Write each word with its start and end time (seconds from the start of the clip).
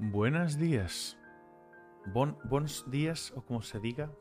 Buenos 0.00 0.56
días. 0.56 1.18
Bon, 2.14 2.38
días, 2.88 3.32
o 3.34 3.42
como 3.42 3.62
se 3.62 3.80
diga, 3.80 4.12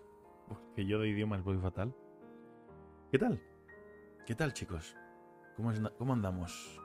porque 0.47 0.87
yo 0.87 0.97
de 0.97 1.09
idiomas 1.09 1.43
voy 1.43 1.59
fatal. 1.59 1.93
¿Qué 3.11 3.19
tal? 3.19 3.39
¿Qué 4.25 4.33
tal, 4.33 4.53
chicos? 4.53 4.95
¿Cómo, 5.55 5.71
cómo 5.99 6.13
andamos? 6.13 6.81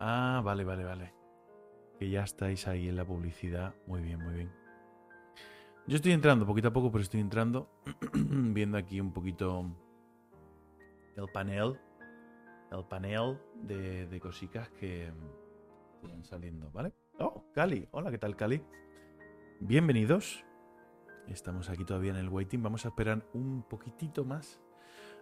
Ah, 0.00 0.42
vale, 0.44 0.64
vale, 0.64 0.82
vale. 0.82 1.14
Que 2.00 2.10
ya 2.10 2.24
estáis 2.24 2.66
ahí 2.66 2.88
en 2.88 2.96
la 2.96 3.04
publicidad. 3.04 3.72
Muy 3.86 4.02
bien, 4.02 4.20
muy 4.20 4.34
bien. 4.34 4.52
Yo 5.86 5.94
estoy 5.94 6.10
entrando 6.10 6.44
poquito 6.44 6.66
a 6.66 6.72
poco, 6.72 6.90
pero 6.90 7.02
estoy 7.02 7.20
entrando, 7.20 7.70
viendo 8.12 8.78
aquí 8.78 9.00
un 9.00 9.12
poquito 9.12 9.64
el 11.14 11.28
panel, 11.32 11.78
el 12.72 12.84
panel 12.86 13.38
de, 13.62 14.08
de 14.08 14.20
cositas 14.20 14.68
que 14.70 15.12
van 16.02 16.24
saliendo, 16.24 16.68
¿vale? 16.72 16.92
Oh, 17.20 17.44
Cali. 17.54 17.86
Hola, 17.92 18.10
¿qué 18.10 18.18
tal, 18.18 18.36
Cali? 18.36 18.62
Bienvenidos. 19.60 20.44
Estamos 21.28 21.68
aquí 21.70 21.84
todavía 21.84 22.10
en 22.12 22.16
el 22.16 22.28
waiting. 22.28 22.62
Vamos 22.62 22.84
a 22.84 22.88
esperar 22.88 23.24
un 23.34 23.62
poquitito 23.62 24.24
más, 24.24 24.60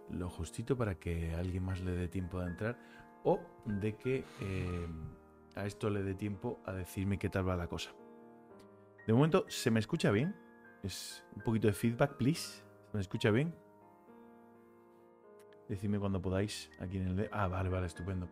lo 0.09 0.29
justito 0.29 0.77
para 0.77 0.95
que 0.95 1.33
alguien 1.35 1.63
más 1.63 1.81
le 1.81 1.91
dé 1.91 2.07
tiempo 2.07 2.39
de 2.39 2.47
entrar 2.47 2.77
o 3.23 3.39
de 3.65 3.95
que 3.97 4.23
eh, 4.41 4.87
a 5.55 5.65
esto 5.65 5.89
le 5.89 6.01
dé 6.03 6.15
tiempo 6.15 6.59
a 6.65 6.71
decirme 6.73 7.19
qué 7.19 7.29
tal 7.29 7.47
va 7.47 7.55
la 7.55 7.67
cosa. 7.67 7.91
De 9.05 9.13
momento, 9.13 9.45
¿se 9.49 9.69
me 9.71 9.79
escucha 9.79 10.11
bien? 10.11 10.35
Es 10.83 11.25
un 11.35 11.41
poquito 11.43 11.67
de 11.67 11.73
feedback, 11.73 12.15
please. 12.17 12.63
¿Se 12.91 12.93
me 12.97 13.01
escucha 13.01 13.29
bien? 13.29 13.53
Decidme 15.67 15.99
cuando 15.99 16.21
podáis 16.21 16.71
aquí 16.79 16.97
en 16.97 17.07
el... 17.09 17.15
de- 17.15 17.29
Ah, 17.31 17.47
vale, 17.47 17.69
vale, 17.69 17.85
estupendo. 17.87 18.27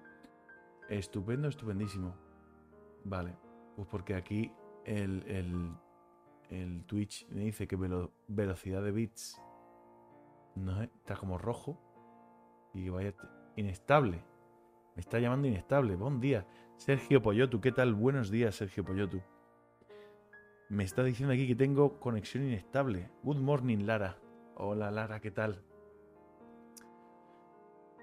Estupendo, 0.90 1.48
estupendísimo. 1.50 2.16
Vale, 3.04 3.36
pues 3.78 3.88
porque 3.88 4.16
aquí 4.16 4.52
el, 4.86 5.23
el, 5.28 5.72
el 6.50 6.83
Twitch 6.86 7.25
me 7.30 7.42
dice 7.44 7.67
que 7.67 7.78
velo- 7.78 8.11
velocidad 8.28 8.81
de 8.84 8.92
bits 8.92 9.39
no 10.56 10.81
es- 10.81 10.89
está 10.95 11.16
como 11.16 11.38
rojo 11.38 11.80
y 12.73 12.89
vaya 12.89 13.14
inestable. 13.56 14.23
Me 14.95 15.02
está 15.02 15.19
llamando 15.19 15.47
inestable. 15.47 15.95
Buen 15.95 16.19
día. 16.19 16.45
Sergio 16.75 17.22
Poyotu, 17.22 17.61
¿qué 17.61 17.72
tal? 17.72 17.94
Buenos 17.94 18.31
días, 18.31 18.56
Sergio 18.56 18.84
Poyotu. 18.84 19.22
Me 20.69 20.84
está 20.84 21.03
diciendo 21.03 21.34
aquí 21.34 21.47
que 21.47 21.56
tengo 21.56 22.00
conexión 22.00 22.44
inestable. 22.45 23.09
Good 23.23 23.38
morning, 23.38 23.86
Lara. 23.86 24.17
Hola, 24.56 24.89
Lara, 24.91 25.19
¿qué 25.19 25.30
tal? 25.31 25.64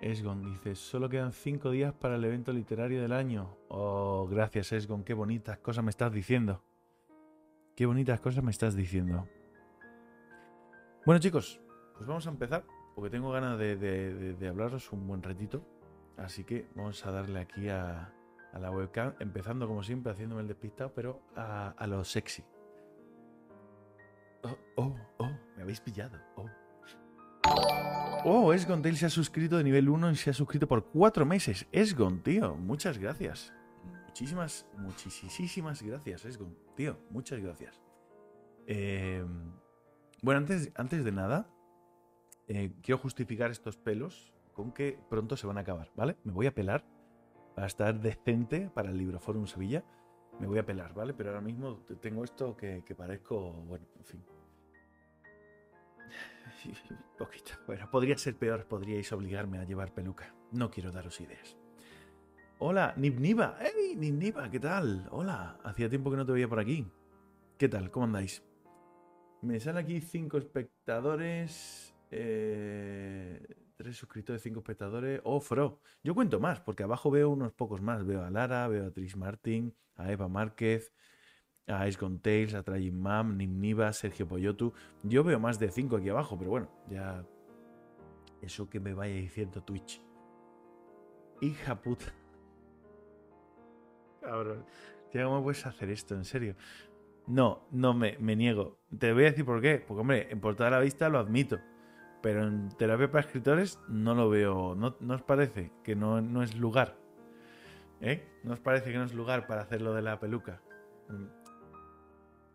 Esgon 0.04 0.42
dice, 0.42 0.74
solo 0.74 1.08
quedan 1.08 1.32
cinco 1.32 1.70
días 1.70 1.94
para 1.94 2.16
el 2.16 2.24
evento 2.24 2.52
literario 2.52 3.00
del 3.00 3.12
año. 3.12 3.56
Oh, 3.68 4.28
gracias 4.30 4.70
Esgon, 4.72 5.02
qué 5.02 5.14
bonitas 5.14 5.56
cosas 5.58 5.82
me 5.82 5.88
estás 5.88 6.12
diciendo. 6.12 6.62
Qué 7.74 7.86
bonitas 7.86 8.20
cosas 8.20 8.44
me 8.44 8.50
estás 8.50 8.76
diciendo. 8.76 9.26
Bueno 11.06 11.20
chicos, 11.20 11.58
pues 11.94 12.06
vamos 12.06 12.26
a 12.26 12.30
empezar, 12.30 12.64
porque 12.94 13.08
tengo 13.08 13.30
ganas 13.32 13.58
de, 13.58 13.76
de- 13.76 14.48
hablaros 14.48 14.92
un 14.92 15.06
buen 15.06 15.22
ratito. 15.22 15.64
Así 16.18 16.44
que 16.44 16.68
vamos 16.74 17.04
a 17.06 17.10
darle 17.10 17.40
aquí 17.40 17.70
a, 17.70 18.12
a 18.52 18.58
la 18.58 18.70
webcam, 18.70 19.14
empezando 19.20 19.66
como 19.66 19.82
siempre, 19.82 20.12
haciéndome 20.12 20.42
el 20.42 20.48
despistado, 20.48 20.92
pero 20.94 21.22
a, 21.34 21.70
a 21.70 21.86
lo 21.86 22.04
sexy. 22.04 22.44
Oh, 24.42 24.56
oh, 24.76 24.94
oh, 25.16 25.30
me 25.56 25.62
habéis 25.62 25.80
pillado. 25.80 26.18
Oh. 26.36 26.44
Oh, 28.26 28.52
Esgon 28.54 28.80
Tail 28.82 28.96
se 28.96 29.06
ha 29.06 29.10
suscrito 29.10 29.58
de 29.58 29.64
nivel 29.64 29.88
1 29.88 30.10
y 30.12 30.16
se 30.16 30.30
ha 30.30 30.32
suscrito 30.32 30.66
por 30.66 30.84
4 30.86 31.26
meses. 31.26 31.66
Esgon, 31.72 32.22
tío, 32.22 32.54
muchas 32.56 32.98
gracias. 32.98 33.52
Muchísimas, 34.06 34.66
muchísimas 34.78 35.82
gracias, 35.82 36.24
Esgon. 36.24 36.56
Tío, 36.74 36.96
muchas 37.10 37.40
gracias. 37.40 37.82
Eh, 38.66 39.24
bueno, 40.22 40.38
antes, 40.38 40.72
antes 40.74 41.04
de 41.04 41.12
nada, 41.12 41.50
eh, 42.48 42.72
quiero 42.82 42.98
justificar 42.98 43.50
estos 43.50 43.76
pelos 43.76 44.32
con 44.54 44.72
que 44.72 44.98
pronto 45.10 45.36
se 45.36 45.46
van 45.46 45.58
a 45.58 45.62
acabar, 45.62 45.90
¿vale? 45.94 46.16
Me 46.24 46.32
voy 46.32 46.46
a 46.46 46.54
pelar 46.54 46.84
para 47.54 47.66
estar 47.66 48.00
decente 48.00 48.70
para 48.72 48.90
el 48.90 48.96
Libro 48.96 49.20
Forum 49.20 49.46
Sevilla. 49.46 49.84
Me 50.40 50.46
voy 50.46 50.58
a 50.58 50.64
pelar, 50.64 50.94
¿vale? 50.94 51.12
Pero 51.12 51.28
ahora 51.30 51.42
mismo 51.42 51.76
te- 51.86 51.96
tengo 51.96 52.24
esto 52.24 52.56
que, 52.56 52.82
que 52.86 52.94
parezco, 52.94 53.52
bueno, 53.52 53.86
en 53.98 54.04
fin. 54.04 54.24
Poquito. 57.18 57.52
Bueno, 57.66 57.90
podría 57.90 58.16
ser 58.18 58.36
peor, 58.36 58.66
podríais 58.66 59.12
obligarme 59.12 59.58
a 59.58 59.64
llevar 59.64 59.92
peluca. 59.92 60.34
No 60.52 60.70
quiero 60.70 60.90
daros 60.90 61.20
ideas. 61.20 61.56
Hola, 62.58 62.94
Nibniba. 62.96 63.58
¡Hey, 63.60 63.94
Nibniba! 63.96 64.48
¿Qué 64.50 64.60
tal? 64.60 65.08
Hola, 65.10 65.58
hacía 65.64 65.88
tiempo 65.88 66.10
que 66.10 66.16
no 66.16 66.24
te 66.26 66.32
veía 66.32 66.48
por 66.48 66.60
aquí. 66.60 66.86
¿Qué 67.58 67.68
tal? 67.68 67.90
¿Cómo 67.90 68.06
andáis? 68.06 68.42
Me 69.42 69.60
salen 69.60 69.84
aquí 69.84 70.00
cinco 70.00 70.38
espectadores. 70.38 71.94
Eh, 72.10 73.44
tres 73.76 73.96
suscriptores, 73.96 74.42
cinco 74.42 74.60
espectadores. 74.60 75.20
Oh, 75.24 75.40
Fro. 75.40 75.80
Yo 76.02 76.14
cuento 76.14 76.40
más, 76.40 76.60
porque 76.60 76.84
abajo 76.84 77.10
veo 77.10 77.30
unos 77.30 77.52
pocos 77.52 77.82
más. 77.82 78.04
Veo 78.06 78.24
a 78.24 78.30
Lara, 78.30 78.66
veo 78.68 78.86
a 78.86 78.90
Trish 78.90 79.16
Martin, 79.16 79.74
a 79.96 80.10
Eva 80.10 80.28
Márquez, 80.28 80.92
a 81.66 81.88
Ice 81.88 81.98
Gone 81.98 82.18
Tales, 82.18 82.54
a 82.54 82.62
Trayin 82.62 83.00
Mam, 83.00 83.36
Nimniva, 83.36 83.92
Sergio 83.92 84.28
Poyotu. 84.28 84.72
Yo 85.02 85.24
veo 85.24 85.38
más 85.38 85.58
de 85.58 85.70
5 85.70 85.96
aquí 85.96 86.08
abajo, 86.08 86.38
pero 86.38 86.50
bueno, 86.50 86.70
ya. 86.88 87.24
Eso 88.42 88.68
que 88.68 88.80
me 88.80 88.92
vaya 88.92 89.14
diciendo 89.14 89.62
Twitch. 89.62 90.02
Hija 91.40 91.80
puta. 91.80 92.12
Cabrón. 94.20 94.64
Tío, 95.10 95.28
¿cómo 95.28 95.42
puedes 95.42 95.64
hacer 95.66 95.90
esto? 95.90 96.14
En 96.14 96.24
serio. 96.24 96.54
No, 97.26 97.66
no 97.70 97.94
me, 97.94 98.18
me 98.18 98.36
niego. 98.36 98.78
Te 98.98 99.12
voy 99.12 99.22
a 99.22 99.30
decir 99.30 99.44
por 99.44 99.62
qué. 99.62 99.82
Porque, 99.86 100.00
hombre, 100.00 100.28
en 100.30 100.40
portada 100.40 100.68
a 100.68 100.72
la 100.72 100.80
vista 100.80 101.08
lo 101.08 101.18
admito. 101.18 101.58
Pero 102.22 102.46
en 102.46 102.68
terapia 102.70 103.10
para 103.10 103.26
escritores 103.26 103.80
no 103.88 104.14
lo 104.14 104.28
veo. 104.28 104.74
¿No, 104.74 104.96
no 105.00 105.14
os 105.14 105.22
parece 105.22 105.72
que 105.82 105.94
no, 105.96 106.20
no 106.20 106.42
es 106.42 106.56
lugar? 106.56 106.98
¿Eh? 108.00 108.26
¿No 108.42 108.52
os 108.52 108.60
parece 108.60 108.92
que 108.92 108.98
no 108.98 109.04
es 109.04 109.14
lugar 109.14 109.46
para 109.46 109.62
hacer 109.62 109.80
lo 109.80 109.94
de 109.94 110.02
la 110.02 110.20
peluca? 110.20 110.60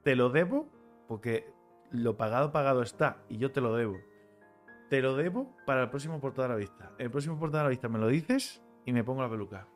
Te 0.04 0.16
lo 0.16 0.30
debo 0.30 0.70
porque 1.08 1.52
lo 1.92 2.18
pagado, 2.18 2.52
pagado 2.52 2.82
está. 2.82 3.24
Y 3.30 3.38
yo 3.38 3.52
te 3.52 3.62
lo 3.62 3.76
debo. 3.76 3.98
Te 4.90 5.02
lo 5.02 5.16
debo 5.16 5.56
para 5.66 5.84
el 5.84 5.90
próximo 5.90 6.20
portada 6.20 6.48
a 6.48 6.52
la 6.52 6.56
vista. 6.56 6.92
El 6.98 7.12
próximo 7.12 7.38
portada 7.40 7.62
a 7.62 7.64
la 7.66 7.70
vista 7.70 7.90
me 7.90 8.00
lo 8.00 8.08
dices 8.08 8.64
y 8.86 8.94
me 8.94 9.04
pongo 9.04 9.22
la 9.22 9.30
peluca. 9.30 9.68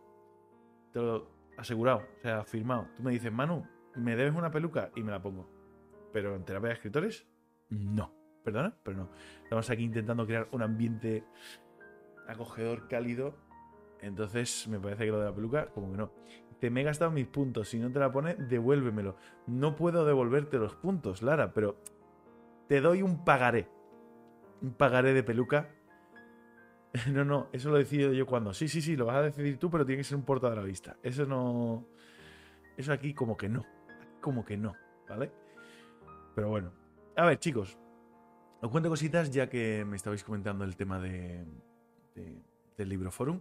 Te 0.91 0.99
lo 0.99 1.27
asegurado, 1.57 2.03
o 2.17 2.21
sea, 2.21 2.43
firmado. 2.43 2.87
Tú 2.97 3.03
me 3.03 3.11
dices, 3.11 3.31
Manu, 3.31 3.67
¿me 3.95 4.15
debes 4.15 4.33
una 4.33 4.51
peluca? 4.51 4.91
Y 4.95 5.03
me 5.03 5.11
la 5.11 5.21
pongo. 5.21 5.49
Pero 6.11 6.35
en 6.35 6.43
terapia 6.45 6.69
de 6.69 6.75
escritores, 6.75 7.27
no. 7.69 8.13
¿Perdona? 8.43 8.75
Pero 8.83 8.97
no. 8.97 9.09
Estamos 9.43 9.69
aquí 9.69 9.83
intentando 9.83 10.25
crear 10.25 10.47
un 10.51 10.61
ambiente 10.61 11.23
acogedor, 12.27 12.87
cálido. 12.87 13.35
Entonces, 14.01 14.67
me 14.67 14.79
parece 14.79 15.05
que 15.05 15.11
lo 15.11 15.19
de 15.19 15.25
la 15.25 15.33
peluca, 15.33 15.67
como 15.67 15.91
que 15.91 15.97
no. 15.97 16.11
Te 16.59 16.69
me 16.69 16.81
he 16.81 16.83
gastado 16.83 17.11
mis 17.11 17.27
puntos. 17.27 17.69
Si 17.69 17.79
no 17.79 17.91
te 17.91 17.99
la 17.99 18.11
pones, 18.11 18.37
devuélvemelo. 18.49 19.15
No 19.47 19.75
puedo 19.75 20.05
devolverte 20.05 20.57
los 20.57 20.75
puntos, 20.75 21.21
Lara, 21.21 21.53
pero 21.53 21.77
te 22.67 22.81
doy 22.81 23.01
un 23.01 23.23
pagaré. 23.25 23.67
Un 24.61 24.73
pagaré 24.73 25.13
de 25.13 25.23
peluca. 25.23 25.69
No, 27.11 27.25
no, 27.25 27.47
eso 27.51 27.71
lo 27.71 27.77
decido 27.77 28.13
yo 28.13 28.27
cuando. 28.27 28.53
Sí, 28.53 28.67
sí, 28.67 28.79
sí, 28.79 28.95
lo 28.95 29.07
vas 29.07 29.15
a 29.15 29.21
decidir 29.23 29.57
tú, 29.57 29.71
pero 29.71 29.83
tiene 29.83 30.01
que 30.01 30.03
ser 30.03 30.15
un 30.15 30.23
portada 30.25 30.53
a 30.53 30.57
la 30.57 30.61
vista. 30.61 30.95
Eso 31.01 31.25
no. 31.25 31.87
Eso 32.77 32.93
aquí 32.93 33.15
como 33.15 33.35
que 33.35 33.49
no. 33.49 33.65
Como 34.21 34.45
que 34.45 34.57
no, 34.57 34.75
¿vale? 35.09 35.31
Pero 36.35 36.49
bueno. 36.49 36.71
A 37.15 37.25
ver, 37.25 37.39
chicos. 37.39 37.79
Os 38.61 38.69
cuento 38.69 38.89
cositas 38.89 39.31
ya 39.31 39.49
que 39.49 39.83
me 39.85 39.95
estabais 39.95 40.23
comentando 40.23 40.63
el 40.65 40.75
tema 40.75 40.99
de, 40.99 41.43
de- 42.13 42.41
del 42.77 42.89
libro 42.89 43.09
forum. 43.09 43.39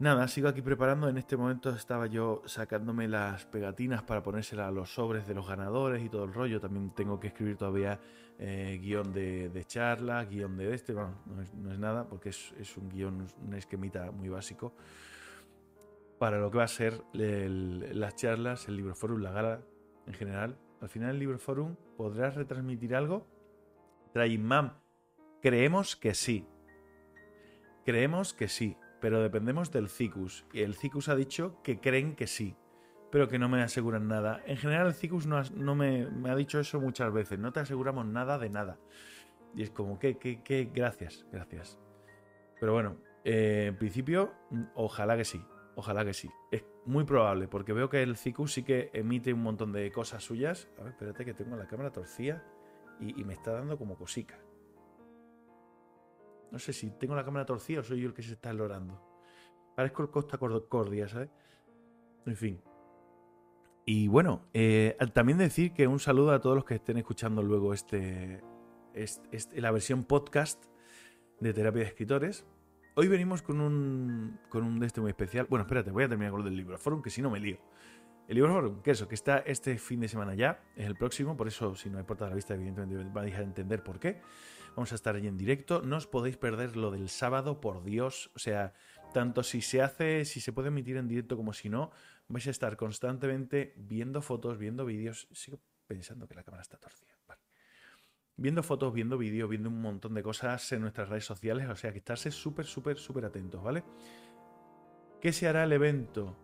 Nada, 0.00 0.26
sigo 0.26 0.48
aquí 0.48 0.60
preparando. 0.60 1.08
En 1.08 1.16
este 1.18 1.36
momento 1.36 1.70
estaba 1.70 2.08
yo 2.08 2.42
sacándome 2.46 3.06
las 3.06 3.46
pegatinas 3.46 4.02
para 4.02 4.24
ponérselas 4.24 4.68
a 4.68 4.70
los 4.72 4.92
sobres 4.92 5.26
de 5.26 5.34
los 5.34 5.46
ganadores 5.46 6.04
y 6.04 6.08
todo 6.08 6.24
el 6.24 6.34
rollo. 6.34 6.60
También 6.60 6.90
tengo 6.90 7.20
que 7.20 7.28
escribir 7.28 7.56
todavía 7.56 8.00
eh, 8.38 8.80
guion 8.82 9.12
de, 9.12 9.64
charla, 9.66 10.24
guion 10.24 10.56
de 10.56 10.74
este. 10.74 10.94
Bueno, 10.94 11.22
no 11.26 11.72
es, 11.72 11.78
nada 11.78 12.08
porque 12.08 12.30
es, 12.30 12.76
un 12.76 12.88
guion, 12.88 13.28
un 13.40 13.54
esquemita 13.54 14.10
muy 14.10 14.28
básico 14.28 14.74
para 16.18 16.38
lo 16.38 16.50
que 16.50 16.58
va 16.58 16.64
a 16.64 16.68
ser 16.68 17.02
las 17.12 18.16
charlas, 18.16 18.66
el 18.66 18.76
libro 18.76 18.94
forum, 18.96 19.20
la 19.20 19.30
gala 19.30 19.60
en 20.06 20.14
general. 20.14 20.58
Al 20.80 20.88
final, 20.88 21.10
el 21.10 21.18
libro 21.20 21.38
forum 21.38 21.76
podrás 21.96 22.34
retransmitir 22.34 22.96
algo. 22.96 23.28
Mam, 24.40 24.72
creemos 25.40 25.94
que 25.94 26.14
sí. 26.14 26.48
Creemos 27.84 28.32
que 28.32 28.48
sí, 28.48 28.76
pero 29.04 29.20
dependemos 29.20 29.70
del 29.70 29.90
CICUS. 29.90 30.46
Y 30.54 30.62
el 30.62 30.76
CICUS 30.76 31.10
ha 31.10 31.14
dicho 31.14 31.60
que 31.62 31.78
creen 31.78 32.16
que 32.16 32.26
sí, 32.26 32.56
pero 33.12 33.28
que 33.28 33.38
no 33.38 33.50
me 33.50 33.60
aseguran 33.60 34.08
nada. 34.08 34.42
En 34.46 34.56
general, 34.56 34.86
el 34.86 34.94
CICUS 34.94 35.26
no, 35.26 35.74
me, 35.74 36.08
ha 36.24 36.34
dicho 36.34 36.58
eso 36.58 36.80
muchas 36.80 37.12
veces. 37.12 37.38
No 37.38 37.52
te 37.52 37.60
aseguramos 37.60 38.06
nada 38.06 38.38
de 38.38 38.48
nada. 38.48 38.78
Y 39.54 39.62
es 39.62 39.68
como 39.68 39.98
que, 39.98 40.16
que, 40.16 40.42
que, 40.42 40.70
gracias, 40.74 41.26
gracias. 41.30 41.78
Pero 42.58 42.72
bueno, 42.72 42.96
eh, 43.24 43.66
en 43.68 43.76
principio, 43.76 44.32
ojalá 44.74 45.18
que 45.18 45.26
sí. 45.26 45.44
Ojalá 45.74 46.02
que 46.06 46.14
sí. 46.14 46.30
Es 46.50 46.64
Muy 46.86 47.04
probable, 47.04 47.46
porque 47.46 47.74
veo 47.74 47.90
que 47.90 48.02
el 48.02 48.16
Cicu 48.16 48.48
sí 48.48 48.62
que 48.62 48.88
emite 48.94 49.34
un 49.34 49.42
montón 49.42 49.70
de 49.72 49.92
cosas 49.92 50.24
suyas. 50.24 50.70
A 50.78 50.84
ver, 50.84 50.92
espérate 50.92 51.26
que 51.26 51.34
tengo 51.34 51.56
la 51.56 51.66
cámara 51.66 51.92
torcida 51.92 52.42
y, 52.98 53.20
y 53.20 53.24
me 53.24 53.34
está 53.34 53.52
dando 53.52 53.76
como 53.76 53.98
cosica. 53.98 54.40
No 56.50 56.58
sé 56.58 56.72
si 56.72 56.90
tengo 56.92 57.14
la 57.14 57.24
cámara 57.24 57.44
torcida 57.44 57.80
o 57.80 57.82
soy 57.82 58.00
yo 58.00 58.08
el 58.08 58.14
que 58.14 58.22
se 58.22 58.32
está 58.32 58.52
lorando. 58.52 59.00
Parezco 59.74 60.02
el 60.02 60.10
Costa 60.10 60.38
Cordia, 60.38 61.08
¿sabes? 61.08 61.30
En 62.26 62.36
fin. 62.36 62.60
Y 63.86 64.08
bueno, 64.08 64.46
eh, 64.54 64.96
también 65.12 65.36
decir 65.36 65.72
que 65.72 65.86
un 65.86 65.98
saludo 65.98 66.32
a 66.32 66.40
todos 66.40 66.56
los 66.56 66.64
que 66.64 66.74
estén 66.74 66.96
escuchando 66.96 67.42
luego 67.42 67.74
este, 67.74 68.42
este, 68.94 69.60
la 69.60 69.70
versión 69.70 70.04
podcast 70.04 70.64
de 71.40 71.52
terapia 71.52 71.82
de 71.82 71.88
escritores. 71.88 72.46
Hoy 72.94 73.08
venimos 73.08 73.42
con 73.42 73.60
un, 73.60 74.38
con 74.48 74.62
un 74.62 74.78
de 74.78 74.86
este 74.86 75.00
muy 75.00 75.10
especial. 75.10 75.46
Bueno, 75.50 75.64
espérate, 75.64 75.90
voy 75.90 76.04
a 76.04 76.08
terminar 76.08 76.30
con 76.30 76.40
lo 76.40 76.44
del 76.46 76.56
libro 76.56 76.78
forum, 76.78 77.02
que 77.02 77.10
si 77.10 77.20
no 77.20 77.28
me 77.28 77.40
lío. 77.40 77.58
El 78.26 78.36
libro 78.36 78.52
forum, 78.54 78.80
que 78.80 78.92
eso, 78.92 79.06
que 79.06 79.16
está 79.16 79.38
este 79.38 79.76
fin 79.76 80.00
de 80.00 80.08
semana 80.08 80.34
ya, 80.34 80.62
es 80.76 80.86
el 80.86 80.94
próximo, 80.94 81.36
por 81.36 81.48
eso 81.48 81.74
si 81.74 81.90
no 81.90 81.98
hay 81.98 82.04
portada 82.04 82.28
a 82.28 82.30
la 82.30 82.36
vista, 82.36 82.54
evidentemente 82.54 83.04
vais 83.12 83.34
a 83.34 83.42
entender 83.42 83.82
por 83.82 83.98
qué. 83.98 84.22
Vamos 84.76 84.92
a 84.92 84.94
estar 84.94 85.14
allí 85.14 85.26
en 85.26 85.36
directo. 85.36 85.82
No 85.82 85.96
os 85.96 86.06
podéis 86.06 86.36
perder 86.36 86.76
lo 86.76 86.90
del 86.90 87.08
sábado, 87.08 87.60
por 87.60 87.84
Dios. 87.84 88.30
O 88.34 88.38
sea, 88.38 88.72
tanto 89.12 89.42
si 89.42 89.60
se 89.60 89.82
hace, 89.82 90.24
si 90.24 90.40
se 90.40 90.52
puede 90.52 90.68
emitir 90.68 90.96
en 90.96 91.08
directo 91.08 91.36
como 91.36 91.52
si 91.52 91.68
no, 91.68 91.90
vais 92.28 92.46
a 92.46 92.50
estar 92.50 92.76
constantemente 92.76 93.74
viendo 93.76 94.20
fotos, 94.22 94.58
viendo 94.58 94.84
vídeos. 94.84 95.28
Sigo 95.32 95.60
pensando 95.86 96.26
que 96.26 96.34
la 96.34 96.42
cámara 96.42 96.62
está 96.62 96.78
torcida 96.78 97.14
viendo 98.36 98.62
fotos, 98.62 98.92
viendo 98.92 99.16
vídeos, 99.16 99.48
viendo 99.48 99.68
un 99.68 99.80
montón 99.80 100.14
de 100.14 100.22
cosas 100.22 100.72
en 100.72 100.80
nuestras 100.82 101.08
redes 101.08 101.24
sociales. 101.24 101.68
O 101.68 101.76
sea 101.76 101.92
que 101.92 101.98
estarse 101.98 102.30
súper, 102.30 102.66
súper, 102.66 102.96
súper 102.96 103.24
atentos, 103.24 103.62
¿vale? 103.62 103.84
¿Qué 105.20 105.32
se 105.32 105.48
hará 105.48 105.64
el 105.64 105.72
evento? 105.72 106.36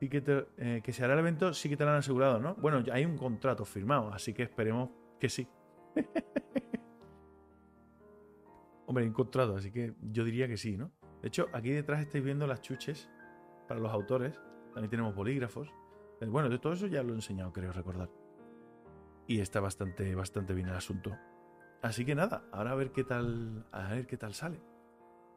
Sí 0.00 0.08
que, 0.08 0.22
eh, 0.56 0.82
se 0.90 1.04
hará 1.04 1.14
el 1.14 1.20
evento, 1.20 1.52
sí 1.52 1.68
que 1.68 1.76
te 1.76 1.84
lo 1.84 1.90
han 1.90 1.96
asegurado, 1.96 2.38
¿no? 2.38 2.54
Bueno, 2.56 2.82
hay 2.92 3.04
un 3.04 3.16
contrato 3.16 3.64
firmado, 3.64 4.12
así 4.12 4.32
que 4.32 4.42
esperemos 4.42 4.90
que 5.20 5.28
sí. 5.28 5.46
Hombre, 8.86 9.02
hay 9.02 9.08
un 9.08 9.14
contrato, 9.14 9.56
así 9.56 9.70
que 9.70 9.94
yo 10.00 10.24
diría 10.24 10.48
que 10.48 10.56
sí, 10.56 10.76
¿no? 10.76 10.92
De 11.22 11.28
hecho, 11.28 11.48
aquí 11.52 11.70
detrás 11.70 12.00
estáis 12.00 12.22
viendo 12.22 12.46
las 12.46 12.60
chuches 12.60 13.10
para 13.66 13.80
los 13.80 13.92
autores. 13.92 14.40
También 14.72 14.90
tenemos 14.90 15.14
bolígrafos. 15.14 15.72
Bueno, 16.20 16.48
de 16.48 16.58
todo 16.58 16.72
eso 16.72 16.86
ya 16.86 17.02
lo 17.02 17.12
he 17.12 17.16
enseñado, 17.16 17.52
creo 17.52 17.72
recordar. 17.72 18.08
Y 19.26 19.40
está 19.40 19.60
bastante, 19.60 20.14
bastante 20.14 20.54
bien 20.54 20.68
el 20.68 20.76
asunto. 20.76 21.16
Así 21.82 22.04
que 22.04 22.14
nada, 22.14 22.44
ahora 22.52 22.72
a 22.72 22.74
ver 22.74 22.92
qué 22.92 23.04
tal, 23.04 23.66
a 23.72 23.88
ver 23.90 24.06
qué 24.06 24.16
tal 24.16 24.34
sale. 24.34 24.60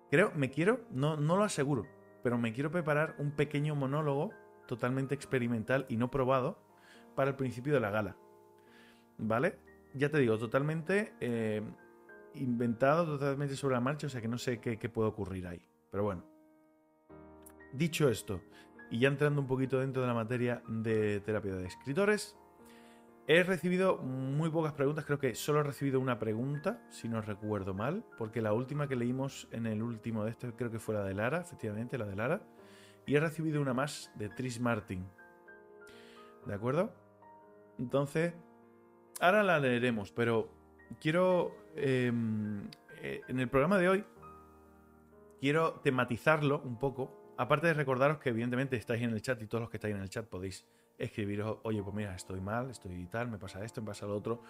Creo, 0.10 0.31
me 0.36 0.50
quiero, 0.50 0.86
no, 0.92 1.18
no 1.18 1.38
lo 1.38 1.44
aseguro, 1.44 1.86
pero 2.24 2.38
me 2.38 2.54
quiero 2.54 2.72
preparar 2.72 3.16
un 3.19 3.31
pequeño 3.31 3.75
monólogo 3.75 4.31
totalmente 4.68 5.16
experimental 5.16 5.86
y 5.90 5.98
no 5.98 6.12
probado 6.12 6.60
para 7.16 7.31
el 7.31 7.36
principio 7.36 7.74
de 7.74 7.80
la 7.80 7.92
gala. 7.92 8.16
¿Vale? 9.18 9.60
Ya 9.94 10.10
te 10.10 10.19
digo, 10.19 10.38
totalmente 10.38 11.13
eh, 11.19 11.62
inventado, 12.36 13.06
totalmente 13.06 13.56
sobre 13.56 13.76
la 13.76 13.81
marcha, 13.81 14.08
o 14.08 14.10
sea 14.10 14.22
que 14.22 14.28
no 14.28 14.38
sé 14.38 14.60
qué, 14.60 14.78
puede 14.90 15.10
ocurrir 15.10 15.48
ahí. 15.48 15.62
Pero 15.92 16.04
bueno. 16.04 16.24
Dicho 17.74 18.10
esto, 18.10 18.42
y 18.90 19.00
ya 19.00 19.10
entrando 19.10 19.42
un 19.42 19.48
poquito 19.48 19.80
dentro 19.80 20.02
de 20.02 20.08
la 20.08 20.14
materia 20.14 20.64
de 20.68 21.20
terapia 21.20 21.54
de 21.56 21.68
escritores, 21.68 22.36
He 23.31 23.44
recibido 23.44 23.98
muy 23.98 24.50
pocas 24.50 24.74
preguntas, 24.74 25.06
creo 25.06 25.20
que 25.20 25.36
solo 25.36 25.60
he 25.60 25.64
recibido 25.64 26.00
una 26.00 26.18
pregunta, 26.18 26.81
si 26.90 27.08
no 27.08 27.22
recuerdo 27.22 27.76
mal, 27.76 28.04
porque 28.18 28.42
la 28.42 28.54
última 28.54 28.88
que 28.88 28.96
leímos 28.96 29.48
en 29.52 29.68
el 29.68 29.84
último 29.84 30.24
de 30.24 30.31
estos 30.31 30.56
creo 30.58 30.72
que 30.72 30.80
fue 30.80 30.96
la 30.96 31.04
de 31.04 31.14
Lara, 31.14 31.42
efectivamente, 31.42 32.00
la 32.00 32.08
de 32.08 32.16
Lara. 32.16 32.42
Y 33.06 33.16
he 33.16 33.20
recibido 33.20 33.62
una 33.62 33.76
más 33.76 34.12
de 34.16 34.30
Tris 34.30 34.60
Martin. 34.60 35.06
¿De 36.48 36.56
acuerdo? 36.56 36.92
Entonces, 37.78 38.34
ahora 39.22 39.44
la 39.44 39.60
leeremos, 39.60 40.12
pero 40.12 40.50
quiero, 41.00 41.56
eh, 41.80 42.12
en 43.28 43.40
el 43.40 43.48
programa 43.48 43.78
de 43.78 43.90
hoy, 43.90 44.06
quiero 45.40 45.74
tematizarlo 45.84 46.62
un 46.62 46.78
poco. 46.78 47.34
Aparte 47.38 47.68
de 47.68 47.74
recordaros 47.74 48.20
que 48.20 48.30
evidentemente 48.30 48.76
estáis 48.76 49.02
en 49.02 49.12
el 49.12 49.22
chat 49.22 49.42
y 49.42 49.48
todos 49.48 49.62
los 49.62 49.70
que 49.70 49.78
estáis 49.78 49.96
en 49.96 50.02
el 50.02 50.10
chat 50.10 50.26
podéis 50.26 50.66
escribiros, 50.98 51.60
oye, 51.64 51.81
pues 51.81 51.96
mira, 51.96 52.14
estoy 52.14 52.42
mal, 52.42 52.70
estoy 52.70 53.06
tal, 53.06 53.30
me 53.30 53.38
pasa 53.38 53.64
esto, 53.64 53.81
me 53.81 53.88
pasa 53.88 54.06
lo 54.06 54.16
otro, 54.16 54.42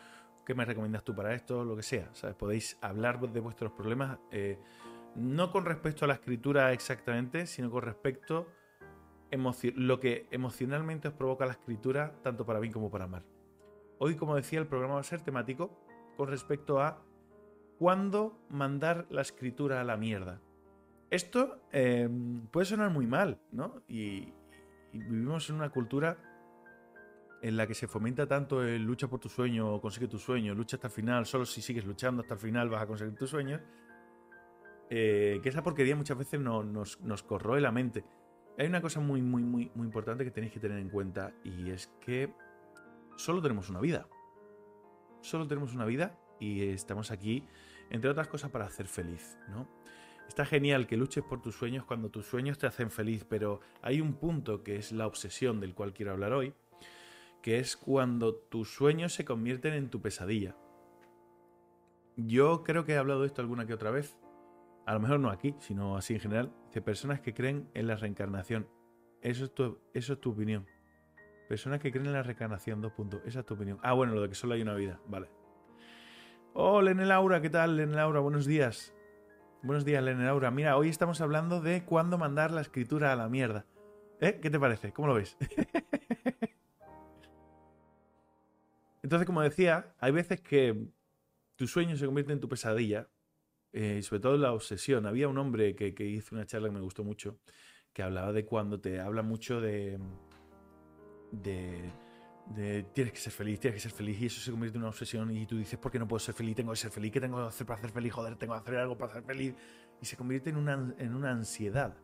¿qué 0.46 0.56
me 0.56 0.66
recomiendas 0.66 1.04
tú 1.04 1.16
para 1.16 1.34
esto? 1.36 1.64
Lo 1.64 1.76
que 1.76 1.84
sea, 1.84 2.10
¿sabes? 2.14 2.36
Podéis 2.36 2.78
hablar 2.82 3.20
de 3.20 3.40
vuestros 3.40 3.72
problemas, 3.74 4.18
eh, 4.32 4.58
no 5.16 5.52
con 5.52 5.66
respecto 5.66 6.06
a 6.06 6.08
la 6.08 6.16
escritura 6.16 6.74
exactamente, 6.74 7.46
sino 7.46 7.70
con 7.70 7.84
respecto 7.84 8.48
a 9.32 9.38
lo 9.76 10.00
que 10.00 10.28
emocionalmente 10.32 11.08
os 11.08 11.14
provoca 11.14 11.46
la 11.46 11.52
escritura, 11.52 12.16
tanto 12.24 12.48
para 12.48 12.60
bien 12.60 12.74
como 12.74 12.90
para 12.90 13.06
mal. 13.06 13.24
Hoy, 14.00 14.16
como 14.16 14.36
decía, 14.36 14.60
el 14.60 14.66
programa 14.66 14.96
va 14.96 15.02
a 15.02 15.04
ser 15.04 15.22
temático 15.22 15.78
con 16.18 16.30
respecto 16.30 16.82
a 16.82 17.04
cuándo 17.80 18.38
mandar 18.50 19.08
la 19.10 19.22
escritura 19.22 19.82
a 19.82 19.84
la 19.84 19.98
mierda. 19.98 20.42
Esto 21.10 21.62
eh, 21.72 22.08
puede 22.52 22.66
sonar 22.66 22.92
muy 22.92 23.08
mal, 23.08 23.40
¿no? 23.52 23.82
y 23.88 24.34
vivimos 24.92 25.50
en 25.50 25.56
una 25.56 25.70
cultura 25.70 26.18
en 27.42 27.56
la 27.56 27.66
que 27.66 27.74
se 27.74 27.88
fomenta 27.88 28.28
tanto 28.28 28.64
el 28.64 28.84
lucha 28.84 29.08
por 29.08 29.20
tu 29.20 29.30
sueño 29.30 29.80
consigue 29.80 30.08
tu 30.08 30.20
sueño, 30.20 30.54
lucha 30.54 30.76
hasta 30.76 30.88
el 30.88 30.94
final, 30.94 31.26
solo 31.26 31.46
si 31.46 31.62
sigues 31.62 31.86
luchando 31.86 32.22
hasta 32.22 32.34
el 32.34 32.40
final 32.40 32.70
vas 32.70 32.84
a 32.84 32.88
conseguir 32.88 33.16
tus 33.16 33.30
sueños, 33.30 33.62
eh, 34.90 35.40
que 35.42 35.50
esa 35.50 35.64
porquería 35.64 35.96
muchas 35.96 36.18
veces 36.18 36.40
nos, 36.40 37.00
nos 37.00 37.24
corroe 37.24 37.62
la 37.62 37.72
mente. 37.72 38.04
Hay 38.58 38.68
una 38.68 38.82
cosa 38.82 39.00
muy, 39.00 39.22
muy, 39.22 39.42
muy, 39.42 39.72
muy 39.74 39.86
importante 39.86 40.26
que 40.26 40.32
tenéis 40.32 40.52
que 40.52 40.60
tener 40.60 40.80
en 40.80 40.90
cuenta 40.90 41.32
y 41.46 41.70
es 41.70 41.88
que 42.02 42.34
solo 43.16 43.42
tenemos 43.42 43.70
una 43.70 43.80
vida. 43.80 44.08
Solo 45.22 45.48
tenemos 45.48 45.74
una 45.74 45.86
vida 45.86 46.18
y 46.40 46.70
estamos 46.70 47.12
aquí, 47.12 47.46
entre 47.90 48.10
otras 48.10 48.28
cosas, 48.28 48.52
para 48.52 48.66
hacer 48.66 48.88
feliz, 48.88 49.38
¿no? 49.50 49.68
Está 50.28 50.46
genial 50.46 50.86
que 50.86 50.96
luches 50.96 51.24
por 51.24 51.42
tus 51.42 51.56
sueños 51.56 51.86
cuando 51.86 52.10
tus 52.10 52.28
sueños 52.28 52.60
te 52.60 52.68
hacen 52.68 52.92
feliz, 52.92 53.26
pero 53.28 53.62
hay 53.82 54.00
un 54.00 54.14
punto 54.14 54.64
que 54.64 54.76
es 54.76 54.92
la 54.92 55.08
obsesión 55.08 55.60
del 55.60 55.74
cual 55.74 55.92
quiero 55.92 56.12
hablar 56.12 56.34
hoy, 56.34 56.54
que 57.42 57.58
es 57.58 57.76
cuando 57.76 58.36
tus 58.36 58.72
sueños 58.74 59.14
se 59.14 59.26
convierten 59.26 59.74
en 59.74 59.90
tu 59.90 60.02
pesadilla. 60.02 60.56
Yo 62.16 62.64
creo 62.64 62.86
que 62.86 62.94
he 62.94 62.98
hablado 62.98 63.22
de 63.22 63.28
esto 63.28 63.42
alguna 63.42 63.66
que 63.66 63.74
otra 63.74 63.90
vez, 63.90 64.18
a 64.86 64.94
lo 64.94 65.00
mejor 65.00 65.20
no 65.20 65.32
aquí, 65.32 65.56
sino 65.60 65.98
así 65.98 66.14
en 66.14 66.20
general, 66.20 66.54
de 66.74 66.82
personas 66.82 67.22
que 67.22 67.34
creen 67.34 67.68
en 67.74 67.88
la 67.88 67.96
reencarnación. 67.96 68.68
Eso 69.22 69.46
es 69.46 69.54
tu, 69.54 69.80
eso 69.94 70.14
es 70.14 70.22
tu 70.22 70.32
opinión. 70.32 70.68
Personas 71.48 71.80
que 71.80 71.92
creen 71.92 72.06
en 72.06 72.14
la 72.14 72.24
reencarnación, 72.24 72.82
dos 72.82 72.92
puntos. 72.92 73.22
Esa 73.26 73.40
es 73.40 73.46
tu 73.46 73.56
opinión. 73.56 73.80
Ah, 73.82 73.94
bueno, 73.94 74.14
lo 74.14 74.22
de 74.22 74.30
que 74.30 74.36
solo 74.36 74.54
hay 74.54 74.62
una 74.62 74.76
vida, 74.76 75.00
vale. 75.08 75.39
Oh, 76.54 76.82
Lene 76.82 77.06
Laura, 77.06 77.42
¿qué 77.42 77.50
tal, 77.50 77.78
Lene 77.78 77.96
Laura? 77.96 78.20
Buenos 78.20 78.46
días. 78.46 78.94
Buenos 79.62 79.86
días, 79.86 80.04
Lene 80.04 80.26
Laura. 80.26 80.52
Mira, 80.52 80.78
hoy 80.78 80.90
estamos 80.90 81.22
hablando 81.22 81.62
de 81.62 81.86
cuándo 81.86 82.18
mandar 82.18 82.52
la 82.52 82.62
escritura 82.62 83.14
a 83.14 83.16
la 83.16 83.30
mierda. 83.30 83.66
¿Eh? 84.20 84.40
¿Qué 84.42 84.50
te 84.50 84.60
parece? 84.60 84.92
¿Cómo 84.92 85.08
lo 85.08 85.14
ves? 85.14 85.38
Entonces, 89.04 89.26
como 89.26 89.42
decía, 89.42 89.94
hay 90.00 90.12
veces 90.12 90.42
que 90.42 90.88
tu 91.56 91.68
sueño 91.68 91.96
se 91.96 92.06
convierte 92.06 92.34
en 92.34 92.40
tu 92.40 92.50
pesadilla, 92.50 93.08
eh, 93.72 93.98
y 94.00 94.04
sobre 94.04 94.22
todo 94.22 94.38
la 94.38 94.54
obsesión. 94.54 95.06
Había 95.06 95.28
un 95.28 95.38
hombre 95.38 95.76
que, 95.76 95.94
hizo 96.06 96.36
una 96.36 96.46
charla 96.46 96.70
que 96.70 96.76
me 96.76 96.82
gustó 96.82 97.04
mucho, 97.04 97.40
que 97.94 98.04
hablaba 98.04 98.34
de 98.34 98.46
cuando 98.46 98.80
te 98.80 99.00
habla 99.00 99.22
mucho 99.22 99.62
de, 99.62 100.00
de, 101.32 101.92
de, 102.50 102.84
tienes 102.94 103.14
que 103.14 103.20
ser 103.20 103.34
feliz, 103.34 103.60
tienes 103.60 103.82
que 103.82 103.90
ser 103.90 103.98
feliz, 103.98 104.22
y 104.22 104.26
eso 104.26 104.42
se 104.42 104.52
convierte 104.52 104.78
en 104.78 104.84
una 104.84 104.90
obsesión, 104.90 105.36
y 105.36 105.46
tú 105.46 105.58
dices, 105.58 105.78
¿por 105.80 105.92
qué 105.92 106.00
no 106.00 106.08
puedo 106.08 106.20
ser 106.20 106.36
feliz? 106.36 106.56
Tengo 106.56 106.72
que 106.72 106.78
ser 106.78 106.92
feliz, 106.92 107.12
¿qué 107.12 107.22
tengo 107.22 107.38
que 107.38 107.48
hacer 107.48 107.68
para 107.68 107.82
ser 107.82 107.92
feliz? 107.92 108.14
Joder, 108.14 108.36
tengo 108.36 108.54
que 108.54 108.60
hacer 108.60 108.78
algo 108.78 108.98
para 108.98 109.14
ser 109.14 109.24
feliz. 109.24 109.56
Y 110.02 110.06
se 110.06 110.18
convierte 110.18 110.50
en 110.50 110.58
una, 110.58 110.94
en 110.98 111.14
una 111.14 111.32
ansiedad. 111.32 111.96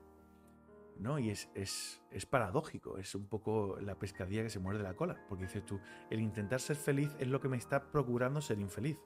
¿no? 1.00 1.20
Y 1.20 1.30
es, 1.30 1.50
es, 1.56 2.02
es, 2.12 2.26
paradójico, 2.26 2.98
es 2.98 3.16
un 3.16 3.28
poco 3.28 3.78
la 3.82 3.96
pescadilla 3.96 4.44
que 4.44 4.50
se 4.50 4.60
muerde 4.60 4.84
la 4.84 4.94
cola, 4.94 5.18
porque 5.28 5.44
dices 5.44 5.66
tú, 5.66 5.80
el 6.10 6.22
intentar 6.22 6.60
ser 6.60 6.78
feliz 6.78 7.10
es 7.20 7.28
lo 7.28 7.40
que 7.42 7.50
me 7.50 7.58
está 7.58 7.92
procurando 7.92 8.42
ser 8.42 8.60
infeliz. 8.60 8.98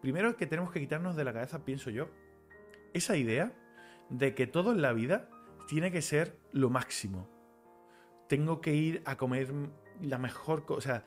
Primero 0.00 0.30
es 0.30 0.36
que 0.36 0.46
tenemos 0.46 0.72
que 0.72 0.80
quitarnos 0.80 1.16
de 1.16 1.24
la 1.24 1.32
cabeza, 1.32 1.64
pienso 1.64 1.90
yo, 1.90 2.08
esa 2.92 3.16
idea 3.16 3.52
de 4.10 4.34
que 4.34 4.46
todo 4.46 4.72
en 4.72 4.82
la 4.82 4.92
vida 4.92 5.30
tiene 5.68 5.90
que 5.90 6.02
ser 6.02 6.38
lo 6.52 6.70
máximo. 6.70 7.28
Tengo 8.28 8.60
que 8.60 8.74
ir 8.74 9.02
a 9.04 9.16
comer 9.16 9.52
la 10.02 10.18
mejor 10.18 10.64
cosa, 10.64 11.04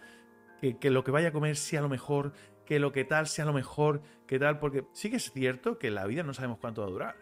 que, 0.60 0.78
que 0.78 0.90
lo 0.90 1.04
que 1.04 1.12
vaya 1.12 1.30
a 1.30 1.32
comer 1.32 1.56
sea 1.56 1.82
lo 1.82 1.90
mejor, 1.90 2.34
que 2.66 2.80
lo 2.80 2.92
que 2.92 3.06
tal 3.06 3.28
sea 3.28 3.46
lo 3.46 3.54
mejor, 3.54 4.02
que 4.28 4.40
tal, 4.40 4.60
porque 4.60 4.86
sí 4.94 5.10
que 5.10 5.18
es 5.18 5.32
cierto 5.32 5.78
que 5.78 5.92
la 5.92 6.06
vida 6.06 6.24
no 6.24 6.34
sabemos 6.34 6.58
cuánto 6.60 6.82
va 6.82 6.88
a 6.88 6.92
durar. 6.92 7.16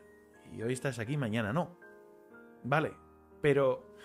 Y 0.52 0.62
hoy 0.62 0.74
estás 0.74 1.00
aquí, 1.00 1.18
mañana 1.18 1.52
no. 1.52 1.78
Vale, 2.64 2.94
pero 3.42 3.96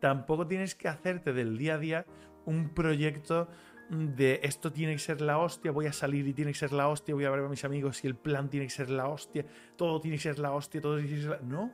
tampoco 0.00 0.46
tienes 0.46 0.74
que 0.74 0.88
hacerte 0.88 1.32
del 1.32 1.56
día 1.56 1.74
a 1.74 1.78
día 1.78 2.06
un 2.44 2.70
proyecto 2.70 3.48
de 3.90 4.40
esto 4.42 4.70
tiene 4.70 4.92
que 4.92 4.98
ser 4.98 5.20
la 5.20 5.38
hostia, 5.38 5.70
voy 5.70 5.86
a 5.86 5.92
salir 5.92 6.26
y 6.28 6.34
tiene 6.34 6.52
que 6.52 6.58
ser 6.58 6.72
la 6.72 6.88
hostia, 6.88 7.14
voy 7.14 7.24
a 7.24 7.30
ver 7.30 7.44
a 7.44 7.48
mis 7.48 7.64
amigos 7.64 8.04
y 8.04 8.06
el 8.06 8.16
plan 8.16 8.50
tiene 8.50 8.66
que 8.66 8.70
ser 8.72 8.90
la 8.90 9.08
hostia, 9.08 9.46
todo 9.76 10.00
tiene 10.00 10.18
que 10.18 10.22
ser 10.22 10.38
la 10.38 10.52
hostia, 10.52 10.80
todo 10.80 10.98
tiene 10.98 11.10
que 11.10 11.22
ser 11.22 11.30
la... 11.30 11.38
No. 11.40 11.70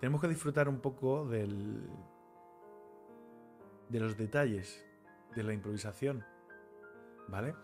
tenemos 0.00 0.20
que 0.20 0.28
disfrutar 0.28 0.68
un 0.68 0.80
poco 0.80 1.26
del, 1.26 1.86
de 3.92 4.00
los 4.00 4.16
detalles, 4.16 4.84
de 5.36 5.42
la 5.42 5.52
improvisación, 5.52 6.24
¿vale? 7.28 7.54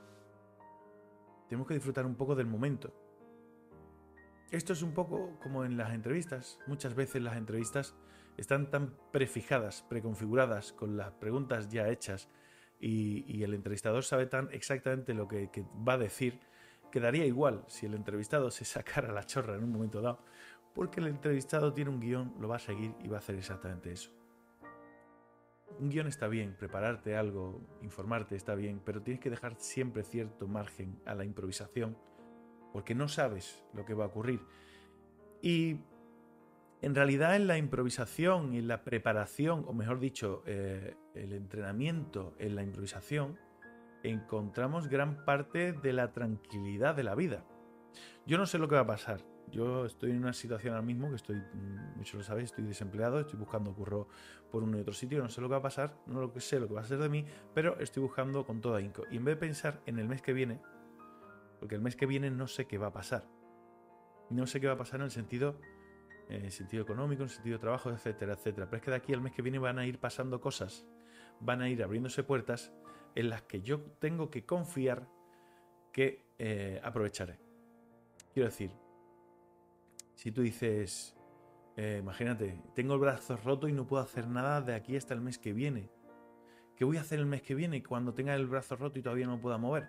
Tenemos 1.49 1.66
que 1.66 1.75
disfrutar 1.75 2.04
un 2.04 2.16
poco 2.16 2.35
del 2.35 2.47
momento. 2.47 2.92
Esto 4.50 4.75
es 4.75 4.82
un 4.82 4.92
poco 4.92 5.38
como 5.42 5.64
en 5.64 5.78
las 5.78 5.92
entrevistas. 5.94 6.58
Muchas 6.66 6.94
veces 6.94 7.23
las 7.23 7.37
entrevistas 7.37 7.97
están 8.37 8.70
tan 8.70 8.94
prefijadas, 9.11 9.85
preconfiguradas, 9.88 10.73
con 10.73 10.99
las 10.99 11.12
preguntas 11.12 11.70
ya 11.70 11.88
hechas, 11.88 12.28
y, 12.80 13.42
el 13.42 13.54
entrevistador 13.54 14.04
sabe 14.04 14.26
tan 14.26 14.50
exactamente 14.52 15.12
lo 15.12 15.26
que, 15.26 15.50
que, 15.50 15.64
va 15.87 15.94
a 15.94 15.99
decir, 15.99 16.38
que 16.92 17.00
daría 17.00 17.25
igual 17.25 17.64
si 17.66 17.87
el 17.87 17.94
entrevistado 17.94 18.52
se 18.52 18.64
sacara 18.64 19.12
la 19.12 19.25
chorra 19.25 19.56
en 19.56 19.64
un 19.64 19.73
momento 19.73 20.00
dado, 20.00 20.23
porque 20.75 21.00
el 21.00 21.08
entrevistado 21.08 21.73
tiene 21.73 21.90
un 21.90 21.99
guion, 21.99 22.35
lo 22.38 22.49
va 22.49 22.56
a 22.56 22.61
seguir 22.61 22.94
y 23.02 23.08
va 23.08 23.16
a 23.16 23.18
hacer 23.18 23.35
exactamente 23.35 23.90
eso. 23.90 24.18
Un 25.79 25.91
guion 25.91 26.07
está 26.07 26.29
bien, 26.29 26.57
prepararte 26.59 27.17
algo, 27.17 27.61
informarte 27.83 28.35
está 28.35 28.55
bien, 28.55 28.81
pero 28.85 29.03
tienes 29.03 29.21
que 29.21 29.31
dejar 29.31 29.57
siempre 29.59 30.03
cierto 30.03 30.49
margen 30.49 31.01
a 31.07 31.15
la 31.15 31.25
improvisación, 31.25 31.97
porque 32.73 32.95
no 32.95 33.09
sabes 33.09 33.65
lo 33.75 33.85
que 33.85 33.95
va 33.95 34.05
a 34.05 34.09
ocurrir. 34.09 34.41
Y 35.41 35.81
en 36.81 36.95
realidad 36.95 37.37
en 37.37 37.47
la 37.47 37.59
improvisación 37.59 38.55
en 38.55 38.69
la 38.69 38.83
preparación, 38.83 39.65
o 39.67 39.73
mejor 39.73 40.01
dicho, 40.01 40.43
eh, 40.47 40.97
el 41.15 41.33
entrenamiento 41.33 42.35
en 42.39 42.55
la 42.55 42.63
improvisación, 42.63 43.39
encontramos 44.03 44.89
gran 44.89 45.25
parte 45.25 45.73
de 45.73 45.93
la 45.93 46.13
tranquilidad 46.13 46.95
de 46.95 47.05
la 47.05 47.15
vida. 47.15 47.45
Yo 48.27 48.39
no 48.39 48.47
sé 48.47 48.59
lo 48.59 48.69
que 48.69 48.77
va 48.77 48.83
a 48.83 48.87
pasar. 48.87 49.25
Yo 49.50 49.87
estoy 49.87 50.11
en 50.11 50.19
una 50.19 50.33
situación 50.33 50.75
ahora 50.75 50.87
mismo 50.87 51.09
que 51.09 51.17
estoy, 51.17 51.37
mm, 51.37 51.97
muchos 51.97 52.14
lo 52.14 52.23
sabéis, 52.23 52.50
estoy 52.50 52.64
desempleado, 52.64 53.21
estoy 53.21 53.38
buscando 53.38 53.75
curro 53.75 54.09
por 54.50 54.62
uno 54.62 54.78
y 54.78 54.81
otro 54.81 54.95
sitio, 54.95 55.23
no 55.23 55.28
sé 55.28 55.40
lo 55.40 55.49
que 55.49 55.52
va 55.52 55.59
a 55.59 55.62
pasar, 55.62 55.97
no 56.07 56.21
lo 56.21 56.33
que 56.33 56.40
sé 56.40 56.61
lo 56.61 56.69
que 56.69 56.75
va 56.75 56.81
a 56.81 56.85
ser 56.85 56.99
de 56.99 57.09
mí, 57.09 57.25
pero 57.55 57.78
estoy 57.81 58.02
buscando 58.02 58.45
con 58.47 58.61
toda 58.61 58.81
inco. 58.81 59.05
Y 59.11 59.17
en 59.17 59.25
vez 59.25 59.37
de 59.37 59.40
pensar 59.40 59.81
en 59.87 59.99
el 59.99 60.09
mes 60.09 60.23
que 60.23 60.33
viene, 60.33 60.61
porque 61.61 61.75
el 61.75 61.81
mes 61.81 61.97
que 61.97 62.07
viene 62.07 62.31
no 62.31 62.47
sé 62.47 62.67
qué 62.67 62.78
va 62.78 62.88
a 62.88 62.93
pasar. 62.93 63.26
No 64.31 64.47
sé 64.47 64.61
qué 64.61 64.67
va 64.67 64.75
a 64.75 64.78
pasar 64.78 65.00
en 65.00 65.05
el 65.05 65.11
sentido 65.11 65.59
en 66.28 66.45
el 66.45 66.52
sentido 66.52 66.83
económico, 66.83 67.23
en 67.23 67.28
el 67.28 67.35
sentido 67.35 67.57
de 67.57 67.61
trabajo, 67.61 67.90
etcétera, 67.90 68.35
etcétera. 68.35 68.67
Pero 68.67 68.76
es 68.76 68.83
que 68.83 68.90
de 68.90 68.97
aquí 68.97 69.14
al 69.14 69.21
mes 69.21 69.33
que 69.33 69.43
viene 69.43 69.59
van 69.59 69.78
a 69.78 69.87
ir 69.87 69.99
pasando 69.99 70.40
cosas, 70.40 70.87
van 71.40 71.62
a 71.62 71.69
ir 71.69 71.83
abriéndose 71.83 72.23
puertas 72.23 72.73
en 73.14 73.31
las 73.31 73.43
que 73.43 73.62
yo 73.62 73.81
tengo 73.99 74.31
que 74.31 74.45
confiar 74.45 75.09
que 75.93 76.26
eh, 76.38 76.81
aprovecharé. 76.85 77.38
Quiero 78.33 78.49
decir, 78.49 78.73
si 80.19 80.33
tú 80.33 80.43
dices, 80.43 81.17
eh, 81.77 81.99
imagínate, 82.01 82.61
tengo 82.75 82.95
el 82.95 83.01
brazo 83.01 83.37
roto 83.37 83.69
y 83.69 83.73
no 83.73 83.87
puedo 83.87 84.03
hacer 84.03 84.27
nada 84.27 84.61
de 84.61 84.75
aquí 84.75 84.97
hasta 84.97 85.15
el 85.15 85.21
mes 85.21 85.39
que 85.39 85.53
viene. 85.53 85.93
¿Qué 86.75 86.85
voy 86.85 86.97
a 86.97 87.03
hacer 87.03 87.21
el 87.21 87.27
mes 87.27 87.41
que 87.41 87.55
viene 87.55 87.85
cuando 87.85 88.13
tenga 88.13 88.35
el 88.35 88.49
brazo 88.49 88.75
roto 88.75 88.99
y 88.99 89.03
todavía 89.03 89.29
no 89.29 89.41
pueda 89.41 89.59
mover? 89.59 89.89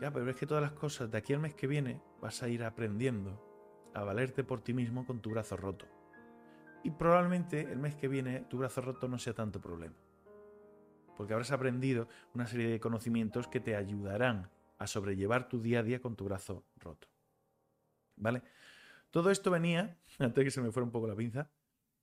Ya, 0.00 0.10
pero 0.10 0.30
es 0.30 0.36
que 0.36 0.46
todas 0.46 0.62
las 0.62 0.72
cosas 0.72 1.10
de 1.10 1.18
aquí 1.18 1.34
al 1.34 1.40
mes 1.40 1.54
que 1.54 1.66
viene 1.66 2.00
vas 2.22 2.42
a 2.42 2.48
ir 2.48 2.64
aprendiendo 2.64 3.90
a 3.92 4.02
valerte 4.02 4.44
por 4.44 4.62
ti 4.62 4.72
mismo 4.72 5.04
con 5.04 5.20
tu 5.20 5.28
brazo 5.28 5.58
roto. 5.58 5.86
Y 6.82 6.90
probablemente 6.90 7.60
el 7.60 7.78
mes 7.78 7.96
que 7.96 8.08
viene 8.08 8.46
tu 8.48 8.56
brazo 8.56 8.80
roto 8.80 9.08
no 9.08 9.18
sea 9.18 9.34
tanto 9.34 9.60
problema. 9.60 9.96
Porque 11.18 11.34
habrás 11.34 11.52
aprendido 11.52 12.08
una 12.32 12.46
serie 12.46 12.70
de 12.70 12.80
conocimientos 12.80 13.46
que 13.46 13.60
te 13.60 13.76
ayudarán 13.76 14.48
a 14.78 14.86
sobrellevar 14.86 15.50
tu 15.50 15.60
día 15.60 15.80
a 15.80 15.82
día 15.82 16.00
con 16.00 16.16
tu 16.16 16.24
brazo 16.24 16.64
roto. 16.78 17.08
¿Vale? 18.16 18.42
Todo 19.10 19.30
esto 19.30 19.50
venía, 19.50 19.98
antes 20.18 20.36
de 20.36 20.44
que 20.44 20.50
se 20.50 20.60
me 20.60 20.72
fuera 20.72 20.84
un 20.84 20.92
poco 20.92 21.06
la 21.06 21.16
pinza, 21.16 21.50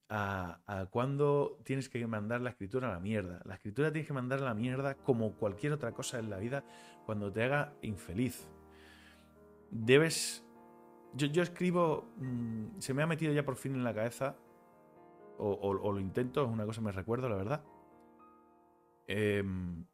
a, 0.09 0.87
cuando 0.89 1.59
tienes 1.63 1.89
que 1.89 2.05
mandar 2.07 2.41
la 2.41 2.51
escritura 2.51 2.89
a 2.89 2.93
la 2.93 2.99
mierda. 2.99 3.41
La 3.45 3.55
escritura 3.55 3.91
tienes 3.91 4.07
que 4.07 4.13
mandar 4.13 4.39
a 4.39 4.45
la 4.45 4.53
mierda 4.53 4.95
como 4.95 5.33
cualquier 5.35 5.73
otra 5.73 5.91
cosa 5.91 6.19
en 6.19 6.29
la 6.29 6.37
vida 6.37 6.63
cuando 7.05 7.31
te 7.31 7.43
haga 7.43 7.73
infeliz. 7.81 8.47
Debes 9.69 10.47
yo, 11.13 11.41
escribo, 11.41 12.13
mm, 12.17 12.79
se 12.79 12.93
me 12.93 13.01
ha 13.01 13.07
metido 13.07 13.33
ya 13.33 13.43
por 13.43 13.55
fin 13.55 13.73
en 13.73 13.83
la 13.83 13.93
cabeza, 13.93 14.35
o, 15.39 15.73
lo 15.73 15.99
intento, 15.99 16.43
es 16.43 16.49
una 16.49 16.65
cosa 16.65 16.81
que 16.81 16.85
me 16.85 16.91
recuerdo, 16.91 17.29
la 17.29 17.35
verdad. 17.35 17.63
Em, 19.07 19.85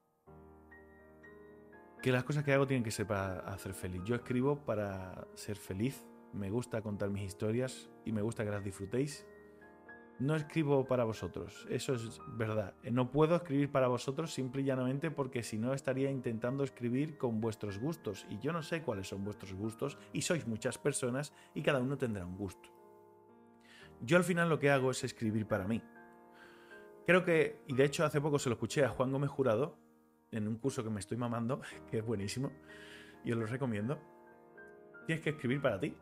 que 2.02 2.12
las 2.12 2.24
cosas 2.24 2.44
que 2.44 2.54
hago 2.54 2.66
tienen 2.66 2.84
que 2.84 2.92
ser 2.92 3.08
para 3.08 3.40
hacer 3.40 3.74
feliz. 3.74 4.02
Yo 4.06 4.16
escribo 4.16 4.58
para 4.66 5.28
ser 5.36 5.58
feliz, 5.58 6.06
me 6.34 6.50
gusta 6.50 6.82
contar 6.82 7.10
mis 7.10 7.24
historias 7.24 7.90
y 8.06 8.12
me 8.12 8.22
gusta 8.22 8.44
que 8.44 8.52
las 8.52 8.64
disfrutéis 8.64 9.26
no 10.20 10.36
escribo 10.36 10.86
para 10.86 11.04
vosotros, 11.04 11.66
eso 11.70 11.94
es 11.96 12.22
verdad. 12.38 12.76
No 12.92 13.12
puedo 13.12 13.36
escribir 13.36 13.72
para 13.72 13.88
vosotros 13.88 14.34
simple 14.34 14.62
y 14.62 14.66
llanamente 14.66 15.12
porque 15.12 15.44
si 15.44 15.58
no 15.58 15.74
estaría 15.74 16.12
intentando 16.12 16.64
escribir 16.64 17.18
con 17.18 17.42
vuestros 17.42 17.80
gustos 17.80 18.26
y 18.30 18.40
yo 18.40 18.54
no 18.54 18.62
sé 18.62 18.84
cuáles 18.84 19.08
son 19.08 19.24
vuestros 19.24 19.54
gustos 19.54 19.98
y 20.14 20.22
sois 20.22 20.48
muchas 20.48 20.78
personas 20.78 21.34
y 21.54 21.62
cada 21.62 21.80
uno 21.80 21.98
tendrá 21.98 22.26
un 22.26 22.38
gusto. 22.38 22.70
Yo 24.02 24.18
al 24.18 24.24
final 24.24 24.50
lo 24.50 24.60
que 24.60 24.70
hago 24.70 24.92
es 24.92 25.04
escribir 25.04 25.48
para 25.48 25.68
mí. 25.68 25.82
Creo 27.06 27.24
que, 27.26 27.62
y 27.68 27.74
de 27.74 27.84
hecho 27.84 28.06
hace 28.06 28.22
poco 28.22 28.40
se 28.40 28.50
lo 28.50 28.54
escuché 28.54 28.86
a 28.86 28.90
Juan 28.90 29.12
Gómez 29.12 29.30
Jurado 29.30 29.78
en 30.32 30.48
un 30.48 30.58
curso 30.58 30.84
que 30.84 30.90
me 30.90 31.00
estoy 31.00 31.18
mamando, 31.18 31.62
que 31.90 31.98
es 31.98 32.06
buenísimo, 32.06 32.52
y 33.26 33.32
os 33.32 33.38
lo 33.38 33.46
recomiendo. 33.46 34.00
Tienes 35.06 35.24
que 35.24 35.32
escribir 35.32 35.62
para 35.62 35.80
ti. 35.80 35.96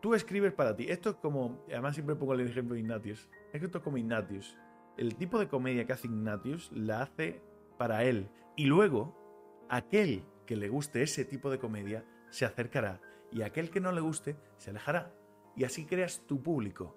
Tú 0.00 0.14
escribes 0.14 0.52
para 0.52 0.76
ti. 0.76 0.86
Esto 0.88 1.10
es 1.10 1.16
como, 1.16 1.64
además 1.68 1.94
siempre 1.94 2.16
pongo 2.16 2.34
el 2.34 2.40
ejemplo 2.40 2.74
de 2.74 2.80
Ignatius. 2.80 3.28
Es 3.52 3.62
esto 3.62 3.78
es 3.78 3.84
como 3.84 3.98
Ignatius. 3.98 4.58
El 4.96 5.16
tipo 5.16 5.38
de 5.38 5.48
comedia 5.48 5.84
que 5.84 5.92
hace 5.92 6.06
Ignatius 6.06 6.70
la 6.72 7.02
hace 7.02 7.42
para 7.78 8.04
él. 8.04 8.28
Y 8.56 8.66
luego, 8.66 9.66
aquel 9.68 10.24
que 10.46 10.56
le 10.56 10.68
guste 10.68 11.02
ese 11.02 11.24
tipo 11.24 11.50
de 11.50 11.58
comedia 11.58 12.04
se 12.30 12.44
acercará. 12.44 13.00
Y 13.32 13.42
aquel 13.42 13.70
que 13.70 13.80
no 13.80 13.92
le 13.92 14.00
guste 14.00 14.36
se 14.56 14.70
alejará. 14.70 15.12
Y 15.56 15.64
así 15.64 15.86
creas 15.86 16.22
tu 16.26 16.42
público. 16.42 16.96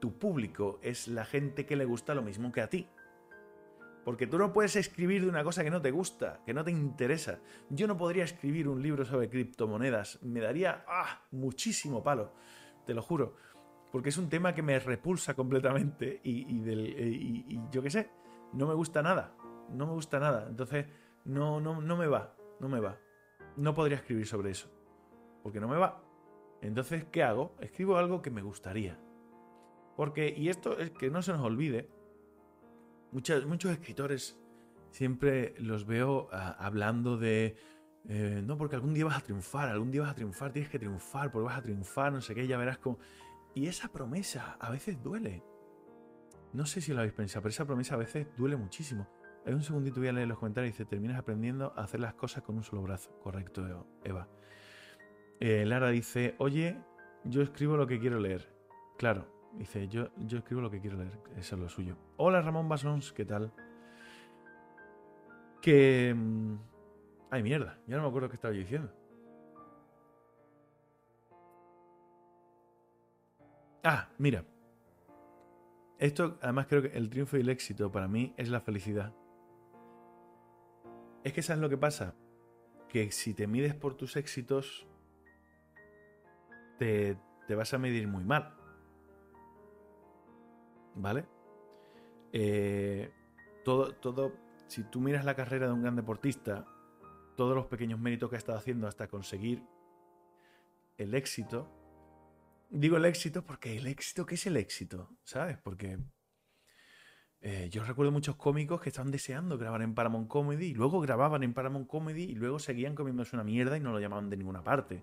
Tu 0.00 0.18
público 0.18 0.78
es 0.82 1.08
la 1.08 1.24
gente 1.24 1.66
que 1.66 1.76
le 1.76 1.84
gusta 1.84 2.14
lo 2.14 2.22
mismo 2.22 2.52
que 2.52 2.60
a 2.60 2.68
ti. 2.68 2.88
Porque 4.04 4.26
tú 4.26 4.38
no 4.38 4.52
puedes 4.52 4.76
escribir 4.76 5.22
de 5.22 5.28
una 5.28 5.44
cosa 5.44 5.62
que 5.62 5.70
no 5.70 5.82
te 5.82 5.90
gusta, 5.90 6.40
que 6.46 6.54
no 6.54 6.64
te 6.64 6.70
interesa. 6.70 7.40
Yo 7.68 7.86
no 7.86 7.96
podría 7.96 8.24
escribir 8.24 8.66
un 8.66 8.82
libro 8.82 9.04
sobre 9.04 9.28
criptomonedas. 9.28 10.22
Me 10.22 10.40
daría 10.40 10.84
ah, 10.88 11.26
muchísimo 11.32 12.02
palo, 12.02 12.32
te 12.86 12.94
lo 12.94 13.02
juro. 13.02 13.34
Porque 13.92 14.08
es 14.08 14.18
un 14.18 14.28
tema 14.28 14.54
que 14.54 14.62
me 14.62 14.78
repulsa 14.78 15.34
completamente 15.34 16.20
y, 16.22 16.60
del, 16.60 17.68
yo 17.70 17.82
qué 17.82 17.90
sé, 17.90 18.10
no 18.52 18.66
me 18.66 18.74
gusta 18.74 19.02
nada. 19.02 19.34
No 19.70 19.86
me 19.86 19.92
gusta 19.92 20.18
nada. 20.18 20.46
Entonces, 20.48 20.86
no, 21.24 21.60
no, 21.60 21.80
no 21.80 21.96
me 21.96 22.06
va. 22.06 22.34
No 22.60 22.68
me 22.68 22.80
va. 22.80 22.98
No 23.56 23.74
podría 23.74 23.98
escribir 23.98 24.26
sobre 24.26 24.50
eso. 24.50 24.70
Porque 25.42 25.60
no 25.60 25.68
me 25.68 25.76
va. 25.76 26.02
Entonces, 26.62 27.04
¿qué 27.10 27.22
hago? 27.22 27.56
Escribo 27.60 27.96
algo 27.96 28.22
que 28.22 28.30
me 28.30 28.42
gustaría. 28.42 28.98
Porque, 29.96 30.32
y 30.34 30.48
esto 30.48 30.78
es 30.78 30.90
que 30.90 31.10
no 31.10 31.22
se 31.22 31.32
nos 31.32 31.42
olvide, 31.42 31.90
muchos 33.12 33.72
escritores 33.72 34.38
siempre 34.90 35.54
los 35.58 35.86
veo 35.86 36.28
ah, 36.32 36.56
hablando 36.58 37.16
de, 37.16 37.56
eh, 38.08 38.42
no, 38.44 38.56
porque 38.56 38.76
algún 38.76 38.94
día 38.94 39.04
vas 39.04 39.18
a 39.18 39.20
triunfar, 39.20 39.68
algún 39.68 39.90
día 39.90 40.02
vas 40.02 40.12
a 40.12 40.14
triunfar, 40.14 40.52
tienes 40.52 40.70
que 40.70 40.78
triunfar, 40.78 41.30
porque 41.30 41.46
vas 41.46 41.58
a 41.58 41.62
triunfar, 41.62 42.12
no 42.12 42.20
sé 42.20 42.34
qué, 42.34 42.46
ya 42.46 42.58
verás 42.58 42.78
cómo... 42.78 42.98
Y 43.54 43.66
esa 43.66 43.88
promesa 43.88 44.56
a 44.60 44.70
veces 44.70 45.02
duele. 45.02 45.42
No 46.52 46.66
sé 46.66 46.80
si 46.80 46.92
lo 46.92 47.00
habéis 47.00 47.14
pensado, 47.14 47.42
pero 47.42 47.50
esa 47.50 47.64
promesa 47.64 47.94
a 47.94 47.98
veces 47.98 48.28
duele 48.36 48.56
muchísimo. 48.56 49.08
Hay 49.44 49.54
un 49.54 49.62
segundito, 49.62 50.00
voy 50.00 50.08
a 50.08 50.12
leer 50.12 50.28
los 50.28 50.38
comentarios 50.38 50.70
y 50.70 50.72
dice, 50.72 50.84
terminas 50.84 51.18
aprendiendo 51.18 51.72
a 51.76 51.84
hacer 51.84 52.00
las 52.00 52.14
cosas 52.14 52.42
con 52.42 52.56
un 52.56 52.62
solo 52.62 52.82
brazo. 52.82 53.10
Correcto, 53.20 53.86
Eva. 54.04 54.28
Eh, 55.40 55.64
Lara 55.64 55.88
dice, 55.88 56.34
oye, 56.38 56.78
yo 57.24 57.42
escribo 57.42 57.76
lo 57.76 57.86
que 57.86 57.98
quiero 57.98 58.20
leer. 58.20 58.54
Claro, 58.98 59.26
Dice, 59.52 59.88
yo, 59.88 60.08
yo 60.16 60.38
escribo 60.38 60.60
lo 60.60 60.70
que 60.70 60.80
quiero 60.80 60.96
leer, 60.96 61.18
eso 61.36 61.56
es 61.56 61.60
lo 61.60 61.68
suyo. 61.68 61.96
Hola 62.16 62.40
Ramón 62.40 62.68
Basons, 62.68 63.12
¿qué 63.12 63.24
tal? 63.24 63.52
Que... 65.60 66.14
Mm, 66.16 66.56
ay, 67.30 67.42
mierda, 67.42 67.78
ya 67.86 67.96
no 67.96 68.02
me 68.02 68.08
acuerdo 68.08 68.28
qué 68.28 68.36
estaba 68.36 68.54
yo 68.54 68.60
diciendo. 68.60 68.92
Ah, 73.82 74.08
mira. 74.18 74.44
Esto, 75.98 76.38
además 76.40 76.66
creo 76.66 76.82
que 76.82 76.96
el 76.96 77.10
triunfo 77.10 77.36
y 77.36 77.40
el 77.40 77.48
éxito 77.48 77.90
para 77.90 78.08
mí 78.08 78.32
es 78.36 78.48
la 78.48 78.60
felicidad. 78.60 79.12
Es 81.24 81.32
que 81.32 81.42
sabes 81.42 81.60
lo 81.60 81.68
que 81.68 81.76
pasa. 81.76 82.14
Que 82.88 83.10
si 83.10 83.34
te 83.34 83.46
mides 83.46 83.74
por 83.74 83.94
tus 83.94 84.16
éxitos, 84.16 84.86
te, 86.78 87.18
te 87.46 87.54
vas 87.54 87.74
a 87.74 87.78
medir 87.78 88.08
muy 88.08 88.24
mal. 88.24 88.59
¿Vale? 91.00 91.26
Eh, 92.32 93.10
todo, 93.64 93.94
todo, 93.94 94.32
si 94.68 94.84
tú 94.84 95.00
miras 95.00 95.24
la 95.24 95.34
carrera 95.34 95.66
de 95.66 95.72
un 95.72 95.82
gran 95.82 95.96
deportista, 95.96 96.66
todos 97.36 97.54
los 97.54 97.66
pequeños 97.66 97.98
méritos 97.98 98.30
que 98.30 98.36
ha 98.36 98.38
estado 98.38 98.58
haciendo 98.58 98.86
hasta 98.86 99.08
conseguir 99.08 99.62
el 100.96 101.14
éxito, 101.14 101.68
digo 102.70 102.96
el 102.96 103.04
éxito 103.04 103.44
porque 103.44 103.76
el 103.76 103.86
éxito, 103.86 104.26
¿qué 104.26 104.34
es 104.34 104.46
el 104.46 104.56
éxito? 104.56 105.10
¿Sabes? 105.24 105.58
Porque 105.58 105.98
eh, 107.42 107.68
yo 107.70 107.82
recuerdo 107.84 108.12
muchos 108.12 108.36
cómicos 108.36 108.82
que 108.82 108.90
estaban 108.90 109.10
deseando 109.10 109.56
grabar 109.56 109.80
en 109.80 109.94
Paramount 109.94 110.28
Comedy 110.28 110.66
y 110.66 110.74
luego 110.74 111.00
grababan 111.00 111.42
en 111.42 111.54
Paramount 111.54 111.88
Comedy 111.88 112.24
y 112.24 112.34
luego 112.34 112.58
seguían 112.58 112.94
comiéndose 112.94 113.34
una 113.34 113.44
mierda 113.44 113.78
y 113.78 113.80
no 113.80 113.92
lo 113.92 113.98
llamaban 113.98 114.28
de 114.28 114.36
ninguna 114.36 114.62
parte. 114.62 115.02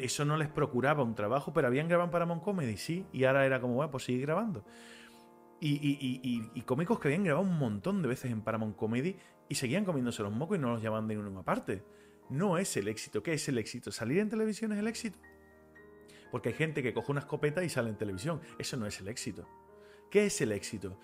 Eso 0.00 0.24
no 0.24 0.36
les 0.36 0.48
procuraba 0.48 1.04
un 1.04 1.14
trabajo, 1.14 1.52
pero 1.52 1.68
habían 1.68 1.86
grabado 1.86 2.06
en 2.06 2.10
Paramount 2.10 2.42
Comedy, 2.42 2.76
sí, 2.76 3.06
y 3.12 3.22
ahora 3.22 3.46
era 3.46 3.60
como, 3.60 3.74
bueno, 3.74 3.90
pues 3.92 4.02
sigue 4.02 4.20
grabando. 4.20 4.64
Y, 5.60 6.62
cómicos 6.66 7.00
que 7.00 7.08
habían 7.08 7.24
grabado 7.24 7.46
un 7.46 7.58
montón 7.58 8.02
de 8.02 8.08
veces 8.08 8.30
en 8.30 8.42
Paramount 8.42 8.76
Comedy 8.76 9.16
y 9.48 9.54
seguían 9.54 9.84
comiéndose 9.84 10.22
los 10.22 10.32
mocos 10.32 10.58
y 10.58 10.60
no 10.60 10.72
los 10.72 10.82
llamaban 10.82 11.08
de 11.08 11.16
ninguna 11.16 11.42
parte. 11.42 11.82
No 12.28 12.58
es 12.58 12.76
el 12.76 12.88
éxito. 12.88 13.22
¿Qué 13.22 13.34
es 13.34 13.48
el 13.48 13.58
éxito? 13.58 13.92
¿Salir 13.92 14.18
en 14.18 14.28
televisión 14.28 14.72
es 14.72 14.78
el 14.78 14.88
éxito? 14.88 15.18
Porque 16.30 16.50
hay 16.50 16.54
gente 16.54 16.82
que 16.82 16.92
coge 16.92 17.12
una 17.12 17.20
escopeta 17.20 17.62
y 17.64 17.68
sale 17.68 17.88
en 17.88 17.96
televisión. 17.96 18.40
Eso 18.58 18.76
no 18.76 18.86
es 18.86 19.00
el 19.00 19.08
éxito. 19.08 19.48
¿Qué 20.10 20.26
es 20.26 20.40
el 20.40 20.52
éxito? 20.52 20.98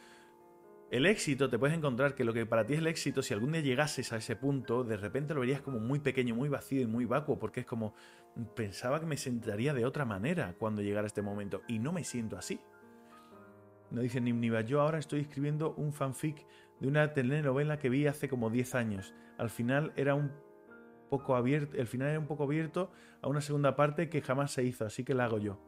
El 0.92 1.06
éxito, 1.06 1.48
te 1.48 1.58
puedes 1.58 1.74
encontrar 1.74 2.14
que 2.14 2.22
lo 2.22 2.34
que 2.34 2.44
para 2.44 2.66
ti 2.66 2.74
es 2.74 2.80
el 2.80 2.86
éxito, 2.86 3.22
si 3.22 3.32
algún 3.32 3.52
día 3.52 3.62
llegases 3.62 4.12
a 4.12 4.18
ese 4.18 4.36
punto, 4.36 4.84
de 4.84 4.98
repente 4.98 5.32
lo 5.32 5.40
verías 5.40 5.62
como 5.62 5.78
muy 5.78 6.00
pequeño, 6.00 6.34
muy 6.34 6.50
vacío 6.50 6.82
y 6.82 6.86
muy 6.86 7.06
vacuo, 7.06 7.38
porque 7.38 7.60
es 7.60 7.66
como, 7.66 7.94
pensaba 8.54 9.00
que 9.00 9.06
me 9.06 9.16
sentaría 9.16 9.72
de 9.72 9.86
otra 9.86 10.04
manera 10.04 10.54
cuando 10.58 10.82
llegara 10.82 11.06
este 11.06 11.22
momento, 11.22 11.62
y 11.66 11.78
no 11.78 11.92
me 11.92 12.04
siento 12.04 12.36
así. 12.36 12.60
No 13.92 14.00
dice 14.00 14.22
Nimniva, 14.22 14.62
yo 14.62 14.80
ahora 14.80 14.98
estoy 14.98 15.20
escribiendo 15.20 15.74
un 15.74 15.92
fanfic 15.92 16.46
de 16.80 16.88
una 16.88 17.12
telenovela 17.12 17.78
que 17.78 17.90
vi 17.90 18.06
hace 18.06 18.26
como 18.26 18.48
10 18.48 18.74
años. 18.74 19.14
Al 19.36 19.50
final 19.50 19.92
era 19.96 20.14
un 20.14 20.32
poco 21.10 21.36
abierto, 21.36 21.76
el 21.76 21.86
final 21.86 22.08
era 22.08 22.18
un 22.18 22.26
poco 22.26 22.44
abierto 22.44 22.90
a 23.20 23.28
una 23.28 23.42
segunda 23.42 23.76
parte 23.76 24.08
que 24.08 24.22
jamás 24.22 24.50
se 24.50 24.64
hizo, 24.64 24.86
así 24.86 25.04
que 25.04 25.12
la 25.12 25.26
hago 25.26 25.38
yo. 25.38 25.60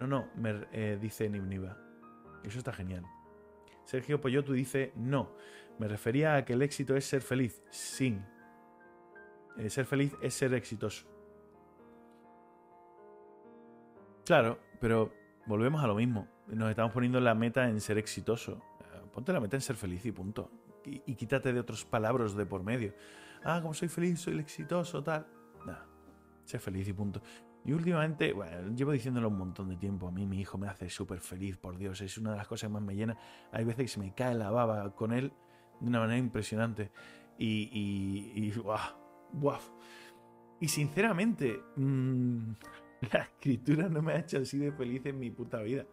No, 0.00 0.06
no, 0.06 0.30
me 0.34 0.66
eh, 0.72 0.98
dice 0.98 1.28
Nimniva. 1.28 1.76
Eso 2.42 2.56
está 2.56 2.72
genial. 2.72 3.04
Sergio 3.84 4.18
Poyotu 4.18 4.54
dice, 4.54 4.92
no, 4.96 5.36
me 5.78 5.88
refería 5.88 6.36
a 6.36 6.44
que 6.46 6.54
el 6.54 6.62
éxito 6.62 6.96
es 6.96 7.04
ser 7.04 7.20
feliz. 7.20 7.62
Sin. 7.68 8.24
Eh, 9.58 9.68
ser 9.68 9.84
feliz 9.84 10.16
es 10.22 10.32
ser 10.32 10.54
exitoso. 10.54 11.06
Claro, 14.24 14.58
pero 14.80 15.12
volvemos 15.44 15.84
a 15.84 15.86
lo 15.86 15.94
mismo. 15.94 16.26
Nos 16.54 16.70
estamos 16.70 16.92
poniendo 16.92 17.20
la 17.20 17.34
meta 17.34 17.68
en 17.68 17.80
ser 17.80 17.98
exitoso. 17.98 18.60
Eh, 18.80 19.06
ponte 19.12 19.32
la 19.32 19.40
meta 19.40 19.56
en 19.56 19.62
ser 19.62 19.76
feliz 19.76 20.04
y 20.04 20.12
punto. 20.12 20.50
Y, 20.84 21.14
quítate 21.14 21.52
de 21.52 21.60
otros 21.60 21.84
palabras 21.84 22.34
de 22.34 22.46
por 22.46 22.64
medio. 22.64 22.94
Ah, 23.44 23.60
como 23.60 23.74
soy 23.74 23.88
feliz, 23.88 24.20
soy 24.20 24.32
el 24.32 24.40
exitoso, 24.40 25.02
tal. 25.02 25.26
Nada, 25.64 25.86
ser 26.44 26.58
feliz 26.58 26.88
y 26.88 26.92
punto. 26.92 27.22
Y 27.64 27.72
últimamente, 27.72 28.32
bueno, 28.32 28.74
llevo 28.74 28.92
diciéndolo 28.92 29.28
un 29.28 29.36
montón 29.36 29.68
de 29.68 29.76
tiempo. 29.76 30.08
A 30.08 30.10
mí 30.10 30.26
mi 30.26 30.40
hijo 30.40 30.58
me 30.58 30.66
hace 30.66 30.88
súper 30.88 31.20
feliz, 31.20 31.56
por 31.58 31.76
Dios. 31.76 32.00
Es 32.00 32.16
una 32.18 32.32
de 32.32 32.38
las 32.38 32.48
cosas 32.48 32.68
que 32.68 32.72
más 32.72 32.82
me 32.82 32.96
llena. 32.96 33.16
Hay 33.52 33.64
veces 33.64 33.84
que 33.84 33.88
se 33.88 34.00
me 34.00 34.14
cae 34.14 34.34
la 34.34 34.50
baba 34.50 34.94
con 34.96 35.12
él 35.12 35.32
de 35.80 35.88
una 35.88 36.00
manera 36.00 36.18
impresionante. 36.18 36.90
Y, 37.38 37.68
y, 37.72 38.46
y 38.46 38.52
¡buah! 39.32 39.60
Y 40.58 40.68
sinceramente, 40.68 41.60
mm, 41.76 42.52
la 43.12 43.20
escritura 43.20 43.88
no 43.88 44.02
me 44.02 44.14
ha 44.14 44.18
hecho 44.18 44.38
así 44.38 44.58
de 44.58 44.72
feliz 44.72 45.04
en 45.06 45.18
mi 45.18 45.30
puta 45.30 45.60
vida 45.62 45.86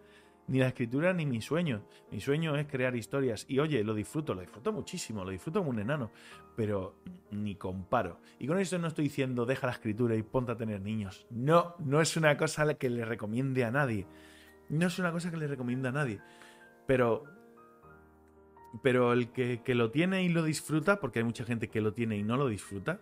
ni 0.48 0.60
la 0.60 0.68
escritura 0.68 1.14
ni 1.14 1.26
mi 1.26 1.42
sueño. 1.42 1.84
Mi 2.12 2.22
sueño 2.22 2.56
es 2.56 2.68
crear 2.68 2.96
historias. 2.96 3.46
Y 3.48 3.60
oye, 3.60 3.84
lo 3.84 3.94
disfruto, 3.94 4.34
lo 4.34 4.42
disfruto 4.42 4.72
muchísimo, 4.72 5.24
lo 5.24 5.32
disfruto 5.32 5.60
como 5.60 5.72
un 5.72 5.80
enano, 5.80 6.12
pero 6.56 6.96
ni 7.32 7.56
comparo. 7.56 8.22
Y 8.40 8.48
con 8.48 8.58
eso 8.58 8.80
no 8.80 8.88
estoy 8.88 9.06
diciendo 9.06 9.46
deja 9.46 9.68
la 9.68 9.74
escritura 9.74 10.16
y 10.16 10.24
ponte 10.24 10.54
a 10.54 10.58
tener 10.58 10.82
niños. 10.82 11.28
No, 11.30 11.76
no 11.80 12.02
es 12.02 12.16
una 12.18 12.38
cosa 12.38 12.76
que 12.76 12.90
le 12.90 13.06
recomiende 13.06 13.66
a 13.66 13.72
nadie. 13.72 14.08
No 14.70 14.88
es 14.88 15.00
una 15.00 15.12
cosa 15.12 15.32
que 15.32 15.38
le 15.38 15.48
recomienda 15.48 15.90
a 15.90 15.94
nadie. 15.94 16.22
Pero. 16.86 17.26
Pero 18.84 19.14
el 19.14 19.32
que, 19.32 19.64
que 19.64 19.76
lo 19.76 19.92
tiene 19.92 20.24
y 20.24 20.30
lo 20.30 20.44
disfruta, 20.44 21.00
porque 21.00 21.20
hay 21.20 21.26
mucha 21.26 21.46
gente 21.46 21.70
que 21.70 21.82
lo 21.82 21.94
tiene 21.94 22.18
y 22.18 22.24
no 22.24 22.38
lo 22.38 22.48
disfruta, 22.48 23.00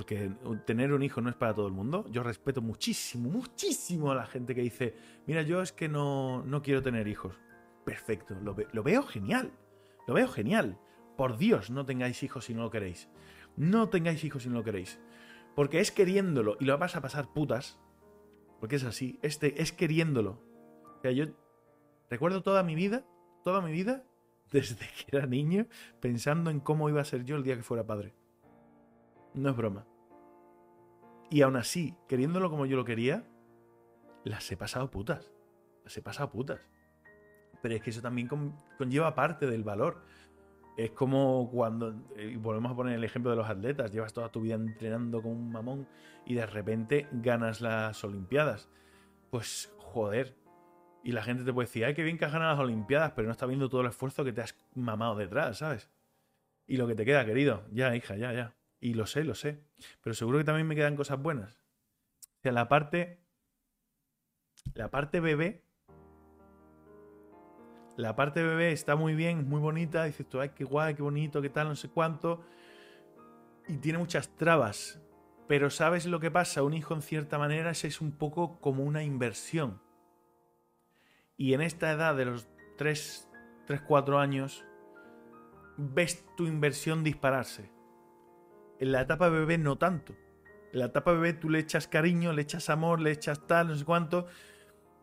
porque 0.00 0.32
tener 0.64 0.94
un 0.94 1.02
hijo 1.02 1.20
no 1.20 1.28
es 1.28 1.36
para 1.36 1.52
todo 1.52 1.66
el 1.66 1.74
mundo. 1.74 2.06
Yo 2.10 2.22
respeto 2.22 2.62
muchísimo, 2.62 3.28
muchísimo 3.28 4.10
a 4.10 4.14
la 4.14 4.24
gente 4.24 4.54
que 4.54 4.62
dice, 4.62 4.94
mira, 5.26 5.42
yo 5.42 5.60
es 5.60 5.72
que 5.72 5.90
no, 5.90 6.42
no 6.42 6.62
quiero 6.62 6.82
tener 6.82 7.06
hijos. 7.06 7.38
Perfecto, 7.84 8.34
lo, 8.42 8.56
lo 8.72 8.82
veo 8.82 9.02
genial. 9.02 9.52
Lo 10.06 10.14
veo 10.14 10.26
genial. 10.26 10.78
Por 11.18 11.36
Dios, 11.36 11.68
no 11.68 11.84
tengáis 11.84 12.22
hijos 12.22 12.46
si 12.46 12.54
no 12.54 12.62
lo 12.62 12.70
queréis. 12.70 13.10
No 13.58 13.90
tengáis 13.90 14.24
hijos 14.24 14.44
si 14.44 14.48
no 14.48 14.54
lo 14.54 14.64
queréis. 14.64 14.98
Porque 15.54 15.80
es 15.80 15.92
queriéndolo 15.92 16.56
y 16.58 16.64
lo 16.64 16.78
vas 16.78 16.96
a 16.96 17.02
pasar 17.02 17.34
putas. 17.34 17.78
Porque 18.58 18.76
es 18.76 18.84
así. 18.84 19.18
Este 19.20 19.60
es 19.60 19.70
queriéndolo. 19.70 20.42
O 20.96 21.00
sea, 21.02 21.10
yo 21.10 21.26
recuerdo 22.08 22.42
toda 22.42 22.62
mi 22.62 22.74
vida, 22.74 23.04
toda 23.44 23.60
mi 23.60 23.70
vida, 23.70 24.02
desde 24.50 24.76
que 24.76 25.14
era 25.14 25.26
niño, 25.26 25.66
pensando 26.00 26.48
en 26.48 26.58
cómo 26.58 26.88
iba 26.88 27.02
a 27.02 27.04
ser 27.04 27.22
yo 27.26 27.36
el 27.36 27.42
día 27.42 27.56
que 27.56 27.62
fuera 27.62 27.86
padre. 27.86 28.14
No 29.34 29.50
es 29.50 29.56
broma. 29.56 29.89
Y 31.30 31.42
aún 31.42 31.56
así, 31.56 31.94
queriéndolo 32.08 32.50
como 32.50 32.66
yo 32.66 32.76
lo 32.76 32.84
quería, 32.84 33.24
las 34.24 34.50
he 34.50 34.56
pasado 34.56 34.90
putas. 34.90 35.32
Las 35.84 35.96
he 35.96 36.02
pasado 36.02 36.30
putas. 36.30 36.60
Pero 37.62 37.76
es 37.76 37.82
que 37.82 37.90
eso 37.90 38.02
también 38.02 38.28
conlleva 38.76 39.14
parte 39.14 39.46
del 39.46 39.62
valor. 39.62 40.02
Es 40.76 40.90
como 40.90 41.48
cuando, 41.50 41.94
y 42.16 42.36
volvemos 42.36 42.72
a 42.72 42.74
poner 42.74 42.94
el 42.94 43.04
ejemplo 43.04 43.30
de 43.30 43.36
los 43.36 43.48
atletas, 43.48 43.92
llevas 43.92 44.12
toda 44.12 44.30
tu 44.30 44.40
vida 44.40 44.54
entrenando 44.54 45.22
como 45.22 45.34
un 45.34 45.52
mamón 45.52 45.86
y 46.24 46.34
de 46.34 46.46
repente 46.46 47.06
ganas 47.12 47.60
las 47.60 48.02
Olimpiadas. 48.02 48.68
Pues 49.30 49.72
joder. 49.78 50.36
Y 51.04 51.12
la 51.12 51.22
gente 51.22 51.44
te 51.44 51.52
puede 51.52 51.66
decir, 51.66 51.84
ay, 51.84 51.94
qué 51.94 52.02
bien 52.02 52.18
que 52.18 52.24
has 52.24 52.32
ganado 52.32 52.52
las 52.52 52.60
Olimpiadas, 52.60 53.12
pero 53.12 53.26
no 53.26 53.32
está 53.32 53.46
viendo 53.46 53.68
todo 53.68 53.82
el 53.82 53.86
esfuerzo 53.88 54.24
que 54.24 54.32
te 54.32 54.42
has 54.42 54.56
mamado 54.74 55.16
detrás, 55.16 55.58
¿sabes? 55.58 55.88
Y 56.66 56.76
lo 56.76 56.86
que 56.86 56.94
te 56.94 57.04
queda, 57.04 57.24
querido. 57.24 57.64
Ya, 57.72 57.94
hija, 57.94 58.16
ya, 58.16 58.32
ya. 58.32 58.54
Y 58.80 58.94
lo 58.94 59.06
sé, 59.06 59.24
lo 59.24 59.34
sé. 59.34 59.62
Pero 60.02 60.14
seguro 60.14 60.38
que 60.38 60.44
también 60.44 60.66
me 60.66 60.74
quedan 60.74 60.96
cosas 60.96 61.20
buenas. 61.20 61.60
O 62.38 62.42
sea, 62.42 62.52
la 62.52 62.68
parte. 62.68 63.20
La 64.74 64.90
parte 64.90 65.20
bebé. 65.20 65.64
La 67.96 68.16
parte 68.16 68.42
bebé 68.42 68.72
está 68.72 68.96
muy 68.96 69.14
bien, 69.14 69.48
muy 69.48 69.60
bonita. 69.60 70.04
Dices 70.04 70.26
tú, 70.28 70.40
ay, 70.40 70.50
qué 70.50 70.64
guay, 70.64 70.94
qué 70.94 71.02
bonito, 71.02 71.42
qué 71.42 71.50
tal, 71.50 71.68
no 71.68 71.76
sé 71.76 71.90
cuánto. 71.90 72.42
Y 73.68 73.76
tiene 73.76 73.98
muchas 73.98 74.34
trabas. 74.36 75.00
Pero 75.46 75.68
¿sabes 75.68 76.06
lo 76.06 76.20
que 76.20 76.30
pasa? 76.30 76.62
Un 76.62 76.74
hijo, 76.74 76.94
en 76.94 77.02
cierta 77.02 77.38
manera, 77.38 77.72
es 77.72 78.00
un 78.00 78.12
poco 78.12 78.60
como 78.60 78.84
una 78.84 79.02
inversión. 79.02 79.82
Y 81.36 81.54
en 81.54 81.60
esta 81.60 81.90
edad 81.90 82.14
de 82.16 82.24
los 82.24 82.48
3, 82.78 83.28
3 83.66 83.80
4 83.82 84.18
años, 84.18 84.64
ves 85.76 86.24
tu 86.36 86.46
inversión 86.46 87.02
dispararse. 87.04 87.70
En 88.80 88.92
la 88.92 89.02
etapa 89.02 89.28
bebé 89.28 89.58
no 89.58 89.76
tanto. 89.76 90.16
En 90.72 90.80
la 90.80 90.86
etapa 90.86 91.12
bebé 91.12 91.34
tú 91.34 91.50
le 91.50 91.58
echas 91.58 91.86
cariño, 91.86 92.32
le 92.32 92.42
echas 92.42 92.70
amor, 92.70 93.00
le 93.00 93.12
echas 93.12 93.46
tal, 93.46 93.68
no 93.68 93.76
sé 93.76 93.84
cuánto. 93.84 94.26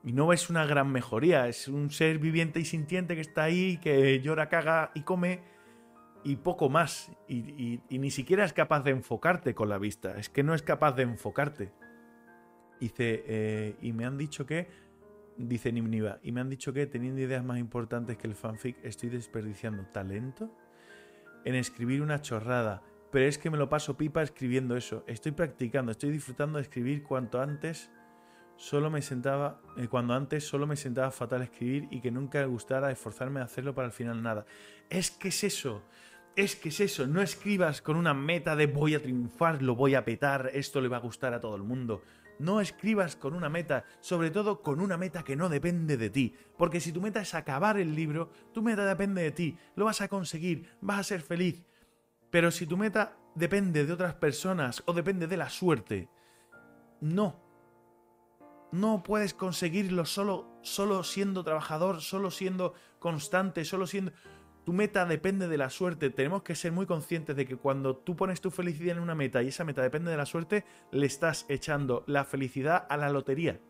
Y 0.04 0.14
no 0.14 0.28
ves 0.28 0.50
una 0.50 0.66
gran 0.66 0.92
mejoría. 0.92 1.48
Es 1.48 1.68
un 1.68 1.92
ser 1.92 2.18
viviente 2.18 2.60
y 2.60 2.66
sintiente 2.66 3.14
que 3.14 3.22
está 3.22 3.44
ahí, 3.44 3.78
que 3.78 4.20
llora, 4.20 4.50
caga 4.50 4.92
y 4.96 5.02
come. 5.02 5.42
Y 6.24 6.38
poco 6.38 6.70
más. 6.70 7.12
Y, 7.28 7.80
ni 7.90 8.10
siquiera 8.10 8.44
es 8.46 8.52
capaz 8.52 8.82
de 8.82 8.92
enfocarte 8.92 9.54
con 9.54 9.70
la 9.70 9.78
vista. 9.78 10.18
Es 10.18 10.28
que 10.28 10.42
no 10.42 10.56
es 10.56 10.64
capaz 10.64 10.94
de 10.94 11.04
enfocarte. 11.04 11.72
Dice, 12.80 13.24
eh, 13.28 13.76
y 13.82 13.94
me 13.94 14.06
han 14.06 14.18
dicho 14.18 14.46
que, 14.46 14.68
dice 15.38 15.72
Nimniva, 15.72 16.20
y 16.24 16.32
me 16.32 16.42
han 16.42 16.50
dicho 16.50 16.74
que 16.74 16.88
teniendo 16.88 17.22
ideas 17.22 17.44
más 17.44 17.60
importantes 17.60 18.18
que 18.18 18.28
el 18.28 18.36
fanfic, 18.36 18.78
estoy 18.84 19.10
desperdiciando 19.10 19.84
talento 19.86 20.52
en 21.44 21.56
escribir 21.56 22.02
una 22.02 22.22
chorrada 22.22 22.84
pero 23.12 23.26
es 23.26 23.38
que 23.38 23.50
me 23.50 23.58
lo 23.58 23.70
paso 23.70 23.98
pipa 23.98 24.22
escribiendo 24.22 24.76
eso. 24.76 25.04
Estoy 25.08 25.32
practicando, 25.32 25.92
estoy 25.92 26.12
disfrutando 26.12 26.58
de 26.58 26.64
escribir 26.64 27.04
cuanto 27.04 27.42
antes 27.42 27.90
solo 28.58 28.90
me 28.90 29.02
sentaba, 29.02 29.62
eh, 29.78 29.88
cuando 29.88 30.14
antes 30.14 30.46
solo 30.46 30.68
me 30.68 30.76
sentaba 30.76 31.12
fatal 31.12 31.44
escribir 31.44 31.88
y 31.92 32.02
que 32.02 32.12
nunca 32.12 32.40
me 32.40 32.48
gustara 32.48 32.92
esforzarme 32.92 33.40
a 33.40 33.44
hacerlo 33.44 33.74
para 33.74 33.88
al 33.88 33.94
final 33.94 34.22
nada. 34.22 34.46
Es 34.90 35.12
que 35.12 35.30
es 35.30 35.44
eso, 35.44 35.84
es 36.36 36.56
que 36.56 36.70
es 36.70 36.80
eso, 36.80 37.08
no 37.08 37.22
escribas 37.22 37.82
con 37.82 37.96
una 37.96 38.14
meta 38.14 38.56
de 38.56 38.68
voy 38.68 38.96
a 38.96 39.02
triunfar, 39.02 39.62
lo 39.62 39.76
voy 39.76 39.96
a 39.96 40.04
petar, 40.04 40.50
esto 40.54 40.82
le 40.82 40.88
va 40.88 40.98
a 40.98 41.02
gustar 41.02 41.34
a 41.34 41.40
todo 41.40 41.56
el 41.56 41.64
mundo. 41.64 42.02
No 42.40 42.62
escribas 42.62 43.16
con 43.16 43.34
una 43.34 43.50
meta, 43.50 43.86
sobre 44.00 44.30
todo 44.30 44.62
con 44.62 44.80
una 44.80 44.98
meta 44.98 45.24
que 45.24 45.36
no 45.36 45.50
depende 45.50 45.98
de 45.98 46.10
ti, 46.10 46.36
porque 46.56 46.80
si 46.80 46.92
tu 46.92 47.02
meta 47.02 47.22
es 47.22 47.34
acabar 47.34 47.80
el 47.80 47.96
libro, 47.96 48.30
tu 48.54 48.62
meta 48.62 48.86
depende 48.86 49.24
de 49.24 49.32
ti, 49.32 49.58
lo 49.76 49.86
vas 49.86 50.02
a 50.02 50.08
conseguir, 50.08 50.70
vas 50.82 51.00
a 51.00 51.04
ser 51.04 51.22
feliz, 51.22 51.64
pero 52.30 52.52
si 52.52 52.66
tu 52.66 52.78
meta 52.78 53.18
depende 53.36 53.86
de 53.86 53.94
otras 53.94 54.16
personas 54.16 54.84
o 54.86 54.94
depende 54.94 55.28
de 55.28 55.38
la 55.38 55.50
suerte, 55.50 56.10
no. 57.02 57.40
No 58.72 59.02
puedes 59.04 59.34
conseguirlo 59.34 60.06
solo, 60.06 60.60
solo 60.62 61.04
siendo 61.04 61.44
trabajador, 61.44 62.02
solo 62.02 62.32
siendo 62.32 62.74
constante, 63.00 63.64
solo 63.64 63.88
siendo... 63.88 64.12
Tu 64.66 64.74
meta 64.74 65.06
depende 65.06 65.48
de 65.48 65.58
la 65.58 65.70
suerte. 65.70 66.10
Tenemos 66.10 66.44
que 66.44 66.54
ser 66.54 66.74
muy 66.74 66.86
conscientes 66.86 67.38
de 67.38 67.46
que 67.46 67.56
cuando 67.56 67.96
tú 67.96 68.18
pones 68.18 68.42
tu 68.42 68.52
felicidad 68.52 68.98
en 68.98 69.02
una 69.02 69.16
meta 69.16 69.42
y 69.42 69.48
esa 69.48 69.64
meta 69.64 69.82
depende 69.82 70.12
de 70.12 70.18
la 70.18 70.26
suerte, 70.26 70.66
le 70.92 71.06
estás 71.06 71.46
echando 71.48 72.04
la 72.06 72.26
felicidad 72.26 72.86
a 72.90 72.98
la 72.98 73.10
lotería. 73.10 73.62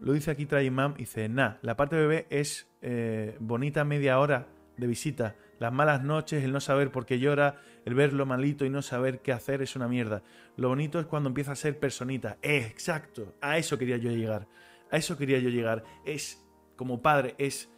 Lo 0.00 0.12
dice 0.12 0.30
aquí 0.30 0.44
Trayimam, 0.44 0.94
dice, 0.94 1.30
nah, 1.30 1.54
la 1.62 1.76
parte 1.76 1.96
bebé 1.96 2.26
es 2.28 2.70
eh, 2.82 3.36
bonita 3.40 3.84
media 3.84 4.20
hora 4.20 4.48
de 4.76 4.86
visita. 4.86 5.34
Las 5.58 5.72
malas 5.72 6.02
noches, 6.02 6.44
el 6.44 6.52
no 6.52 6.60
saber 6.60 6.90
por 6.90 7.04
qué 7.06 7.18
llora, 7.18 7.60
el 7.84 7.94
verlo 7.94 8.26
malito 8.26 8.64
y 8.64 8.70
no 8.70 8.82
saber 8.82 9.20
qué 9.20 9.32
hacer 9.32 9.62
es 9.62 9.76
una 9.76 9.88
mierda. 9.88 10.22
Lo 10.56 10.68
bonito 10.68 11.00
es 11.00 11.06
cuando 11.06 11.28
empieza 11.28 11.52
a 11.52 11.56
ser 11.56 11.78
personita. 11.78 12.38
exacto, 12.42 13.34
a 13.40 13.58
eso 13.58 13.78
quería 13.78 13.96
yo 13.96 14.10
llegar. 14.10 14.48
A 14.90 14.96
eso 14.96 15.16
quería 15.16 15.38
yo 15.38 15.50
llegar. 15.50 15.84
Es, 16.04 16.46
como 16.76 17.02
padre, 17.02 17.34
es 17.38 17.70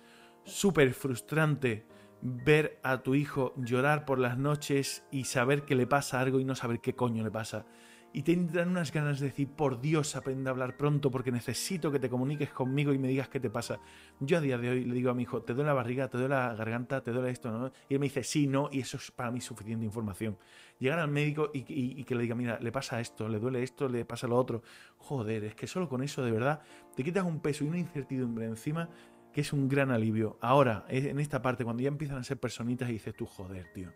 súper 0.45 0.93
frustrante 0.93 1.87
ver 2.23 2.79
a 2.83 3.03
tu 3.03 3.15
hijo 3.15 3.55
llorar 3.57 4.05
por 4.05 4.19
las 4.19 4.37
noches 4.37 5.05
y 5.11 5.25
saber 5.25 5.63
que 5.63 5.75
le 5.75 5.87
pasa 5.87 6.21
algo 6.21 6.39
y 6.39 6.45
no 6.45 6.55
saber 6.55 6.81
qué 6.81 6.95
coño 6.95 7.25
le 7.25 7.31
pasa 7.31 7.65
y 8.13 8.23
te 8.23 8.33
entran 8.33 8.69
unas 8.71 8.93
ganas 8.93 9.21
de 9.21 9.27
decir, 9.27 9.49
por 9.49 9.81
Dios, 9.81 10.17
aprende 10.17 10.51
a 10.51 10.53
hablar 10.53 10.77
pronto 10.77 11.11
porque 11.11 11.31
necesito 11.31 11.93
que 11.93 12.01
te 12.01 12.11
comuniques 12.11 12.51
conmigo 12.51 12.93
y 12.93 12.99
me 12.99 13.07
digas 13.07 13.29
qué 13.29 13.39
te 13.39 13.51
pasa. 13.51 13.79
Yo 14.19 14.39
a 14.39 14.41
día 14.41 14.59
de 14.59 14.69
hoy 14.69 14.85
le 14.85 14.95
digo 14.95 15.11
a 15.11 15.15
mi 15.15 15.23
hijo, 15.23 15.43
te 15.43 15.55
duele 15.55 15.69
la 15.69 15.75
barriga, 15.75 16.09
te 16.09 16.19
duele 16.19 16.35
la 16.35 16.55
garganta, 16.55 17.03
te 17.03 17.13
duele 17.13 17.31
esto, 17.31 17.53
¿no? 17.53 17.73
Y 17.89 17.95
él 17.95 18.01
me 18.01 18.07
dice, 18.07 18.25
sí, 18.25 18.49
no, 18.49 18.69
y 18.73 18.81
eso 18.81 18.97
es 18.97 19.13
para 19.13 19.31
mí 19.31 19.41
suficiente 19.41 19.85
información. 19.85 20.37
Llegar 20.81 20.99
al 20.99 21.11
médico 21.11 21.51
y, 21.55 22.05
que 22.05 22.15
le 22.15 22.23
diga, 22.23 22.35
mira, 22.35 22.59
le 22.61 22.73
pasa 22.73 23.01
esto, 23.01 23.29
le 23.29 23.39
duele 23.39 23.63
esto, 23.63 23.89
le 23.89 24.05
pasa 24.05 24.27
lo 24.27 24.37
otro. 24.37 24.63
Joder, 24.97 25.45
es 25.45 25.55
que 25.55 25.69
solo 25.69 25.89
con 25.89 26.03
eso, 26.03 26.25
de 26.25 26.33
verdad, 26.33 26.63
te 26.97 27.05
quitas 27.05 27.25
un 27.25 27.41
peso 27.41 27.65
y 27.65 27.69
una 27.69 27.79
incertidumbre 27.79 28.47
encima 28.47 28.89
que 29.33 29.43
es 29.43 29.53
un 29.53 29.69
gran 29.69 29.93
alivio. 29.93 30.37
Ahora, 30.41 30.85
en 30.89 31.21
esta 31.21 31.41
parte, 31.41 31.63
cuando 31.63 31.83
ya 31.83 31.89
empiezan 31.89 32.19
a 32.19 32.25
ser 32.25 32.41
personitas 32.41 32.91
y 32.91 32.95
dices 32.95 33.15
tú, 33.15 33.27
joder, 33.27 33.73
tío. 33.73 33.93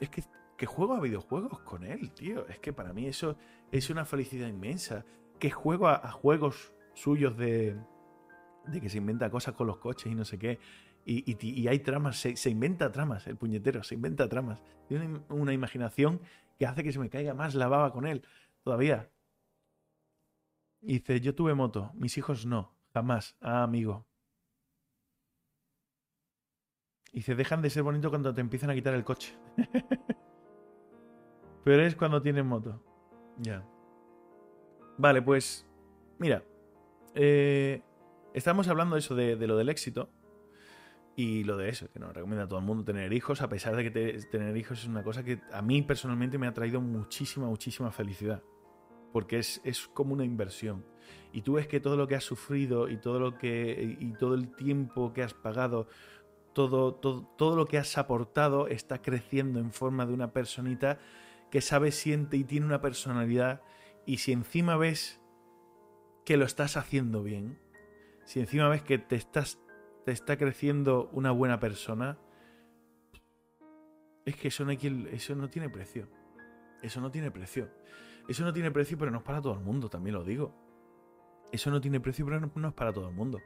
Es 0.00 0.10
que 0.10 0.24
que 0.56 0.66
juego 0.66 0.94
a 0.94 1.00
videojuegos 1.00 1.60
con 1.60 1.84
él, 1.84 2.12
tío. 2.12 2.46
Es 2.48 2.58
que 2.58 2.72
para 2.72 2.92
mí 2.92 3.06
eso 3.06 3.36
es 3.72 3.90
una 3.90 4.04
felicidad 4.04 4.48
inmensa. 4.48 5.04
Que 5.38 5.50
juego 5.50 5.88
a, 5.88 6.10
juegos 6.12 6.72
suyos 6.94 7.36
de, 7.36 7.76
de 8.66 8.80
que 8.80 8.88
se 8.88 8.98
inventa 8.98 9.30
cosas 9.30 9.54
con 9.54 9.66
los 9.66 9.78
coches 9.78 10.10
y 10.10 10.14
no 10.14 10.24
sé 10.24 10.38
qué. 10.38 10.58
Y, 11.06 11.68
hay 11.68 11.80
tramas, 11.80 12.16
se, 12.18 12.50
inventa 12.50 12.90
tramas, 12.90 13.26
el 13.26 13.36
puñetero, 13.36 13.82
se 13.82 13.94
inventa 13.94 14.28
tramas. 14.28 14.62
Tiene 14.88 15.20
una 15.28 15.52
imaginación 15.52 16.20
que 16.58 16.66
hace 16.66 16.82
que 16.82 16.92
se 16.92 16.98
me 16.98 17.10
caiga 17.10 17.34
más 17.34 17.54
la 17.54 17.68
baba 17.68 17.92
con 17.92 18.06
él 18.06 18.22
todavía. 18.62 19.10
Dice, 20.80 21.20
yo 21.20 21.34
tuve 21.34 21.54
moto, 21.54 21.90
mis 21.94 22.16
hijos 22.16 22.46
no, 22.46 22.74
jamás. 22.92 23.36
Ah, 23.40 23.62
amigo. 23.62 24.06
Y 27.12 27.18
dice, 27.18 27.34
dejan 27.34 27.62
de 27.62 27.70
ser 27.70 27.82
bonito 27.82 28.10
cuando 28.10 28.34
te 28.34 28.40
empiezan 28.40 28.70
a 28.70 28.74
quitar 28.74 28.94
el 28.94 29.04
coche. 29.04 29.36
Pero 31.64 31.82
es 31.82 31.96
cuando 31.96 32.20
tienes 32.20 32.44
moto. 32.44 32.80
Ya. 33.38 33.64
Vale, 34.98 35.22
pues. 35.22 35.66
Mira. 36.18 36.44
Eh, 37.14 37.82
estamos 38.34 38.68
hablando 38.68 38.96
eso 38.96 39.14
de, 39.14 39.36
lo 39.36 39.56
del 39.56 39.70
éxito. 39.70 40.10
Y 41.16 41.44
lo 41.44 41.56
de 41.56 41.68
eso, 41.68 41.90
que 41.92 42.00
nos 42.00 42.12
recomienda 42.12 42.44
a 42.44 42.48
todo 42.48 42.58
el 42.58 42.64
mundo 42.64 42.82
tener 42.82 43.12
hijos, 43.12 43.40
a 43.40 43.48
pesar 43.48 43.76
de 43.76 43.84
que 43.84 44.18
tener 44.32 44.56
hijos 44.56 44.80
es 44.80 44.88
una 44.88 45.04
cosa 45.04 45.22
que 45.22 45.40
a 45.52 45.62
mí 45.62 45.80
personalmente 45.82 46.38
me 46.38 46.48
ha 46.48 46.52
traído 46.52 46.80
muchísima, 46.80 47.46
muchísima 47.46 47.92
felicidad. 47.92 48.42
Porque 49.12 49.38
es, 49.38 49.60
es 49.64 49.86
como 49.86 50.12
una 50.12 50.24
inversión. 50.24 50.84
Y 51.32 51.42
tú 51.42 51.54
ves 51.54 51.68
que 51.68 51.78
todo 51.78 51.96
lo 51.96 52.08
que 52.08 52.16
has 52.16 52.24
sufrido 52.24 52.88
y 52.88 52.96
todo 52.96 53.20
lo 53.20 53.38
que. 53.38 53.96
y 54.00 54.12
todo 54.14 54.34
el 54.34 54.54
tiempo 54.56 55.12
que 55.12 55.22
has 55.22 55.34
pagado, 55.34 55.86
todo, 56.52 56.94
todo, 56.94 57.22
todo 57.38 57.56
lo 57.56 57.66
que 57.66 57.78
has 57.78 57.96
aportado 57.96 58.66
está 58.66 59.00
creciendo 59.00 59.60
en 59.60 59.72
forma 59.72 60.06
de 60.06 60.14
una 60.14 60.32
personita 60.32 60.98
que 61.54 61.60
sabe, 61.60 61.92
siente 61.92 62.36
y 62.36 62.42
tiene 62.42 62.66
una 62.66 62.80
personalidad, 62.80 63.62
y 64.06 64.16
si 64.16 64.32
encima 64.32 64.76
ves 64.76 65.20
que 66.24 66.36
lo 66.36 66.46
estás 66.46 66.76
haciendo 66.76 67.22
bien, 67.22 67.60
si 68.24 68.40
encima 68.40 68.68
ves 68.68 68.82
que 68.82 68.98
te 68.98 69.14
estás 69.14 69.60
te 70.04 70.10
está 70.10 70.36
creciendo 70.36 71.08
una 71.12 71.30
buena 71.30 71.60
persona, 71.60 72.18
es 74.24 74.34
que 74.34 74.48
eso 74.48 74.64
no, 74.64 74.72
eso 74.72 75.36
no 75.36 75.48
tiene 75.48 75.68
precio. 75.70 76.08
Eso 76.82 77.00
no 77.00 77.12
tiene 77.12 77.30
precio. 77.30 77.70
Eso 78.26 78.42
no 78.42 78.52
tiene 78.52 78.72
precio, 78.72 78.98
pero 78.98 79.12
no 79.12 79.18
es 79.18 79.24
para 79.24 79.40
todo 79.40 79.52
el 79.52 79.60
mundo, 79.60 79.88
también 79.88 80.16
lo 80.16 80.24
digo. 80.24 80.52
Eso 81.52 81.70
no 81.70 81.80
tiene 81.80 82.00
precio, 82.00 82.26
pero 82.26 82.40
no, 82.40 82.68
es 82.68 82.74
para 82.74 82.92
todo 82.92 83.10
el 83.10 83.14
mundo. 83.14 83.40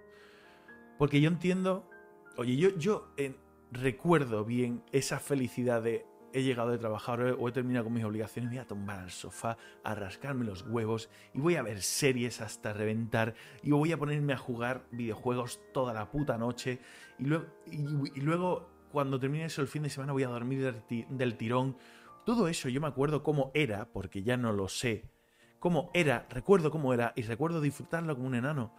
Porque 0.97 1.21
yo 1.21 1.29
entiendo, 1.29 1.91
oye, 2.39 2.57
yo, 2.57 2.71
yo 2.79 3.13
eh, 3.19 3.37
recuerdo 3.71 4.47
bien 4.47 4.83
esa 4.93 5.19
felicidad 5.19 5.83
de 5.83 6.07
he 6.33 6.43
llegado 6.43 6.71
de 6.71 6.79
trabajar 6.79 7.21
o 7.21 7.49
he 7.49 7.53
terminado 7.53 7.85
con 7.85 7.95
mis 7.95 8.05
obligaciones, 8.05 8.51
voy 8.51 8.59
a 8.59 8.67
tomar 8.67 9.01
al 9.01 9.11
sofá, 9.11 9.57
a 9.85 9.95
rascarme 9.95 10.45
los 10.45 10.63
huevos 10.63 11.09
y 11.35 11.41
voy 11.41 11.57
a 11.57 11.63
ver 11.63 11.83
series 11.83 12.41
hasta 12.41 12.73
reventar 12.73 13.35
y 13.63 13.71
voy 13.71 13.93
a 13.93 13.99
ponerme 13.99 14.33
a 14.33 14.37
jugar 14.37 14.85
videojuegos 14.91 15.61
toda 15.73 15.93
la 15.93 16.11
puta 16.11 16.39
noche 16.39 16.81
y 17.19 17.25
luego, 17.25 17.47
y, 17.67 18.21
luego 18.21 18.69
cuando 18.93 19.19
termine 19.19 19.47
eso 19.47 19.63
el 19.63 19.69
fin 19.69 19.83
de 19.83 19.91
semana 19.91 20.13
voy 20.13 20.23
a 20.23 20.29
dormir 20.29 20.83
del, 21.09 21.37
tirón. 21.37 21.77
Todo 22.25 22.49
eso 22.49 22.69
yo 22.69 22.81
me 22.81 22.87
acuerdo 22.87 23.23
cómo 23.23 23.51
era, 23.55 23.87
porque 23.93 24.23
ya 24.23 24.37
no 24.37 24.53
lo 24.53 24.69
sé, 24.69 25.11
cómo 25.59 25.91
era, 25.95 26.27
recuerdo 26.31 26.71
cómo 26.71 26.93
era 26.95 27.13
y 27.17 27.23
recuerdo 27.23 27.61
disfrutarlo 27.61 28.15
como 28.15 28.29
un 28.29 28.35
enano. 28.35 28.75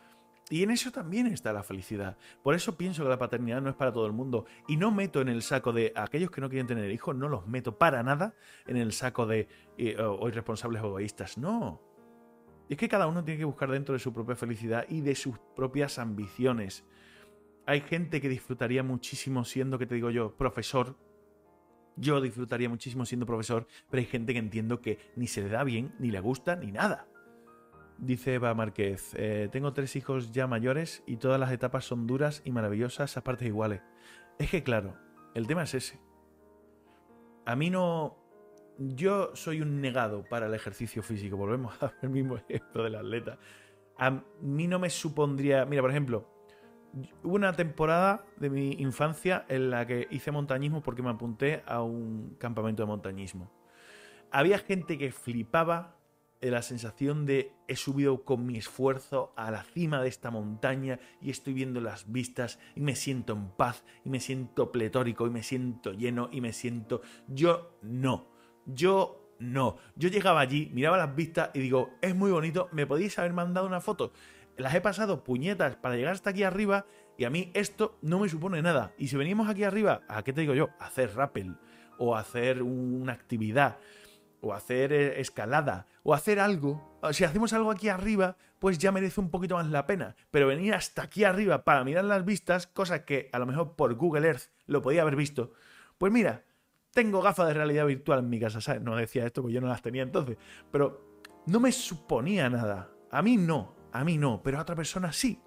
Y 0.50 0.64
en 0.64 0.72
eso 0.72 0.92
también 0.92 1.28
está 1.28 1.54
la 1.54 1.62
felicidad. 1.62 2.18
Por 2.42 2.56
eso 2.56 2.76
pienso 2.76 3.04
que 3.04 3.10
la 3.10 3.20
paternidad 3.20 3.62
no 3.62 3.70
es 3.70 3.76
para 3.76 3.94
todo 3.94 4.08
el 4.08 4.14
mundo. 4.14 4.46
Y 4.68 4.78
no 4.78 4.90
meto 4.92 5.22
en 5.22 5.30
el 5.30 5.44
saco 5.44 5.72
de 5.72 5.94
aquellos 5.96 6.32
que 6.32 6.42
no 6.42 6.50
quieren 6.50 6.66
tener 6.66 6.90
hijos, 6.90 7.16
no 7.16 7.30
los 7.30 7.48
meto 7.48 7.78
para 7.78 8.02
nada 8.02 8.34
en 8.66 8.78
el 8.78 8.92
saco 8.92 9.28
de 9.28 9.48
eh, 9.78 9.96
irresponsables 10.24 10.82
o 10.82 10.88
egoístas. 10.88 11.38
No. 11.38 11.82
Es 12.68 12.78
que 12.78 12.90
cada 12.90 13.08
uno 13.08 13.24
tiene 13.24 13.38
que 13.38 13.46
buscar 13.46 13.70
dentro 13.70 13.94
de 13.94 14.00
su 14.00 14.12
propia 14.12 14.36
felicidad 14.36 14.86
y 14.90 15.02
de 15.02 15.14
sus 15.14 15.38
propias 15.56 16.00
ambiciones. 16.00 16.86
Hay 17.68 17.82
gente 17.82 18.20
que 18.20 18.30
disfrutaría 18.30 18.82
muchísimo 18.82 19.46
siendo, 19.46 19.78
que 19.78 19.86
te 19.86 19.96
digo 19.96 20.10
yo, 20.10 20.36
profesor. 20.36 20.98
Yo 21.96 22.22
disfrutaría 22.22 22.70
muchísimo 22.70 23.06
siendo 23.06 23.26
profesor, 23.26 23.68
pero 23.90 24.02
hay 24.02 24.08
gente 24.08 24.34
que 24.34 24.40
entiendo 24.40 24.82
que 24.82 24.98
ni 25.16 25.28
se 25.28 25.42
le 25.42 25.50
da 25.50 25.64
bien, 25.64 25.94
ni 26.00 26.10
le 26.10 26.20
gusta, 26.20 26.56
ni 26.56 26.72
nada. 26.72 27.08
Dice 28.02 28.36
Eva 28.36 28.54
Márquez, 28.54 29.14
eh, 29.18 29.50
tengo 29.52 29.74
tres 29.74 29.98
hijos 29.98 30.32
ya 30.32 30.48
mayores 30.48 31.04
y 31.06 31.18
todas 31.18 31.38
las 31.38 31.52
etapas 31.52 31.84
son 31.84 32.08
duras 32.08 32.42
y 32.46 32.52
maravillosas 32.52 33.18
a 33.18 33.24
partes 33.26 33.48
iguales. 33.48 33.82
Es 34.38 34.50
que 34.50 34.64
claro, 34.64 34.96
el 35.36 35.48
tema 35.48 35.64
es 35.64 35.74
ese. 35.74 36.00
A 37.46 37.56
mí 37.56 37.70
no... 37.70 38.18
Yo 38.78 39.36
soy 39.36 39.62
un 39.62 39.82
negado 39.82 40.24
para 40.24 40.46
el 40.46 40.54
ejercicio 40.54 41.04
físico, 41.04 41.36
volvemos 41.36 41.74
al 42.02 42.10
mismo 42.10 42.38
ejemplo 42.38 42.86
del 42.86 42.96
atleta. 42.96 43.38
A 43.98 44.24
mí 44.42 44.68
no 44.68 44.80
me 44.80 44.90
supondría... 44.90 45.66
Mira, 45.66 45.82
por 45.82 45.92
ejemplo, 45.92 46.30
hubo 47.22 47.36
una 47.36 47.52
temporada 47.52 48.24
de 48.38 48.50
mi 48.50 48.72
infancia 48.80 49.46
en 49.50 49.72
la 49.72 49.86
que 49.86 50.08
hice 50.10 50.32
montañismo 50.32 50.82
porque 50.82 51.04
me 51.04 51.10
apunté 51.10 51.64
a 51.66 51.82
un 51.82 52.38
campamento 52.40 52.84
de 52.84 52.88
montañismo. 52.88 53.52
Había 54.32 54.58
gente 54.60 54.98
que 54.98 55.12
flipaba 55.12 55.99
la 56.42 56.62
sensación 56.62 57.26
de 57.26 57.52
he 57.68 57.76
subido 57.76 58.24
con 58.24 58.46
mi 58.46 58.58
esfuerzo 58.58 59.34
a 59.36 59.52
la 59.52 59.64
cima 59.64 60.02
de 60.02 60.08
esta 60.08 60.32
montaña 60.32 61.00
y 61.22 61.30
estoy 61.30 61.54
viendo 61.54 61.82
las 61.82 62.12
vistas 62.12 62.60
y 62.76 62.82
me 62.82 62.96
siento 62.96 63.34
en 63.34 63.50
paz 63.50 63.84
y 64.06 64.10
me 64.10 64.20
siento 64.20 64.72
pletórico 64.72 65.28
y 65.28 65.30
me 65.30 65.44
siento 65.44 65.92
lleno 65.92 66.30
y 66.32 66.42
me 66.42 66.54
siento... 66.54 67.02
Yo 67.28 67.78
no, 67.82 68.32
yo 68.66 69.36
no. 69.40 69.78
Yo 69.96 70.10
llegaba 70.10 70.40
allí, 70.40 70.70
miraba 70.74 70.98
las 70.98 71.14
vistas 71.14 71.52
y 71.54 71.60
digo, 71.60 71.92
es 72.02 72.16
muy 72.16 72.32
bonito, 72.32 72.70
me 72.72 72.88
podéis 72.88 73.20
haber 73.20 73.34
mandado 73.34 73.68
una 73.68 73.82
foto. 73.82 74.14
Las 74.58 74.74
he 74.76 74.82
pasado 74.82 75.24
puñetas 75.24 75.76
para 75.76 75.96
llegar 75.96 76.14
hasta 76.14 76.30
aquí 76.30 76.44
arriba 76.44 76.86
y 77.18 77.26
a 77.26 77.30
mí 77.30 77.52
esto 77.54 77.98
no 78.02 78.20
me 78.20 78.30
supone 78.30 78.62
nada. 78.62 78.94
Y 78.98 79.10
si 79.10 79.18
venimos 79.18 79.50
aquí 79.50 79.64
arriba, 79.64 80.02
¿a 80.08 80.24
qué 80.24 80.32
te 80.32 80.42
digo 80.42 80.54
yo? 80.54 80.70
A 80.80 80.86
hacer 80.86 81.16
rappel 81.16 81.58
o 81.98 82.16
hacer 82.16 82.64
una 82.64 83.12
actividad 83.12 83.78
o 84.42 84.54
hacer 84.54 84.94
eh, 84.94 85.20
escalada, 85.20 85.88
o 86.04 86.14
hacer 86.14 86.40
algo. 86.40 87.00
Si 87.12 87.24
hacemos 87.24 87.54
algo 87.54 87.72
aquí 87.72 87.90
arriba, 87.90 88.38
pues 88.60 88.78
ya 88.78 88.92
merece 88.92 89.22
un 89.22 89.30
poquito 89.30 89.56
más 89.56 89.68
la 89.68 89.86
pena. 89.86 90.16
Pero 90.32 90.48
venir 90.48 90.74
hasta 90.74 91.04
aquí 91.04 91.24
arriba 91.24 91.64
para 91.64 91.84
mirar 91.84 92.06
las 92.06 92.26
vistas, 92.26 92.68
cosa 92.68 93.06
que 93.06 93.30
a 93.32 93.40
lo 93.40 93.46
mejor 93.46 93.76
por 93.76 93.94
Google 93.96 94.28
Earth 94.28 94.50
lo 94.66 94.82
podía 94.82 95.02
haber 95.02 95.16
visto. 95.16 95.54
Pues 95.98 96.12
mira, 96.12 96.44
tengo 96.94 97.22
gafas 97.22 97.48
de 97.48 97.54
realidad 97.54 97.86
virtual 97.86 98.20
en 98.20 98.30
mi 98.30 98.40
casa, 98.40 98.62
¿sabes? 98.62 98.82
No 98.82 98.96
decía 98.96 99.26
esto 99.26 99.42
porque 99.42 99.54
yo 99.54 99.62
no 99.62 99.68
las 99.68 99.82
tenía 99.82 100.04
entonces. 100.04 100.38
Pero 100.72 101.20
no 101.46 101.60
me 101.60 101.72
suponía 101.72 102.50
nada. 102.50 102.90
A 103.12 103.22
mí 103.22 103.38
no, 103.38 103.76
a 103.92 104.04
mí 104.04 104.18
no, 104.18 104.42
pero 104.44 104.58
a 104.58 104.62
otra 104.62 104.76
persona 104.76 105.12
sí. 105.12 105.42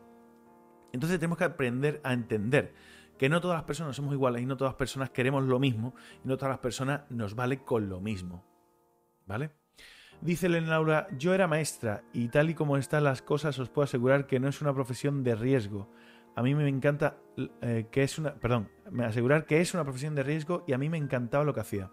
Entonces 0.93 1.19
tenemos 1.19 1.39
que 1.39 1.45
aprender 1.45 2.01
a 2.05 2.13
entender 2.13 2.75
que 3.19 3.29
no 3.29 3.41
todas 3.41 3.57
las 3.57 3.65
personas 3.65 3.97
somos 3.97 4.13
iguales 4.13 4.43
y 4.43 4.47
no 4.47 4.57
todas 4.57 4.73
las 4.73 4.79
personas 4.79 5.11
queremos 5.11 5.45
lo 5.45 5.59
mismo 5.59 5.95
y 6.25 6.29
no 6.29 6.37
todas 6.37 6.51
las 6.51 6.59
personas 6.59 7.03
nos 7.09 7.35
vale 7.35 7.63
con 7.63 7.89
lo 7.89 8.01
mismo. 8.01 8.45
¿Vale? 9.27 9.51
Dice 10.21 10.49
Laura, 10.49 11.09
yo 11.19 11.35
era 11.35 11.49
maestra 11.49 12.05
y 12.13 12.29
tal 12.29 12.51
y 12.51 12.55
como 12.55 12.77
están 12.77 13.03
las 13.03 13.23
cosas 13.23 13.59
os 13.59 13.71
puedo 13.71 13.85
asegurar 13.85 14.27
que 14.27 14.39
no 14.39 14.49
es 14.49 14.61
una 14.61 14.73
profesión 14.73 15.25
de 15.25 15.35
riesgo. 15.35 15.89
A 16.37 16.43
mí 16.43 16.55
me 16.55 16.69
encanta 16.69 17.17
eh, 17.61 17.87
que 17.91 18.05
es 18.05 18.19
una... 18.19 18.35
Perdón, 18.35 18.71
me 18.91 19.05
asegurar 19.05 19.47
que 19.47 19.61
es 19.61 19.75
una 19.75 19.83
profesión 19.83 20.15
de 20.15 20.23
riesgo 20.23 20.65
y 20.67 20.75
a 20.75 20.79
mí 20.79 20.89
me 20.89 20.97
encantaba 20.97 21.45
lo 21.45 21.53
que 21.53 21.61
hacía. 21.61 21.91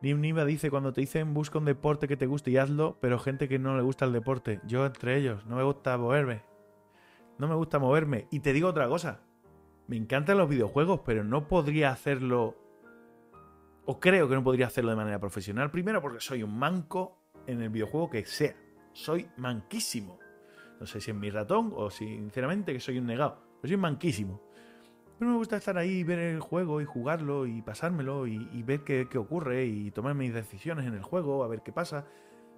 Nim 0.00 0.20
Niva 0.22 0.46
dice, 0.46 0.70
cuando 0.70 0.94
te 0.94 1.02
dicen 1.02 1.34
busca 1.34 1.58
un 1.58 1.66
deporte 1.66 2.08
que 2.08 2.16
te 2.16 2.26
guste 2.26 2.50
y 2.50 2.56
hazlo, 2.56 2.96
pero 3.00 3.18
gente 3.18 3.48
que 3.48 3.58
no 3.58 3.76
le 3.76 3.82
gusta 3.82 4.06
el 4.06 4.12
deporte. 4.12 4.60
Yo 4.66 4.86
entre 4.86 5.18
ellos, 5.18 5.44
no 5.44 5.56
me 5.56 5.62
gusta 5.62 5.98
moverme. 5.98 6.42
No 7.38 7.46
me 7.46 7.54
gusta 7.54 7.78
moverme. 7.78 8.26
Y 8.30 8.40
te 8.40 8.54
digo 8.54 8.68
otra 8.68 8.88
cosa. 8.88 9.20
Me 9.86 9.96
encantan 9.96 10.38
los 10.38 10.48
videojuegos, 10.48 11.00
pero 11.04 11.24
no 11.24 11.46
podría 11.46 11.90
hacerlo... 11.90 12.56
O 13.86 13.98
creo 13.98 14.28
que 14.28 14.34
no 14.34 14.44
podría 14.44 14.66
hacerlo 14.66 14.90
de 14.90 14.96
manera 14.96 15.18
profesional. 15.18 15.70
Primero 15.70 16.00
porque 16.00 16.20
soy 16.20 16.42
un 16.42 16.58
manco 16.58 17.18
en 17.46 17.60
el 17.62 17.70
videojuego 17.70 18.10
que 18.10 18.24
sea. 18.24 18.54
Soy 18.92 19.28
manquísimo. 19.36 20.18
No 20.80 20.86
sé 20.86 21.00
si 21.00 21.10
es 21.10 21.16
mi 21.16 21.30
ratón 21.30 21.72
o 21.74 21.90
si, 21.90 22.06
sinceramente, 22.06 22.72
que 22.72 22.80
soy 22.80 22.98
un 22.98 23.06
negado. 23.06 23.42
Pero 23.60 23.70
soy 23.70 23.76
manquísimo. 23.76 24.40
Pero 25.18 25.32
me 25.32 25.36
gusta 25.36 25.58
estar 25.58 25.76
ahí, 25.76 26.02
ver 26.02 26.18
el 26.18 26.40
juego 26.40 26.80
y 26.80 26.86
jugarlo 26.86 27.46
y 27.46 27.60
pasármelo 27.60 28.26
y, 28.26 28.62
ver 28.62 28.84
qué, 28.84 29.06
ocurre 29.18 29.66
y 29.66 29.90
tomar 29.90 30.14
mis 30.14 30.32
decisiones 30.32 30.86
en 30.86 30.94
el 30.94 31.02
juego, 31.02 31.44
a 31.44 31.48
ver 31.48 31.60
qué 31.60 31.72
pasa. 31.72 32.06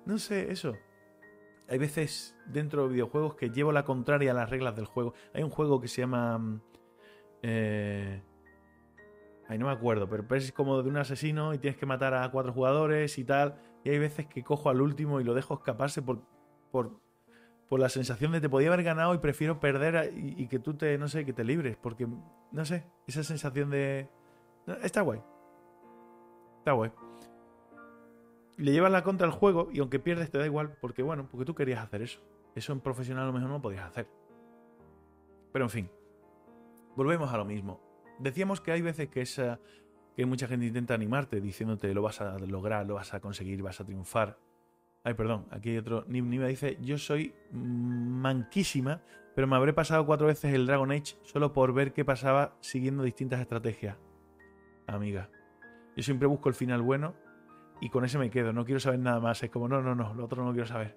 No 0.07 0.17
sé, 0.19 0.53
eso. 0.53 0.77
Hay 1.69 1.79
veces 1.79 2.37
dentro 2.47 2.85
de 2.87 2.93
videojuegos 2.93 3.35
que 3.35 3.51
llevo 3.51 3.73
la 3.73 3.85
contraria 3.85 4.31
a 4.31 4.35
las 4.35 4.49
reglas 4.49 4.77
del 4.77 4.87
juego. 4.87 5.13
Hay 5.35 5.43
un 5.43 5.51
juego 5.51 5.81
que 5.81 5.89
se 5.89 6.03
llama... 6.03 6.39
Mm, 6.39 6.61
eh, 7.43 8.23
No 9.59 9.67
me 9.67 9.73
acuerdo, 9.73 10.09
pero 10.09 10.25
es 10.37 10.53
como 10.53 10.83
de 10.83 10.89
un 10.89 10.97
asesino 10.97 11.55
y 11.55 11.59
tienes 11.59 11.79
que 11.79 11.87
matar 11.87 12.15
a 12.15 12.31
cuatro 12.31 12.53
jugadores 12.53 13.19
y 13.19 13.25
tal. 13.25 13.57
Y 13.85 13.91
hay 13.91 13.99
veces 13.99 14.27
que 14.27 14.43
cojo 14.43 14.71
al 14.71 14.81
último 14.81 15.21
y 15.21 15.25
lo 15.25 15.35
dejo 15.35 15.55
escaparse 15.55 16.03
por, 16.03 16.21
por 16.71 16.93
por 17.73 17.81
la 17.81 17.89
sensación 17.89 18.33
de 18.33 18.43
te 18.43 18.51
podía 18.51 18.69
haber 18.69 18.83
ganado 18.83 19.15
y 19.15 19.19
prefiero 19.19 19.59
perder 19.59 20.13
y, 20.15 20.47
que 20.49 20.59
tú 20.59 20.75
te, 20.75 20.99
no 20.99 21.09
sé, 21.09 21.25
que 21.25 21.33
te 21.33 21.43
libres, 21.43 21.75
porque, 21.81 22.07
no 22.07 22.65
sé, 22.67 22.85
esa 23.07 23.25
sensación 23.25 23.71
de... 23.71 24.11
está 24.83 25.01
guay. 25.01 25.23
Está 26.59 26.73
guay. 26.73 26.93
Le 28.59 28.73
llevas 28.73 28.93
la 28.93 29.03
contra 29.03 29.27
al 29.27 29.33
juego 29.33 29.71
y 29.73 29.81
aunque 29.81 29.99
pierdes 29.99 30.31
te 30.31 30.37
da 30.37 30.45
igual, 30.45 30.77
porque 30.83 31.03
bueno, 31.03 31.27
porque 31.31 31.47
tú 31.47 31.55
querías 31.55 31.83
hacer 31.83 32.03
eso. 32.03 32.21
Eso 32.55 32.75
en 32.75 32.81
profesional 32.81 33.25
a 33.25 33.27
lo 33.29 33.33
mejor 33.33 33.49
no 33.49 33.63
podías 33.63 33.89
hacer. 33.89 34.07
Pero 35.51 35.65
en 35.65 35.71
fin, 35.71 35.91
volvemos 36.95 37.33
a 37.33 37.39
lo 37.39 37.47
mismo. 37.47 37.81
Decíamos 38.23 38.61
que 38.61 38.73
hay 38.73 38.83
veces 38.83 39.09
que 39.09 39.21
esa 39.23 39.59
que 40.17 40.27
mucha 40.27 40.47
gente 40.47 40.67
intenta 40.67 40.95
animarte 40.95 41.41
diciéndote 41.41 41.93
lo 41.95 42.03
vas 42.03 42.21
a 42.21 42.39
lograr, 42.39 42.87
lo 42.87 42.95
vas 42.95 43.15
a 43.15 43.21
conseguir, 43.21 43.63
vas 43.63 43.81
a 43.81 43.85
triunfar. 43.85 44.39
Ay, 45.05 45.15
perdón, 45.15 45.47
aquí 45.51 45.71
hay 45.71 45.79
otro. 45.79 46.05
Nima 46.07 46.47
dice: 46.47 46.79
Yo 46.81 46.99
soy 46.99 47.35
manquísima, 47.51 49.03
pero 49.35 49.47
me 49.47 49.57
habré 49.57 49.73
pasado 49.73 50.07
cuatro 50.07 50.27
veces 50.27 50.55
el 50.55 50.67
Dragon 50.67 50.93
Age 50.93 51.17
solo 51.23 51.53
por 51.53 51.73
ver 51.73 51.93
qué 51.93 52.05
pasaba 52.05 52.57
siguiendo 52.61 53.03
distintas 53.03 53.41
estrategias. 53.41 53.97
Amiga, 54.87 55.31
yo 55.97 56.03
siempre 56.03 56.29
busco 56.29 56.49
el 56.49 56.55
final 56.55 56.83
bueno 56.83 57.15
y 57.81 57.89
con 57.89 58.05
ese 58.05 58.19
me 58.19 58.31
quedo. 58.31 58.53
No 58.53 58.65
quiero 58.65 58.79
saber 58.79 59.01
nada 59.01 59.19
más. 59.19 59.43
Es 59.43 59.51
como, 59.51 59.67
no, 59.67 59.83
no, 59.83 59.95
no, 59.95 60.15
lo 60.15 60.25
otro 60.25 60.45
no 60.45 60.53
quiero 60.53 60.67
saber. 60.67 60.97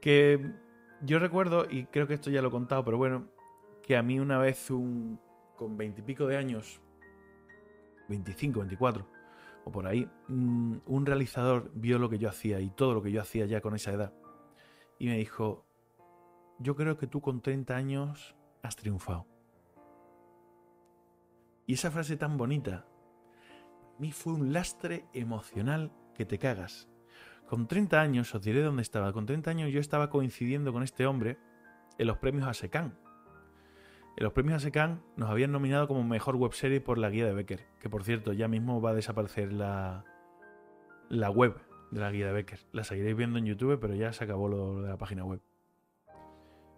Que 0.00 0.52
yo 1.00 1.18
recuerdo, 1.18 1.66
y 1.70 1.84
creo 1.86 2.06
que 2.06 2.14
esto 2.14 2.30
ya 2.30 2.42
lo 2.42 2.48
he 2.48 2.50
contado, 2.50 2.84
pero 2.84 2.98
bueno, 2.98 3.28
que 3.82 3.96
a 3.96 4.02
mí 4.02 4.20
una 4.20 4.38
vez 4.38 4.70
un, 4.70 5.18
con 5.62 5.76
veintipico 5.76 6.26
de 6.26 6.36
años, 6.36 6.80
25, 8.08 8.58
24, 8.58 9.06
o 9.64 9.70
por 9.70 9.86
ahí, 9.86 10.10
mm, 10.26 10.78
un 10.86 11.06
realizador 11.06 11.70
vio 11.74 12.00
lo 12.00 12.10
que 12.10 12.18
yo 12.18 12.28
hacía 12.28 12.60
y 12.60 12.70
todo 12.70 12.94
lo 12.94 13.02
que 13.02 13.12
yo 13.12 13.20
hacía 13.20 13.46
ya 13.46 13.60
con 13.60 13.76
esa 13.76 13.92
edad. 13.92 14.12
Y 14.98 15.06
me 15.06 15.16
dijo, 15.16 15.64
yo 16.58 16.74
creo 16.74 16.98
que 16.98 17.06
tú 17.06 17.20
con 17.20 17.42
30 17.42 17.76
años 17.76 18.34
has 18.62 18.74
triunfado. 18.74 19.26
Y 21.66 21.74
esa 21.74 21.92
frase 21.92 22.16
tan 22.16 22.36
bonita, 22.36 22.84
a 23.96 24.00
mí 24.00 24.10
fue 24.10 24.32
un 24.32 24.52
lastre 24.52 25.06
emocional 25.12 25.92
que 26.14 26.26
te 26.26 26.38
cagas. 26.38 26.88
Con 27.46 27.68
30 27.68 28.00
años, 28.00 28.34
os 28.34 28.42
diré 28.42 28.62
dónde 28.62 28.82
estaba, 28.82 29.12
con 29.12 29.26
30 29.26 29.50
años 29.50 29.70
yo 29.70 29.78
estaba 29.78 30.10
coincidiendo 30.10 30.72
con 30.72 30.82
este 30.82 31.06
hombre 31.06 31.38
en 31.98 32.06
los 32.08 32.18
premios 32.18 32.48
ASECAN, 32.48 32.98
en 34.16 34.24
los 34.24 34.32
premios 34.32 34.56
ASECAN 34.56 35.02
nos 35.16 35.30
habían 35.30 35.52
nominado 35.52 35.88
como 35.88 36.04
mejor 36.04 36.36
webserie 36.36 36.80
por 36.80 36.98
la 36.98 37.10
guía 37.10 37.26
de 37.26 37.34
Becker, 37.34 37.66
que 37.80 37.88
por 37.88 38.04
cierto 38.04 38.32
ya 38.32 38.48
mismo 38.48 38.80
va 38.80 38.90
a 38.90 38.94
desaparecer 38.94 39.52
la, 39.52 40.04
la 41.08 41.30
web 41.30 41.56
de 41.90 42.00
la 42.00 42.10
guía 42.10 42.26
de 42.26 42.32
Becker. 42.32 42.60
La 42.72 42.84
seguiréis 42.84 43.16
viendo 43.16 43.38
en 43.38 43.46
YouTube, 43.46 43.78
pero 43.80 43.94
ya 43.94 44.12
se 44.12 44.24
acabó 44.24 44.48
lo 44.48 44.82
de 44.82 44.88
la 44.88 44.96
página 44.96 45.24
web. 45.24 45.40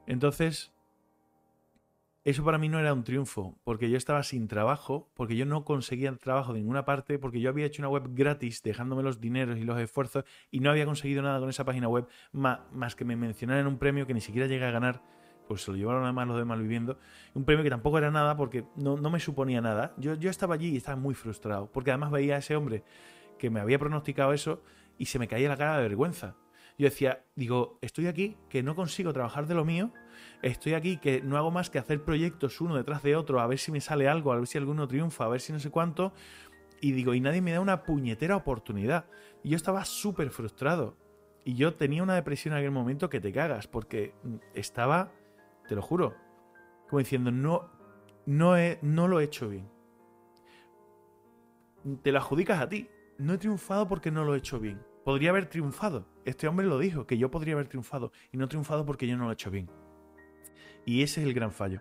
Entonces, 0.07 0.73
eso 2.25 2.42
para 2.42 2.57
mí 2.57 2.70
no 2.70 2.81
era 2.81 2.94
un 2.94 3.05
triunfo, 3.05 3.59
porque 3.64 3.90
yo 3.90 3.99
estaba 3.99 4.23
sin 4.23 4.49
trabajo, 4.49 5.11
porque 5.14 5.37
yo 5.37 5.44
no 5.44 5.64
conseguía 5.64 6.11
trabajo 6.16 6.55
de 6.55 6.61
ninguna 6.61 6.87
parte, 6.87 7.18
porque 7.18 7.38
yo 7.40 7.51
había 7.51 7.66
hecho 7.66 7.83
una 7.83 7.90
web 7.90 8.14
gratis 8.14 8.62
dejándome 8.62 9.03
los 9.03 9.20
dineros 9.20 9.59
y 9.59 9.64
los 9.64 9.79
esfuerzos 9.79 10.25
y 10.51 10.61
no 10.61 10.70
había 10.70 10.87
conseguido 10.87 11.20
nada 11.20 11.38
con 11.38 11.51
esa 11.51 11.64
página 11.64 11.87
web 11.88 12.07
más, 12.33 12.97
que 12.97 13.05
me 13.05 13.14
mencionaran 13.14 13.66
un 13.66 13.79
premio 13.79 14.07
que 14.07 14.14
ni 14.14 14.23
siquiera 14.23 14.47
llegué 14.47 14.64
a 14.64 14.70
ganar 14.70 15.03
pues 15.46 15.62
se 15.62 15.70
lo 15.70 15.76
llevaron 15.76 16.04
además 16.04 16.28
los 16.28 16.38
demás 16.38 16.59
viviendo. 16.59 16.98
Un 17.35 17.44
premio 17.44 17.62
que 17.62 17.70
tampoco 17.70 17.98
era 17.98 18.11
nada 18.11 18.37
porque 18.37 18.64
no, 18.76 18.96
me 18.96 19.20
suponía 19.20 19.61
nada. 19.61 19.94
Yo, 19.96 20.14
yo 20.14 20.30
estaba 20.30 20.54
allí 20.54 20.70
y 20.70 20.76
estaba 20.76 20.96
muy 20.96 21.14
frustrado, 21.14 21.70
porque 21.72 21.90
además 21.90 22.11
veía 22.11 22.37
a 22.37 22.38
ese 22.38 22.57
hombre 22.57 22.85
que 23.38 23.50
me 23.50 23.61
había 23.61 23.78
pronosticado 23.78 24.33
eso 24.33 24.62
y 24.98 25.07
se 25.07 25.18
me 25.18 25.28
caía 25.28 25.48
la 25.48 25.57
cara 25.57 25.76
de 25.76 25.83
vergüenza. 25.83 26.37
Yo 26.76 26.87
decía, 26.87 27.24
digo, 27.37 27.78
estoy 27.83 28.09
aquí 28.09 28.37
que 28.48 28.62
no 28.62 28.74
consigo 28.74 29.12
trabajar 29.12 29.46
de 29.46 29.54
lo 29.54 29.64
mío, 29.64 29.92
estoy 30.42 30.74
aquí 30.74 30.96
que 30.96 31.22
no 31.22 31.37
hago 31.37 31.52
más 31.52 31.70
que 31.70 31.78
hacer 31.78 32.02
proyectos 32.02 32.61
uno 32.61 32.74
detrás 32.74 33.02
de 33.02 33.14
otro, 33.14 33.40
a 33.40 33.46
ver 33.46 33.59
si 33.59 33.70
me 33.70 33.80
sale 33.80 34.09
algo, 34.09 34.33
a 34.33 34.37
ver 34.37 34.48
si 34.48 34.59
alguno 34.59 34.88
triunfa, 34.88 35.24
a 35.24 35.28
ver 35.28 35.40
si 35.40 35.52
no 35.52 35.61
sé 35.61 35.70
cuánto, 35.70 36.12
y 36.80 36.92
digo, 36.92 37.14
y 37.14 37.20
nadie 37.20 37.40
me 37.40 37.52
da 37.52 37.61
una 37.61 37.85
puñetera 37.85 38.37
oportunidad. 38.37 39.07
Y 39.42 39.50
yo 39.50 39.57
estaba 39.57 39.85
súper 39.85 40.30
frustrado. 40.30 40.96
Y 41.44 41.54
yo 41.54 41.74
tenía 41.74 42.02
una 42.02 42.14
depresión 42.14 42.54
en 42.54 42.59
aquel 42.59 42.72
momento 42.72 43.09
que 43.09 43.20
te 43.20 43.33
cagas, 43.33 43.68
porque 43.68 44.14
estaba 44.54 45.12
te 45.66 45.74
lo 45.74 45.83
juro. 45.83 46.14
Como 46.88 46.98
diciendo, 46.98 47.31
no, 47.31 47.70
no, 48.27 48.55
no 48.83 49.09
lo 49.09 49.20
he 49.20 49.24
hecho 49.24 49.48
bien. 49.48 49.68
Te 52.03 52.12
lo 52.12 52.18
adjudicas 52.18 52.61
a 52.61 52.68
ti. 52.68 52.88
No 53.18 53.35
he 53.35 53.38
triunfado 53.38 53.87
porque 53.88 54.11
no 54.11 54.24
lo 54.24 54.35
he 54.35 54.38
hecho 54.38 54.59
bien. 54.59 54.83
Podría 55.05 55.31
haber 55.31 55.46
triunfado. 55.46 56.07
Este 56.24 56.48
hombre 56.48 56.66
lo 56.66 56.79
dijo, 56.79 57.07
que 57.07 57.18
yo 57.18 57.31
podría 57.31 57.55
haber 57.55 57.68
triunfado. 57.68 58.12
Y 58.33 58.38
no 58.38 58.46
he 58.46 58.48
triunfado 58.48 58.85
porque 58.85 59.07
yo 59.07 59.16
no 59.16 59.24
lo 59.24 59.31
he 59.31 59.35
hecho 59.35 59.50
bien. 59.50 59.70
Y 60.85 61.03
ese 61.03 61.20
es 61.20 61.27
el 61.27 61.35
gran 61.35 61.53
fallo. 61.53 61.81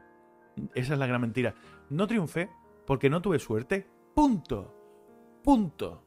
Esa 0.76 0.94
es 0.94 1.00
la 1.00 1.08
gran 1.08 1.22
mentira. 1.22 1.56
No 1.90 2.08
triunfé 2.08 2.50
porque 2.86 3.10
no 3.10 3.22
tuve 3.22 3.40
suerte. 3.40 3.88
Punto. 4.14 5.42
Punto. 5.44 6.04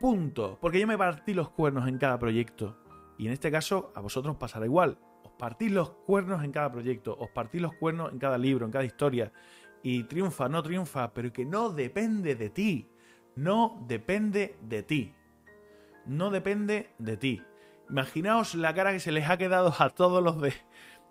Punto. 0.00 0.58
Porque 0.60 0.80
yo 0.80 0.86
me 0.86 0.98
partí 0.98 1.34
los 1.34 1.50
cuernos 1.50 1.88
en 1.88 1.98
cada 1.98 2.18
proyecto. 2.18 2.78
Y 3.18 3.26
en 3.26 3.32
este 3.32 3.50
caso 3.50 3.92
a 3.94 4.00
vosotros 4.00 4.36
pasará 4.36 4.66
igual 4.66 4.98
partís 5.42 5.72
los 5.72 5.90
cuernos 5.90 6.44
en 6.44 6.52
cada 6.52 6.70
proyecto, 6.70 7.16
os 7.18 7.28
partís 7.30 7.60
los 7.60 7.74
cuernos 7.74 8.12
en 8.12 8.20
cada 8.20 8.38
libro, 8.38 8.64
en 8.64 8.70
cada 8.70 8.84
historia, 8.84 9.32
y 9.82 10.04
triunfa, 10.04 10.48
no 10.48 10.62
triunfa, 10.62 11.12
pero 11.12 11.32
que 11.32 11.44
no 11.44 11.70
depende 11.70 12.36
de 12.36 12.48
ti, 12.48 12.88
no 13.34 13.84
depende 13.88 14.54
de 14.62 14.84
ti, 14.84 15.12
no 16.06 16.30
depende 16.30 16.94
de 16.98 17.16
ti. 17.16 17.42
Imaginaos 17.90 18.54
la 18.54 18.72
cara 18.72 18.92
que 18.92 19.00
se 19.00 19.10
les 19.10 19.28
ha 19.28 19.36
quedado 19.36 19.74
a 19.76 19.90
todos 19.90 20.22
los 20.22 20.40
de, 20.40 20.54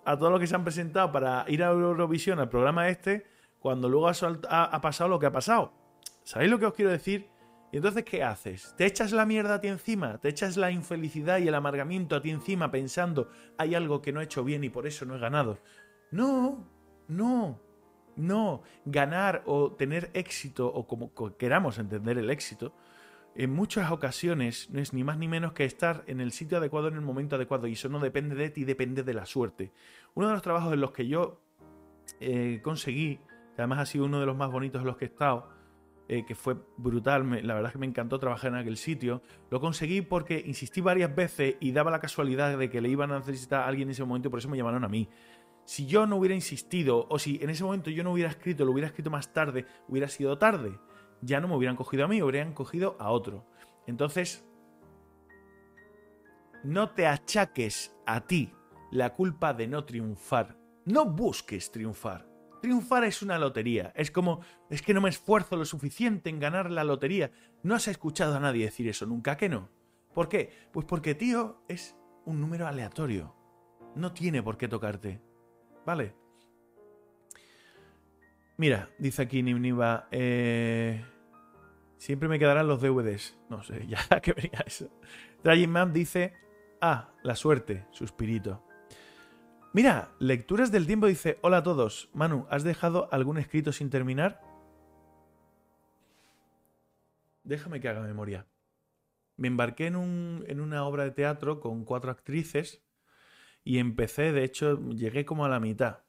a 0.05 0.15
todos 0.15 0.31
los 0.31 0.39
que 0.39 0.47
se 0.47 0.55
han 0.55 0.63
presentado 0.63 1.11
para 1.11 1.43
ir 1.49 1.61
a 1.61 1.71
Eurovisión 1.71 2.39
al 2.39 2.47
programa 2.47 2.87
este, 2.87 3.27
cuando 3.59 3.89
luego 3.89 4.07
ha 4.07 4.79
pasado 4.81 5.09
lo 5.09 5.19
que 5.19 5.25
ha 5.25 5.33
pasado. 5.33 5.73
¿Sabéis 6.23 6.49
lo 6.49 6.57
que 6.57 6.67
os 6.67 6.73
quiero 6.73 6.91
decir? 6.91 7.29
Y 7.71 7.77
entonces, 7.77 8.03
¿qué 8.03 8.21
haces? 8.21 8.73
¿Te 8.77 8.85
echas 8.85 9.13
la 9.13 9.25
mierda 9.25 9.55
a 9.55 9.61
ti 9.61 9.69
encima? 9.69 10.17
¿Te 10.17 10.29
echas 10.29 10.57
la 10.57 10.71
infelicidad 10.71 11.39
y 11.39 11.47
el 11.47 11.55
amargamiento 11.55 12.15
a 12.15 12.21
ti 12.21 12.29
encima 12.29 12.69
pensando 12.69 13.29
hay 13.57 13.75
algo 13.75 14.01
que 14.01 14.11
no 14.11 14.19
he 14.19 14.25
hecho 14.25 14.43
bien 14.43 14.63
y 14.63 14.69
por 14.69 14.87
eso 14.87 15.05
no 15.05 15.15
he 15.15 15.19
ganado? 15.19 15.57
No, 16.11 16.67
no, 17.07 17.61
no. 18.17 18.63
Ganar 18.83 19.43
o 19.45 19.71
tener 19.71 20.11
éxito, 20.13 20.67
o 20.67 20.85
como 20.85 21.13
queramos 21.37 21.77
entender 21.77 22.17
el 22.17 22.29
éxito, 22.29 22.73
en 23.35 23.51
muchas 23.51 23.89
ocasiones 23.91 24.69
no 24.71 24.81
es 24.81 24.91
ni 24.91 25.05
más 25.05 25.17
ni 25.17 25.29
menos 25.29 25.53
que 25.53 25.63
estar 25.63 26.03
en 26.07 26.19
el 26.19 26.33
sitio 26.33 26.57
adecuado 26.57 26.89
en 26.89 26.95
el 26.95 27.01
momento 27.01 27.37
adecuado 27.37 27.67
y 27.67 27.73
eso 27.73 27.87
no 27.87 27.99
depende 27.99 28.35
de 28.35 28.49
ti, 28.49 28.65
depende 28.65 29.03
de 29.03 29.13
la 29.13 29.25
suerte. 29.25 29.71
Uno 30.13 30.27
de 30.27 30.33
los 30.33 30.41
trabajos 30.41 30.73
en 30.73 30.81
los 30.81 30.91
que 30.91 31.07
yo 31.07 31.41
eh, 32.19 32.59
conseguí, 32.61 33.17
que 33.55 33.61
además 33.61 33.79
ha 33.79 33.85
sido 33.85 34.05
uno 34.05 34.19
de 34.19 34.25
los 34.25 34.35
más 34.35 34.51
bonitos 34.51 34.81
en 34.81 34.87
los 34.87 34.97
que 34.97 35.05
he 35.05 35.07
estado, 35.07 35.60
eh, 36.11 36.25
que 36.25 36.35
fue 36.35 36.57
brutal, 36.75 37.21
la 37.47 37.53
verdad 37.53 37.69
es 37.69 37.71
que 37.71 37.79
me 37.79 37.85
encantó 37.85 38.19
trabajar 38.19 38.51
en 38.51 38.57
aquel 38.57 38.75
sitio. 38.75 39.21
Lo 39.49 39.61
conseguí 39.61 40.01
porque 40.01 40.43
insistí 40.45 40.81
varias 40.81 41.15
veces 41.15 41.55
y 41.61 41.71
daba 41.71 41.89
la 41.89 42.01
casualidad 42.01 42.57
de 42.57 42.69
que 42.69 42.81
le 42.81 42.89
iban 42.89 43.13
a 43.13 43.19
necesitar 43.19 43.61
a 43.61 43.67
alguien 43.67 43.87
en 43.87 43.91
ese 43.91 44.03
momento 44.03 44.27
y 44.27 44.31
por 44.31 44.39
eso 44.39 44.49
me 44.49 44.57
llamaron 44.57 44.83
a 44.83 44.89
mí. 44.89 45.07
Si 45.63 45.85
yo 45.85 46.05
no 46.05 46.17
hubiera 46.17 46.35
insistido 46.35 47.07
o 47.09 47.17
si 47.17 47.39
en 47.41 47.49
ese 47.49 47.63
momento 47.63 47.89
yo 47.91 48.03
no 48.03 48.11
hubiera 48.11 48.29
escrito, 48.29 48.65
lo 48.65 48.73
hubiera 48.73 48.87
escrito 48.87 49.09
más 49.09 49.31
tarde, 49.31 49.65
hubiera 49.87 50.09
sido 50.09 50.37
tarde. 50.37 50.77
Ya 51.21 51.39
no 51.39 51.47
me 51.47 51.55
hubieran 51.55 51.77
cogido 51.77 52.03
a 52.03 52.09
mí, 52.09 52.21
hubieran 52.21 52.51
cogido 52.51 52.97
a 52.99 53.09
otro. 53.09 53.45
Entonces, 53.87 54.45
no 56.65 56.89
te 56.89 57.07
achaques 57.07 57.95
a 58.05 58.27
ti 58.27 58.51
la 58.91 59.13
culpa 59.13 59.53
de 59.53 59.69
no 59.69 59.85
triunfar. 59.85 60.57
No 60.83 61.05
busques 61.05 61.71
triunfar. 61.71 62.30
Triunfar 62.61 63.03
es 63.03 63.21
una 63.21 63.39
lotería. 63.39 63.91
Es 63.95 64.11
como, 64.11 64.41
es 64.69 64.81
que 64.81 64.93
no 64.93 65.01
me 65.01 65.09
esfuerzo 65.09 65.57
lo 65.57 65.65
suficiente 65.65 66.29
en 66.29 66.39
ganar 66.39 66.69
la 66.69 66.83
lotería. 66.83 67.31
No 67.63 67.75
has 67.75 67.87
escuchado 67.87 68.35
a 68.35 68.39
nadie 68.39 68.65
decir 68.65 68.87
eso 68.87 69.05
nunca, 69.05 69.35
que 69.35 69.49
no? 69.49 69.69
¿Por 70.13 70.29
qué? 70.29 70.51
Pues 70.71 70.85
porque, 70.85 71.15
tío, 71.15 71.63
es 71.67 71.95
un 72.25 72.39
número 72.39 72.67
aleatorio. 72.67 73.35
No 73.95 74.13
tiene 74.13 74.43
por 74.43 74.57
qué 74.57 74.67
tocarte. 74.67 75.21
¿Vale? 75.85 76.15
Mira, 78.57 78.89
dice 78.99 79.23
aquí 79.23 79.41
Nimniva, 79.41 80.07
eh, 80.11 81.03
siempre 81.97 82.29
me 82.29 82.37
quedarán 82.37 82.67
los 82.67 82.79
DVDs. 82.79 83.39
No 83.49 83.63
sé, 83.63 83.87
ya 84.11 84.21
que 84.21 84.33
venía 84.33 84.63
eso. 84.65 84.87
Dragon 85.43 85.69
Man 85.71 85.93
dice, 85.93 86.33
ah, 86.79 87.09
la 87.23 87.35
suerte, 87.35 87.87
suspirito. 87.89 88.63
Mira, 89.73 90.11
Lecturas 90.19 90.69
del 90.69 90.85
Tiempo 90.85 91.07
dice, 91.07 91.39
hola 91.41 91.57
a 91.57 91.63
todos. 91.63 92.09
Manu, 92.13 92.45
¿has 92.49 92.65
dejado 92.65 93.07
algún 93.09 93.37
escrito 93.37 93.71
sin 93.71 93.89
terminar? 93.89 94.41
Déjame 97.45 97.79
que 97.79 97.87
haga 97.87 98.01
memoria. 98.01 98.45
Me 99.37 99.47
embarqué 99.47 99.87
en, 99.87 99.95
un, 99.95 100.43
en 100.47 100.59
una 100.59 100.83
obra 100.83 101.05
de 101.05 101.11
teatro 101.11 101.61
con 101.61 101.85
cuatro 101.85 102.11
actrices 102.11 102.83
y 103.63 103.77
empecé, 103.77 104.33
de 104.33 104.43
hecho, 104.43 104.77
llegué 104.89 105.23
como 105.23 105.45
a 105.45 105.49
la 105.49 105.61
mitad. 105.61 105.99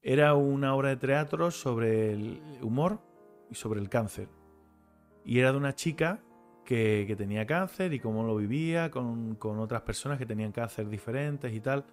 Era 0.00 0.34
una 0.34 0.76
obra 0.76 0.90
de 0.90 0.96
teatro 0.96 1.50
sobre 1.50 2.12
el 2.12 2.40
humor 2.62 3.00
y 3.50 3.56
sobre 3.56 3.80
el 3.80 3.88
cáncer. 3.88 4.28
Y 5.24 5.40
era 5.40 5.50
de 5.50 5.58
una 5.58 5.74
chica 5.74 6.22
que, 6.64 7.02
que 7.08 7.16
tenía 7.16 7.46
cáncer 7.46 7.92
y 7.92 7.98
cómo 7.98 8.22
lo 8.22 8.36
vivía 8.36 8.92
con, 8.92 9.34
con 9.34 9.58
otras 9.58 9.82
personas 9.82 10.18
que 10.18 10.26
tenían 10.26 10.52
cáncer 10.52 10.88
diferentes 10.88 11.52
y 11.52 11.58
tal. 11.58 11.84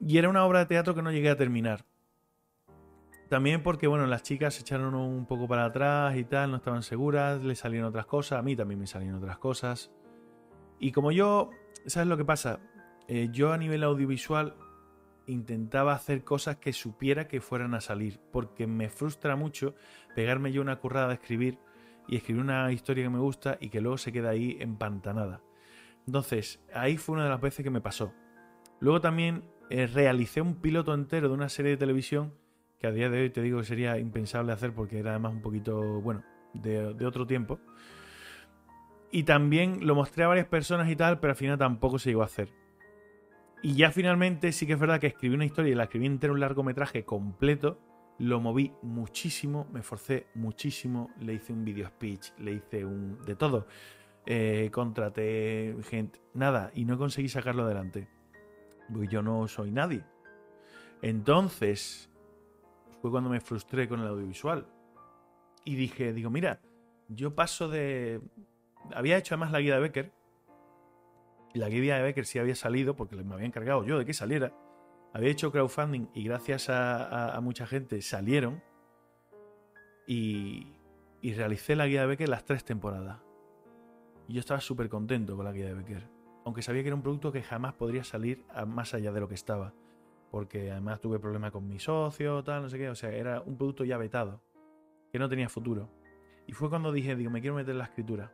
Y 0.00 0.18
era 0.18 0.28
una 0.28 0.44
obra 0.44 0.60
de 0.60 0.66
teatro 0.66 0.94
que 0.94 1.02
no 1.02 1.12
llegué 1.12 1.30
a 1.30 1.36
terminar. 1.36 1.84
También 3.28 3.62
porque, 3.62 3.86
bueno, 3.86 4.06
las 4.06 4.22
chicas 4.24 4.54
se 4.54 4.62
echaron 4.62 4.94
un 4.94 5.24
poco 5.26 5.46
para 5.46 5.66
atrás 5.66 6.16
y 6.16 6.24
tal, 6.24 6.50
no 6.50 6.56
estaban 6.56 6.82
seguras, 6.82 7.40
le 7.42 7.54
salieron 7.54 7.88
otras 7.88 8.06
cosas, 8.06 8.40
a 8.40 8.42
mí 8.42 8.56
también 8.56 8.80
me 8.80 8.88
salieron 8.88 9.18
otras 9.18 9.38
cosas. 9.38 9.92
Y 10.80 10.90
como 10.90 11.12
yo, 11.12 11.50
¿sabes 11.86 12.08
lo 12.08 12.16
que 12.16 12.24
pasa? 12.24 12.58
Eh, 13.06 13.28
yo 13.30 13.52
a 13.52 13.58
nivel 13.58 13.84
audiovisual 13.84 14.56
intentaba 15.26 15.92
hacer 15.92 16.24
cosas 16.24 16.56
que 16.56 16.72
supiera 16.72 17.28
que 17.28 17.40
fueran 17.40 17.74
a 17.74 17.80
salir, 17.80 18.18
porque 18.32 18.66
me 18.66 18.88
frustra 18.88 19.36
mucho 19.36 19.74
pegarme 20.16 20.50
yo 20.50 20.60
una 20.60 20.80
currada 20.80 21.08
de 21.08 21.14
escribir 21.14 21.58
y 22.08 22.16
escribir 22.16 22.42
una 22.42 22.72
historia 22.72 23.04
que 23.04 23.10
me 23.10 23.20
gusta 23.20 23.58
y 23.60 23.68
que 23.68 23.80
luego 23.80 23.98
se 23.98 24.10
queda 24.10 24.30
ahí 24.30 24.56
empantanada. 24.58 25.40
Entonces, 26.06 26.60
ahí 26.74 26.96
fue 26.96 27.14
una 27.14 27.24
de 27.24 27.30
las 27.30 27.40
veces 27.40 27.62
que 27.62 27.70
me 27.70 27.80
pasó. 27.80 28.12
Luego 28.80 29.00
también 29.00 29.44
eh, 29.70 29.86
realicé 29.86 30.40
un 30.40 30.56
piloto 30.56 30.92
entero 30.92 31.28
de 31.28 31.34
una 31.34 31.48
serie 31.48 31.70
de 31.70 31.76
televisión 31.76 32.34
que 32.80 32.88
a 32.88 32.92
día 32.92 33.08
de 33.08 33.22
hoy 33.22 33.30
te 33.30 33.40
digo 33.40 33.60
que 33.60 33.66
sería 33.66 33.98
impensable 33.98 34.52
hacer 34.52 34.72
porque 34.72 34.98
era 34.98 35.10
además 35.10 35.34
un 35.34 35.42
poquito, 35.42 36.00
bueno, 36.00 36.24
de, 36.54 37.06
otro 37.06 37.26
tiempo. 37.26 37.60
Y 39.12 39.24
también 39.24 39.86
lo 39.86 39.94
mostré 39.94 40.24
a 40.24 40.28
varias 40.28 40.46
personas 40.46 40.90
y 40.90 40.96
tal, 40.96 41.20
pero 41.20 41.32
al 41.32 41.36
final 41.36 41.58
tampoco 41.58 41.98
se 41.98 42.10
llegó 42.10 42.22
a 42.22 42.26
hacer. 42.26 42.48
Y 43.62 43.74
ya 43.74 43.90
finalmente 43.90 44.50
sí 44.52 44.66
que 44.66 44.72
es 44.72 44.78
verdad 44.78 44.98
que 44.98 45.08
escribí 45.08 45.34
una 45.34 45.44
historia 45.44 45.72
y 45.72 45.74
la 45.74 45.84
escribí 45.84 46.06
entera 46.06 46.32
un 46.32 46.40
largometraje 46.40 47.04
completo. 47.04 47.78
Lo 48.18 48.40
moví 48.40 48.72
muchísimo, 48.82 49.68
me 49.72 49.80
esforcé 49.80 50.26
muchísimo, 50.34 51.10
le 51.20 51.34
hice 51.34 51.52
un 51.52 51.64
video 51.64 51.86
speech, 51.86 52.32
le 52.38 52.52
hice 52.52 52.84
un... 52.84 53.18
de 53.24 53.36
todo. 53.36 53.66
Eh, 54.26 54.70
contraté 54.72 55.76
gente, 55.88 56.20
nada, 56.34 56.70
y 56.74 56.86
no 56.86 56.96
conseguí 56.96 57.28
sacarlo 57.28 57.64
adelante. 57.64 58.08
Porque 58.92 59.08
yo 59.08 59.22
no 59.22 59.46
soy 59.48 59.70
nadie. 59.70 60.04
Entonces, 61.02 62.10
fue 63.00 63.10
cuando 63.10 63.30
me 63.30 63.40
frustré 63.40 63.88
con 63.88 64.00
el 64.00 64.06
audiovisual. 64.06 64.66
Y 65.64 65.74
dije, 65.74 66.12
digo, 66.12 66.30
mira, 66.30 66.60
yo 67.08 67.34
paso 67.34 67.68
de... 67.68 68.20
Había 68.94 69.18
hecho 69.18 69.34
además 69.34 69.52
la 69.52 69.60
guía 69.60 69.74
de 69.74 69.80
Becker. 69.80 70.12
Y 71.54 71.58
la 71.58 71.68
guía 71.68 71.96
de 71.96 72.02
Becker 72.02 72.26
sí 72.26 72.38
había 72.38 72.54
salido, 72.54 72.96
porque 72.96 73.16
me 73.16 73.34
había 73.34 73.46
encargado 73.46 73.84
yo 73.84 73.98
de 73.98 74.04
que 74.04 74.14
saliera. 74.14 74.52
Había 75.12 75.30
hecho 75.30 75.50
crowdfunding 75.50 76.06
y 76.14 76.24
gracias 76.24 76.68
a, 76.68 77.38
mucha 77.42 77.66
gente 77.66 78.00
salieron. 78.02 78.62
Y, 80.06 80.72
y 81.20 81.34
realicé 81.34 81.76
la 81.76 81.86
guía 81.86 82.02
de 82.02 82.06
Becker 82.08 82.28
las 82.28 82.44
tres 82.44 82.64
temporadas. 82.64 83.20
Y 84.28 84.34
yo 84.34 84.40
estaba 84.40 84.60
súper 84.60 84.88
contento 84.88 85.36
con 85.36 85.44
la 85.44 85.52
guía 85.52 85.66
de 85.66 85.74
Becker 85.74 86.19
aunque 86.44 86.62
sabía 86.62 86.82
que 86.82 86.88
era 86.88 86.96
un 86.96 87.02
producto 87.02 87.32
que 87.32 87.42
jamás 87.42 87.74
podría 87.74 88.04
salir 88.04 88.44
más 88.66 88.94
allá 88.94 89.12
de 89.12 89.20
lo 89.20 89.28
que 89.28 89.34
estaba. 89.34 89.74
Porque 90.30 90.70
además 90.70 91.00
tuve 91.00 91.18
problemas 91.18 91.50
con 91.50 91.66
mi 91.66 91.78
socio, 91.78 92.44
tal, 92.44 92.62
no 92.62 92.68
sé 92.68 92.78
qué. 92.78 92.88
O 92.88 92.94
sea, 92.94 93.10
era 93.10 93.40
un 93.40 93.56
producto 93.56 93.84
ya 93.84 93.98
vetado, 93.98 94.42
que 95.12 95.18
no 95.18 95.28
tenía 95.28 95.48
futuro. 95.48 95.90
Y 96.46 96.52
fue 96.52 96.68
cuando 96.68 96.92
dije, 96.92 97.16
digo, 97.16 97.30
me 97.30 97.40
quiero 97.40 97.56
meter 97.56 97.72
en 97.72 97.78
la 97.78 97.84
escritura. 97.84 98.32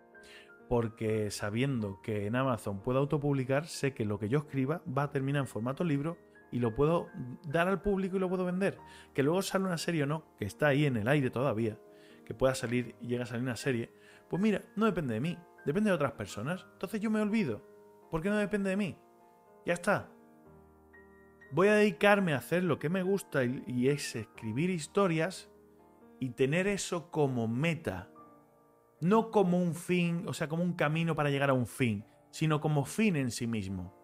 Porque 0.68 1.30
sabiendo 1.30 2.00
que 2.02 2.26
en 2.26 2.36
Amazon 2.36 2.80
puedo 2.80 2.98
autopublicar, 2.98 3.66
sé 3.66 3.94
que 3.94 4.04
lo 4.04 4.18
que 4.18 4.28
yo 4.28 4.40
escriba 4.40 4.82
va 4.86 5.04
a 5.04 5.10
terminar 5.10 5.40
en 5.40 5.46
formato 5.46 5.84
libro 5.84 6.18
y 6.50 6.58
lo 6.58 6.74
puedo 6.74 7.08
dar 7.46 7.68
al 7.68 7.80
público 7.80 8.16
y 8.16 8.20
lo 8.20 8.28
puedo 8.28 8.44
vender. 8.44 8.78
Que 9.14 9.22
luego 9.22 9.42
sale 9.42 9.64
una 9.64 9.78
serie 9.78 10.02
o 10.02 10.06
no, 10.06 10.24
que 10.38 10.44
está 10.44 10.68
ahí 10.68 10.86
en 10.86 10.96
el 10.96 11.08
aire 11.08 11.30
todavía, 11.30 11.78
que 12.24 12.34
pueda 12.34 12.54
salir 12.54 12.94
y 13.00 13.08
llega 13.08 13.24
a 13.24 13.26
salir 13.26 13.42
una 13.42 13.56
serie, 13.56 13.92
pues 14.28 14.42
mira, 14.42 14.62
no 14.74 14.86
depende 14.86 15.14
de 15.14 15.20
mí, 15.20 15.38
depende 15.64 15.90
de 15.90 15.96
otras 15.96 16.12
personas. 16.12 16.66
Entonces 16.72 17.00
yo 17.00 17.10
me 17.10 17.20
olvido 17.20 17.75
¿Por 18.16 18.22
qué 18.22 18.30
no 18.30 18.38
depende 18.38 18.70
de 18.70 18.78
mí? 18.78 18.96
Ya 19.66 19.74
está. 19.74 20.08
Voy 21.52 21.68
a 21.68 21.74
dedicarme 21.74 22.32
a 22.32 22.38
hacer 22.38 22.64
lo 22.64 22.78
que 22.78 22.88
me 22.88 23.02
gusta 23.02 23.44
y, 23.44 23.88
es 23.88 24.16
escribir 24.16 24.70
historias 24.70 25.50
y 26.18 26.30
tener 26.30 26.66
eso 26.66 27.10
como 27.10 27.46
meta. 27.46 28.08
No 29.02 29.30
como 29.30 29.58
un 29.58 29.74
fin, 29.74 30.24
o 30.26 30.32
sea, 30.32 30.48
como 30.48 30.62
un 30.62 30.72
camino 30.72 31.14
para 31.14 31.28
llegar 31.28 31.50
a 31.50 31.52
un 31.52 31.66
fin, 31.66 32.06
sino 32.30 32.58
como 32.58 32.86
fin 32.86 33.16
en 33.16 33.30
sí 33.30 33.46
mismo. 33.46 33.94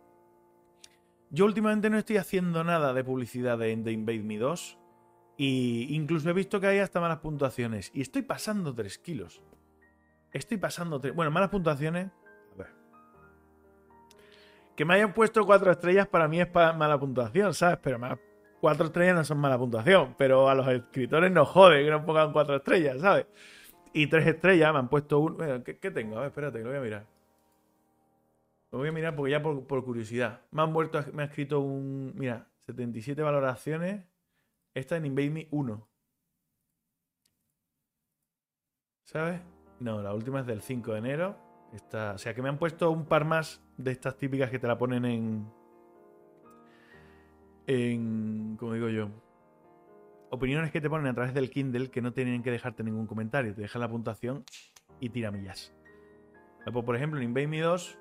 Yo 1.31 1.47
últimamente 1.47 1.89
no 1.89 1.97
estoy 1.97 2.19
haciendo 2.19 2.63
nada 2.65 2.93
de 2.93 3.05
publicidad 3.05 3.57
de, 3.57 3.75
The 3.75 3.93
Invade 3.93 4.23
Me 4.25 4.37
2. 4.37 4.79
Y 5.39 5.87
incluso 5.97 6.29
he 6.29 6.35
visto 6.35 6.61
que 6.61 6.67
hay 6.67 6.81
hasta 6.81 7.01
malas 7.01 7.21
puntuaciones. 7.21 7.91
Y 7.95 8.03
estoy 8.03 8.21
pasando 8.21 8.75
3 8.75 8.99
kilos. 8.99 9.43
Estoy 10.33 10.59
pasando 10.59 11.01
3... 11.01 11.15
Bueno, 11.15 11.31
malas 11.31 11.49
puntuaciones 11.49 12.11
que 14.77 14.85
me 14.85 14.95
hayan 14.95 15.13
puesto 15.13 15.45
cuatro 15.45 15.71
estrellas 15.71 16.07
para 16.07 16.29
mí 16.29 16.41
es 16.41 16.53
mala 16.55 16.99
puntuación, 16.99 17.55
¿sabes? 17.55 17.79
Pero 17.83 17.99
más, 17.99 18.19
cuatro 18.61 18.87
estrellas 18.87 19.17
no 19.17 19.25
son 19.25 19.39
mala 19.39 19.59
puntuación, 19.59 20.15
pero 20.17 20.49
a 20.49 20.55
los 20.55 20.69
escritores 20.69 21.31
nos 21.31 21.49
jode 21.49 21.85
que 21.85 21.91
no 21.91 22.05
pongan 22.05 22.33
cuatro 22.33 22.57
estrellas, 22.57 23.01
¿sabes? 23.01 23.27
Y 23.93 24.07
tres 24.07 24.27
estrellas 24.27 24.73
me 24.73 24.79
han 24.79 24.89
puesto 24.89 25.19
un... 25.19 25.63
¿Qué, 25.65 25.91
tengo? 25.91 26.17
A 26.17 26.21
ver, 26.21 26.29
espérate, 26.29 26.59
que 26.59 26.65
lo 26.65 26.71
voy 26.71 26.79
a 26.79 26.83
mirar. 26.83 27.07
Lo 28.71 28.79
voy 28.79 28.89
a 28.89 28.93
mirar 28.93 29.15
porque 29.15 29.33
ya 29.33 29.43
por, 29.43 29.85
curiosidad. 29.85 30.41
Me 30.51 30.63
han 30.63 30.73
vuelto, 30.73 31.05
me 31.13 31.25
ha 31.25 31.27
escrito 31.27 31.61
un... 31.61 32.13
Mira, 32.17 32.49
77 32.67 33.21
valoraciones. 33.21 34.07
Esta 34.75 34.97
en 34.97 35.07
Invade 35.07 35.31
Me 35.31 35.49
1. 35.51 35.89
¿Sabes? 39.05 39.41
No, 39.81 40.01
la 40.01 40.15
última 40.15 40.41
es 40.41 40.47
del 40.47 40.63
5 40.63 40.93
de 40.93 40.99
enero. 40.99 41.52
Esta, 41.73 42.13
o 42.13 42.19
sea 42.19 42.35
que 42.35 42.43
me 42.43 42.49
han 42.49 42.59
puesto 42.59 42.91
un 42.91 43.07
par 43.07 43.25
más 43.25 43.63
de 43.77 43.93
estas 43.93 44.19
típicas 44.19 44.51
que 44.51 44.59
te 44.59 44.67
la 44.67 44.77
ponen 44.77 45.05
en. 45.05 45.47
En. 47.67 48.57
como 48.59 48.75
digo 48.75 48.89
yo. 48.89 49.09
Opiniones 50.31 50.71
que 50.71 50.81
te 50.81 50.89
ponen 50.89 51.07
a 51.07 51.15
través 51.15 51.35
del 51.35 51.51
Kindle 51.51 51.91
que 51.91 52.01
no 52.01 52.13
tienen 52.13 52.43
que 52.43 52.51
dejarte 52.51 52.83
ningún 52.83 53.07
comentario. 53.07 53.55
Te 53.55 53.63
dejan 53.63 53.81
la 53.81 53.89
puntuación 53.89 54.45
y 55.01 55.11
tiramillas. 55.11 55.75
Pues, 56.71 56.85
por 56.85 56.97
ejemplo, 56.97 57.19
en 57.21 57.27
Invade 57.27 57.49
Me 57.49 57.61
2 57.61 57.99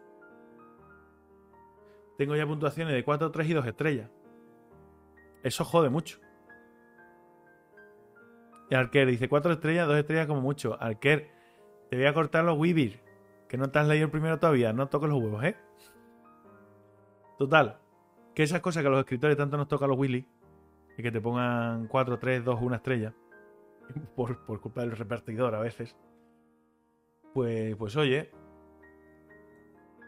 tengo 2.22 2.36
ya 2.36 2.46
puntuaciones 2.46 2.94
de 2.94 3.04
4, 3.04 3.32
3 3.32 3.50
y 3.50 3.54
2 3.54 3.66
estrellas. 3.66 4.10
Eso 5.42 5.66
jode 5.66 5.90
mucho. 5.90 6.20
Y 8.70 8.76
Arker 8.76 9.08
dice 9.08 9.28
4 9.28 9.54
estrellas, 9.54 9.88
2 9.88 9.98
estrellas 9.98 10.28
como 10.28 10.40
mucho. 10.40 10.78
Arker, 10.80 11.32
te 11.90 11.96
voy 11.96 12.06
a 12.06 12.14
cortar 12.14 12.44
los 12.44 12.60
Weavir. 12.60 13.02
Que 13.52 13.58
no 13.58 13.70
te 13.70 13.80
has 13.80 13.86
leído 13.86 14.06
el 14.06 14.12
primero 14.12 14.40
todavía. 14.40 14.72
No 14.72 14.88
toques 14.88 15.10
los 15.10 15.22
huevos, 15.22 15.44
¿eh? 15.44 15.58
Total, 17.38 17.82
que 18.34 18.44
esas 18.44 18.62
cosas 18.62 18.82
que 18.82 18.88
a 18.88 18.92
los 18.92 19.02
escritores 19.02 19.36
tanto 19.36 19.58
nos 19.58 19.68
toca 19.68 19.84
a 19.84 19.88
los 19.90 19.98
Willy, 19.98 20.26
y 20.98 21.04
que 21.04 21.12
te 21.12 21.20
pongan 21.20 21.88
4, 21.88 22.18
3, 22.18 22.46
2, 22.46 22.60
1 22.62 22.76
estrella, 22.78 23.14
por, 24.16 24.46
por 24.46 24.62
culpa 24.62 24.80
del 24.82 24.94
repartidor 24.94 25.54
a 25.54 25.60
veces, 25.60 25.98
pues, 27.34 27.76
pues 27.76 27.98
oye, 27.98 28.32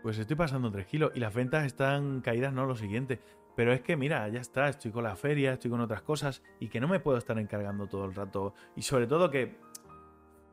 pues 0.03 0.17
estoy 0.19 0.37
pasando 0.37 0.71
3 0.71 0.85
kilos 0.85 1.11
y 1.13 1.19
las 1.19 1.33
ventas 1.33 1.65
están 1.65 2.21
caídas, 2.21 2.53
no 2.53 2.65
lo 2.65 2.77
siguiente. 2.77 3.19
Pero 3.57 3.73
es 3.73 3.81
que 3.81 3.97
mira, 3.97 4.25
ya 4.29 4.39
está, 4.39 4.69
estoy 4.69 4.91
con 4.91 5.03
la 5.03 5.17
feria, 5.17 5.51
estoy 5.51 5.69
con 5.69 5.81
otras 5.81 6.01
cosas 6.01 6.41
y 6.61 6.69
que 6.69 6.79
no 6.79 6.87
me 6.87 7.01
puedo 7.01 7.17
estar 7.17 7.37
encargando 7.37 7.87
todo 7.87 8.05
el 8.05 8.15
rato. 8.15 8.53
Y 8.77 8.83
sobre 8.83 9.05
todo 9.05 9.29
que 9.29 9.57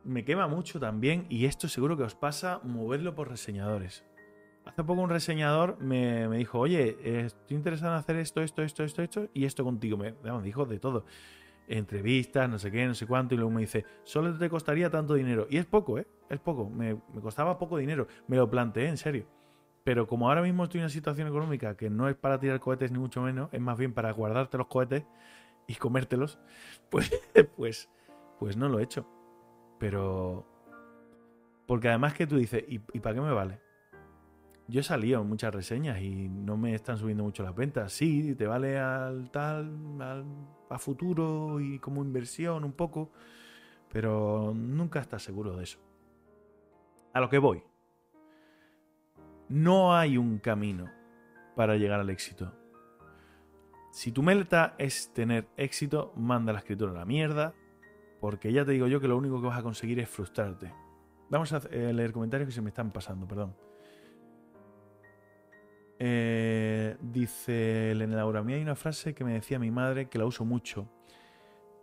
me 0.05 0.25
quema 0.25 0.49
mucho 0.49 0.81
también, 0.81 1.27
y 1.29 1.47
esto 1.47 1.69
seguro 1.69 1.97
que 1.97 2.03
os 2.03 2.15
pasa, 2.15 2.61
moverlo 2.63 3.15
por 3.15 3.29
reseñadores. 3.29 4.05
hace 4.65 4.85
poco 4.85 5.01
un 5.03 5.11
reseñador 5.11 5.79
me, 5.81 6.29
me 6.29 6.39
dijo, 6.39 6.59
oye, 6.59 6.97
estoy 7.25 7.57
interesado 7.57 7.93
en 7.93 7.99
hacer 7.99 8.17
esto, 8.17 8.43
esto, 8.43 8.63
esto, 8.63 8.85
esto, 8.85 9.03
esto 9.03 9.29
y 9.35 9.45
esto 9.45 9.65
contigo. 9.65 9.97
Me, 9.97 10.13
me 10.13 10.43
dijo 10.43 10.65
de 10.65 10.79
todo. 10.79 11.05
Entrevistas, 11.69 12.49
no 12.49 12.59
sé 12.59 12.71
qué, 12.71 12.87
no 12.87 12.95
sé 12.95 13.07
cuánto. 13.07 13.35
Y 13.35 13.39
luego 13.39 13.53
me 13.53 13.61
dice, 13.61 13.85
solo 14.03 14.37
te 14.37 14.51
costaría 14.51 14.91
tanto 14.91 15.15
dinero. 15.15 15.47
Y 15.49 15.59
es 15.59 15.67
poco, 15.67 15.99
¿eh? 15.99 16.07
Es 16.29 16.41
poco. 16.41 16.69
Me, 16.69 16.95
me 17.15 17.21
costaba 17.21 17.59
poco 17.59 17.77
dinero. 17.77 18.09
Me 18.27 18.37
lo 18.37 18.51
planteé, 18.51 18.89
en 18.89 18.97
serio. 18.97 19.27
Pero 19.85 20.07
como 20.07 20.29
ahora 20.29 20.43
mismo 20.43 20.65
estoy 20.65 20.81
en 20.81 20.85
una 20.85 20.91
situación 20.91 21.29
económica 21.29 21.77
que 21.77 21.91
no 21.91 22.09
es 22.09 22.17
para 22.17 22.39
tirar 22.39 22.61
cohetes 22.61 22.91
ni 22.91 22.99
mucho 22.99 23.23
menos, 23.23 23.49
es 23.53 23.61
más 23.61 23.79
bien 23.79 23.93
para 23.93 24.13
guardarte 24.13 24.59
los 24.59 24.67
cohetes 24.67 25.05
y 25.67 25.75
comértelos, 25.77 26.39
pues, 26.91 27.11
pues, 27.57 27.89
pues 28.39 28.57
no 28.57 28.69
lo 28.69 28.81
he 28.81 28.83
hecho. 28.83 29.07
Pero... 29.81 30.47
Porque 31.67 31.89
además 31.89 32.15
que 32.15 32.29
tú 32.29 32.37
dices, 32.37 32.65
¿y, 32.69 32.81
¿y 32.93 33.01
para 33.01 33.17
qué 33.17 33.21
me 33.21 33.33
vale? 33.33 33.61
Yo 34.69 34.81
he 34.81 34.85
salido 34.85 35.21
en 35.21 35.29
muchas 35.29 35.53
reseñas 35.53 36.01
y 36.01 36.29
no 36.29 36.57
me 36.57 36.75
están 36.75 36.97
subiendo 36.97 37.25
mucho 37.25 37.43
las 37.43 37.57
ventas. 37.57 37.93
Sí, 37.93 38.37
te 38.37 38.47
vale 38.47 38.79
al 38.79 39.29
tal, 39.33 40.01
al, 40.01 40.25
a 40.69 40.79
futuro 40.79 41.59
y 41.61 41.81
como 41.81 42.05
inversión 42.05 42.63
un 42.63 42.73
poco, 42.73 43.11
pero 43.93 44.53
nunca 44.55 45.01
estás 45.01 45.25
seguro 45.25 45.57
de 45.57 45.65
eso. 45.65 45.81
A 47.13 47.21
lo 47.21 47.29
que 47.29 47.39
voy. 47.39 47.65
No 49.49 49.97
hay 49.97 50.17
un 50.17 50.39
camino 50.39 50.89
para 51.57 51.75
llegar 51.75 51.99
al 51.99 52.11
éxito. 52.11 52.53
Si 53.91 54.13
tu 54.13 54.23
meta 54.23 54.77
es 54.79 55.13
tener 55.13 55.49
éxito, 55.57 56.13
manda 56.15 56.53
la 56.53 56.61
escritura 56.61 56.93
a 56.93 56.95
la 56.95 57.05
mierda, 57.05 57.55
porque 58.21 58.53
ya 58.53 58.65
te 58.65 58.73
digo 58.73 58.87
yo 58.87 59.01
que 59.01 59.09
lo 59.09 59.17
único 59.17 59.41
que 59.41 59.49
vas 59.49 59.59
a 59.59 59.63
conseguir 59.63 59.99
es 59.99 60.09
frustrarte. 60.09 60.73
Vamos 61.31 61.53
a 61.53 61.63
eh, 61.71 61.93
leer 61.93 62.13
comentarios 62.13 62.49
que 62.49 62.55
se 62.55 62.61
me 62.61 62.69
están 62.69 62.91
pasando, 62.91 63.27
perdón. 63.27 63.57
Eh, 65.99 66.97
dice 67.01 67.93
Elena 67.93 68.17
Laura, 68.17 68.41
a 68.41 68.43
mí 68.43 68.55
hay 68.55 68.63
una 68.63 68.75
frase 68.75 69.15
que 69.15 69.25
me 69.25 69.35
decía 69.35 69.59
mi 69.59 69.71
madre 69.71 70.09
que 70.09 70.19
la 70.19 70.27
uso 70.27 70.45
mucho. 70.45 70.89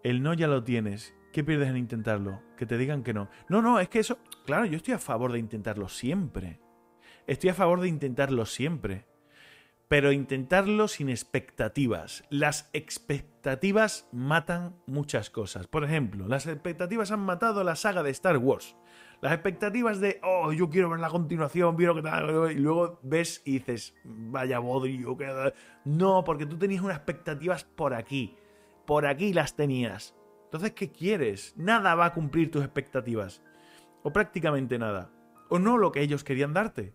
El 0.04 0.22
no 0.22 0.34
ya 0.34 0.48
lo 0.48 0.64
tienes. 0.64 1.16
¿Qué 1.34 1.44
pierdes 1.44 1.70
en 1.70 1.78
intentarlo? 1.78 2.42
Que 2.56 2.66
te 2.66 2.78
digan 2.78 3.04
que 3.04 3.14
no. 3.14 3.30
No, 3.50 3.62
no, 3.62 3.80
es 3.80 3.90
que 3.90 4.00
eso... 4.00 4.18
Claro, 4.46 4.66
yo 4.66 4.78
estoy 4.78 4.94
a 4.94 5.00
favor 5.00 5.32
de 5.32 5.40
intentarlo 5.40 5.88
siempre. 5.88 6.60
Estoy 7.28 7.50
a 7.50 7.54
favor 7.54 7.82
de 7.82 7.90
intentarlo 7.90 8.46
siempre. 8.46 9.06
Pero 9.88 10.12
intentarlo 10.12 10.88
sin 10.88 11.10
expectativas. 11.10 12.24
Las 12.30 12.70
expectativas 12.74 14.10
matan 14.12 14.76
muchas 14.86 15.30
cosas. 15.30 15.68
Por 15.68 15.86
ejemplo, 15.86 16.28
las 16.28 16.46
expectativas 16.46 17.12
han 17.12 17.22
matado 17.22 17.64
la 17.64 17.78
saga 17.78 18.04
de 18.04 18.10
Star 18.12 18.38
Wars. 18.38 18.76
Las 19.22 19.34
expectativas 19.34 20.00
de, 20.00 20.20
oh, 20.24 20.52
yo 20.52 20.70
quiero 20.70 20.90
ver 20.90 21.00
la 21.00 21.10
continuación, 21.10 21.76
quiero 21.76 21.96
que 21.96 22.04
tal, 22.04 22.52
y 22.52 22.56
luego 22.56 23.00
ves 23.02 23.42
y 23.46 23.54
dices, 23.54 23.96
vaya 24.04 24.60
bodrio, 24.60 25.18
que... 25.18 25.54
No, 25.86 26.24
porque 26.24 26.46
tú 26.46 26.58
tenías 26.58 26.84
unas 26.84 26.98
expectativas 26.98 27.64
por 27.64 27.94
aquí. 27.94 28.36
Por 28.86 29.08
aquí 29.08 29.34
las 29.34 29.56
tenías. 29.56 30.16
Entonces, 30.46 30.74
¿qué 30.74 30.92
quieres? 30.92 31.54
Nada 31.58 31.96
va 31.96 32.06
a 32.06 32.14
cumplir 32.14 32.52
tus 32.52 32.64
expectativas. 32.64 33.42
O 34.04 34.14
prácticamente 34.14 34.78
nada. 34.78 35.12
O 35.50 35.60
no 35.60 35.78
lo 35.78 35.92
que 35.92 36.02
ellos 36.02 36.24
querían 36.24 36.54
darte. 36.54 36.94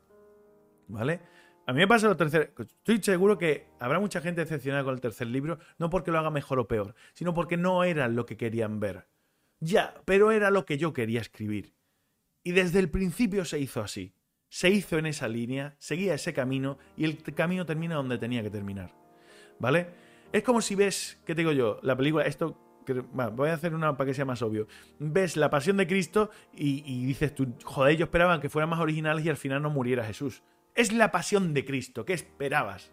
¿Vale? 0.88 1.20
A 1.66 1.72
mí 1.72 1.78
me 1.78 1.88
pasa 1.88 2.08
lo 2.08 2.16
tercer. 2.16 2.52
Estoy 2.58 3.02
seguro 3.02 3.38
que 3.38 3.68
habrá 3.78 4.00
mucha 4.00 4.20
gente 4.20 4.40
decepcionada 4.40 4.84
con 4.84 4.94
el 4.94 5.00
tercer 5.00 5.28
libro, 5.28 5.58
no 5.78 5.90
porque 5.90 6.10
lo 6.10 6.18
haga 6.18 6.30
mejor 6.30 6.58
o 6.58 6.66
peor, 6.66 6.94
sino 7.14 7.34
porque 7.34 7.56
no 7.56 7.84
era 7.84 8.08
lo 8.08 8.26
que 8.26 8.36
querían 8.36 8.80
ver. 8.80 9.06
Ya, 9.60 9.94
pero 10.04 10.32
era 10.32 10.50
lo 10.50 10.66
que 10.66 10.76
yo 10.76 10.92
quería 10.92 11.20
escribir. 11.20 11.74
Y 12.42 12.52
desde 12.52 12.80
el 12.80 12.90
principio 12.90 13.44
se 13.44 13.60
hizo 13.60 13.80
así. 13.80 14.14
Se 14.48 14.68
hizo 14.70 14.98
en 14.98 15.06
esa 15.06 15.28
línea, 15.28 15.76
seguía 15.78 16.14
ese 16.14 16.34
camino 16.34 16.78
y 16.96 17.04
el 17.04 17.22
camino 17.22 17.64
termina 17.64 17.94
donde 17.94 18.18
tenía 18.18 18.42
que 18.42 18.50
terminar. 18.50 18.92
¿Vale? 19.58 19.86
Es 20.32 20.42
como 20.42 20.60
si 20.60 20.74
ves, 20.74 21.20
¿qué 21.24 21.34
te 21.34 21.42
digo 21.42 21.52
yo? 21.52 21.78
La 21.82 21.96
película, 21.96 22.24
esto, 22.24 22.58
voy 23.32 23.48
a 23.48 23.54
hacer 23.54 23.74
una 23.74 23.96
para 23.96 24.08
que 24.08 24.14
sea 24.14 24.24
más 24.24 24.42
obvio. 24.42 24.66
Ves 24.98 25.36
la 25.36 25.48
pasión 25.48 25.76
de 25.76 25.86
Cristo 25.86 26.30
y, 26.52 27.06
dices 27.06 27.34
tú, 27.34 27.54
joder, 27.64 27.96
yo 27.96 28.04
esperaba 28.04 28.40
que 28.40 28.48
fueran 28.48 28.68
más 28.68 28.80
originales 28.80 29.24
y 29.24 29.28
al 29.28 29.36
final 29.36 29.62
no 29.62 29.70
muriera 29.70 30.04
Jesús. 30.04 30.42
Es 30.74 30.92
la 30.92 31.10
pasión 31.10 31.52
de 31.52 31.64
Cristo, 31.64 32.04
¿qué 32.04 32.14
esperabas? 32.14 32.92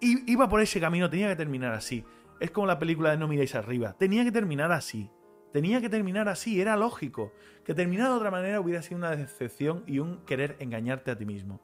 Iba 0.00 0.48
por 0.48 0.60
ese 0.60 0.80
camino, 0.80 1.08
tenía 1.10 1.28
que 1.28 1.36
terminar 1.36 1.72
así. 1.72 2.04
Es 2.40 2.50
como 2.50 2.66
la 2.66 2.78
película 2.78 3.10
de 3.10 3.16
No 3.16 3.28
miréis 3.28 3.54
arriba, 3.54 3.94
tenía 3.98 4.24
que 4.24 4.32
terminar 4.32 4.72
así. 4.72 5.10
Tenía 5.52 5.80
que 5.80 5.88
terminar 5.88 6.28
así, 6.28 6.60
era 6.60 6.76
lógico. 6.76 7.32
Que 7.64 7.74
terminar 7.74 8.08
de 8.08 8.14
otra 8.14 8.30
manera 8.30 8.60
hubiera 8.60 8.82
sido 8.82 8.98
una 8.98 9.16
decepción 9.16 9.82
y 9.86 9.98
un 9.98 10.24
querer 10.26 10.56
engañarte 10.58 11.10
a 11.10 11.16
ti 11.16 11.24
mismo. 11.24 11.60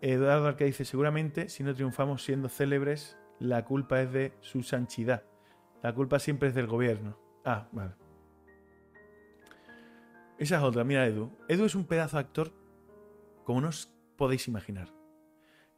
Eduardo 0.00 0.46
Arque 0.46 0.64
dice, 0.64 0.84
seguramente 0.84 1.48
si 1.48 1.62
no 1.62 1.74
triunfamos 1.74 2.24
siendo 2.24 2.48
célebres, 2.48 3.18
la 3.38 3.64
culpa 3.64 4.00
es 4.00 4.12
de 4.12 4.32
su 4.40 4.62
sanchidad. 4.62 5.24
La 5.82 5.94
culpa 5.94 6.18
siempre 6.18 6.48
es 6.48 6.54
del 6.54 6.66
gobierno. 6.66 7.18
Ah, 7.44 7.68
vale. 7.72 7.92
Esa 10.38 10.56
es 10.56 10.62
otra, 10.62 10.84
mira 10.84 11.06
Edu. 11.06 11.30
Edu 11.48 11.66
es 11.66 11.74
un 11.74 11.84
pedazo 11.84 12.16
de 12.16 12.20
actor 12.22 12.59
como 13.50 13.62
no 13.62 13.68
os 13.70 13.92
podéis 14.16 14.46
imaginar. 14.46 14.94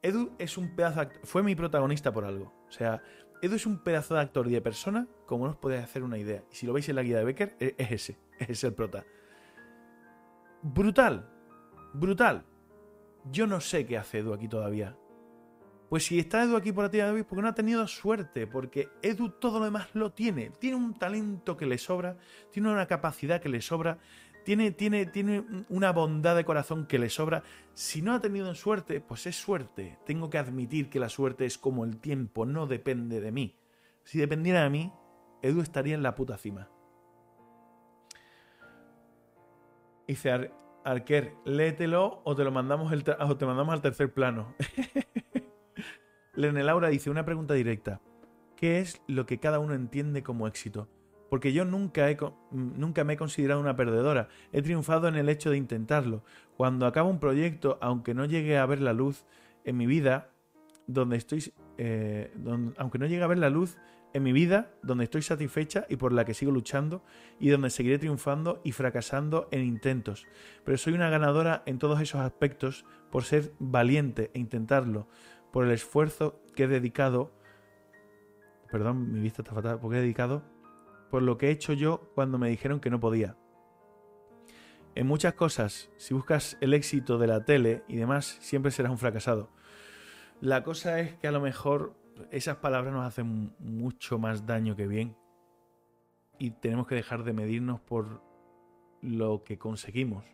Edu 0.03 0.37
es 0.39 0.59
un 0.59 0.77
pedazo 0.77 1.07
de 1.07 1.09
fue 1.25 1.43
mi 1.43 1.55
protagonista 1.55 2.12
por 2.12 2.27
algo. 2.27 2.53
O 2.68 2.70
sea, 2.70 3.03
Edu 3.41 3.55
es 3.55 3.64
un 3.64 3.83
pedazo 3.83 4.12
de 4.12 4.20
actor 4.20 4.47
y 4.47 4.51
de 4.51 4.61
persona 4.61 5.09
como 5.25 5.47
no 5.47 5.53
os 5.53 5.57
podéis 5.57 5.83
hacer 5.83 6.03
una 6.03 6.18
idea. 6.18 6.45
Y 6.53 6.55
si 6.55 6.66
lo 6.66 6.75
veis 6.75 6.87
en 6.91 6.97
la 6.97 7.03
guía 7.03 7.16
de 7.16 7.25
Becker, 7.25 7.57
e-, 7.59 7.75
es 7.79 7.91
ese, 7.93 8.18
es 8.39 8.62
el 8.62 8.75
prota. 8.75 9.07
Brutal, 10.61 11.31
brutal. 11.95 12.45
Yo 13.31 13.47
no 13.47 13.59
sé 13.62 13.87
qué 13.87 13.97
hace 13.97 14.18
Edu 14.18 14.35
aquí 14.35 14.49
todavía. 14.49 14.95
Pues 15.89 16.05
si 16.05 16.18
está 16.18 16.43
Edu 16.43 16.57
aquí 16.57 16.73
por 16.73 16.91
ti 16.91 16.99
de 16.99 17.25
porque 17.25 17.41
no 17.41 17.49
ha 17.49 17.55
tenido 17.55 17.87
suerte, 17.87 18.47
porque 18.47 18.91
Edu 19.01 19.31
todo 19.31 19.61
lo 19.61 19.64
demás 19.64 19.89
lo 19.95 20.12
tiene. 20.12 20.51
Tiene 20.51 20.77
un 20.77 20.99
talento 20.99 21.57
que 21.57 21.64
le 21.64 21.79
sobra, 21.79 22.18
tiene 22.51 22.70
una 22.70 22.87
capacidad 22.87 23.41
que 23.41 23.49
le 23.49 23.62
sobra, 23.62 23.99
tiene, 24.45 24.70
tiene, 24.70 25.07
tiene 25.07 25.45
una 25.68 25.93
bondad 25.93 26.36
de 26.36 26.45
corazón 26.45 26.86
que 26.86 26.99
le 26.99 27.11
sobra. 27.11 27.43
Si 27.74 28.03
no 28.03 28.14
ha 28.14 28.20
tenido 28.20 28.55
suerte, 28.55 29.01
pues 29.01 29.26
es 29.26 29.36
suerte. 29.36 29.99
Tengo 30.05 30.30
que 30.30 30.38
admitir 30.38 30.90
que 30.90 31.01
la 31.01 31.09
suerte 31.09 31.47
es 31.47 31.59
como 31.59 31.84
el 31.84 31.99
tiempo, 31.99 32.47
no 32.47 32.66
depende 32.66 33.20
de 33.20 33.32
mí. 33.32 33.57
Si 34.05 34.18
dependiera 34.18 34.64
de 34.64 34.70
mí, 34.70 34.93
Edu 35.43 35.61
estaría 35.61 35.95
en 35.95 36.03
la 36.03 36.14
puta 36.14 36.36
cima. 36.38 36.68
Dice 40.07 40.51
Arquer, 40.84 41.34
léetelo 41.45 42.20
o 42.24 42.34
te 42.34 42.45
lo 42.45 42.51
mandamos, 42.51 42.93
o 42.93 43.36
te 43.36 43.47
mandamos 43.47 43.72
al 43.72 43.82
tercer 43.82 44.12
plano. 44.12 44.55
Lene 46.34 46.62
Laura 46.62 46.88
dice 46.88 47.11
una 47.11 47.24
pregunta 47.24 47.55
directa. 47.55 48.01
¿Qué 48.57 48.80
es 48.80 49.03
lo 49.07 49.26
que 49.26 49.38
cada 49.38 49.59
uno 49.59 49.74
entiende 49.74 50.22
como 50.22 50.47
éxito? 50.47 50.88
Porque 51.33 51.55
yo 51.55 51.64
nunca, 51.64 52.11
he, 52.11 52.18
nunca 52.51 53.05
me 53.05 53.14
he 53.14 53.16
considerado 53.16 53.59
una 53.59 53.74
perdedora. 53.74 54.28
He 54.53 54.61
triunfado 54.61 55.09
en 55.09 55.14
el 55.14 55.30
hecho 55.30 55.49
de 55.49 55.57
intentarlo. 55.57 56.22
Cuando 56.59 56.85
acabo 56.85 57.09
un 57.09 57.20
proyecto, 57.20 57.78
aunque 57.80 58.12
no 58.12 58.26
llegue 58.26 58.59
a 58.59 58.66
ver 58.66 58.83
la 58.83 58.93
luz 58.93 59.24
en 59.64 59.78
mi 59.78 59.87
vida, 59.87 60.28
donde 60.87 61.16
estoy, 61.16 61.51
eh, 61.78 62.30
aunque 62.76 62.99
no 62.99 63.07
llegue 63.07 63.22
a 63.22 63.28
ver 63.28 63.39
la 63.39 63.49
luz 63.49 63.78
en 64.12 64.24
mi 64.24 64.35
vida, 64.35 64.72
donde 64.83 65.05
estoy 65.05 65.22
satisfecha 65.22 65.87
y 65.89 65.97
por 65.97 66.12
la 66.12 66.26
que 66.26 66.35
sigo 66.35 66.53
luchando, 66.53 67.03
y 67.41 67.49
donde 67.49 67.70
seguiré 67.70 67.99
triunfando 67.99 68.61
y 68.62 68.72
fracasando 68.72 69.49
en 69.53 69.64
intentos. 69.64 70.26
Pero 70.66 70.76
soy 70.76 70.93
una 70.93 71.09
ganadora 71.09 71.62
en 71.64 71.78
todos 71.78 71.99
esos 72.03 72.20
aspectos 72.20 72.85
por 73.11 73.24
ser 73.24 73.55
valiente 73.59 74.30
e 74.35 74.39
intentarlo, 74.39 75.09
por 75.51 75.64
el 75.64 75.70
esfuerzo 75.70 76.43
que 76.55 76.64
he 76.64 76.68
dedicado. 76.68 77.33
Perdón, 78.70 79.11
mi 79.11 79.20
vista 79.20 79.41
está 79.41 79.55
fatal, 79.55 79.78
porque 79.80 79.97
he 79.97 80.03
dedicado 80.03 80.51
por 81.13 81.23
lo 81.23 81.37
que 81.37 81.49
he 81.49 81.51
hecho 81.51 81.75
yo 81.75 82.11
cuando 82.15 82.39
me 82.39 82.49
dijeron 82.49 82.81
que 82.81 82.89
no 82.89 82.99
podía. 82.99 83.37
En 84.95 85.07
muchas 85.07 85.35
cosas, 85.35 85.91
si 85.99 86.15
buscas 86.15 86.57
el 86.63 86.73
éxito 86.73 87.19
de 87.19 87.27
la 87.27 87.45
tele 87.45 87.85
y 87.87 87.97
demás, 87.97 88.39
siempre 88.41 88.73
serás 88.73 88.93
un 88.93 88.97
fracasado. 88.97 89.51
La 90.41 90.65
cosa 90.65 91.01
es 91.01 91.15
que 91.17 91.29
a 91.29 91.31
lo 91.31 91.43
mejor 91.43 91.95
esas 92.31 92.57
palabras 92.57 92.95
nos 92.95 93.07
hacen 93.07 93.55
mucho 93.59 94.19
más 94.19 94.47
daño 94.47 94.75
que 94.75 94.87
bien 94.87 95.15
y 96.39 96.53
tenemos 96.53 96.87
que 96.87 96.95
dejar 96.95 97.25
de 97.25 97.35
medirnos 97.35 97.79
por 97.79 98.23
lo 99.03 99.45
que 99.45 99.59
conseguimos. 99.59 100.25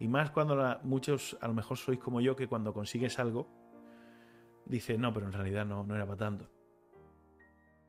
Y 0.00 0.08
más 0.08 0.30
cuando 0.30 0.78
muchos, 0.82 1.36
a 1.42 1.46
lo 1.46 1.52
mejor 1.52 1.76
sois 1.76 1.98
como 1.98 2.22
yo, 2.22 2.36
que 2.36 2.48
cuando 2.48 2.72
consigues 2.72 3.18
algo, 3.18 3.48
dices, 4.64 4.98
no, 4.98 5.12
pero 5.12 5.26
en 5.26 5.34
realidad 5.34 5.66
no, 5.66 5.84
no 5.84 5.94
era 5.94 6.06
para 6.06 6.16
tanto. 6.16 6.61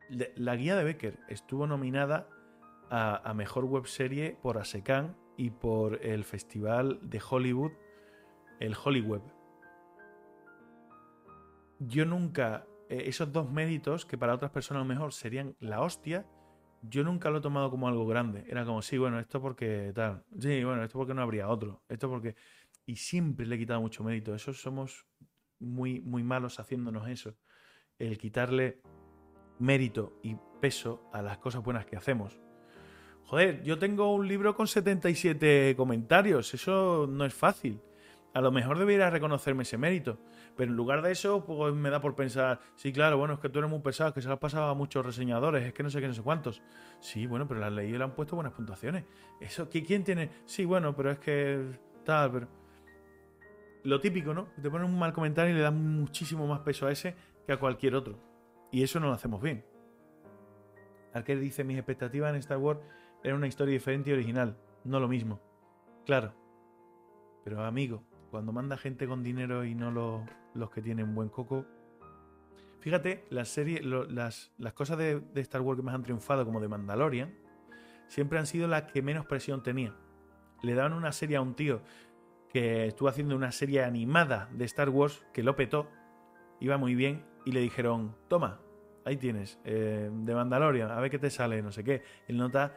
La 0.10 0.56
guía 0.56 0.76
de 0.76 0.84
Becker 0.84 1.20
estuvo 1.28 1.66
nominada 1.68 2.28
a, 2.90 3.34
mejor 3.34 3.66
webserie 3.66 4.38
por 4.42 4.58
ASECAN 4.58 5.16
y 5.38 5.50
por 5.50 6.06
el 6.06 6.24
festival 6.24 7.00
de 7.02 7.22
Hollywood, 7.28 7.72
el 8.60 8.76
Hollywood. 8.82 9.22
Yo 11.80 12.06
nunca, 12.06 12.68
eh, 12.90 13.04
esos 13.08 13.34
dos 13.34 13.52
méritos 13.52 14.06
que 14.06 14.18
para 14.18 14.36
otras 14.36 14.52
personas 14.52 14.82
a 14.82 14.84
lo 14.86 14.94
mejor 14.94 15.12
serían 15.14 15.56
la 15.60 15.82
hostia, 15.82 16.28
yo 16.84 17.04
nunca 17.04 17.30
lo 17.30 17.40
he 17.40 17.42
tomado 17.42 17.72
como 17.72 17.88
algo 17.88 18.06
grande. 18.06 18.44
Era 18.48 18.66
como, 18.66 18.82
sí, 18.82 18.98
bueno, 18.98 19.20
esto 19.20 19.42
porque 19.42 19.92
tal. 19.96 20.24
Sí, 20.40 20.64
bueno, 20.64 20.84
esto 20.84 21.00
porque 21.00 21.14
no 21.14 21.22
habría 21.22 21.48
otro. 21.48 21.82
Esto 21.88 22.10
porque. 22.10 22.36
y 22.86 22.98
siempre 22.98 23.46
le 23.46 23.56
he 23.56 23.58
quitado 23.58 23.82
mucho 23.82 24.04
mérito. 24.04 24.36
Eso 24.36 24.54
somos 24.54 25.08
muy, 25.60 26.02
muy 26.02 26.24
malos 26.24 26.60
haciéndonos 26.60 27.08
eso. 27.08 27.36
El 27.98 28.18
quitarle 28.18 28.82
mérito 29.60 30.14
y 30.22 30.36
peso 30.62 31.10
a 31.12 31.22
las 31.22 31.38
cosas 31.38 31.64
buenas 31.64 31.86
que 31.86 31.96
hacemos. 31.96 32.40
Joder, 33.26 33.64
yo 33.64 33.80
tengo 33.80 34.14
un 34.14 34.28
libro 34.28 34.56
con 34.56 34.68
77 34.68 35.76
comentarios, 35.76 36.54
eso 36.54 37.08
no 37.10 37.26
es 37.26 37.34
fácil. 37.34 37.82
A 38.34 38.42
lo 38.42 38.52
mejor 38.52 38.80
debería 38.80 39.10
reconocerme 39.10 39.64
ese 39.64 39.78
mérito. 39.78 40.20
Pero 40.56 40.72
en 40.72 40.78
lugar 40.78 41.02
de 41.02 41.12
eso, 41.12 41.46
pues 41.46 41.74
me 41.74 41.90
da 41.90 42.02
por 42.02 42.16
pensar, 42.16 42.60
sí, 42.76 42.92
claro, 42.92 43.18
bueno, 43.18 43.36
es 43.36 43.40
que 43.40 43.50
tú 43.50 43.60
eres 43.60 43.70
muy 43.70 43.80
pesado, 43.80 44.14
que 44.14 44.22
se 44.22 44.28
lo 44.28 44.36
has 44.36 44.40
pasado 44.40 44.70
a 44.70 44.74
muchos 44.74 45.06
reseñadores, 45.06 45.64
es 45.64 45.74
que 45.74 45.84
no 45.84 45.90
sé 45.90 46.02
qué, 46.02 46.08
no 46.08 46.14
sé 46.14 46.22
cuántos. 46.22 46.62
Sí, 47.00 47.28
bueno, 47.28 47.48
pero 47.48 47.60
las 47.60 47.72
leído 47.72 47.96
y 47.96 47.98
le 47.98 48.04
han 48.04 48.16
puesto 48.16 48.36
buenas 48.36 48.54
puntuaciones. 48.54 49.06
Eso, 49.40 49.70
¿quién 49.70 50.04
tiene? 50.04 50.30
Sí, 50.46 50.66
bueno, 50.66 50.96
pero 50.96 51.12
es 51.12 51.20
que 51.20 51.80
tal, 52.04 52.32
pero... 52.32 52.48
Lo 53.84 54.00
típico, 54.00 54.34
¿no? 54.34 54.48
Te 54.62 54.70
ponen 54.70 54.88
un 54.88 54.98
mal 54.98 55.12
comentario 55.12 55.54
y 55.54 55.58
le 55.58 55.62
dan 55.62 56.00
muchísimo 56.00 56.48
más 56.48 56.62
peso 56.62 56.88
a 56.88 56.92
ese 56.92 57.16
que 57.46 57.52
a 57.52 57.60
cualquier 57.60 57.96
otro. 57.96 58.33
Y 58.74 58.82
eso 58.82 59.00
no 59.00 59.06
lo 59.06 59.14
hacemos 59.14 59.40
bien. 59.40 59.64
Arquer 61.14 61.40
dice, 61.40 61.64
mis 61.64 61.78
expectativas 61.78 62.32
en 62.32 62.38
Star 62.38 62.58
Wars 62.58 62.80
eran 63.24 63.38
una 63.38 63.48
historia 63.48 63.72
diferente 63.72 64.10
y 64.10 64.14
original, 64.14 64.58
no 64.84 65.00
lo 65.00 65.08
mismo. 65.08 65.40
Claro. 66.08 66.34
Pero 67.44 67.64
amigo, 67.64 68.04
cuando 68.32 68.52
manda 68.52 68.76
gente 68.76 69.08
con 69.08 69.22
dinero 69.22 69.64
y 69.64 69.76
no 69.76 69.92
los, 70.56 70.70
que 70.72 70.82
tienen 70.82 71.14
buen 71.14 71.30
coco. 71.30 71.68
Fíjate, 72.80 73.28
las 73.30 73.50
series, 73.50 73.86
las, 73.86 74.52
cosas 74.74 74.98
de, 74.98 75.22
Star 75.36 75.62
Wars 75.62 75.78
que 75.78 75.84
más 75.84 75.94
han 75.94 76.02
triunfado, 76.02 76.44
como 76.44 76.60
de 76.60 76.68
Mandalorian, 76.68 77.32
siempre 78.08 78.40
han 78.40 78.48
sido 78.48 78.68
las 78.68 78.92
que 78.92 79.04
menos 79.04 79.28
presión 79.28 79.62
tenía. 79.62 79.94
Le 80.64 80.74
daban 80.74 80.94
una 80.94 81.12
serie 81.12 81.38
a 81.38 81.42
un 81.42 81.54
tío 81.54 81.84
que 82.50 82.88
estuvo 82.88 83.08
haciendo 83.08 83.36
una 83.36 83.52
serie 83.52 83.84
animada 83.84 84.50
de 84.52 84.66
Star 84.66 84.90
Wars 84.90 85.24
que 85.32 85.44
lo 85.44 85.56
petó, 85.56 85.88
iba 86.60 86.80
muy 86.80 86.96
bien, 86.96 87.24
y 87.46 87.52
le 87.52 87.60
dijeron: 87.60 88.16
Toma, 88.28 88.63
ahí 89.06 89.18
tienes, 89.18 89.60
eh, 89.64 90.10
de 90.12 90.36
Mandalorian, 90.36 90.92
a 90.92 91.00
ver 91.00 91.12
qué 91.12 91.20
te 91.20 91.30
sale, 91.30 91.62
no 91.62 91.72
sé 91.72 91.84
qué. 91.84 92.04
El 92.28 92.38
nota 92.38 92.74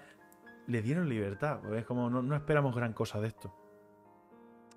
le 0.67 0.83
dieron 0.83 1.09
libertad, 1.09 1.61
porque 1.63 1.79
es 1.79 1.85
como 1.85 2.11
no, 2.11 2.37
esperamos 2.37 2.75
gran 2.75 2.93
cosa 2.93 3.21
de 3.21 3.29
esto 3.29 3.55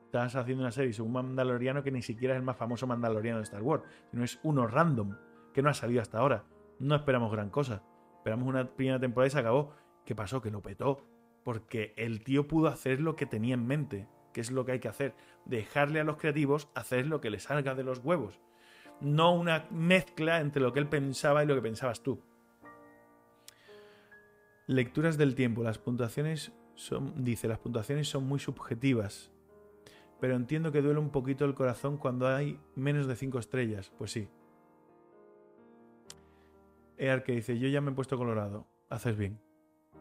estás 0.09 0.35
haciendo 0.35 0.63
una 0.63 0.71
serie 0.71 0.91
sobre 0.91 1.05
un 1.05 1.13
mandaloriano 1.13 1.83
que 1.83 1.91
ni 1.91 2.01
siquiera 2.01 2.33
es 2.33 2.39
el 2.39 2.43
más 2.43 2.57
famoso 2.57 2.87
mandaloriano 2.87 3.37
de 3.37 3.43
Star 3.43 3.61
Wars, 3.61 3.83
sino 4.09 4.23
es 4.23 4.39
uno 4.41 4.65
random, 4.65 5.15
que 5.53 5.61
no 5.61 5.69
ha 5.69 5.73
salido 5.75 6.01
hasta 6.01 6.17
ahora. 6.17 6.45
No 6.79 6.95
esperamos 6.95 7.31
gran 7.31 7.51
cosa. 7.51 7.83
Esperamos 8.17 8.47
una 8.47 8.65
primera 8.75 8.99
temporada 8.99 9.27
y 9.27 9.31
se 9.31 9.39
acabó. 9.39 9.75
¿Qué 10.05 10.15
pasó? 10.15 10.41
Que 10.41 10.49
lo 10.49 10.61
petó. 10.61 11.05
Porque 11.43 11.93
el 11.95 12.23
tío 12.23 12.47
pudo 12.47 12.69
hacer 12.69 13.01
lo 13.01 13.15
que 13.15 13.27
tenía 13.27 13.53
en 13.53 13.67
mente, 13.67 14.07
que 14.33 14.41
es 14.41 14.49
lo 14.49 14.65
que 14.65 14.73
hay 14.73 14.79
que 14.79 14.87
hacer. 14.87 15.13
Dejarle 15.45 15.99
a 15.99 16.03
los 16.03 16.17
creativos 16.17 16.69
hacer 16.73 17.05
lo 17.05 17.21
que 17.21 17.29
les 17.29 17.43
salga 17.43 17.75
de 17.75 17.83
los 17.83 17.99
huevos. 17.99 18.39
No 19.01 19.33
una 19.33 19.65
mezcla 19.71 20.41
entre 20.41 20.61
lo 20.61 20.73
que 20.73 20.79
él 20.79 20.87
pensaba 20.87 21.43
y 21.43 21.47
lo 21.47 21.55
que 21.55 21.61
pensabas 21.61 22.01
tú. 22.01 22.19
Lecturas 24.67 25.17
del 25.17 25.35
tiempo. 25.35 25.63
Las 25.63 25.77
puntuaciones 25.77 26.51
son, 26.75 27.23
dice, 27.23 27.47
las 27.47 27.59
puntuaciones 27.59 28.07
son 28.07 28.25
muy 28.25 28.39
subjetivas 28.39 29.31
pero 30.19 30.35
entiendo 30.35 30.71
que 30.71 30.81
duele 30.81 30.99
un 30.99 31.09
poquito 31.09 31.45
el 31.45 31.53
corazón 31.53 31.97
cuando 31.97 32.27
hay 32.27 32.59
menos 32.75 33.07
de 33.07 33.15
5 33.15 33.39
estrellas. 33.39 33.91
Pues 33.97 34.11
sí. 34.11 34.27
Ear 36.97 37.23
que 37.23 37.31
dice, 37.31 37.57
yo 37.57 37.69
ya 37.69 37.79
me 37.79 37.91
he 37.91 37.93
puesto 37.93 38.17
colorado. 38.17 38.67
Haces 38.89 39.15
bien, 39.17 39.39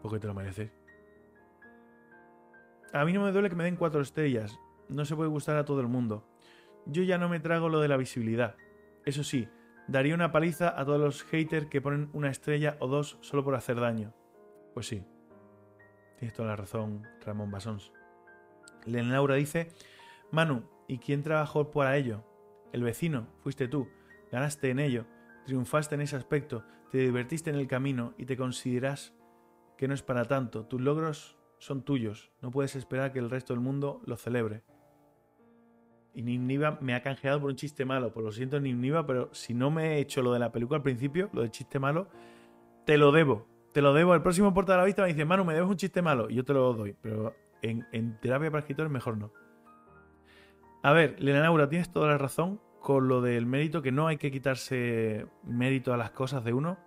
porque 0.03 0.19
te 0.19 0.27
lo 0.27 0.35
mereces. 0.35 0.73
A 2.93 3.05
mí 3.05 3.13
no 3.13 3.23
me 3.23 3.33
duele 3.33 3.49
que 3.49 3.55
me 3.55 3.65
den 3.65 3.77
4 3.77 4.01
estrellas. 4.01 4.59
No 4.89 5.05
se 5.05 5.15
puede 5.15 5.31
gustar 5.31 5.57
a 5.57 5.65
todo 5.65 5.81
el 5.81 5.89
mundo. 5.89 6.27
Yo 6.87 7.03
ya 7.03 7.19
no 7.19 7.29
me 7.29 7.39
trago 7.39 7.69
lo 7.69 7.81
de 7.81 7.89
la 7.89 7.97
visibilidad. 7.97 8.57
Eso 9.09 9.25
sí, 9.25 9.49
daría 9.87 10.15
una 10.15 10.33
paliza 10.33 10.79
a 10.79 10.85
todos 10.85 11.01
los 11.01 11.23
haters 11.23 11.69
que 11.69 11.81
ponen 11.81 12.11
una 12.13 12.29
estrella 12.29 12.77
o 12.79 12.89
dos 12.89 13.17
solo 13.23 13.43
por 13.43 13.55
hacer 13.55 13.81
daño. 13.81 14.13
Pues 14.75 14.87
sí. 14.87 15.03
Tienes 16.19 16.37
toda 16.37 16.51
la 16.51 16.57
razón, 16.57 17.09
Ramón 17.25 17.51
Basons. 17.51 17.91
Laura 18.85 19.37
dice, 19.37 19.71
Manu, 20.31 20.69
¿y 20.89 20.99
quién 20.99 21.23
trabajó 21.23 21.71
para 21.71 21.97
ello? 21.97 22.23
El 22.75 22.83
vecino, 22.83 23.29
fuiste 23.39 23.67
tú, 23.67 23.89
ganaste 24.31 24.69
en 24.69 24.79
ello, 24.79 25.07
triunfaste 25.47 25.95
en 25.95 26.03
ese 26.03 26.17
aspecto, 26.17 26.67
te 26.91 26.99
divertiste 26.99 27.49
en 27.49 27.57
el 27.57 27.67
camino 27.67 28.13
y 28.19 28.27
te 28.27 28.37
consideras 28.37 29.15
que 29.79 29.89
no 29.89 29.95
es 29.95 30.03
para 30.03 30.27
tanto, 30.27 30.67
tus 30.67 30.83
logros 30.83 31.39
son 31.61 31.83
tuyos, 31.83 32.31
no 32.43 32.51
puedes 32.51 32.77
esperar 32.77 33.15
que 33.15 33.21
el 33.21 33.31
resto 33.31 33.55
del 33.55 33.63
mundo 33.63 34.03
lo 34.05 34.19
celebre. 34.19 34.65
Y 36.19 36.23
Nimniva 36.23 36.79
me 36.81 36.97
ha 36.97 37.01
canjeado 37.01 37.41
por 37.41 37.49
un 37.49 37.55
chiste 37.55 37.85
malo, 37.85 38.13
por 38.13 38.25
lo 38.25 38.33
siento 38.33 38.59
Nimniva, 38.59 39.07
pero 39.07 39.33
si 39.33 39.55
no 39.55 39.71
me 39.71 39.95
he 39.95 39.99
hecho 40.01 40.21
lo 40.21 40.33
de 40.33 40.41
la 40.41 40.51
película 40.51 40.79
al 40.79 40.83
principio, 40.83 41.31
lo 41.33 41.43
de 41.43 41.51
chiste 41.53 41.79
malo, 41.79 42.09
te 42.85 42.99
lo 42.99 43.13
debo, 43.13 43.47
te 43.73 43.81
lo 43.81 43.95
debo. 43.95 44.17
El 44.17 44.23
próximo 44.23 44.53
portal 44.53 44.75
de 44.75 44.79
la 44.79 44.85
vista 44.87 45.03
me 45.03 45.09
dice, 45.11 45.25
Manu, 45.25 45.45
me 45.45 45.55
debes 45.55 45.71
un 45.71 45.77
chiste 45.77 46.03
malo, 46.03 46.29
y 46.29 46.35
yo 46.35 46.45
te 46.45 46.55
lo 46.55 46.75
doy, 46.75 46.97
pero 47.01 47.37
en, 47.63 47.87
en 47.93 48.19
terapia 48.19 48.51
para 48.51 48.59
escritores 48.59 48.91
mejor 48.91 49.17
no. 49.17 49.31
A 50.83 50.93
ver, 50.93 51.15
Lena 51.23 51.39
Laura, 51.39 51.69
tienes 51.69 51.89
toda 51.93 52.09
la 52.09 52.19
razón 52.19 52.61
con 52.81 53.07
lo 53.07 53.21
del 53.21 53.47
mérito, 53.47 53.81
que 53.81 53.93
no 53.93 54.09
hay 54.09 54.17
que 54.17 54.33
quitarse 54.33 55.25
mérito 55.45 55.95
a 55.95 55.97
las 55.97 56.11
cosas 56.11 56.43
de 56.43 56.53
uno. 56.53 56.79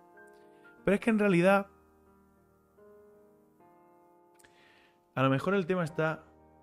Pero 0.84 0.94
es 0.94 1.00
que 1.00 1.08
en 1.08 1.18
realidad. 1.18 1.68
A 5.14 5.22
lo 5.22 5.30
mejor 5.30 5.54
el 5.54 5.64
tema 5.64 5.84
está. 5.84 6.22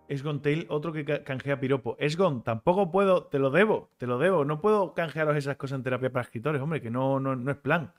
Esgon 0.09 0.41
Tail, 0.41 0.65
otro 0.69 0.91
que 0.91 1.05
canjea 1.23 1.59
piropo. 1.59 1.95
Esgon, 1.99 2.43
tampoco 2.43 2.91
puedo, 2.91 3.27
te 3.27 3.37
lo 3.37 3.51
debo, 3.51 3.91
te 3.97 4.07
lo 4.07 4.17
debo. 4.17 4.43
No 4.43 4.59
puedo 4.59 4.95
canjearos 4.95 5.37
esas 5.37 5.55
cosas 5.55 5.77
en 5.77 5.83
terapia 5.83 6.11
para 6.11 6.23
escritores, 6.23 6.59
hombre, 6.61 6.81
que 6.81 6.89
no, 6.89 7.19
no, 7.19 7.51
es 7.51 7.57
plan. 7.57 7.93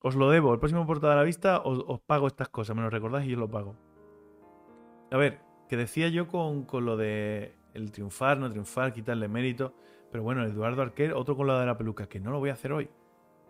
Os 0.00 0.14
lo 0.14 0.30
debo. 0.30 0.52
El 0.52 0.60
próximo 0.60 0.86
portada 0.86 1.14
a 1.14 1.16
la 1.16 1.22
vista 1.22 1.62
os, 1.62 1.82
os, 1.86 2.00
pago 2.00 2.26
estas 2.26 2.50
cosas. 2.50 2.76
Me 2.76 2.82
lo 2.82 2.90
recordáis 2.90 3.26
y 3.26 3.30
yo 3.30 3.38
lo 3.38 3.50
pago. 3.50 3.76
A 5.10 5.16
ver, 5.16 5.40
que 5.70 5.78
decía 5.78 6.08
yo 6.08 6.28
con, 6.28 6.64
con 6.64 6.84
lo 6.84 6.98
de 6.98 7.56
el 7.72 7.90
triunfar, 7.90 8.38
no 8.38 8.50
triunfar, 8.50 8.92
quitarle 8.92 9.26
mérito. 9.26 9.72
Pero 10.12 10.22
bueno, 10.22 10.44
Eduardo 10.44 10.82
Arquer, 10.82 11.14
otro 11.14 11.34
con 11.34 11.46
la 11.46 11.58
de 11.58 11.66
la 11.66 11.78
peluca, 11.78 12.08
que 12.08 12.20
no 12.20 12.30
lo 12.30 12.40
voy 12.40 12.50
a 12.50 12.52
hacer 12.52 12.72
hoy. 12.72 12.90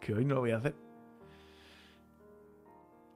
Que 0.00 0.14
hoy 0.14 0.24
no 0.24 0.36
lo 0.36 0.40
voy 0.40 0.52
a 0.52 0.58
hacer. 0.58 0.87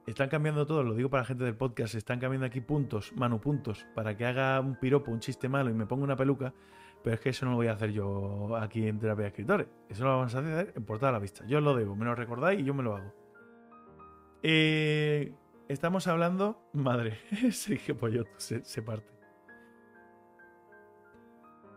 Están 0.05 0.27
cambiando 0.27 0.65
todo, 0.65 0.83
lo 0.83 0.95
digo 0.95 1.09
para 1.09 1.21
la 1.21 1.27
gente 1.27 1.45
del 1.45 1.55
podcast, 1.55 1.95
están 1.95 2.19
cambiando 2.19 2.45
aquí 2.45 2.59
puntos, 2.59 3.13
manu 3.15 3.39
puntos, 3.39 3.87
para 3.95 4.17
que 4.17 4.25
haga 4.25 4.59
un 4.59 4.75
piropo, 4.75 5.11
un 5.11 5.21
chiste 5.21 5.47
malo 5.47 5.69
y 5.69 5.73
me 5.73 5.85
ponga 5.85 6.03
una 6.03 6.17
peluca. 6.17 6.53
Pero 7.01 7.15
es 7.15 7.19
que 7.21 7.29
eso 7.29 7.45
no 7.45 7.51
lo 7.51 7.57
voy 7.57 7.67
a 7.67 7.73
hacer 7.73 7.91
yo 7.91 8.55
aquí 8.57 8.87
en 8.87 8.99
terapia 8.99 9.23
de 9.23 9.27
escritores. 9.29 9.67
Eso 9.89 10.03
lo 10.03 10.11
vamos 10.11 10.35
a 10.35 10.39
hacer 10.39 10.73
en 10.75 10.85
portada 10.85 11.09
a 11.09 11.13
la 11.13 11.19
vista. 11.19 11.45
Yo 11.45 11.57
os 11.57 11.63
lo 11.63 11.75
debo, 11.75 11.95
me 11.95 12.05
lo 12.05 12.15
recordáis 12.15 12.59
y 12.59 12.63
yo 12.63 12.73
me 12.73 12.83
lo 12.83 12.95
hago. 12.95 13.13
Eh, 14.41 15.33
estamos 15.67 16.07
hablando. 16.07 16.61
Madre, 16.73 17.17
Sergio 17.51 17.97
Pollo 17.97 18.25
se, 18.37 18.63
se 18.63 18.81
parte. 18.81 19.11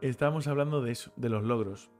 Estamos 0.01 0.47
hablando 0.47 0.81
de 0.83 0.93
eso, 0.93 1.13
de 1.17 1.29
los 1.29 1.43
logros. 1.43 1.91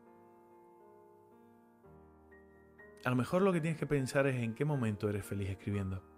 A 3.05 3.11
lo 3.11 3.17
mejor 3.17 3.43
lo 3.43 3.53
que 3.53 3.61
tienes 3.61 3.79
que 3.79 3.87
pensar 3.87 4.27
es 4.27 4.37
en 4.37 4.55
qué 4.55 4.65
momento 4.65 5.09
eres 5.09 5.25
feliz 5.25 5.49
escribiendo. 5.51 6.16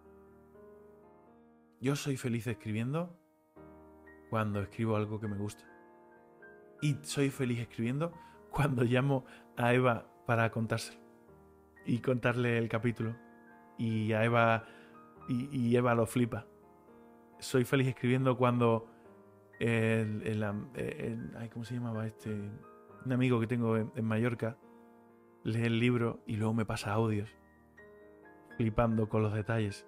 Yo 1.80 1.94
soy 1.94 2.16
feliz 2.16 2.46
escribiendo 2.46 3.16
cuando 4.30 4.60
escribo 4.60 4.96
algo 4.96 5.20
que 5.20 5.28
me 5.28 5.36
gusta. 5.36 5.64
Y 6.82 6.96
soy 7.02 7.30
feliz 7.30 7.60
escribiendo 7.60 8.12
cuando 8.50 8.82
llamo 8.82 9.24
a 9.56 9.72
Eva 9.72 10.06
para 10.26 10.50
contárselo. 10.50 11.00
Y 11.86 12.00
contarle 12.00 12.58
el 12.58 12.68
capítulo. 12.68 13.16
Y 13.78 14.12
a 14.12 14.24
Eva. 14.24 14.66
Y, 15.28 15.76
Eva 15.76 15.94
lo 15.94 16.06
flipa. 16.06 16.46
Soy 17.38 17.64
feliz 17.64 17.86
escribiendo 17.86 18.36
cuando 18.36 18.90
el, 19.60 20.22
el, 20.26 21.50
¿Cómo 21.52 21.64
se 21.64 21.74
llamaba 21.74 22.06
este? 22.06 22.30
Un 23.04 23.12
amigo 23.12 23.38
que 23.38 23.46
tengo 23.46 23.76
en, 23.76 24.04
Mallorca 24.04 24.56
lee 25.44 25.64
el 25.64 25.78
libro 25.78 26.20
y 26.26 26.36
luego 26.36 26.54
me 26.54 26.64
pasa 26.64 26.92
audios, 26.92 27.30
flipando 28.56 29.08
con 29.08 29.22
los 29.22 29.32
detalles. 29.32 29.87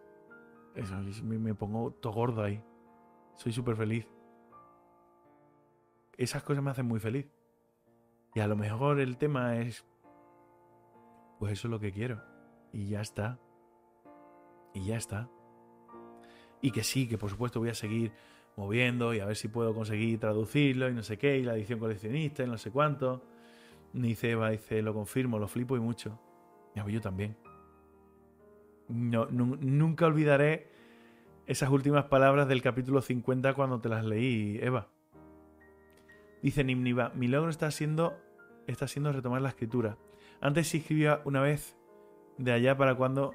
Me, 1.23 1.55
pongo 1.55 1.93
todo 1.93 2.13
gordo 2.13 2.43
ahí. 2.43 2.63
Soy 3.37 3.53
súper 3.53 3.77
feliz. 3.77 4.07
Esas 6.17 6.43
cosas 6.43 6.63
me 6.63 6.71
hacen 6.71 6.87
muy 6.87 7.01
feliz. 7.01 7.27
Y 8.35 8.41
a 8.41 8.47
lo 8.47 8.57
mejor 8.57 9.01
el 9.01 9.17
tema 9.17 9.57
es, 9.57 9.85
pues 11.39 11.53
eso 11.53 11.69
es 11.69 11.71
lo 11.71 11.81
que 11.81 11.93
quiero. 11.93 12.23
Y 12.73 12.89
ya 12.89 13.01
está. 13.01 13.39
Y 14.75 14.87
ya 14.87 14.97
está. 14.97 15.29
Y 16.61 16.71
que 16.71 16.85
sí, 16.85 17.09
que 17.09 17.19
por 17.19 17.31
supuesto 17.31 17.61
voy 17.61 17.71
a 17.71 17.75
seguir 17.75 18.13
moviendo 18.57 19.15
y 19.15 19.21
a 19.21 19.27
ver 19.27 19.37
si 19.37 19.49
puedo 19.49 19.75
conseguir 19.75 20.21
traducirlo 20.21 20.89
y 20.89 20.95
no 20.95 21.03
sé 21.03 21.17
qué, 21.17 21.39
y 21.39 21.43
la 21.43 21.55
edición 21.55 21.79
coleccionista 21.79 22.43
y 22.45 22.47
no 22.47 22.59
sé 22.59 22.71
cuánto. 22.71 23.23
Dice 23.93 24.31
Eva, 24.31 24.51
dice, 24.51 24.83
lo 24.83 24.95
confirmo, 24.95 25.39
lo 25.39 25.49
flipo 25.49 25.77
y 25.77 25.81
mucho. 25.81 26.21
Y 26.75 26.93
yo 26.93 27.01
también. 27.01 27.37
No, 28.89 29.27
nunca 29.27 30.07
olvidaré 30.07 30.70
esas 31.51 31.69
últimas 31.71 32.05
palabras 32.05 32.47
del 32.47 32.63
capítulo 32.63 33.03
50 33.03 33.55
cuando 33.55 33.81
te 33.81 33.89
las 33.89 34.05
leí, 34.05 34.61
Eva. 34.63 34.87
Dice 36.45 36.63
Nimniva, 36.63 37.11
mi 37.17 37.27
logro 37.27 37.51
está 37.51 37.73
siendo, 37.73 38.17
está 38.69 38.87
siendo 38.87 39.11
retomar 39.11 39.43
la 39.43 39.49
escritura. 39.49 39.99
Antes 40.41 40.69
sí 40.69 40.79
escribía 40.79 41.23
una 41.25 41.41
vez 41.41 41.77
de 42.39 42.53
allá 42.53 42.77
para 42.77 42.95
cuando... 42.95 43.35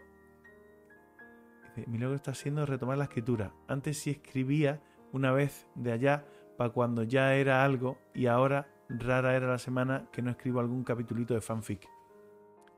Mi 1.88 1.98
logro 1.98 2.16
está 2.16 2.34
siendo 2.34 2.66
retomar 2.66 2.98
la 2.98 3.04
escritura. 3.04 3.52
Antes 3.68 3.98
sí 3.98 4.12
escribía 4.12 4.82
una 5.12 5.34
vez 5.34 5.68
de 5.76 5.92
allá 5.92 6.26
para 6.58 6.70
cuando 6.70 7.04
ya 7.04 7.36
era 7.36 7.66
algo 7.66 7.98
y 8.14 8.28
ahora 8.28 8.70
rara 8.88 9.36
era 9.36 9.48
la 9.48 9.60
semana 9.60 10.08
que 10.14 10.22
no 10.22 10.32
escribo 10.32 10.62
algún 10.62 10.86
capitulito 10.86 11.34
de 11.34 11.42
fanfic. 11.42 11.86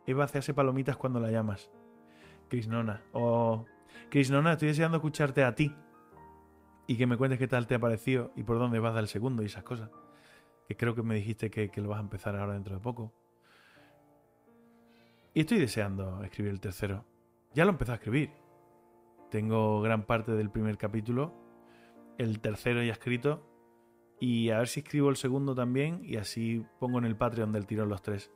Eva 0.08 0.24
hace 0.24 0.56
palomitas 0.56 0.98
cuando 0.98 1.20
la 1.20 1.30
llamas. 1.30 1.70
Krisnona. 2.50 3.04
O... 3.12 3.68
Krisnona, 4.10 4.54
estoy 4.54 4.70
deseando 4.70 4.98
escucharte 4.98 5.44
a 5.44 5.56
ti. 5.56 5.74
Y 6.88 6.96
que 6.96 7.06
me 7.06 7.18
cuentes 7.18 7.38
qué 7.38 7.48
tal 7.48 7.68
te 7.68 7.76
ha 7.76 7.80
parecido 7.80 8.32
y 8.36 8.44
por 8.44 8.60
dónde 8.60 8.80
vas 8.80 8.96
del 8.96 9.08
segundo 9.08 9.44
y 9.44 9.48
esas 9.48 9.64
cosas. 9.64 9.90
Que 10.68 10.78
creo 10.78 10.96
que 10.96 11.04
me 11.04 11.16
dijiste 11.16 11.50
que, 11.52 11.70
lo 11.82 11.90
vas 11.90 11.98
a 11.98 12.02
empezar 12.02 12.36
ahora 12.36 12.54
dentro 12.54 12.76
de 12.76 12.82
poco. 12.82 13.14
Y 15.34 15.42
estoy 15.42 15.60
deseando 15.60 16.24
escribir 16.24 16.52
el 16.54 16.62
tercero. 16.62 17.06
Ya 17.54 17.66
lo 17.66 17.72
empecé 17.72 17.92
a 17.92 17.96
escribir. 17.96 18.32
Tengo 19.30 19.82
gran 19.82 20.06
parte 20.06 20.32
del 20.32 20.50
primer 20.50 20.78
capítulo. 20.78 21.34
El 22.18 22.40
tercero 22.40 22.82
ya 22.82 22.94
escrito. 22.94 23.46
Y 24.20 24.50
a 24.50 24.60
ver 24.60 24.68
si 24.70 24.80
escribo 24.80 25.10
el 25.10 25.18
segundo 25.18 25.54
también. 25.54 26.00
Y 26.04 26.16
así 26.16 26.66
pongo 26.80 27.00
en 27.00 27.06
el 27.06 27.18
Patreon 27.18 27.52
del 27.52 27.68
tirón 27.68 27.90
los 27.90 28.02
tres. 28.02 28.32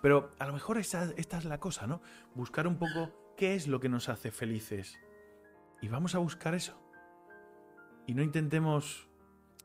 Pero 0.00 0.30
a 0.38 0.46
lo 0.46 0.52
mejor 0.52 0.78
esta 0.78 1.10
es 1.16 1.44
la 1.44 1.58
cosa, 1.58 1.86
¿no? 1.88 2.00
Buscar 2.34 2.68
un 2.68 2.78
poco 2.78 3.25
qué 3.36 3.54
es 3.54 3.68
lo 3.68 3.80
que 3.80 3.88
nos 3.88 4.08
hace 4.08 4.30
felices. 4.30 4.98
Y 5.80 5.88
vamos 5.88 6.14
a 6.14 6.18
buscar 6.18 6.54
eso. 6.54 6.80
Y 8.06 8.14
no 8.14 8.22
intentemos... 8.22 9.08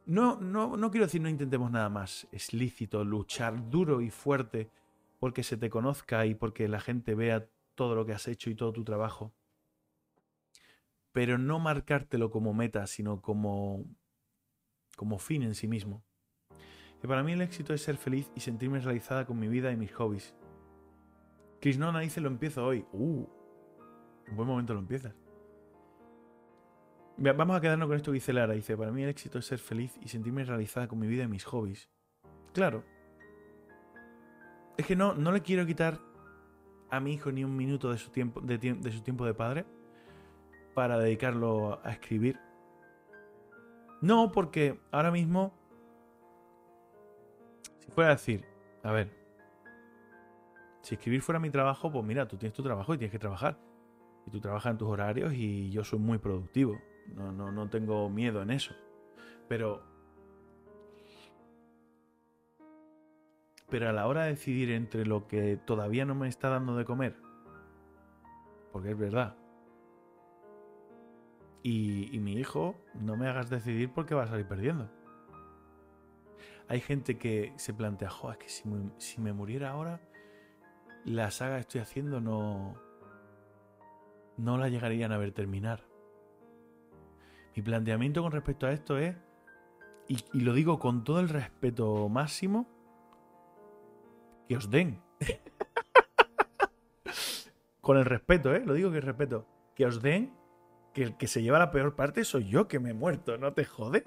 No, 0.06 0.40
no, 0.42 0.76
no 0.78 0.92
quiero 0.92 1.06
decir 1.06 1.22
no 1.22 1.30
intentemos 1.30 1.72
nada 1.72 1.90
más. 1.90 2.28
Es 2.32 2.54
lícito 2.54 3.04
luchar 3.04 3.70
duro 3.70 4.02
y 4.02 4.10
fuerte 4.10 4.70
porque 5.20 5.44
se 5.44 5.58
te 5.58 5.70
conozca 5.70 6.26
y 6.26 6.34
porque 6.34 6.68
la 6.68 6.80
gente 6.80 7.16
vea 7.16 7.48
todo 7.76 7.96
lo 7.96 8.06
que 8.06 8.14
has 8.14 8.28
hecho 8.28 8.50
y 8.50 8.56
todo 8.56 8.74
tu 8.74 8.84
trabajo. 8.84 9.34
Pero 11.12 11.38
no 11.38 11.60
marcártelo 11.60 12.32
como 12.32 12.54
meta, 12.54 12.88
sino 12.88 13.22
como, 13.22 13.86
como 14.96 15.20
fin 15.20 15.44
en 15.44 15.56
sí 15.56 15.68
mismo. 15.68 16.04
Que 17.00 17.08
para 17.08 17.24
mí 17.24 17.34
el 17.34 17.42
éxito 17.42 17.74
es 17.74 17.82
ser 17.82 17.98
feliz 17.98 18.32
y 18.36 18.42
sentirme 18.42 18.80
realizada 18.80 19.26
con 19.26 19.40
mi 19.40 19.48
vida 19.48 19.72
y 19.72 19.78
mis 19.78 19.94
hobbies. 19.94 20.36
Krishnona 21.60 22.00
dice 22.00 22.22
lo 22.22 22.28
empiezo 22.28 22.66
hoy. 22.66 22.86
Uh, 22.92 23.28
en 24.32 24.38
buen 24.38 24.48
momento 24.48 24.74
lo 24.74 24.80
empiezas. 24.80 25.14
Vamos 27.18 27.56
a 27.56 27.62
quedarnos 27.62 27.88
con 27.88 27.98
esto 27.98 28.12
que 28.12 28.16
dice 28.16 28.34
Lara. 28.34 28.54
Dice, 28.54 28.76
para 28.76 28.92
mí 28.92 29.04
el 29.04 29.10
éxito 29.10 29.38
es 29.38 29.46
ser 29.46 29.60
feliz 29.60 30.00
y 30.02 30.08
sentirme 30.08 30.44
realizada 30.44 30.88
con 30.88 30.98
mi 30.98 31.08
vida 31.08 31.24
y 31.24 31.28
mis 31.28 31.44
hobbies. 31.44 31.90
Claro. 32.54 32.84
Es 34.78 34.88
que 34.88 34.96
no, 34.96 35.14
no 35.14 35.32
le 35.32 35.42
quiero 35.42 35.66
quitar 35.66 36.00
a 36.90 37.00
mi 37.00 37.14
hijo 37.14 37.32
ni 37.32 37.44
un 37.44 37.56
minuto 37.56 37.92
de 37.92 37.98
su 37.98 38.10
tiempo 38.10 38.42
de, 38.42 38.58
de 38.58 38.92
su 38.92 39.02
tiempo 39.02 39.26
de 39.26 39.34
padre 39.34 39.66
para 40.74 40.98
dedicarlo 40.98 41.80
a 41.84 41.92
escribir. 41.92 42.40
No, 44.02 44.32
porque 44.32 44.80
ahora 44.92 45.12
mismo, 45.12 45.54
si 47.80 47.92
fuera 47.92 48.12
a 48.12 48.14
decir, 48.14 48.46
a 48.82 48.92
ver, 48.92 49.12
si 50.82 50.96
escribir 50.96 51.22
fuera 51.22 51.40
mi 51.40 51.52
trabajo, 51.52 51.92
pues 51.92 52.04
mira, 52.04 52.28
tú 52.28 52.38
tienes 52.38 52.56
tu 52.56 52.64
trabajo 52.64 52.94
y 52.96 52.98
tienes 52.98 53.12
que 53.12 53.20
trabajar. 53.20 53.60
Y 54.32 54.38
tú 54.38 54.40
trabajas 54.40 54.72
en 54.72 54.78
tus 54.78 54.88
horarios 54.88 55.34
y 55.34 55.72
yo 55.72 55.84
soy 55.84 56.00
muy 56.00 56.18
productivo. 56.18 56.80
No, 57.16 57.32
no, 57.32 57.52
no 57.52 57.70
tengo 57.70 58.10
miedo 58.10 58.42
en 58.42 58.52
eso. 58.52 58.74
Pero. 59.48 59.84
Pero 63.70 63.90
a 63.90 63.94
la 63.94 64.08
hora 64.08 64.24
de 64.24 64.32
decidir 64.32 64.72
entre 64.72 65.06
lo 65.06 65.28
que 65.28 65.58
todavía 65.58 66.06
no 66.06 66.14
me 66.16 66.28
está 66.28 66.50
dando 66.50 66.76
de 66.76 66.84
comer, 66.84 67.16
porque 68.74 68.92
es 68.92 68.98
verdad, 68.98 69.38
y, 71.64 72.20
mi 72.20 72.34
hijo, 72.34 72.76
no 72.96 73.16
me 73.16 73.28
hagas 73.28 73.50
decidir 73.50 73.92
porque 73.94 74.16
va 74.16 74.24
a 74.24 74.28
salir 74.28 74.48
perdiendo. 74.48 74.90
Hay 76.68 76.82
gente 76.82 77.18
que 77.18 77.54
se 77.58 77.74
plantea, 77.74 78.10
joder, 78.10 78.38
es 78.40 78.44
que 78.44 78.50
si 78.50 78.64
si 78.98 79.22
me 79.22 79.32
muriera 79.32 79.72
ahora, 79.72 80.02
la 81.06 81.32
saga 81.32 81.56
que 81.56 81.62
estoy 81.62 81.82
haciendo 81.82 82.20
no, 82.20 82.76
no 84.42 84.58
la 84.58 84.70
llegarían 84.70 85.12
a 85.12 85.18
ver 85.18 85.32
terminar. 85.32 85.86
Mi 87.56 87.62
planteamiento 87.62 88.22
con 88.22 88.32
respecto 88.32 88.66
a 88.66 88.72
esto 88.72 88.98
es, 88.98 89.16
y, 90.08 90.42
lo 90.42 90.54
digo 90.54 90.80
con 90.80 91.04
todo 91.04 91.20
el 91.20 91.30
respeto 91.30 92.10
máximo, 92.10 92.68
que 94.48 94.58
os 94.58 94.70
den. 94.70 95.02
con 97.82 97.98
el 97.98 98.06
respeto, 98.06 98.54
¿eh? 98.54 98.64
Lo 98.66 98.74
digo 98.74 98.92
que 98.92 99.00
respeto. 99.00 99.48
Que 99.76 99.86
os 99.86 100.02
den 100.02 100.34
que 100.94 101.04
el 101.04 101.18
que 101.18 101.28
se 101.28 101.42
lleva 101.42 101.60
la 101.60 101.72
peor 101.72 101.96
parte 101.96 102.26
soy 102.26 102.50
yo 102.50 102.68
que 102.68 102.80
me 102.80 102.90
he 102.90 102.94
muerto, 102.94 103.38
¿no 103.38 103.54
te 103.54 103.64
jode? 103.64 104.06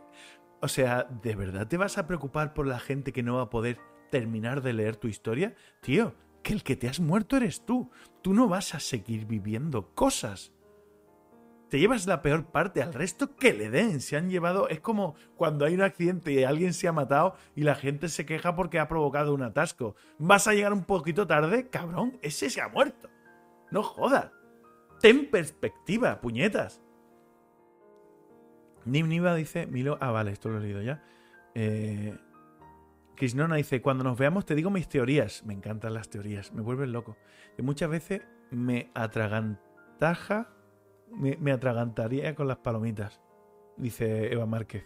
O 0.60 0.68
sea, 0.68 1.04
¿de 1.04 1.34
verdad 1.34 1.66
te 1.66 1.78
vas 1.78 1.96
a 1.96 2.06
preocupar 2.06 2.52
por 2.52 2.66
la 2.66 2.78
gente 2.78 3.12
que 3.12 3.22
no 3.22 3.36
va 3.36 3.42
a 3.42 3.50
poder 3.50 3.78
terminar 4.10 4.60
de 4.60 4.74
leer 4.74 4.96
tu 4.96 5.08
historia? 5.08 5.54
Tío, 5.80 6.14
que 6.44 6.52
el 6.52 6.62
que 6.62 6.76
te 6.76 6.88
has 6.88 7.00
muerto 7.00 7.36
eres 7.36 7.66
tú. 7.66 7.90
Tú 8.22 8.32
no 8.32 8.46
vas 8.46 8.76
a 8.76 8.80
seguir 8.80 9.26
viviendo 9.26 9.92
cosas 9.94 10.54
te 11.74 11.80
llevas 11.80 12.06
la 12.06 12.22
peor 12.22 12.46
parte 12.46 12.82
al 12.82 12.94
resto 12.94 13.34
que 13.34 13.52
le 13.52 13.68
den. 13.68 14.00
Se 14.00 14.16
han 14.16 14.30
llevado. 14.30 14.68
Es 14.68 14.78
como 14.78 15.16
cuando 15.34 15.64
hay 15.64 15.74
un 15.74 15.82
accidente 15.82 16.30
y 16.30 16.44
alguien 16.44 16.72
se 16.72 16.86
ha 16.86 16.92
matado 16.92 17.34
y 17.56 17.62
la 17.62 17.74
gente 17.74 18.08
se 18.08 18.24
queja 18.24 18.54
porque 18.54 18.78
ha 18.78 18.86
provocado 18.86 19.34
un 19.34 19.42
atasco. 19.42 19.96
¿Vas 20.16 20.46
a 20.46 20.54
llegar 20.54 20.72
un 20.72 20.84
poquito 20.84 21.26
tarde? 21.26 21.68
Cabrón, 21.70 22.16
ese 22.22 22.48
se 22.48 22.60
ha 22.60 22.68
muerto. 22.68 23.10
No 23.72 23.82
jodas. 23.82 24.30
Ten 25.00 25.28
perspectiva, 25.28 26.20
puñetas. 26.20 26.80
Nim 28.84 29.08
Niva 29.08 29.34
dice. 29.34 29.66
Milo. 29.66 29.98
Ah, 30.00 30.12
vale, 30.12 30.30
esto 30.30 30.50
lo 30.50 30.58
he 30.58 30.60
leído 30.60 30.80
ya. 30.80 31.02
Eh, 31.56 32.16
Krishnona 33.16 33.56
dice: 33.56 33.80
Cuando 33.80 34.04
nos 34.04 34.18
veamos, 34.18 34.44
te 34.44 34.54
digo 34.54 34.70
mis 34.70 34.88
teorías. 34.88 35.44
Me 35.44 35.54
encantan 35.54 35.94
las 35.94 36.08
teorías, 36.08 36.52
me 36.52 36.62
vuelven 36.62 36.92
loco. 36.92 37.16
Que 37.56 37.62
muchas 37.62 37.90
veces 37.90 38.22
me 38.50 38.90
atragantaja 38.94 40.54
me, 41.16 41.52
atragantaría 41.52 42.34
con 42.34 42.48
las 42.48 42.58
palomitas, 42.58 43.20
dice 43.76 44.32
Eva 44.32 44.46
Márquez. 44.46 44.84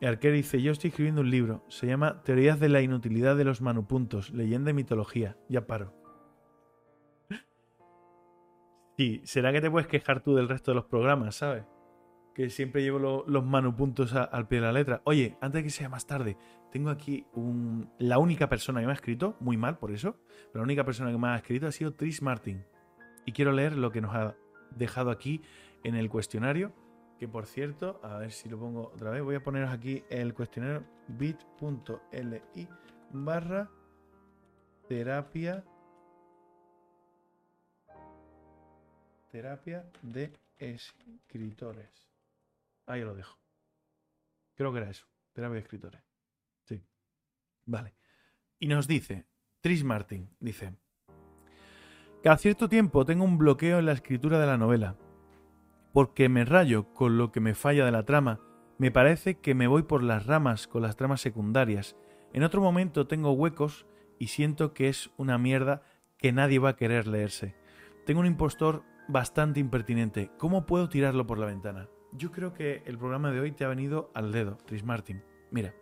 Y 0.00 0.28
dice, 0.30 0.62
yo 0.62 0.72
estoy 0.72 0.88
escribiendo 0.88 1.20
un 1.20 1.30
libro, 1.30 1.62
se 1.68 1.86
llama 1.86 2.22
Teorías 2.22 2.58
de 2.58 2.70
la 2.70 2.80
inutilidad 2.80 3.36
de 3.36 3.44
los 3.44 3.60
manupuntos, 3.60 4.30
leyenda 4.30 4.70
y 4.70 4.74
mitología. 4.74 5.36
Ya 5.48 5.66
paro. 5.66 5.94
Sí, 8.96 9.22
¿será 9.24 9.50
que 9.50 9.62
te 9.62 9.70
puedes 9.70 9.88
quejar 9.88 10.22
tú 10.22 10.34
del 10.34 10.48
resto 10.48 10.72
de 10.72 10.74
los 10.74 10.84
programas, 10.84 11.36
sabes? 11.36 11.64
Que 12.34 12.48
siempre 12.48 12.82
llevo 12.82 13.24
los 13.26 13.44
manupuntos 13.44 14.14
al 14.14 14.46
pie 14.48 14.60
de 14.60 14.66
la 14.66 14.72
letra. 14.72 15.02
Oye, 15.04 15.36
antes 15.40 15.60
de 15.60 15.64
que 15.64 15.70
sea 15.70 15.88
más 15.88 16.06
tarde, 16.06 16.36
tengo 16.70 16.90
aquí 16.90 17.26
un, 17.34 17.90
la 17.98 18.18
única 18.18 18.48
persona 18.48 18.80
que 18.80 18.86
me 18.86 18.92
ha 18.92 18.94
escrito, 18.94 19.36
muy 19.40 19.56
mal 19.56 19.78
por 19.78 19.90
eso, 19.90 20.16
pero 20.52 20.62
la 20.62 20.64
única 20.64 20.84
persona 20.84 21.10
que 21.10 21.18
me 21.18 21.28
ha 21.28 21.36
escrito 21.36 21.66
ha 21.66 21.72
sido 21.72 21.94
Tris 21.94 22.22
Martin. 22.22 22.64
Y 23.26 23.32
quiero 23.32 23.52
leer 23.52 23.76
lo 23.76 23.90
que 23.90 24.00
nos 24.00 24.14
ha 24.14 24.36
dejado 24.76 25.10
aquí 25.10 25.42
en 25.84 25.96
el 25.96 26.08
cuestionario. 26.08 26.72
Que 27.18 27.28
por 27.28 27.46
cierto, 27.46 28.00
a 28.02 28.16
ver 28.16 28.32
si 28.32 28.48
lo 28.48 28.58
pongo 28.58 28.92
otra 28.94 29.10
vez. 29.10 29.22
Voy 29.22 29.34
a 29.34 29.42
poneros 29.42 29.70
aquí 29.70 30.02
el 30.08 30.32
cuestionario 30.32 30.84
bit.li 31.08 32.68
barra 33.12 33.68
terapia 34.88 35.64
terapia 39.30 39.84
de 40.02 40.32
escritores. 40.58 42.09
Ahí 42.90 43.02
lo 43.02 43.14
dejo. 43.14 43.38
Creo 44.56 44.72
que 44.72 44.78
era 44.78 44.90
eso. 44.90 45.06
Terapia 45.32 45.54
de 45.54 45.60
escritores. 45.60 46.02
Sí. 46.64 46.84
Vale. 47.64 47.94
Y 48.58 48.66
nos 48.66 48.88
dice, 48.88 49.28
Tris 49.60 49.84
Martin, 49.84 50.34
dice, 50.40 50.76
cada 52.22 52.36
cierto 52.36 52.68
tiempo 52.68 53.04
tengo 53.04 53.24
un 53.24 53.38
bloqueo 53.38 53.78
en 53.78 53.86
la 53.86 53.92
escritura 53.92 54.40
de 54.40 54.46
la 54.46 54.58
novela, 54.58 54.96
porque 55.92 56.28
me 56.28 56.44
rayo 56.44 56.92
con 56.92 57.16
lo 57.16 57.30
que 57.30 57.40
me 57.40 57.54
falla 57.54 57.84
de 57.84 57.92
la 57.92 58.04
trama, 58.04 58.40
me 58.76 58.90
parece 58.90 59.38
que 59.38 59.54
me 59.54 59.68
voy 59.68 59.84
por 59.84 60.02
las 60.02 60.26
ramas 60.26 60.66
con 60.66 60.82
las 60.82 60.96
tramas 60.96 61.20
secundarias, 61.20 61.96
en 62.32 62.42
otro 62.42 62.60
momento 62.60 63.06
tengo 63.06 63.32
huecos 63.32 63.86
y 64.18 64.26
siento 64.26 64.74
que 64.74 64.88
es 64.88 65.10
una 65.16 65.38
mierda 65.38 65.82
que 66.18 66.32
nadie 66.32 66.58
va 66.58 66.70
a 66.70 66.76
querer 66.76 67.06
leerse. 67.06 67.54
Tengo 68.04 68.20
un 68.20 68.26
impostor 68.26 68.82
bastante 69.08 69.60
impertinente, 69.60 70.30
¿cómo 70.36 70.66
puedo 70.66 70.88
tirarlo 70.88 71.26
por 71.26 71.38
la 71.38 71.46
ventana? 71.46 71.88
Yo 72.12 72.32
creo 72.32 72.52
que 72.52 72.82
el 72.86 72.98
programa 72.98 73.30
de 73.30 73.40
hoy 73.40 73.52
te 73.52 73.64
ha 73.64 73.68
venido 73.68 74.10
al 74.14 74.32
dedo, 74.32 74.56
Tris 74.66 74.84
Martin. 74.84 75.22
Mira, 75.50 75.74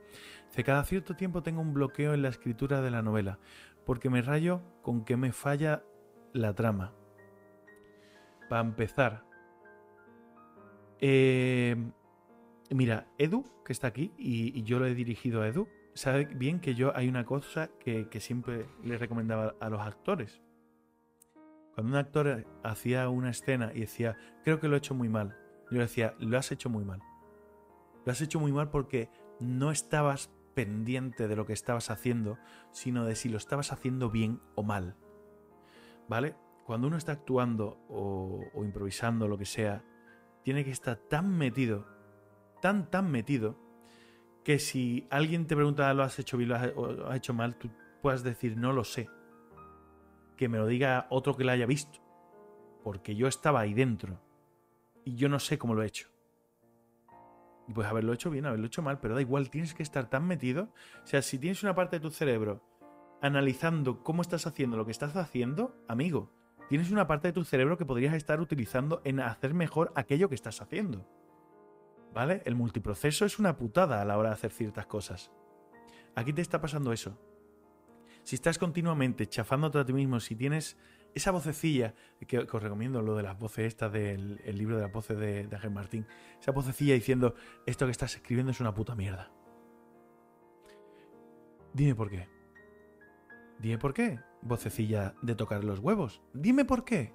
hace 0.48 0.62
cada 0.62 0.84
cierto 0.84 1.16
tiempo 1.16 1.42
tengo 1.42 1.60
un 1.60 1.72
bloqueo 1.72 2.14
en 2.14 2.22
la 2.22 2.28
escritura 2.28 2.82
de 2.82 2.90
la 2.90 3.02
novela, 3.02 3.38
porque 3.86 4.10
me 4.10 4.22
rayo 4.22 4.60
con 4.82 5.04
que 5.04 5.16
me 5.16 5.32
falla 5.32 5.82
la 6.32 6.54
trama. 6.54 6.92
Para 8.48 8.62
empezar, 8.62 9.24
eh, 11.00 11.76
mira, 12.70 13.06
Edu, 13.16 13.44
que 13.64 13.72
está 13.72 13.86
aquí, 13.86 14.12
y, 14.18 14.62
yo 14.64 14.78
lo 14.78 14.86
he 14.86 14.94
dirigido 14.94 15.42
a 15.42 15.48
Edu, 15.48 15.68
sabe 15.94 16.26
bien 16.26 16.60
que 16.60 16.74
yo 16.74 16.94
hay 16.96 17.08
una 17.08 17.24
cosa 17.24 17.70
que, 17.80 18.08
que 18.08 18.20
siempre 18.20 18.66
le 18.82 18.98
recomendaba 18.98 19.54
a 19.60 19.70
los 19.70 19.80
actores. 19.80 20.42
Cuando 21.74 21.92
un 21.92 21.98
actor 21.98 22.46
hacía 22.64 23.08
una 23.08 23.30
escena 23.30 23.70
y 23.74 23.80
decía, 23.80 24.16
creo 24.44 24.60
que 24.60 24.68
lo 24.68 24.74
he 24.74 24.78
hecho 24.78 24.94
muy 24.94 25.08
mal, 25.08 25.36
yo 25.70 25.80
decía, 25.80 26.14
lo 26.18 26.38
has 26.38 26.52
hecho 26.52 26.70
muy 26.70 26.84
mal. 26.84 27.02
Lo 28.04 28.12
has 28.12 28.20
hecho 28.20 28.40
muy 28.40 28.52
mal 28.52 28.70
porque 28.70 29.10
no 29.40 29.70
estabas 29.70 30.30
pendiente 30.54 31.28
de 31.28 31.36
lo 31.36 31.46
que 31.46 31.52
estabas 31.52 31.90
haciendo, 31.90 32.38
sino 32.72 33.04
de 33.04 33.14
si 33.14 33.28
lo 33.28 33.36
estabas 33.36 33.72
haciendo 33.72 34.10
bien 34.10 34.40
o 34.54 34.62
mal. 34.62 34.96
¿Vale? 36.08 36.34
Cuando 36.64 36.88
uno 36.88 36.96
está 36.96 37.12
actuando 37.12 37.78
o, 37.88 38.42
improvisando, 38.62 39.28
lo 39.28 39.38
que 39.38 39.44
sea, 39.44 39.84
tiene 40.42 40.64
que 40.64 40.70
estar 40.70 40.96
tan 40.96 41.36
metido, 41.36 41.86
tan, 42.60 42.90
tan 42.90 43.10
metido, 43.10 43.56
que 44.44 44.58
si 44.58 45.06
alguien 45.10 45.46
te 45.46 45.54
pregunta, 45.54 45.92
¿lo 45.94 46.02
has 46.02 46.18
hecho 46.18 46.36
bien 46.36 46.52
o 46.76 46.92
lo 46.92 47.08
has 47.08 47.16
hecho 47.16 47.34
mal? 47.34 47.56
Tú 47.56 47.70
puedas 48.00 48.22
decir, 48.22 48.56
no 48.56 48.72
lo 48.72 48.84
sé 48.84 49.08
que 50.38 50.48
me 50.48 50.56
lo 50.56 50.66
diga 50.66 51.06
otro 51.10 51.36
que 51.36 51.44
lo 51.44 51.52
haya 51.52 51.66
visto. 51.66 51.98
Porque 52.82 53.14
yo 53.14 53.26
estaba 53.26 53.60
ahí 53.60 53.74
dentro. 53.74 54.18
Y 55.08 55.14
yo 55.16 55.30
no 55.30 55.38
sé 55.38 55.56
cómo 55.56 55.74
lo 55.74 55.82
he 55.82 55.86
hecho. 55.86 56.10
Y 57.66 57.72
pues 57.72 57.88
haberlo 57.88 58.12
hecho 58.12 58.28
bien, 58.28 58.44
haberlo 58.44 58.66
hecho 58.66 58.82
mal, 58.82 59.00
pero 59.00 59.14
da 59.14 59.22
igual, 59.22 59.48
tienes 59.48 59.72
que 59.72 59.82
estar 59.82 60.10
tan 60.10 60.26
metido. 60.26 60.70
O 61.02 61.06
sea, 61.06 61.22
si 61.22 61.38
tienes 61.38 61.62
una 61.62 61.74
parte 61.74 61.96
de 61.96 62.00
tu 62.00 62.10
cerebro 62.10 62.62
analizando 63.22 64.04
cómo 64.04 64.20
estás 64.20 64.46
haciendo 64.46 64.76
lo 64.76 64.84
que 64.84 64.90
estás 64.90 65.16
haciendo, 65.16 65.74
amigo, 65.88 66.30
tienes 66.68 66.90
una 66.90 67.06
parte 67.06 67.28
de 67.28 67.32
tu 67.32 67.44
cerebro 67.44 67.78
que 67.78 67.86
podrías 67.86 68.12
estar 68.12 68.38
utilizando 68.38 69.00
en 69.04 69.20
hacer 69.20 69.54
mejor 69.54 69.92
aquello 69.96 70.28
que 70.28 70.34
estás 70.34 70.60
haciendo. 70.60 71.08
¿Vale? 72.12 72.42
El 72.44 72.54
multiproceso 72.54 73.24
es 73.24 73.38
una 73.38 73.56
putada 73.56 74.02
a 74.02 74.04
la 74.04 74.18
hora 74.18 74.28
de 74.28 74.34
hacer 74.34 74.50
ciertas 74.50 74.84
cosas. 74.84 75.32
Aquí 76.16 76.34
te 76.34 76.42
está 76.42 76.60
pasando 76.60 76.92
eso 76.92 77.18
si 78.28 78.34
estás 78.34 78.58
continuamente 78.58 79.26
chafándote 79.26 79.78
a 79.78 79.86
ti 79.86 79.94
mismo, 79.94 80.20
si 80.20 80.36
tienes 80.36 80.76
esa 81.18 81.30
vocecilla, 81.30 81.94
que, 82.26 82.38
os 82.38 82.62
recomiendo 82.62 83.02
lo 83.02 83.16
de 83.16 83.22
las 83.22 83.38
voces 83.38 83.66
estas 83.66 83.92
del 83.92 84.40
libro 84.54 84.76
de 84.76 84.82
las 84.82 84.92
voces 84.92 85.18
de, 85.18 85.46
de 85.46 85.56
Ángel 85.56 85.70
Martín, 85.70 86.06
esa 86.40 86.52
vocecilla 86.52 86.94
diciendo, 86.94 87.34
esto 87.66 87.84
que 87.84 87.92
estás 87.92 88.14
escribiendo 88.14 88.52
es 88.52 88.60
una 88.60 88.74
puta 88.74 88.94
mierda. 88.94 89.30
Dime 91.74 91.94
por 91.94 92.10
qué. 92.10 92.28
Dime 93.58 93.78
por 93.78 93.92
qué, 93.92 94.20
vocecilla 94.42 95.14
de 95.22 95.34
tocar 95.34 95.64
los 95.64 95.80
huevos. 95.80 96.22
Dime 96.32 96.64
por 96.64 96.84
qué. 96.84 97.12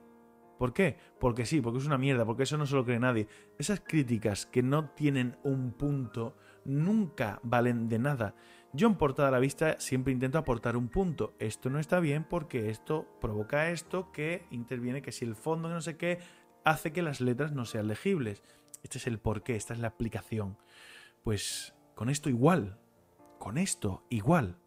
¿Por 0.57 0.73
qué? 0.73 0.97
Porque 1.19 1.45
sí, 1.45 1.61
porque 1.61 1.79
es 1.79 1.85
una 1.85 1.97
mierda, 1.97 2.25
porque 2.25 2.43
eso 2.43 2.57
no 2.57 2.65
se 2.65 2.75
lo 2.75 2.85
cree 2.85 2.99
nadie. 2.99 3.27
Esas 3.57 3.81
críticas 3.81 4.45
que 4.45 4.61
no 4.61 4.89
tienen 4.91 5.37
un 5.43 5.73
punto 5.73 6.37
nunca 6.65 7.39
valen 7.43 7.89
de 7.89 7.99
nada. 7.99 8.35
Yo 8.75 8.87
en 8.87 8.95
portada 8.95 9.27
a 9.27 9.31
la 9.31 9.39
vista 9.39 9.79
siempre 9.79 10.11
intento 10.11 10.39
aportar 10.39 10.75
un 10.75 10.89
punto. 10.89 11.35
Esto 11.37 11.69
no 11.69 11.79
está 11.79 11.99
bien 11.99 12.23
porque 12.23 12.71
esto 12.71 13.07
provoca 13.21 13.69
esto 13.69 14.11
que 14.11 14.47
interviene 14.49 15.03
que 15.03 15.11
si 15.11 15.25
el 15.25 15.35
fondo 15.35 15.69
no 15.69 15.79
sé 15.79 15.95
qué 15.95 16.17
hace 16.65 16.91
que 16.91 17.03
las 17.03 17.21
letras 17.21 17.51
no 17.51 17.65
sean 17.65 17.87
legibles. 17.87 18.41
Este 18.81 18.97
es 18.97 19.05
el 19.05 19.19
porqué, 19.19 19.55
esta 19.55 19.75
es 19.75 19.79
la 19.79 19.89
aplicación. 19.89 20.57
Pues 21.23 21.75
con 21.93 22.09
esto 22.09 22.29
igual. 22.29 22.79
Con 23.37 23.59
esto 23.59 24.07
igual. 24.09 24.57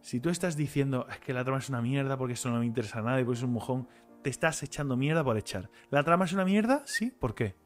Si 0.00 0.18
tú 0.18 0.30
estás 0.30 0.56
diciendo 0.56 1.06
es 1.10 1.18
que 1.18 1.34
la 1.34 1.44
trama 1.44 1.58
es 1.58 1.68
una 1.68 1.82
mierda 1.82 2.16
porque 2.16 2.32
eso 2.32 2.50
no 2.50 2.60
me 2.60 2.66
interesa 2.66 3.00
a 3.00 3.02
nadie, 3.02 3.26
porque 3.26 3.38
es 3.38 3.44
un 3.44 3.52
mojón, 3.52 3.88
te 4.22 4.30
estás 4.30 4.62
echando 4.62 4.96
mierda 4.96 5.22
por 5.22 5.36
echar. 5.36 5.68
¿La 5.90 6.02
trama 6.02 6.24
es 6.24 6.32
una 6.32 6.46
mierda? 6.46 6.82
Sí, 6.86 7.10
¿por 7.10 7.34
qué? 7.34 7.56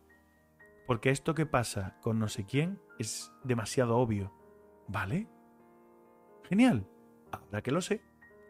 Porque 0.88 1.10
esto 1.10 1.36
que 1.36 1.46
pasa 1.46 1.98
con 2.02 2.18
no 2.18 2.26
sé 2.26 2.44
quién 2.44 2.80
es 2.98 3.32
demasiado 3.44 3.96
obvio. 3.96 4.32
¿Vale? 4.88 5.28
Genial. 6.48 6.86
Ahora 7.32 7.62
que 7.62 7.72
lo 7.72 7.80
sé, 7.80 8.02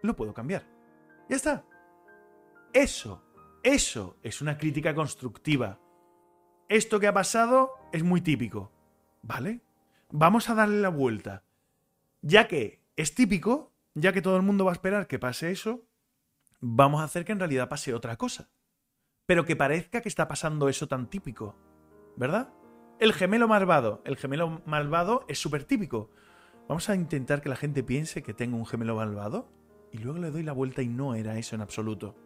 lo 0.02 0.16
puedo 0.16 0.34
cambiar. 0.34 0.66
Ya 1.28 1.36
está. 1.36 1.64
Eso, 2.72 3.24
eso 3.62 4.18
es 4.22 4.42
una 4.42 4.58
crítica 4.58 4.94
constructiva. 4.94 5.80
Esto 6.68 7.00
que 7.00 7.06
ha 7.06 7.14
pasado 7.14 7.72
es 7.92 8.02
muy 8.02 8.20
típico. 8.20 8.70
¿Vale? 9.22 9.60
Vamos 10.10 10.48
a 10.50 10.54
darle 10.54 10.80
la 10.80 10.88
vuelta. 10.88 11.42
Ya 12.22 12.48
que 12.48 12.82
es 12.96 13.14
típico, 13.14 13.72
ya 13.94 14.12
que 14.12 14.22
todo 14.22 14.36
el 14.36 14.42
mundo 14.42 14.64
va 14.64 14.72
a 14.72 14.74
esperar 14.74 15.06
que 15.06 15.18
pase 15.18 15.50
eso, 15.50 15.84
vamos 16.60 17.00
a 17.00 17.04
hacer 17.04 17.24
que 17.24 17.32
en 17.32 17.38
realidad 17.38 17.68
pase 17.68 17.94
otra 17.94 18.16
cosa. 18.16 18.50
Pero 19.26 19.44
que 19.44 19.56
parezca 19.56 20.00
que 20.00 20.08
está 20.08 20.28
pasando 20.28 20.68
eso 20.68 20.86
tan 20.86 21.08
típico. 21.08 21.56
¿Verdad? 22.16 22.52
El 22.98 23.12
gemelo 23.12 23.48
malvado. 23.48 24.02
El 24.04 24.16
gemelo 24.16 24.62
malvado 24.66 25.24
es 25.28 25.38
súper 25.38 25.64
típico. 25.64 26.10
Vamos 26.68 26.88
a 26.88 26.94
intentar 26.94 27.40
que 27.42 27.48
la 27.48 27.56
gente 27.56 27.82
piense 27.82 28.22
que 28.22 28.34
tengo 28.34 28.56
un 28.56 28.66
gemelo 28.66 28.96
malvado 28.96 29.48
y 29.92 29.98
luego 29.98 30.18
le 30.18 30.30
doy 30.30 30.42
la 30.42 30.52
vuelta 30.52 30.82
y 30.82 30.88
no 30.88 31.14
era 31.14 31.38
eso 31.38 31.54
en 31.54 31.62
absoluto. 31.62 32.16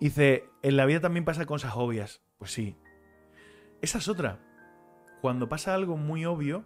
Dice, 0.00 0.48
en 0.62 0.76
la 0.76 0.86
vida 0.86 1.00
también 1.00 1.26
pasa 1.26 1.44
cosas 1.44 1.74
obvias. 1.76 2.22
Pues 2.38 2.52
sí. 2.52 2.76
Esa 3.82 3.98
es 3.98 4.08
otra. 4.08 4.40
Cuando 5.20 5.50
pasa 5.50 5.74
algo 5.74 5.98
muy 5.98 6.24
obvio, 6.24 6.64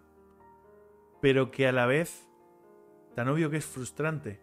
pero 1.20 1.50
que 1.50 1.66
a 1.66 1.72
la 1.72 1.86
vez 1.86 2.28
tan 3.16 3.28
obvio 3.28 3.50
que 3.50 3.56
es 3.56 3.64
frustrante. 3.64 4.40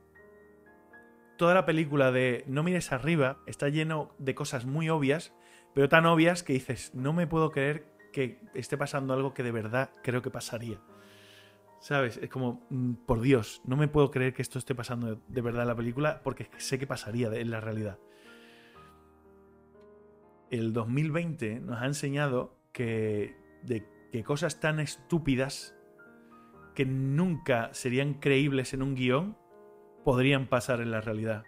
Toda 1.37 1.53
la 1.53 1.65
película 1.65 2.11
de 2.11 2.43
No 2.47 2.63
mires 2.63 2.91
arriba 2.91 3.39
está 3.45 3.69
lleno 3.69 4.13
de 4.19 4.35
cosas 4.35 4.65
muy 4.65 4.89
obvias, 4.89 5.33
pero 5.73 5.89
tan 5.89 6.05
obvias 6.05 6.43
que 6.43 6.53
dices, 6.53 6.93
no 6.93 7.13
me 7.13 7.27
puedo 7.27 7.51
creer 7.51 7.87
que 8.11 8.41
esté 8.53 8.77
pasando 8.77 9.13
algo 9.13 9.33
que 9.33 9.43
de 9.43 9.51
verdad 9.51 9.91
creo 10.03 10.21
que 10.21 10.29
pasaría. 10.29 10.79
¿Sabes? 11.81 12.17
Es 12.17 12.29
como, 12.29 12.65
mm, 12.69 12.93
por 13.07 13.21
Dios, 13.21 13.61
no 13.65 13.75
me 13.75 13.87
puedo 13.87 14.11
creer 14.11 14.33
que 14.33 14.43
esto 14.43 14.59
esté 14.59 14.75
pasando 14.75 15.19
de 15.27 15.41
verdad 15.41 15.63
en 15.63 15.67
la 15.67 15.75
película 15.75 16.21
porque 16.23 16.47
sé 16.57 16.77
que 16.77 16.85
pasaría 16.85 17.27
en 17.33 17.49
la 17.49 17.59
realidad. 17.59 17.97
El 20.51 20.73
2020 20.73 21.59
nos 21.59 21.81
ha 21.81 21.87
enseñado 21.87 22.55
que, 22.71 23.35
de, 23.63 23.83
que 24.11 24.23
cosas 24.23 24.59
tan 24.59 24.79
estúpidas 24.79 25.75
que 26.75 26.85
nunca 26.85 27.73
serían 27.73 28.13
creíbles 28.13 28.75
en 28.75 28.83
un 28.83 28.93
guion 28.93 29.35
podrían 30.05 30.47
pasar 30.47 30.81
en 30.81 30.91
la 30.91 31.01
realidad. 31.01 31.45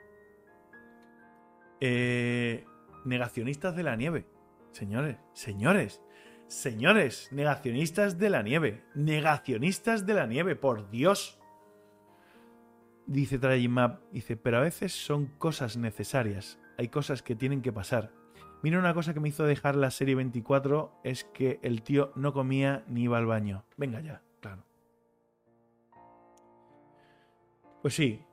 Eh, 1.80 2.66
negacionistas 3.06 3.76
de 3.76 3.84
la 3.84 3.96
nieve. 3.96 4.26
Señores, 4.72 5.18
señores, 5.34 6.02
Señores, 6.48 7.30
negacionistas 7.32 8.18
de 8.18 8.30
la 8.30 8.44
nieve. 8.44 8.84
Negacionistas 8.96 10.06
de 10.06 10.14
la 10.14 10.28
nieve, 10.28 10.56
por 10.56 10.90
Dios. 10.90 11.40
Dice 13.06 13.40
Map, 13.68 14.02
dice, 14.12 14.38
pero 14.38 14.58
a 14.58 14.62
veces 14.62 14.94
son 14.94 15.26
cosas 15.38 15.78
necesarias. 15.78 16.60
Hay 16.78 16.88
cosas 16.90 17.22
que 17.22 17.36
tienen 17.36 17.62
que 17.62 17.74
pasar. 17.74 18.12
Mira, 18.62 18.80
una 18.80 18.94
cosa 18.94 19.14
que 19.14 19.20
me 19.20 19.30
hizo 19.30 19.46
dejar 19.46 19.76
la 19.76 19.92
serie 19.92 20.16
24 20.16 21.02
es 21.04 21.26
que 21.26 21.60
el 21.64 21.84
tío 21.84 22.14
no 22.16 22.32
comía 22.32 22.86
ni 22.88 23.04
iba 23.04 23.18
al 23.18 23.26
baño. 23.26 23.66
Venga 23.76 24.00
ya, 24.00 24.22
claro. 24.40 24.64
Pues 27.82 27.94
sí. 27.94 28.24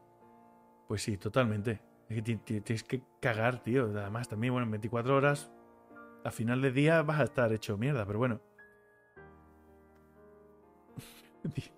Pues 0.87 1.03
sí, 1.03 1.17
totalmente. 1.17 1.81
tienes 2.25 2.85
que 2.85 3.03
cagar, 3.21 3.63
tío. 3.63 3.87
Además, 3.87 4.29
también, 4.29 4.53
bueno, 4.53 4.67
en 4.67 4.71
24 4.73 5.17
horas 5.17 5.51
a 6.25 6.31
final 6.31 6.62
de 6.62 6.73
día 6.73 7.03
vas 7.03 7.21
a 7.21 7.25
estar 7.25 7.53
hecho 7.53 7.77
mierda, 7.77 8.07
pero 8.07 8.18
bueno. 8.18 8.41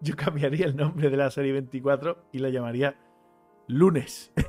Yo 0.00 0.16
cambiaría 0.16 0.66
el 0.66 0.76
nombre 0.76 1.10
de 1.10 1.16
la 1.16 1.30
serie 1.30 1.52
24 1.52 2.28
y 2.32 2.38
la 2.38 2.48
llamaría 2.48 2.96
Lunes. 3.66 4.32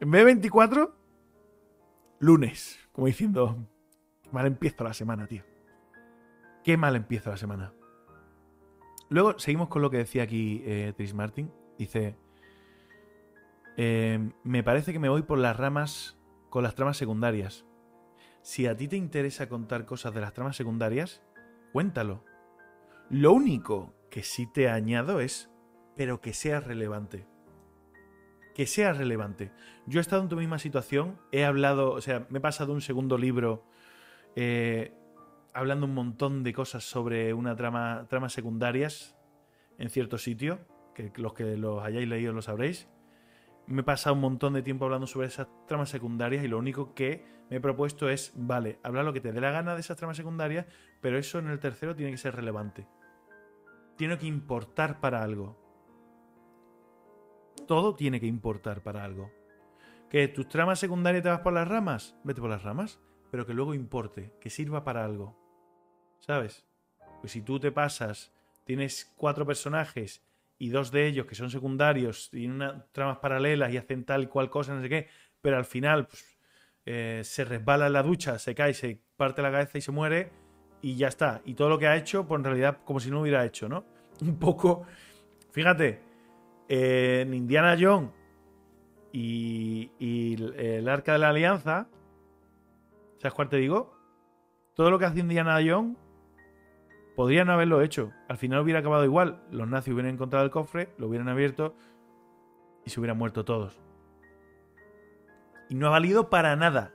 en 0.00 0.10
vez 0.10 0.20
de 0.20 0.24
24, 0.24 0.94
lunes. 2.20 2.78
Como 2.92 3.06
diciendo, 3.06 3.56
mal 4.32 4.46
empiezo 4.46 4.84
la 4.84 4.94
semana, 4.94 5.26
tío. 5.26 5.42
Qué 6.62 6.76
mal 6.76 6.96
empiezo 6.96 7.30
la 7.30 7.36
semana. 7.36 7.72
Luego 9.10 9.38
seguimos 9.38 9.68
con 9.68 9.82
lo 9.82 9.90
que 9.90 9.98
decía 9.98 10.22
aquí 10.22 10.62
eh, 10.64 10.92
Tris 10.96 11.14
Martin. 11.14 11.52
Dice, 11.78 12.16
eh, 13.76 14.30
me 14.42 14.62
parece 14.62 14.92
que 14.92 14.98
me 14.98 15.08
voy 15.08 15.22
por 15.22 15.38
las 15.38 15.56
ramas 15.56 16.18
con 16.50 16.62
las 16.62 16.74
tramas 16.74 16.96
secundarias. 16.96 17.64
Si 18.42 18.66
a 18.66 18.76
ti 18.76 18.88
te 18.88 18.96
interesa 18.96 19.48
contar 19.48 19.86
cosas 19.86 20.14
de 20.14 20.20
las 20.20 20.32
tramas 20.32 20.56
secundarias, 20.56 21.22
cuéntalo. 21.72 22.24
Lo 23.10 23.32
único 23.32 23.94
que 24.10 24.22
sí 24.22 24.46
te 24.46 24.68
añado 24.68 25.20
es, 25.20 25.50
pero 25.96 26.20
que 26.20 26.32
sea 26.32 26.60
relevante. 26.60 27.26
Que 28.54 28.66
sea 28.66 28.92
relevante. 28.92 29.50
Yo 29.86 29.98
he 29.98 30.02
estado 30.02 30.22
en 30.22 30.28
tu 30.28 30.36
misma 30.36 30.58
situación, 30.58 31.18
he 31.32 31.44
hablado, 31.44 31.92
o 31.92 32.00
sea, 32.00 32.26
me 32.30 32.38
he 32.38 32.42
pasado 32.42 32.72
un 32.72 32.80
segundo 32.80 33.18
libro 33.18 33.64
eh, 34.36 34.94
hablando 35.52 35.86
un 35.86 35.94
montón 35.94 36.42
de 36.42 36.52
cosas 36.52 36.84
sobre 36.84 37.32
una 37.32 37.56
trama, 37.56 38.06
tramas 38.08 38.32
secundarias 38.32 39.16
en 39.78 39.88
cierto 39.90 40.18
sitio, 40.18 40.60
que 40.94 41.12
los 41.16 41.34
que 41.34 41.56
los 41.56 41.82
hayáis 41.82 42.08
leído 42.08 42.32
lo 42.32 42.42
sabréis. 42.42 42.88
Me 43.66 43.80
he 43.80 43.84
pasado 43.84 44.14
un 44.14 44.20
montón 44.20 44.54
de 44.54 44.62
tiempo 44.62 44.84
hablando 44.84 45.06
sobre 45.06 45.28
esas 45.28 45.48
tramas 45.66 45.88
secundarias 45.88 46.44
y 46.44 46.48
lo 46.48 46.58
único 46.58 46.94
que 46.94 47.24
me 47.50 47.56
he 47.56 47.60
propuesto 47.60 48.08
es, 48.08 48.32
vale, 48.34 48.78
hablar 48.82 49.04
lo 49.04 49.12
que 49.12 49.20
te 49.20 49.32
dé 49.32 49.40
la 49.40 49.50
gana 49.50 49.74
de 49.74 49.80
esas 49.80 49.96
tramas 49.96 50.16
secundarias, 50.16 50.66
pero 51.00 51.18
eso 51.18 51.38
en 51.38 51.48
el 51.48 51.58
tercero 51.58 51.94
tiene 51.94 52.12
que 52.12 52.18
ser 52.18 52.34
relevante. 52.34 52.86
Tiene 53.96 54.18
que 54.18 54.26
importar 54.26 55.00
para 55.00 55.22
algo. 55.22 55.56
Todo 57.66 57.94
tiene 57.94 58.20
que 58.20 58.26
importar 58.26 58.82
para 58.82 59.04
algo. 59.04 59.30
Que 60.10 60.28
tus 60.28 60.48
tramas 60.48 60.78
secundarias 60.78 61.22
te 61.22 61.28
vas 61.28 61.40
por 61.40 61.52
las 61.52 61.68
ramas, 61.68 62.16
vete 62.24 62.40
por 62.40 62.50
las 62.50 62.62
ramas, 62.62 63.00
pero 63.30 63.46
que 63.46 63.54
luego 63.54 63.74
importe, 63.74 64.32
que 64.40 64.50
sirva 64.50 64.84
para 64.84 65.04
algo. 65.04 65.36
¿Sabes? 66.20 66.66
Pues 67.20 67.32
si 67.32 67.42
tú 67.42 67.58
te 67.58 67.72
pasas, 67.72 68.32
tienes 68.64 69.12
cuatro 69.16 69.46
personajes 69.46 70.22
y 70.64 70.70
dos 70.70 70.90
de 70.90 71.06
ellos 71.06 71.26
que 71.26 71.34
son 71.34 71.50
secundarios, 71.50 72.30
y 72.32 72.46
unas 72.46 72.90
tramas 72.90 73.18
paralelas 73.18 73.70
y 73.70 73.76
hacen 73.76 74.02
tal 74.02 74.22
y 74.22 74.26
cual 74.28 74.48
cosa, 74.48 74.74
no 74.74 74.80
sé 74.80 74.88
qué, 74.88 75.08
pero 75.42 75.58
al 75.58 75.66
final 75.66 76.06
pues, 76.06 76.38
eh, 76.86 77.20
se 77.22 77.44
resbala 77.44 77.88
en 77.88 77.92
la 77.92 78.02
ducha, 78.02 78.38
se 78.38 78.54
cae, 78.54 78.72
se 78.72 78.98
parte 79.14 79.42
la 79.42 79.50
cabeza 79.50 79.76
y 79.76 79.82
se 79.82 79.92
muere, 79.92 80.30
y 80.80 80.96
ya 80.96 81.08
está. 81.08 81.42
Y 81.44 81.52
todo 81.52 81.68
lo 81.68 81.78
que 81.78 81.86
ha 81.86 81.96
hecho, 81.96 82.26
pues 82.26 82.38
en 82.38 82.44
realidad 82.44 82.78
como 82.82 82.98
si 82.98 83.10
no 83.10 83.20
hubiera 83.20 83.44
hecho, 83.44 83.68
¿no? 83.68 83.84
Un 84.22 84.38
poco, 84.38 84.86
fíjate, 85.52 86.00
en 86.66 87.34
Indiana 87.34 87.76
Jones 87.78 88.10
y, 89.12 89.90
y 89.98 90.42
el 90.56 90.88
Arca 90.88 91.12
de 91.12 91.18
la 91.18 91.28
Alianza, 91.28 91.88
¿sabes 93.18 93.34
cuál 93.34 93.50
te 93.50 93.58
digo? 93.58 93.94
Todo 94.72 94.90
lo 94.90 94.98
que 94.98 95.04
hace 95.04 95.20
Indiana 95.20 95.58
Jones 95.62 95.98
Podrían 97.14 97.50
haberlo 97.50 97.80
hecho. 97.82 98.12
Al 98.28 98.36
final 98.36 98.60
hubiera 98.60 98.80
acabado 98.80 99.04
igual. 99.04 99.42
Los 99.50 99.68
nazis 99.68 99.94
hubieran 99.94 100.14
encontrado 100.14 100.44
el 100.44 100.50
cofre, 100.50 100.90
lo 100.98 101.06
hubieran 101.06 101.28
abierto 101.28 101.74
y 102.84 102.90
se 102.90 103.00
hubieran 103.00 103.18
muerto 103.18 103.44
todos. 103.44 103.80
Y 105.68 105.76
no 105.76 105.86
ha 105.86 105.90
valido 105.90 106.28
para 106.28 106.56
nada. 106.56 106.92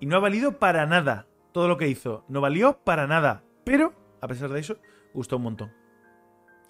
Y 0.00 0.06
no 0.06 0.16
ha 0.16 0.20
valido 0.20 0.58
para 0.58 0.86
nada 0.86 1.26
todo 1.52 1.68
lo 1.68 1.76
que 1.76 1.88
hizo. 1.88 2.24
No 2.28 2.40
valió 2.40 2.78
para 2.84 3.06
nada. 3.06 3.44
Pero, 3.64 3.92
a 4.20 4.28
pesar 4.28 4.50
de 4.50 4.60
eso, 4.60 4.78
gustó 5.12 5.36
un 5.36 5.44
montón. 5.44 5.72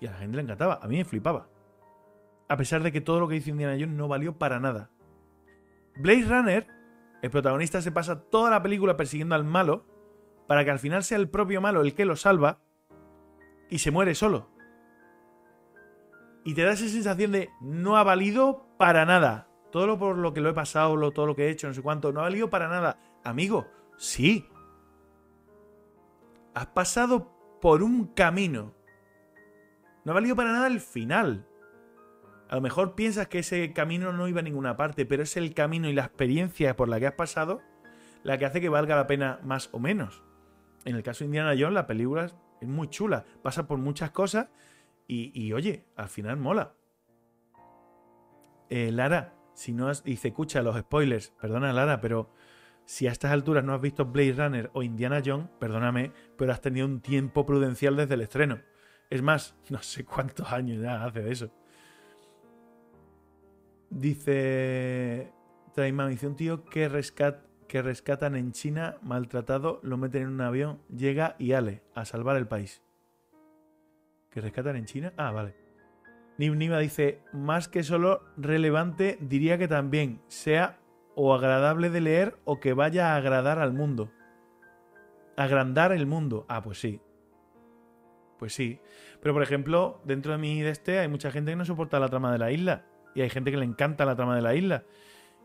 Y 0.01 0.07
a 0.07 0.13
la 0.13 0.19
gente 0.19 0.37
le 0.37 0.43
encantaba. 0.43 0.81
A 0.83 0.89
mí 0.89 0.97
me 0.99 1.05
flipaba. 1.05 1.49
A 2.49 2.57
pesar 2.57 2.83
de 2.83 2.93
que 2.93 3.01
todo 3.01 3.21
lo 3.21 3.29
que 3.29 3.37
hizo 3.37 3.51
Indiana 3.51 3.73
Jones 3.73 3.97
no 3.97 4.09
valió 4.09 4.39
para 4.39 4.61
nada. 4.61 4.91
Blade 5.97 6.27
Runner, 6.29 6.67
el 7.23 7.31
protagonista 7.31 7.81
se 7.81 7.91
pasa 7.91 8.21
toda 8.21 8.51
la 8.51 8.63
película 8.63 8.97
persiguiendo 8.97 9.35
al 9.35 9.45
malo 9.45 9.85
para 10.47 10.65
que 10.65 10.71
al 10.71 10.79
final 10.79 11.05
sea 11.05 11.19
el 11.19 11.29
propio 11.29 11.61
malo 11.61 11.81
el 11.81 11.95
que 11.95 12.05
lo 12.05 12.17
salva 12.17 12.61
y 13.69 13.79
se 13.79 13.91
muere 13.91 14.15
solo. 14.15 14.49
Y 16.45 16.55
te 16.55 16.63
da 16.63 16.73
esa 16.73 16.89
sensación 16.89 17.33
de 17.33 17.51
no 17.61 17.97
ha 17.97 18.05
valido 18.05 18.69
para 18.79 19.05
nada. 19.05 19.49
Todo 19.73 19.87
lo 19.87 19.99
por 19.99 20.17
lo 20.17 20.33
que 20.33 20.41
lo 20.41 20.49
he 20.49 20.55
pasado, 20.55 21.11
todo 21.11 21.27
lo 21.27 21.35
que 21.35 21.47
he 21.47 21.51
hecho, 21.51 21.67
no 21.67 21.75
sé 21.75 21.83
cuánto, 21.83 22.13
no 22.13 22.21
ha 22.21 22.25
valido 22.25 22.49
para 22.49 22.69
nada. 22.69 22.99
Amigo, 23.25 23.67
sí. 23.97 24.49
Has 26.55 26.67
pasado 26.69 27.33
por 27.61 27.83
un 27.83 28.07
camino. 28.07 28.75
No 30.05 30.13
ha 30.13 30.15
valido 30.15 30.37
para 30.37 30.53
nada 30.53 30.69
el 30.69 30.81
final. 30.81 31.49
A 32.49 32.55
lo 32.55 32.61
mejor 32.61 32.95
piensas 32.95 33.27
que 33.27 33.41
ese 33.41 33.73
camino 33.73 34.13
no 34.13 34.29
iba 34.29 34.39
a 34.39 34.45
ninguna 34.45 34.77
parte, 34.77 35.05
pero 35.05 35.25
es 35.25 35.37
el 35.37 35.53
camino 35.53 35.89
y 35.89 35.93
la 35.93 36.05
experiencia 36.05 36.77
por 36.77 36.89
la 36.89 37.01
que 37.01 37.09
has 37.09 37.15
pasado 37.15 37.61
la 38.23 38.39
que 38.39 38.47
hace 38.47 38.61
que 38.61 38.69
valga 38.69 38.97
la 38.97 39.07
pena 39.07 39.39
más 39.45 39.69
o 39.73 39.79
menos 39.79 40.26
en 40.87 40.97
el 40.97 41.03
caso 41.03 41.21
de 41.21 41.27
Indiana 41.27 41.55
Jones, 41.59 41.75
la 41.75 41.87
película 41.87 42.27
es 42.61 42.69
muy 42.69 42.89
chula, 42.89 43.25
pasa 43.43 43.67
por 43.67 43.79
muchas 43.79 44.13
cosas 44.13 44.49
y, 45.09 45.53
oye, 45.53 45.85
al 45.97 46.09
final 46.09 46.37
mola. 46.37 46.75
Eh, 48.71 48.91
Lara, 48.91 49.35
si 49.55 49.73
no 49.73 49.89
has, 49.89 50.03
dice, 50.03 50.29
escucha 50.29 50.63
los 50.63 50.79
spoilers, 50.79 51.31
perdona 51.41 51.73
Lara, 51.73 52.01
pero 52.01 52.33
si 52.85 53.07
a 53.07 53.13
estas 53.13 53.33
alturas 53.33 53.65
no 53.65 53.75
has 53.75 53.81
visto 53.81 54.07
Blade 54.07 54.33
Runner 54.33 54.71
o 54.75 54.83
Indiana 54.83 55.23
Jones, 55.25 55.49
perdóname, 55.59 56.13
pero 56.37 56.53
has 56.53 56.61
tenido 56.61 56.87
un 56.87 57.01
tiempo 57.01 57.45
prudencial 57.45 57.97
desde 57.97 58.15
el 58.15 58.21
estreno. 58.23 58.61
Es 59.11 59.23
más, 59.23 59.57
no 59.71 59.83
sé 59.83 60.05
cuántos 60.05 60.53
años 60.53 60.81
ya 60.81 61.05
hace 61.05 61.23
de 61.23 61.33
eso. 61.33 61.51
Dice 63.91 65.33
Traimán, 65.75 66.11
dice 66.11 66.27
un 66.27 66.37
tío 66.37 66.65
que 66.65 66.89
rescata 66.89 67.46
que 67.67 67.83
rescatan 67.83 68.37
en 68.37 68.53
China, 68.53 68.97
maltratado, 69.03 69.81
lo 69.83 69.97
meten 69.97 70.23
en 70.23 70.29
un 70.29 70.41
avión, 70.41 70.81
llega 70.95 71.37
y 71.39 71.53
ale, 71.53 71.83
a 71.95 72.05
salvar 72.05 72.37
el 72.37 72.47
país. 72.47 72.83
¿Que 74.31 74.41
rescatan 74.41 74.77
en 74.77 74.85
China? 74.85 75.13
Ah, 75.17 75.31
vale. 75.31 75.55
Nim 76.39 76.59
Nima 76.59 76.79
dice, 76.79 77.21
más 77.33 77.69
que 77.69 77.83
solo 77.83 78.23
relevante, 78.37 79.17
diría 79.21 79.57
que 79.57 79.69
también 79.69 80.21
sea 80.29 80.79
o 81.15 81.35
agradable 81.35 81.89
de 81.89 82.01
leer 82.03 82.37
o 82.45 82.61
que 82.61 82.75
vaya 82.75 83.15
a 83.15 83.17
agradar 83.17 83.59
al 83.59 83.73
mundo. 83.73 84.11
Agrandar 85.37 85.93
el 85.93 86.07
mundo. 86.07 86.45
Ah, 86.49 86.63
pues 86.63 86.79
sí. 86.79 87.01
Pues 88.39 88.55
sí. 88.55 88.81
Pero 89.23 89.33
por 89.33 89.43
ejemplo, 89.43 90.01
dentro 90.05 90.33
de 90.33 90.39
mi 90.39 90.61
de 90.61 90.71
este 90.71 90.99
hay 90.99 91.09
mucha 91.09 91.31
gente 91.31 91.53
que 91.53 91.57
no 91.57 91.65
soporta 91.65 91.99
la 91.99 92.09
trama 92.09 92.33
de 92.33 92.39
la 92.39 92.53
isla. 92.53 92.85
Y 93.15 93.23
hay 93.23 93.31
gente 93.31 93.51
que 93.51 93.57
le 93.57 93.65
encanta 93.65 94.05
la 94.05 94.15
trama 94.15 94.37
de 94.37 94.43
la 94.43 94.55
isla. 94.55 94.85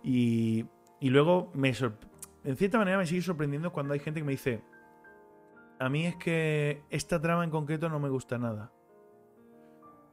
Y, 0.03 0.65
y 0.99 1.09
luego 1.09 1.51
me, 1.53 1.73
en 2.43 2.55
cierta 2.55 2.77
manera 2.77 2.97
me 2.97 3.05
sigue 3.05 3.21
sorprendiendo 3.21 3.71
cuando 3.71 3.93
hay 3.93 3.99
gente 3.99 4.19
que 4.19 4.25
me 4.25 4.31
dice, 4.31 4.63
a 5.79 5.89
mí 5.89 6.05
es 6.05 6.15
que 6.15 6.83
esta 6.89 7.19
trama 7.19 7.43
en 7.43 7.49
concreto 7.49 7.89
no 7.89 7.99
me 7.99 8.09
gusta 8.09 8.37
nada. 8.37 8.71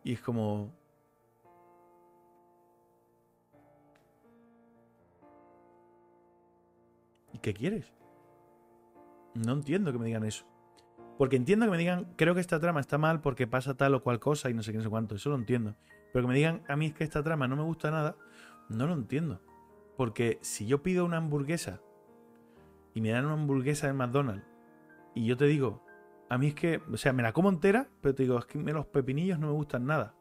Y 0.05 0.15
es 0.15 0.21
como... 0.21 0.73
¿Y 7.33 7.39
qué 7.39 7.55
quieres? 7.55 7.93
No 9.35 9.53
entiendo 9.53 9.93
que 9.93 9.99
me 9.99 10.07
digan 10.07 10.25
eso. 10.25 10.47
Porque 11.19 11.37
entiendo 11.37 11.67
que 11.67 11.73
me 11.73 11.79
digan, 11.79 12.15
creo 12.17 12.35
que 12.35 12.41
esta 12.41 12.61
trama 12.61 12.81
está 12.81 12.97
mal 12.97 13.21
porque 13.21 13.47
pasa 13.47 13.77
tal 13.77 13.95
o 13.95 14.03
cual 14.03 14.21
cosa 14.21 14.51
y 14.51 14.55
no 14.55 14.63
sé 14.63 14.73
qué, 14.73 14.79
no 14.79 14.85
sé 14.85 14.91
cuánto. 14.91 15.17
Eso 15.17 15.31
lo 15.31 15.37
entiendo. 15.37 15.77
Pero 16.13 16.25
que 16.25 16.29
me 16.29 16.35
digan, 16.35 16.63
a 16.69 16.77
mí 16.77 16.87
es 16.87 16.95
que 16.95 17.05
esta 17.05 17.23
trama 17.23 17.49
no 17.49 17.57
me 17.57 17.63
gusta 17.63 17.91
nada, 17.91 18.17
no 18.69 18.87
lo 18.87 18.95
entiendo. 18.95 19.41
Porque 19.97 20.39
si 20.43 20.67
yo 20.67 20.83
pido 20.83 21.05
una 21.05 21.17
hamburguesa 21.17 21.81
y 22.99 23.01
me 23.01 23.11
dan 23.11 23.27
una 23.27 23.35
hamburguesa 23.35 23.87
de 23.87 23.93
McDonald's 23.93 24.45
y 25.15 25.25
yo 25.25 25.37
te 25.37 25.45
digo, 25.45 25.85
a 26.29 26.37
mí 26.37 26.49
es 26.49 26.55
que, 26.57 26.83
o 26.93 26.97
sea, 26.97 27.13
me 27.13 27.23
la 27.23 27.33
como 27.33 27.49
entera, 27.49 27.89
pero 28.01 28.13
te 28.13 28.25
digo, 28.25 28.37
es 28.37 28.45
que 28.45 28.59
los 28.59 28.87
pepinillos 28.87 29.39
no 29.39 29.47
me 29.47 29.53
gustan 29.53 29.87
nada. 29.87 30.17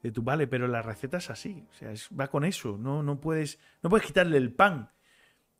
De 0.00 0.12
tú, 0.12 0.22
vale, 0.22 0.46
pero 0.46 0.68
la 0.68 0.80
receta 0.80 1.16
es 1.16 1.28
así, 1.28 1.66
o 1.68 1.72
sea, 1.72 1.92
va 2.16 2.28
con 2.28 2.44
eso, 2.44 2.78
no, 2.78 3.02
no, 3.02 3.20
puedes, 3.20 3.58
no 3.82 3.90
puedes 3.90 4.06
quitarle 4.06 4.36
el 4.36 4.54
pan, 4.54 4.92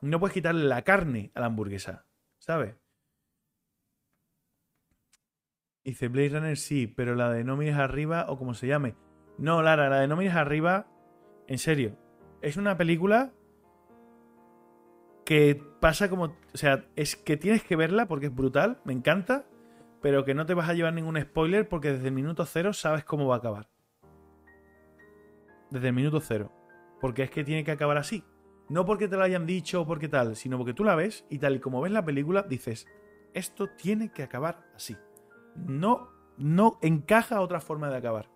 no 0.00 0.20
puedes 0.20 0.32
quitarle 0.32 0.62
la 0.62 0.82
carne 0.82 1.32
a 1.34 1.40
la 1.40 1.46
hamburguesa, 1.46 2.06
¿sabes? 2.38 2.76
Dice 5.82 6.06
Blade 6.06 6.38
Runner 6.38 6.56
sí, 6.56 6.86
pero 6.86 7.16
la 7.16 7.32
de 7.32 7.42
no 7.42 7.56
mires 7.56 7.78
arriba 7.78 8.26
o 8.28 8.38
como 8.38 8.54
se 8.54 8.68
llame. 8.68 8.94
No, 9.38 9.60
Lara, 9.60 9.88
la 9.88 9.98
de 9.98 10.06
no 10.06 10.16
mires 10.16 10.36
arriba, 10.36 10.86
en 11.48 11.58
serio, 11.58 11.98
es 12.42 12.56
una 12.56 12.76
película 12.76 13.32
que 15.24 15.60
pasa 15.80 16.08
como. 16.08 16.24
O 16.24 16.56
sea, 16.56 16.84
es 16.96 17.16
que 17.16 17.36
tienes 17.36 17.62
que 17.62 17.76
verla 17.76 18.06
porque 18.06 18.26
es 18.26 18.34
brutal, 18.34 18.80
me 18.84 18.92
encanta, 18.92 19.46
pero 20.00 20.24
que 20.24 20.34
no 20.34 20.46
te 20.46 20.54
vas 20.54 20.68
a 20.68 20.74
llevar 20.74 20.92
ningún 20.92 21.20
spoiler 21.20 21.68
porque 21.68 21.92
desde 21.92 22.08
el 22.08 22.14
minuto 22.14 22.44
cero 22.44 22.72
sabes 22.72 23.04
cómo 23.04 23.26
va 23.26 23.36
a 23.36 23.38
acabar. 23.38 23.68
Desde 25.70 25.88
el 25.88 25.94
minuto 25.94 26.20
cero. 26.20 26.52
Porque 27.00 27.22
es 27.22 27.30
que 27.30 27.44
tiene 27.44 27.64
que 27.64 27.72
acabar 27.72 27.96
así. 27.96 28.22
No 28.68 28.84
porque 28.84 29.08
te 29.08 29.16
lo 29.16 29.22
hayan 29.22 29.46
dicho 29.46 29.82
o 29.82 29.86
porque 29.86 30.08
tal, 30.08 30.36
sino 30.36 30.56
porque 30.56 30.72
tú 30.72 30.84
la 30.84 30.94
ves 30.94 31.26
y 31.28 31.38
tal 31.38 31.56
y 31.56 31.60
como 31.60 31.80
ves 31.80 31.92
la 31.92 32.04
película 32.04 32.42
dices, 32.42 32.86
esto 33.34 33.68
tiene 33.68 34.10
que 34.10 34.22
acabar 34.22 34.64
así. 34.74 34.96
No, 35.54 36.08
no 36.38 36.78
encaja 36.80 37.40
otra 37.40 37.60
forma 37.60 37.90
de 37.90 37.96
acabar. 37.96 38.30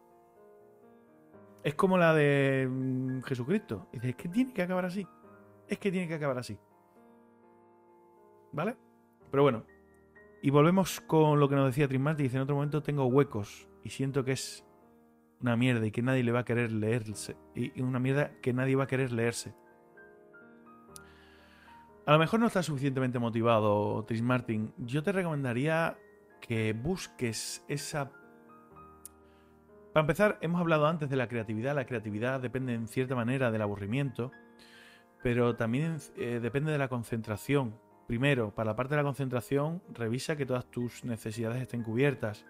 Es 1.62 1.74
como 1.74 1.98
la 1.98 2.14
de 2.14 2.68
mm, 2.70 3.22
Jesucristo. 3.22 3.88
Dices, 3.92 4.10
es 4.10 4.16
que 4.16 4.28
tiene 4.28 4.52
que 4.52 4.62
acabar 4.62 4.84
así. 4.84 5.06
Es 5.66 5.78
que 5.78 5.90
tiene 5.90 6.08
que 6.08 6.14
acabar 6.14 6.38
así. 6.38 6.58
¿Vale? 8.52 8.76
Pero 9.30 9.42
bueno. 9.42 9.64
Y 10.40 10.50
volvemos 10.50 11.00
con 11.00 11.40
lo 11.40 11.48
que 11.48 11.56
nos 11.56 11.66
decía 11.66 11.88
Trismarty. 11.88 12.22
Dice, 12.22 12.36
en 12.36 12.42
otro 12.42 12.54
momento 12.54 12.82
tengo 12.82 13.06
huecos 13.06 13.68
y 13.82 13.90
siento 13.90 14.24
que 14.24 14.32
es 14.32 14.64
una 15.40 15.56
mierda 15.56 15.86
y 15.86 15.90
que 15.90 16.02
nadie 16.02 16.22
le 16.22 16.32
va 16.32 16.40
a 16.40 16.44
querer 16.44 16.72
leerse. 16.72 17.36
Y 17.54 17.80
una 17.80 17.98
mierda 17.98 18.32
que 18.40 18.52
nadie 18.52 18.76
va 18.76 18.84
a 18.84 18.86
querer 18.86 19.12
leerse. 19.12 19.54
A 22.06 22.12
lo 22.12 22.18
mejor 22.18 22.40
no 22.40 22.46
estás 22.46 22.66
suficientemente 22.66 23.18
motivado, 23.18 24.02
Tris 24.06 24.22
Martin. 24.22 24.72
Yo 24.78 25.02
te 25.02 25.12
recomendaría 25.12 25.98
que 26.40 26.72
busques 26.72 27.64
esa... 27.68 28.10
Para 29.92 30.04
empezar, 30.04 30.38
hemos 30.40 30.60
hablado 30.60 30.86
antes 30.86 31.10
de 31.10 31.16
la 31.16 31.28
creatividad. 31.28 31.74
La 31.74 31.84
creatividad 31.84 32.40
depende 32.40 32.72
en 32.72 32.88
cierta 32.88 33.14
manera 33.14 33.50
del 33.50 33.60
aburrimiento, 33.60 34.30
pero 35.22 35.56
también 35.56 35.98
eh, 36.16 36.38
depende 36.40 36.72
de 36.72 36.78
la 36.78 36.88
Primero, 38.08 38.54
para 38.54 38.70
la 38.70 38.74
parte 38.74 38.94
de 38.94 39.02
la 39.02 39.04
concentración, 39.04 39.82
revisa 39.92 40.34
que 40.34 40.46
todas 40.46 40.70
tus 40.70 41.04
necesidades 41.04 41.60
estén 41.60 41.82
cubiertas. 41.82 42.46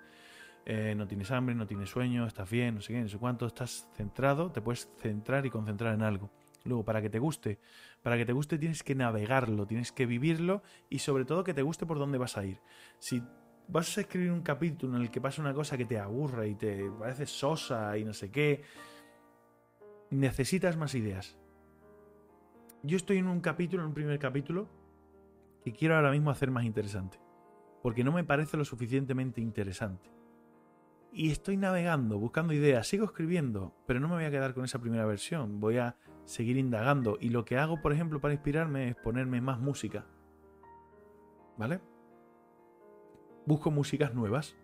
eh, 0.64 0.94
no 0.96 1.08
tienes 1.08 1.32
hambre, 1.32 1.54
no 1.56 1.66
tienes 1.66 1.90
sueño, 1.90 2.26
estás 2.26 2.48
bien, 2.48 2.76
no 2.76 2.80
sé 2.80 2.92
qué, 2.92 3.00
no 3.00 3.08
sé 3.08 3.18
cuánto, 3.18 3.44
estás 3.46 3.88
centrado, 3.94 4.52
te 4.52 4.60
puedes 4.60 4.88
centrar 4.98 5.46
y 5.46 5.50
concentrar 5.50 5.94
en 5.94 6.02
algo. 6.02 6.30
Luego, 6.62 6.84
para 6.84 7.02
que 7.02 7.10
te 7.10 7.18
guste, 7.18 7.58
para 8.02 8.16
que 8.16 8.24
te 8.24 8.32
guste 8.32 8.56
tienes 8.56 8.84
que 8.84 8.94
navegarlo, 8.94 9.66
tienes 9.66 9.90
que 9.90 10.06
vivirlo 10.06 10.62
y 10.88 11.00
sobre 11.00 11.24
todo 11.24 11.42
que 11.42 11.54
te 11.54 11.62
guste 11.62 11.86
por 11.86 11.98
dónde 11.98 12.18
vas 12.18 12.36
a 12.36 12.44
ir. 12.44 12.60
Si 13.00 13.20
vas 13.66 13.98
a 13.98 14.02
escribir 14.02 14.30
un 14.30 14.42
capítulo 14.42 14.96
en 14.96 15.02
el 15.02 15.10
que 15.10 15.20
pasa 15.20 15.42
una 15.42 15.54
cosa 15.54 15.76
que 15.76 15.86
te 15.86 15.98
aburra 15.98 16.46
y 16.46 16.54
te 16.54 16.88
parece 16.88 17.26
sosa 17.26 17.98
y 17.98 18.04
no 18.04 18.12
sé 18.12 18.30
qué, 18.30 18.62
necesitas 20.10 20.76
más 20.76 20.94
ideas. 20.94 21.36
Yo 22.84 22.96
estoy 22.96 23.18
en 23.18 23.26
un 23.26 23.40
capítulo, 23.40 23.82
en 23.82 23.88
un 23.88 23.94
primer 23.94 24.20
capítulo, 24.20 24.77
quiero 25.72 25.96
ahora 25.96 26.10
mismo 26.10 26.30
hacer 26.30 26.50
más 26.50 26.64
interesante. 26.64 27.18
Porque 27.82 28.04
no 28.04 28.12
me 28.12 28.24
parece 28.24 28.56
lo 28.56 28.64
suficientemente 28.64 29.40
interesante. 29.40 30.10
Y 31.12 31.30
estoy 31.30 31.56
navegando, 31.56 32.18
buscando 32.18 32.52
ideas, 32.52 32.86
sigo 32.86 33.04
escribiendo, 33.04 33.74
pero 33.86 33.98
no 33.98 34.08
me 34.08 34.14
voy 34.14 34.24
a 34.24 34.30
quedar 34.30 34.54
con 34.54 34.64
esa 34.64 34.80
primera 34.80 35.06
versión. 35.06 35.58
Voy 35.58 35.78
a 35.78 35.96
seguir 36.24 36.56
indagando. 36.56 37.16
Y 37.20 37.30
lo 37.30 37.44
que 37.44 37.56
hago, 37.56 37.80
por 37.80 37.92
ejemplo, 37.92 38.20
para 38.20 38.34
inspirarme 38.34 38.90
es 38.90 38.96
ponerme 38.96 39.40
más 39.40 39.58
música. 39.58 40.06
¿Vale? 41.56 41.80
Busco 43.46 43.70
músicas 43.70 44.14
nuevas. 44.14 44.56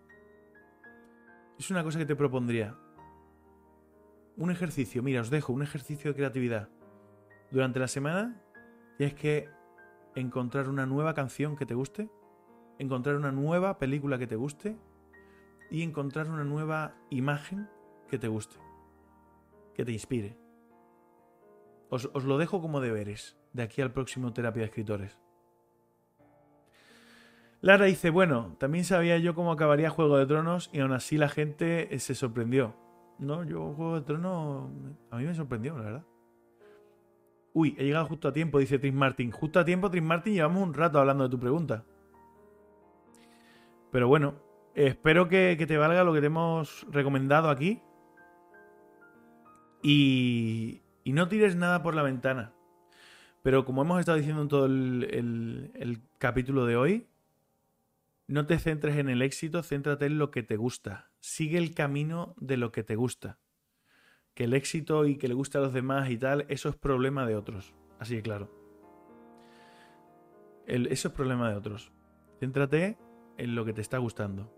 Es 1.57 1.71
una 1.71 1.83
cosa 1.83 1.97
que 1.97 2.05
te 2.05 2.15
propondría. 2.15 2.77
Un 4.37 4.51
ejercicio, 4.51 5.01
mira, 5.01 5.21
os 5.21 5.29
dejo 5.29 5.53
un 5.53 5.63
ejercicio 5.63 6.11
de 6.11 6.15
creatividad. 6.15 6.69
Durante 7.51 7.79
la 7.79 7.87
semana 7.87 8.41
tienes 8.97 9.15
que 9.15 9.49
encontrar 10.15 10.69
una 10.69 10.85
nueva 10.85 11.13
canción 11.13 11.55
que 11.55 11.65
te 11.65 11.73
guste, 11.73 12.09
encontrar 12.79 13.15
una 13.15 13.31
nueva 13.31 13.77
película 13.77 14.17
que 14.17 14.27
te 14.27 14.35
guste 14.35 14.77
y 15.69 15.81
encontrar 15.83 16.29
una 16.29 16.43
nueva 16.43 16.95
imagen 17.09 17.69
que 18.09 18.17
te 18.17 18.27
guste, 18.27 18.55
que 19.73 19.85
te 19.85 19.91
inspire. 19.91 20.37
Os, 21.89 22.09
lo 22.25 22.37
dejo 22.37 22.61
como 22.61 22.81
deberes 22.81 23.37
de 23.53 23.63
aquí 23.63 23.81
al 23.81 23.91
próximo 23.91 24.33
Terapia 24.33 24.61
de 24.61 24.67
Escritores. 24.67 25.19
Lara 27.61 27.85
dice, 27.85 28.09
bueno, 28.09 28.55
también 28.59 28.85
sabía 28.85 29.17
yo 29.17 29.33
cómo 29.33 29.51
acabaría 29.51 29.89
Juego 29.89 30.17
de 30.17 30.25
Tronos 30.25 30.69
y 30.71 30.81
aún 30.81 30.93
así 30.93 31.17
la 31.17 31.29
gente 31.29 31.93
eh, 31.93 31.99
se 31.99 32.13
sorprendió. 32.13 32.75
No, 33.17 33.43
yo 33.43 33.73
Juego 33.73 33.95
de 33.95 34.05
Tronos 34.05 34.69
a 35.09 35.17
mí 35.17 35.23
me 35.23 35.33
sorprendió, 35.33 35.77
la 35.77 35.83
verdad. 35.83 36.05
Uy, 37.55 37.73
he 37.77 37.85
llegado 37.85 38.05
justo 38.05 38.27
a 38.27 38.33
tiempo, 38.33 38.59
dice 38.59 38.79
Tris 38.79 38.93
Martin. 38.93 39.31
Justo 39.31 39.61
a 39.61 39.63
tiempo, 39.63 39.89
Tris 39.89 40.03
Martin, 40.03 40.33
llevamos 40.33 40.61
un 40.61 40.73
rato 40.73 40.99
hablando 40.99 41.23
de 41.23 41.29
tu 41.29 41.39
pregunta. 41.39 41.85
Pero 43.93 44.09
bueno, 44.09 44.35
espero 44.73 45.29
que, 45.29 45.55
te 45.65 45.77
valga 45.77 46.03
lo 46.03 46.13
que 46.13 46.19
te 46.19 46.25
hemos 46.25 46.85
recomendado 46.91 47.49
aquí. 47.49 47.81
Y, 49.81 50.81
y 51.05 51.13
no 51.13 51.29
tires 51.29 51.55
nada 51.55 51.81
por 51.81 51.95
la 51.95 52.03
ventana. 52.03 52.51
Pero 53.41 53.63
como 53.63 53.83
hemos 53.83 54.01
estado 54.01 54.17
diciendo 54.17 54.41
en 54.41 54.47
todo 54.49 54.65
el, 54.65 55.71
el, 55.75 56.01
capítulo 56.17 56.65
de 56.65 56.75
hoy, 56.75 57.07
no 58.27 58.45
te 58.45 58.59
centres 58.59 58.97
en 58.97 59.07
el 59.07 59.21
éxito, 59.21 59.63
céntrate 59.63 60.07
en 60.07 60.17
lo 60.17 60.29
que 60.29 60.43
te 60.43 60.57
gusta. 60.57 61.09
Sigue 61.21 61.57
el 61.57 61.73
camino 61.73 62.35
de 62.35 62.57
lo 62.57 62.73
que 62.73 62.83
te 62.83 62.97
gusta 62.97 63.39
que 64.35 64.43
el 64.43 64.53
éxito 64.53 65.05
y 65.05 65.17
que 65.17 65.27
le 65.27 65.33
guste 65.33 65.57
a 65.57 65.61
los 65.61 65.73
demás 65.73 66.09
y 66.09 66.17
tal, 66.17 66.45
eso 66.49 66.69
es 66.69 66.75
problema 66.75 67.25
de 67.25 67.35
otros. 67.35 67.73
Así 67.99 68.15
de 68.15 68.21
claro. 68.21 68.51
eso 70.67 71.07
es 71.07 71.13
problema 71.13 71.49
de 71.49 71.55
otros. 71.55 71.91
Céntrate 72.39 72.97
en 73.37 73.55
lo 73.55 73.65
que 73.65 73.73
te 73.73 73.81
está 73.81 73.97
gustando. 73.97 74.51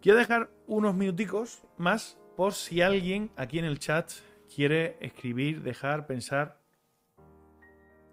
Quiero 0.00 0.18
dejar 0.18 0.50
unos 0.66 0.94
minuticos 0.94 1.62
más 1.76 2.18
por 2.34 2.54
si 2.54 2.80
alguien 2.80 3.30
aquí 3.36 3.58
en 3.58 3.66
el 3.66 3.78
chat 3.78 4.10
quiere 4.54 4.96
escribir, 5.00 5.62
dejar, 5.62 6.06
pensar. 6.06 6.58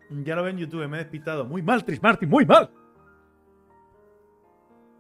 Ya 0.09 0.35
lo 0.35 0.43
ven 0.43 0.55
en 0.55 0.63
YouTube, 0.63 0.87
me 0.89 0.97
he 0.97 1.03
despistado. 1.03 1.45
Muy 1.45 1.61
mal, 1.61 1.85
Tris 1.85 2.03
Martin, 2.03 2.29
muy 2.29 2.45
mal. 2.45 2.69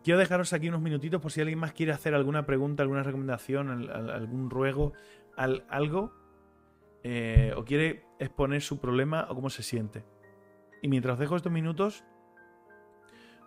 Quiero 0.07 0.19
dejaros 0.19 0.53
aquí 0.53 0.69
unos 0.69 0.79
minutitos 0.79 1.21
por 1.21 1.33
si 1.33 1.41
alguien 1.41 1.59
más 1.59 1.73
quiere 1.73 1.91
hacer 1.91 2.15
alguna 2.15 2.45
pregunta, 2.45 2.81
alguna 2.81 3.03
recomendación, 3.03 3.89
algún 3.91 4.49
ruego, 4.49 4.93
algo, 5.35 6.13
eh, 7.03 7.53
o 7.57 7.65
quiere 7.65 8.05
exponer 8.17 8.61
su 8.61 8.79
problema 8.79 9.27
o 9.29 9.35
cómo 9.35 9.49
se 9.49 9.63
siente. 9.63 10.05
Y 10.81 10.87
mientras 10.87 11.19
dejo 11.19 11.35
estos 11.35 11.51
minutos, 11.51 12.05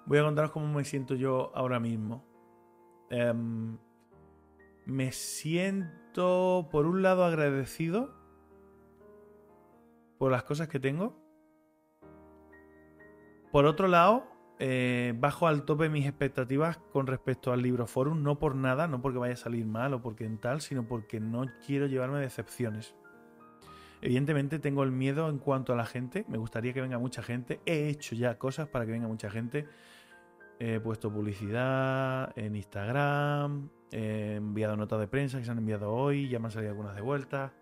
voy 0.05 0.19
a 0.19 0.23
contaros 0.23 0.51
cómo 0.51 0.71
me 0.71 0.85
siento 0.85 1.15
yo 1.15 1.51
ahora 1.55 1.81
mismo. 1.81 2.27
Em, 3.09 3.79
me 4.85 5.13
siento, 5.13 6.69
por 6.71 6.85
un 6.85 7.01
lado, 7.01 7.25
agradecido 7.25 8.15
por 10.19 10.31
las 10.31 10.43
cosas 10.43 10.69
que 10.69 10.79
tengo. 10.79 11.17
Por 13.51 13.65
otro 13.65 13.89
lado, 13.89 14.30
eh, 14.63 15.15
bajo 15.17 15.47
al 15.47 15.65
tope 15.65 15.89
mis 15.89 16.07
expectativas 16.07 16.77
con 16.93 17.07
respecto 17.07 17.51
al 17.51 17.63
libro 17.63 17.87
forum, 17.87 18.23
no 18.23 18.39
por 18.39 18.55
nada, 18.55 18.87
no 18.89 19.01
porque 19.01 19.17
vaya 19.17 19.33
a 19.33 19.37
salir 19.39 19.65
mal 19.65 19.95
o 19.95 20.03
porque 20.03 20.27
en 20.27 20.37
tal, 20.37 20.61
sino 20.61 20.87
porque 20.87 21.19
no 21.19 21.47
quiero 21.67 21.87
llevarme 21.87 22.21
decepciones. 22.21 22.95
Evidentemente 24.03 24.59
tengo 24.59 24.83
el 24.83 24.93
miedo 24.93 25.31
en 25.31 25.39
cuanto 25.39 25.73
a 25.73 25.77
la 25.77 25.87
gente, 25.87 26.27
me 26.29 26.37
gustaría 26.37 26.75
que 26.75 26.83
venga 26.83 26.99
mucha 26.99 27.23
gente, 27.23 27.63
he 27.65 27.89
hecho 27.89 28.15
ya 28.15 28.37
cosas 28.37 28.69
para 28.69 28.85
que 28.85 28.93
venga 28.93 29.09
mucha 29.09 29.31
gente, 29.31 29.67
he 30.59 30.79
puesto 30.79 31.11
publicidad 31.11 32.31
en 32.37 32.55
Instagram, 32.55 33.71
he 33.91 34.35
enviado 34.35 34.77
notas 34.77 35.01
de 35.01 35.09
prensa 35.09 35.39
que 35.39 35.47
se 35.47 35.51
han 35.51 35.59
enviado 35.59 35.91
hoy, 35.91 36.29
ya 36.29 36.39
me 36.39 36.49
han 36.49 36.51
salido 36.51 36.73
algunas 36.73 36.95
de 36.95 37.01
vuelta, 37.01 37.55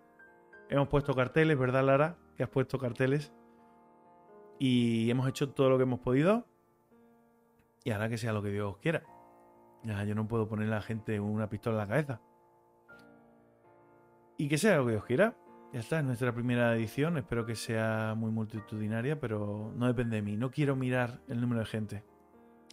hemos 0.68 0.88
puesto 0.88 1.14
carteles, 1.14 1.57
¿verdad 1.57 1.84
Lara? 1.84 2.16
Que 2.36 2.42
has 2.42 2.51
puesto 2.51 2.76
carteles. 2.76 3.32
Y 4.59 5.09
hemos 5.09 5.28
hecho 5.28 5.51
todo 5.51 5.70
lo 5.70 5.76
que 5.76 5.84
hemos 5.84 6.01
podido 6.01 6.44
y 7.85 7.91
hará 7.91 8.09
que 8.09 8.18
sea 8.18 8.33
lo 8.33 8.43
que 8.43 8.51
Dios 8.51 8.76
quiera. 8.79 9.03
Yo 9.85 10.14
no 10.14 10.26
puedo 10.26 10.49
poner 10.49 10.68
a 10.68 10.76
la 10.76 10.83
gente 10.83 11.20
una 11.20 11.49
pistola 11.49 11.76
en 11.76 11.81
la 11.81 11.89
cabeza. 11.89 12.20
Y 14.37 14.49
que 14.49 14.59
sea 14.59 14.76
lo 14.76 14.87
que 14.87 14.93
Dios 14.93 15.05
quiera. 15.05 15.37
Ya 15.72 15.81
está, 15.81 15.99
es 15.99 16.05
nuestra 16.05 16.33
primera 16.35 16.74
edición. 16.74 17.18
Espero 17.18 17.45
que 17.45 17.55
sea 17.55 18.14
muy 18.16 18.31
multitudinaria, 18.31 19.20
pero 19.20 19.72
no 19.76 19.87
depende 19.87 20.16
de 20.16 20.22
mí. 20.22 20.37
No 20.37 20.51
quiero 20.51 20.76
mirar 20.76 21.20
el 21.29 21.41
número 21.41 21.61
de 21.61 21.66
gente. 21.66 22.05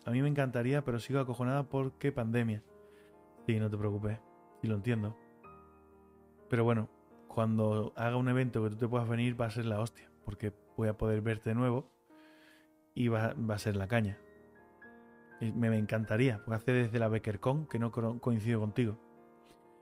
A 0.05 0.11
mí 0.11 0.21
me 0.21 0.29
encantaría, 0.29 0.83
pero 0.83 0.99
sigo 0.99 1.19
acojonada 1.19 1.63
porque 1.63 2.11
pandemia. 2.11 2.63
Sí, 3.45 3.59
no 3.59 3.69
te 3.69 3.77
preocupes. 3.77 4.19
Y 4.61 4.67
lo 4.67 4.75
entiendo. 4.75 5.17
Pero 6.49 6.63
bueno, 6.63 6.89
cuando 7.27 7.93
haga 7.95 8.17
un 8.17 8.29
evento 8.29 8.63
que 8.63 8.69
tú 8.69 8.77
te 8.77 8.87
puedas 8.87 9.07
venir, 9.07 9.39
va 9.39 9.47
a 9.47 9.51
ser 9.51 9.65
la 9.65 9.79
hostia. 9.79 10.09
Porque 10.23 10.53
voy 10.77 10.87
a 10.87 10.97
poder 10.97 11.21
verte 11.21 11.49
de 11.49 11.55
nuevo 11.55 11.91
y 12.93 13.07
va, 13.07 13.33
va 13.33 13.55
a 13.55 13.59
ser 13.59 13.75
la 13.75 13.87
caña. 13.87 14.17
Me, 15.41 15.77
encantaría, 15.77 16.37
porque 16.37 16.55
hace 16.55 16.71
desde 16.71 16.97
la 16.97 17.09
BeckerCon 17.09 17.67
que 17.67 17.77
no 17.77 17.91
coincido 17.91 18.59
contigo. 18.59 18.97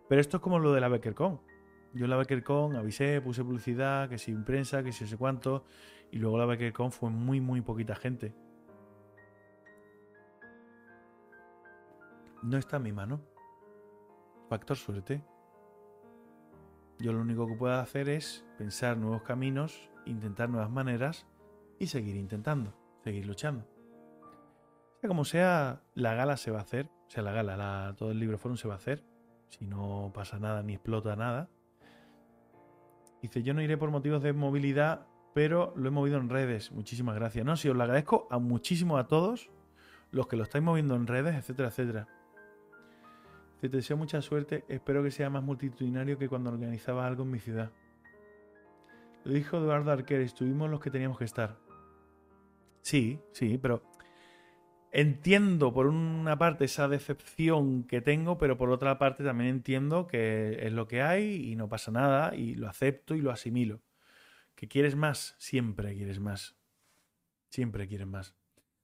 Pero 0.10 0.20
esto 0.20 0.38
es 0.38 0.44
como 0.44 0.60
lo 0.60 0.74
de 0.74 0.82
la 0.82 0.88
BeckerCon. 0.88 1.40
Yo 1.94 2.06
en 2.06 2.10
la 2.10 2.18
BeckerCon 2.18 2.76
avisé, 2.76 3.22
puse 3.22 3.44
publicidad, 3.44 4.10
que 4.10 4.18
si 4.18 4.34
prensa, 4.34 4.84
que 4.84 4.92
si 4.92 5.06
sé 5.06 5.16
cuánto, 5.16 5.64
y 6.12 6.18
luego 6.18 6.38
la 6.38 6.46
BeckerCon 6.46 6.92
fue 6.92 7.12
muy, 7.12 7.40
muy 7.40 7.62
poquita 7.62 7.96
gente. 7.96 8.34
No 12.42 12.58
está 12.58 12.78
en 12.78 12.84
mi 12.84 12.92
mano. 12.92 13.22
Factor 14.50 14.76
suerte. 14.76 15.24
Yo 17.00 17.14
lo 17.14 17.22
único 17.22 17.48
que 17.48 17.56
puedo 17.56 17.76
hacer 17.76 18.10
es 18.10 18.46
pensar 18.58 18.98
nuevos 18.98 19.22
caminos, 19.22 19.90
intentar 20.06 20.50
nuevas 20.50 20.70
maneras 20.70 21.26
y 21.80 21.88
seguir 21.88 22.16
intentando, 22.16 22.74
seguir 23.04 23.26
luchando 23.26 23.73
como 25.08 25.26
sea, 25.26 25.82
la 25.96 26.14
gala 26.14 26.38
se 26.38 26.52
va 26.52 26.60
a 26.60 26.64
hacer. 26.64 26.90
O 27.08 27.10
sea, 27.10 27.24
la 27.24 27.32
gala, 27.32 27.96
todo 27.98 28.12
el 28.12 28.20
libro 28.20 28.38
forum 28.38 28.58
se 28.58 28.68
va 28.68 28.76
a 28.76 28.78
hacer. 28.78 29.04
Si 29.50 29.66
no 29.66 30.12
pasa 30.14 30.40
nada 30.40 30.64
ni 30.64 30.74
explota 30.74 31.16
nada. 31.16 31.50
Dice, 33.22 33.44
yo 33.44 33.54
no 33.54 33.62
iré 33.62 33.78
por 33.78 33.92
motivos 33.92 34.22
de 34.24 34.34
movilidad, 34.34 35.08
pero 35.34 35.74
lo 35.76 35.88
he 35.88 35.92
movido 35.92 36.18
en 36.18 36.30
redes. 36.30 36.72
Muchísimas 36.72 37.16
gracias. 37.16 37.46
No, 37.46 37.56
si 37.56 37.70
os 37.70 37.76
lo 37.76 37.84
agradezco 37.84 38.28
a 38.30 38.40
muchísimo 38.40 38.98
a 38.98 39.08
todos 39.08 39.50
los 40.12 40.28
que 40.28 40.36
lo 40.36 40.44
estáis 40.44 40.64
moviendo 40.64 40.96
en 40.96 41.08
redes, 41.08 41.36
etcétera, 41.36 41.70
etcétera. 41.70 42.08
Te 43.62 43.70
deseo 43.70 43.96
mucha 43.96 44.22
suerte. 44.22 44.66
Espero 44.68 45.04
que 45.04 45.12
sea 45.12 45.30
más 45.30 45.44
multitudinario 45.44 46.18
que 46.18 46.28
cuando 46.28 46.50
organizaba 46.50 47.08
algo 47.08 47.24
en 47.24 47.32
mi 47.32 47.40
ciudad. 47.40 47.72
Lo 49.24 49.34
dijo 49.34 49.58
Eduardo 49.58 49.92
Arquer, 49.92 50.22
estuvimos 50.22 50.70
los 50.70 50.82
que 50.82 50.92
teníamos 50.92 51.18
que 51.18 51.24
estar. 51.24 51.58
Sí, 52.82 53.22
sí, 53.32 53.58
pero 53.58 53.82
Entiendo 54.96 55.74
por 55.74 55.88
una 55.88 56.38
parte 56.38 56.66
esa 56.66 56.88
decepción 56.88 57.84
que 57.84 58.00
tengo, 58.00 58.38
pero 58.38 58.60
por 58.60 58.70
otra 58.70 59.00
parte 59.00 59.24
también 59.24 59.50
entiendo 59.50 60.06
que 60.06 60.68
es 60.68 60.72
lo 60.72 60.88
que 60.88 61.02
hay 61.02 61.52
y 61.52 61.56
no 61.56 61.68
pasa 61.68 61.92
nada 61.92 62.36
y 62.36 62.54
lo 62.54 62.70
acepto 62.70 63.16
y 63.16 63.22
lo 63.22 63.32
asimilo. 63.32 63.82
Que 64.54 64.68
quieres 64.68 64.96
más, 64.96 65.34
siempre 65.40 65.96
quieres 65.96 66.20
más. 66.20 66.56
Siempre 67.50 67.88
quieres 67.88 68.06
más. 68.06 68.36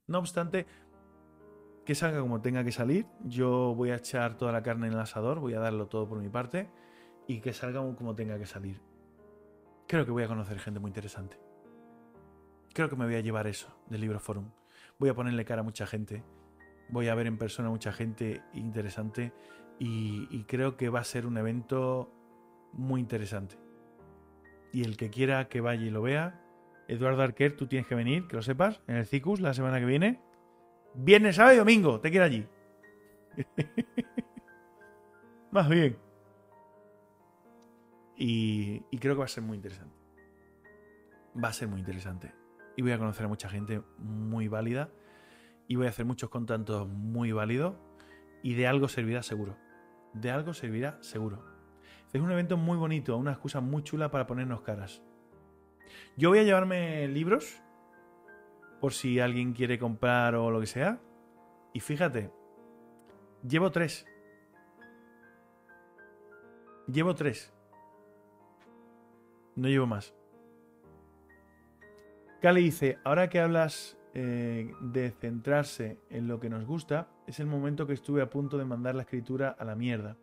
No 0.08 0.18
obstante, 0.18 0.66
que 1.86 1.94
salga 1.94 2.22
como 2.22 2.42
tenga 2.42 2.64
que 2.64 2.72
salir. 2.72 3.06
Yo 3.26 3.76
voy 3.76 3.92
a 3.92 3.98
echar 3.98 4.36
toda 4.36 4.52
la 4.52 4.64
carne 4.64 4.88
en 4.88 4.94
el 4.94 5.00
asador, 5.00 5.40
voy 5.40 5.54
a 5.54 5.60
darlo 5.60 5.90
todo 5.90 6.10
por 6.10 6.18
mi 6.18 6.30
parte 6.30 6.72
y 7.28 7.40
que 7.40 7.54
salga 7.54 7.82
como 7.96 8.16
tenga 8.16 8.40
que 8.40 8.48
salir. 8.48 8.82
Creo 9.88 10.06
que 10.06 10.12
voy 10.12 10.24
a 10.24 10.28
conocer 10.28 10.58
gente 10.58 10.80
muy 10.80 10.90
interesante. 10.90 11.40
Creo 12.74 12.90
que 12.90 12.96
me 12.96 13.06
voy 13.06 13.16
a 13.16 13.22
llevar 13.22 13.46
eso 13.46 13.80
del 13.92 14.02
Libro 14.02 14.20
Forum. 14.20 14.50
Voy 15.00 15.10
a 15.10 15.16
ponerle 15.16 15.46
cara 15.46 15.62
a 15.62 15.64
mucha 15.64 15.88
gente. 15.88 16.24
Voy 16.90 17.08
a 17.08 17.16
ver 17.16 17.28
en 17.28 17.38
persona 17.38 17.70
a 17.70 17.72
mucha 17.72 17.92
gente 17.92 18.42
interesante 18.54 19.34
y, 19.80 20.44
creo 20.44 20.76
que 20.76 20.90
va 20.90 21.00
a 21.00 21.06
ser 21.06 21.26
un 21.26 21.38
evento 21.38 22.12
muy 22.74 23.00
interesante. 23.00 23.56
Y 24.74 24.84
el 24.84 24.98
que 24.98 25.10
quiera 25.10 25.48
que 25.48 25.62
vaya 25.62 25.84
y 25.84 25.90
lo 25.90 26.02
vea, 26.02 26.42
Eduardo 26.88 27.22
Arquer, 27.22 27.56
tú 27.56 27.68
tienes 27.68 27.88
que 27.88 27.96
venir, 27.96 28.28
que 28.28 28.36
lo 28.36 28.42
sepas, 28.42 28.82
en 28.88 28.98
el 28.98 29.06
CICUS 29.06 29.40
la 29.40 29.54
semana 29.54 29.80
que 29.80 29.86
viene. 29.86 30.20
Viernes, 30.96 31.38
sábado 31.38 31.56
y 31.56 31.60
domingo, 31.60 32.02
te 32.02 32.12
quiero 32.12 32.26
allí. 32.26 32.46
Más 35.52 35.70
bien. 35.70 35.98
Y, 38.18 38.82
creo 38.98 39.16
que 39.16 39.20
va 39.20 39.26
a 39.26 39.30
ser 39.30 39.44
muy 39.44 39.56
interesante. 39.56 39.96
Va 41.42 41.50
a 41.50 41.54
ser 41.54 41.70
muy 41.70 41.80
interesante. 41.80 42.34
Y 42.80 42.82
voy 42.82 42.94
a 42.94 42.98
conocer 42.98 43.26
a 43.26 43.28
mucha 43.28 43.50
gente 43.50 43.84
muy 43.98 44.48
válida. 44.48 44.90
Y 45.68 45.76
voy 45.76 45.88
a 45.88 45.90
hacer 45.90 46.06
muchos 46.06 46.30
contactos 46.30 46.88
muy 46.88 47.34
válidos. 47.34 47.76
Y 48.42 48.54
de 48.54 48.68
algo 48.68 48.88
servirá 48.88 49.22
seguro. 49.22 49.58
De 50.14 50.32
algo 50.32 50.54
servirá 50.54 50.98
seguro. 51.04 51.44
Es 52.14 52.22
un 52.22 52.32
evento 52.32 52.56
muy 52.56 52.78
bonito, 52.78 53.18
una 53.18 53.32
excusa 53.32 53.60
muy 53.60 53.84
chula 53.84 54.12
para 54.12 54.28
ponernos 54.28 54.62
caras. 54.62 55.02
Yo 56.16 56.30
voy 56.30 56.40
a 56.40 56.44
llevarme 56.44 57.06
libros, 57.10 57.62
por 58.80 58.94
si 58.94 59.20
alguien 59.20 59.52
quiere 59.52 59.78
comprar 59.78 60.36
o 60.36 60.50
lo 60.50 60.62
que 60.62 60.68
sea. 60.68 61.02
Y 61.74 61.82
fíjate, 61.82 62.32
llevo 63.46 63.72
tres. 63.72 64.06
Llevo 66.88 67.14
tres. 67.14 67.54
No 69.58 69.68
llevo 69.68 69.86
más. 69.86 70.16
Cali 72.42 72.64
dice, 72.64 73.00
ahora 73.04 73.30
que 73.30 73.42
hablas 73.42 73.98
eh, 74.14 74.72
de 74.80 75.12
centrarse 75.12 76.00
en 76.10 76.30
lo 76.30 76.40
que 76.40 76.50
nos 76.50 76.66
gusta, 76.66 77.10
es 77.28 77.42
el 77.42 77.48
momento 77.48 77.86
que 77.86 77.92
estuve 77.92 78.22
a 78.22 78.30
punto 78.30 78.58
de 78.58 78.64
mandar 78.64 78.96
la 78.96 79.02
escritura 79.02 79.50
a 79.50 79.66
la 79.66 79.76
mierda. 79.76 80.16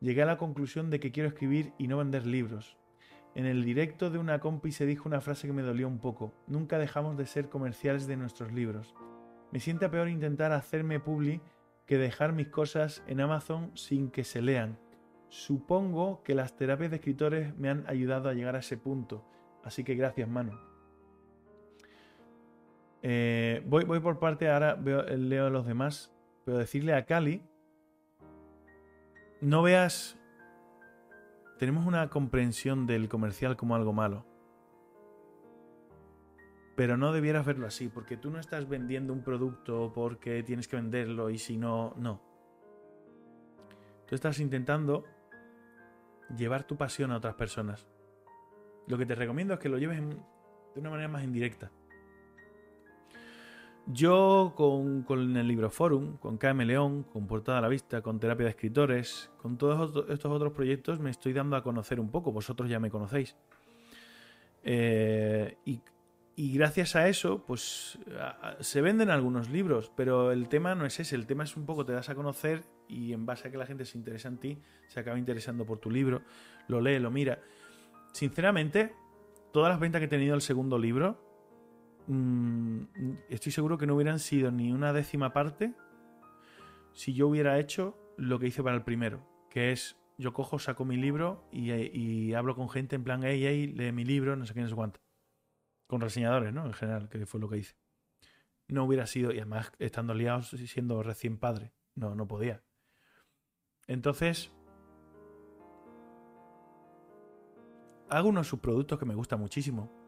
Llegué 0.00 0.22
a 0.22 0.26
la 0.26 0.36
conclusión 0.36 0.90
de 0.90 0.98
que 0.98 1.12
quiero 1.12 1.28
escribir 1.28 1.72
y 1.78 1.86
no 1.86 1.98
vender 1.98 2.26
libros. 2.26 2.76
En 3.36 3.46
el 3.46 3.64
directo 3.64 4.10
de 4.10 4.18
una 4.18 4.40
compi 4.40 4.72
se 4.72 4.84
dijo 4.84 5.08
una 5.08 5.20
frase 5.20 5.46
que 5.46 5.52
me 5.52 5.62
dolió 5.62 5.86
un 5.86 6.00
poco. 6.00 6.34
Nunca 6.48 6.76
dejamos 6.76 7.16
de 7.16 7.24
ser 7.24 7.48
comerciales 7.48 8.08
de 8.08 8.16
nuestros 8.16 8.52
libros. 8.52 8.92
Me 9.52 9.60
siente 9.60 9.88
peor 9.88 10.08
intentar 10.08 10.50
hacerme 10.50 10.98
publi 10.98 11.40
que 11.86 11.98
dejar 11.98 12.32
mis 12.32 12.48
cosas 12.48 13.04
en 13.06 13.20
Amazon 13.20 13.70
sin 13.76 14.10
que 14.10 14.24
se 14.24 14.42
lean. 14.42 14.76
Supongo 15.28 16.20
que 16.24 16.34
las 16.34 16.56
terapias 16.56 16.90
de 16.90 16.96
escritores 16.96 17.56
me 17.56 17.70
han 17.70 17.84
ayudado 17.86 18.28
a 18.28 18.34
llegar 18.34 18.56
a 18.56 18.60
ese 18.60 18.76
punto. 18.76 19.24
Así 19.62 19.84
que 19.84 19.94
gracias, 19.94 20.28
mano. 20.28 20.73
Eh, 23.06 23.62
voy, 23.66 24.00
por 24.00 24.18
parte, 24.18 24.50
ahora 24.50 24.76
veo, 24.76 25.02
leo 25.02 25.46
a 25.46 25.50
los 25.50 25.66
demás. 25.66 26.10
Pero 26.46 26.58
decirle 26.58 26.94
a 26.94 27.04
Cali 27.04 27.44
no 29.40 29.62
veas... 29.62 30.18
Tenemos 31.58 31.86
una 31.86 32.08
comprensión 32.08 32.86
del 32.86 33.08
comercial 33.08 33.56
como 33.56 33.76
algo 33.76 33.92
malo. 33.92 34.26
Pero 36.76 36.96
no 36.96 37.12
debieras 37.12 37.44
verlo 37.46 37.66
así, 37.66 37.88
porque 37.88 38.16
tú 38.16 38.30
no 38.30 38.40
estás 38.40 38.68
vendiendo 38.68 39.12
un 39.12 39.22
producto 39.22 39.92
porque 39.94 40.42
tienes 40.42 40.66
que 40.66 40.76
venderlo 40.76 41.30
y 41.30 41.38
si 41.38 41.56
no, 41.56 41.94
no. 41.96 42.20
Tú 44.06 44.14
estás 44.14 44.40
intentando 44.40 45.04
llevar 46.36 46.64
tu 46.64 46.76
pasión 46.76 47.12
a 47.12 47.18
otras 47.18 47.34
personas. 47.34 47.86
Lo 48.88 48.98
que 48.98 49.06
te 49.06 49.14
recomiendo 49.14 49.54
es 49.54 49.60
que 49.60 49.68
lo 49.68 49.78
lleves 49.78 50.00
de 50.00 50.80
una 50.80 50.90
manera 50.90 51.08
más 51.08 51.22
indirecta. 51.22 51.70
Yo 53.86 54.54
con, 54.56 55.36
el 55.36 55.46
Libro 55.46 55.68
Forum, 55.68 56.16
con 56.16 56.38
KM 56.38 56.64
León, 56.64 57.02
con 57.02 57.26
Portada 57.26 57.58
a 57.58 57.60
la 57.60 57.68
Vista, 57.68 58.00
con 58.00 58.18
Terapia 58.18 58.44
de 58.44 58.50
Escritores, 58.50 59.30
con 59.36 59.58
todos 59.58 60.08
estos 60.08 60.32
otros 60.32 60.54
proyectos 60.54 61.00
me 61.00 61.10
estoy 61.10 61.34
dando 61.34 61.54
a 61.56 61.62
conocer 61.62 62.00
un 62.00 62.10
poco, 62.10 62.32
vosotros 62.32 62.70
ya 62.70 62.80
me 62.80 62.90
conocéis. 62.90 63.36
Eh, 64.62 65.58
y, 65.66 65.82
gracias 66.54 66.96
a 66.96 67.08
eso, 67.08 67.44
pues 67.46 67.98
se 68.60 68.80
venden 68.80 69.10
algunos 69.10 69.50
libros, 69.50 69.92
pero 69.94 70.32
el 70.32 70.48
tema 70.48 70.74
no 70.74 70.86
es 70.86 70.98
ese, 70.98 71.14
el 71.14 71.26
tema 71.26 71.44
es 71.44 71.54
un 71.54 71.66
poco 71.66 71.84
te 71.84 71.92
das 71.92 72.08
a 72.08 72.14
conocer 72.14 72.64
y 72.88 73.12
en 73.12 73.26
base 73.26 73.48
a 73.48 73.50
que 73.50 73.58
la 73.58 73.66
gente 73.66 73.84
se 73.84 73.98
interesa 73.98 74.28
en 74.28 74.38
ti, 74.38 74.58
se 74.88 74.98
acaba 74.98 75.18
interesando 75.18 75.66
por 75.66 75.78
tu 75.78 75.90
libro, 75.90 76.22
lo 76.68 76.80
lee, 76.80 76.98
lo 76.98 77.10
mira. 77.10 77.38
Sinceramente, 78.12 78.94
todas 79.52 79.70
las 79.70 79.78
ventas 79.78 80.00
que 80.00 80.06
he 80.06 80.08
tenido 80.08 80.34
el 80.34 80.40
segundo 80.40 80.78
libro, 80.78 81.23
Mm, 82.06 82.84
estoy 83.30 83.52
seguro 83.52 83.78
que 83.78 83.86
no 83.86 83.94
hubieran 83.94 84.18
sido 84.18 84.50
ni 84.50 84.72
una 84.72 84.92
décima 84.92 85.32
parte 85.32 85.74
si 86.92 87.14
yo 87.14 87.28
hubiera 87.28 87.58
hecho 87.58 87.96
lo 88.16 88.38
que 88.38 88.46
hice 88.46 88.62
para 88.62 88.76
el 88.76 88.84
primero, 88.84 89.26
que 89.50 89.72
es 89.72 89.96
yo 90.16 90.32
cojo, 90.32 90.58
saco 90.58 90.84
mi 90.84 90.96
libro 90.96 91.48
y, 91.50 92.32
hablo 92.34 92.54
con 92.54 92.68
gente 92.68 92.94
en 92.94 93.02
plan, 93.02 93.22
hey, 93.24 93.42
hey, 93.44 93.66
lee 93.66 93.90
mi 93.90 94.04
libro, 94.04 94.36
no 94.36 94.46
sé 94.46 94.54
qué, 94.54 94.60
no 94.60 94.68
sé 94.68 94.74
cuánto. 94.74 95.00
Con 95.88 96.00
reseñadores, 96.00 96.52
¿no? 96.52 96.66
En 96.66 96.72
general, 96.72 97.08
que 97.08 97.26
fue 97.26 97.40
lo 97.40 97.48
que 97.48 97.58
hice. 97.58 97.74
No 98.68 98.84
hubiera 98.84 99.06
sido, 99.06 99.32
y 99.32 99.38
además 99.38 99.72
estando 99.78 100.14
liados 100.14 100.52
y 100.52 100.66
siendo 100.68 101.02
recién 101.02 101.38
padre, 101.38 101.72
no, 101.96 102.14
no 102.14 102.28
podía. 102.28 102.62
Entonces, 103.88 104.52
hago 108.08 108.28
unos 108.28 108.46
subproductos 108.46 108.98
que 108.98 109.04
me 109.04 109.16
gustan 109.16 109.40
muchísimo, 109.40 110.03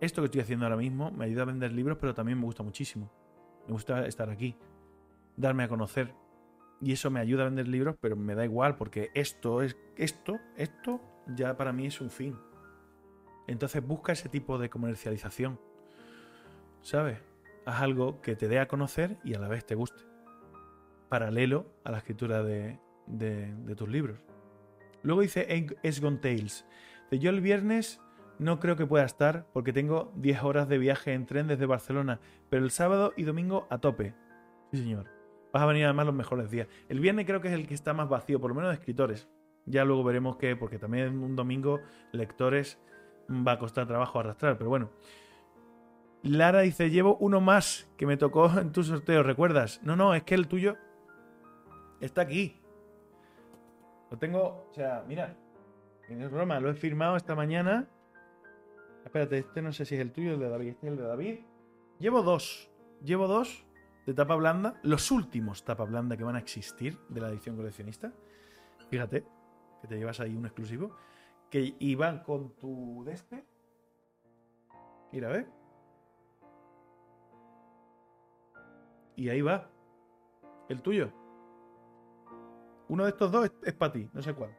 esto 0.00 0.20
que 0.22 0.26
estoy 0.26 0.40
haciendo 0.42 0.66
ahora 0.66 0.76
mismo 0.76 1.10
me 1.10 1.24
ayuda 1.24 1.42
a 1.42 1.46
vender 1.46 1.72
libros, 1.72 1.98
pero 2.00 2.14
también 2.14 2.38
me 2.38 2.44
gusta 2.44 2.62
muchísimo. 2.62 3.10
Me 3.66 3.72
gusta 3.72 4.06
estar 4.06 4.30
aquí, 4.30 4.56
darme 5.36 5.64
a 5.64 5.68
conocer. 5.68 6.14
Y 6.80 6.92
eso 6.92 7.10
me 7.10 7.20
ayuda 7.20 7.42
a 7.42 7.46
vender 7.46 7.68
libros, 7.68 7.96
pero 8.00 8.16
me 8.16 8.34
da 8.34 8.44
igual, 8.44 8.76
porque 8.76 9.10
esto 9.14 9.62
es. 9.62 9.76
Esto, 9.96 10.38
esto 10.56 11.00
ya 11.34 11.56
para 11.56 11.72
mí 11.72 11.86
es 11.86 12.00
un 12.00 12.10
fin. 12.10 12.36
Entonces 13.46 13.84
busca 13.86 14.12
ese 14.12 14.28
tipo 14.28 14.58
de 14.58 14.68
comercialización. 14.68 15.58
¿Sabes? 16.82 17.18
Haz 17.64 17.80
algo 17.80 18.20
que 18.20 18.36
te 18.36 18.48
dé 18.48 18.58
a 18.58 18.68
conocer 18.68 19.18
y 19.24 19.34
a 19.34 19.38
la 19.38 19.48
vez 19.48 19.64
te 19.64 19.74
guste. 19.74 20.02
Paralelo 21.08 21.66
a 21.84 21.90
la 21.90 21.98
escritura 21.98 22.42
de, 22.42 22.78
tus 23.76 23.88
libros. 23.88 24.18
Luego 25.02 25.22
dice 25.22 25.46
Esgon 25.82 26.20
Tales. 26.20 26.66
De 27.10 27.18
yo 27.18 27.30
el 27.30 27.40
viernes 27.40 28.00
no 28.38 28.60
creo 28.60 28.76
que 28.76 28.86
pueda 28.86 29.04
estar 29.04 29.46
porque 29.52 29.72
tengo 29.72 30.12
10 30.16 30.42
horas 30.42 30.68
de 30.68 30.78
viaje 30.78 31.12
en 31.12 31.26
tren 31.26 31.46
desde 31.46 31.66
Barcelona, 31.66 32.20
pero 32.50 32.64
el 32.64 32.70
sábado 32.70 33.12
y 33.16 33.22
domingo 33.22 33.66
a 33.70 33.78
tope. 33.78 34.14
Sí, 34.72 34.78
señor. 34.78 35.06
Vas 35.52 35.62
a 35.62 35.66
venir 35.66 35.84
además 35.84 36.06
los 36.06 36.14
mejores 36.14 36.50
días. 36.50 36.68
El 36.88 37.00
viernes 37.00 37.24
creo 37.26 37.40
que 37.40 37.48
es 37.48 37.54
el 37.54 37.66
que 37.66 37.74
está 37.74 37.94
más 37.94 38.08
vacío, 38.08 38.40
por 38.40 38.50
lo 38.50 38.54
menos 38.54 38.70
de 38.70 38.74
escritores. 38.74 39.28
Ya 39.64 39.84
luego 39.84 40.04
veremos 40.04 40.36
qué, 40.36 40.54
porque 40.54 40.78
también 40.78 41.18
un 41.18 41.34
domingo 41.34 41.80
lectores 42.12 42.78
va 43.30 43.52
a 43.52 43.58
costar 43.58 43.86
trabajo 43.86 44.20
arrastrar, 44.20 44.58
pero 44.58 44.70
bueno. 44.70 44.90
Lara 46.22 46.60
dice, 46.60 46.90
llevo 46.90 47.16
uno 47.20 47.40
más 47.40 47.88
que 47.96 48.06
me 48.06 48.16
tocó 48.16 48.50
en 48.58 48.72
tu 48.72 48.82
sorteo, 48.82 49.22
¿recuerdas? 49.22 49.80
No, 49.82 49.96
no, 49.96 50.14
es 50.14 50.24
que 50.24 50.34
el 50.34 50.46
tuyo 50.46 50.76
está 52.00 52.22
aquí. 52.22 52.60
Lo 54.10 54.18
tengo, 54.18 54.68
o 54.70 54.74
sea, 54.74 55.04
mira, 55.08 55.36
no 56.08 56.24
es 56.24 56.30
broma, 56.30 56.60
lo 56.60 56.70
he 56.70 56.74
firmado 56.74 57.16
esta 57.16 57.34
mañana 57.34 57.88
Espérate, 59.16 59.38
este 59.38 59.62
no 59.62 59.72
sé 59.72 59.86
si 59.86 59.94
es 59.94 60.00
el 60.02 60.12
tuyo, 60.12 60.34
el 60.34 60.40
de 60.40 60.50
David. 60.50 60.68
Este 60.68 60.86
es 60.88 60.92
el 60.92 60.98
de 60.98 61.04
David. 61.04 61.38
Llevo 61.98 62.22
dos. 62.22 62.70
Llevo 63.02 63.26
dos 63.26 63.64
de 64.04 64.12
tapa 64.12 64.34
blanda. 64.34 64.78
Los 64.82 65.10
últimos 65.10 65.64
tapa 65.64 65.84
blanda 65.84 66.18
que 66.18 66.24
van 66.24 66.36
a 66.36 66.38
existir 66.38 66.98
de 67.08 67.22
la 67.22 67.30
edición 67.30 67.56
coleccionista. 67.56 68.12
Fíjate, 68.90 69.24
que 69.80 69.88
te 69.88 69.96
llevas 69.96 70.20
ahí 70.20 70.36
un 70.36 70.44
exclusivo. 70.44 70.94
Que 71.48 71.76
iban 71.78 72.24
con 72.24 72.50
tu 72.56 73.04
de 73.04 73.14
este. 73.14 73.46
Mira, 75.12 75.30
ve. 75.30 75.46
Y 79.16 79.30
ahí 79.30 79.40
va. 79.40 79.70
El 80.68 80.82
tuyo. 80.82 81.10
Uno 82.88 83.04
de 83.04 83.08
estos 83.08 83.32
dos 83.32 83.46
es, 83.46 83.52
es 83.62 83.72
para 83.72 83.92
ti, 83.94 84.10
no 84.12 84.20
sé 84.20 84.34
cuál. 84.34 84.54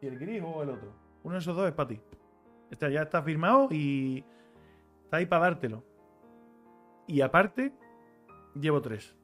Si 0.00 0.08
el 0.08 0.18
gris 0.18 0.42
o 0.44 0.64
el 0.64 0.70
otro. 0.70 0.92
Uno 1.22 1.34
de 1.34 1.38
esos 1.38 1.54
dos 1.54 1.68
es 1.68 1.74
para 1.74 1.90
ti. 1.90 2.00
Este 2.72 2.90
ya 2.90 3.02
está 3.02 3.22
firmado 3.22 3.68
y 3.70 4.24
está 5.04 5.18
ahí 5.18 5.26
para 5.26 5.42
dártelo. 5.42 5.84
Y 7.06 7.20
aparte, 7.20 7.74
llevo 8.54 8.80
tres. 8.80 9.14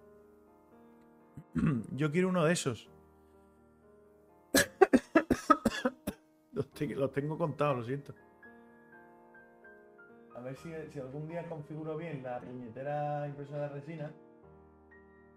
Yo 1.92 2.12
quiero 2.12 2.28
uno 2.28 2.44
de 2.44 2.52
esos. 2.52 2.90
los, 6.52 7.12
tengo 7.12 7.38
contados, 7.38 7.78
lo 7.78 7.84
siento. 7.84 8.14
A 10.36 10.40
ver 10.40 10.54
si, 10.56 10.70
algún 11.00 11.26
día 11.26 11.48
configuro 11.48 11.96
bien 11.96 12.22
la 12.22 12.40
puñetera 12.40 13.26
impresora 13.26 13.62
de 13.62 13.68
resina. 13.70 14.12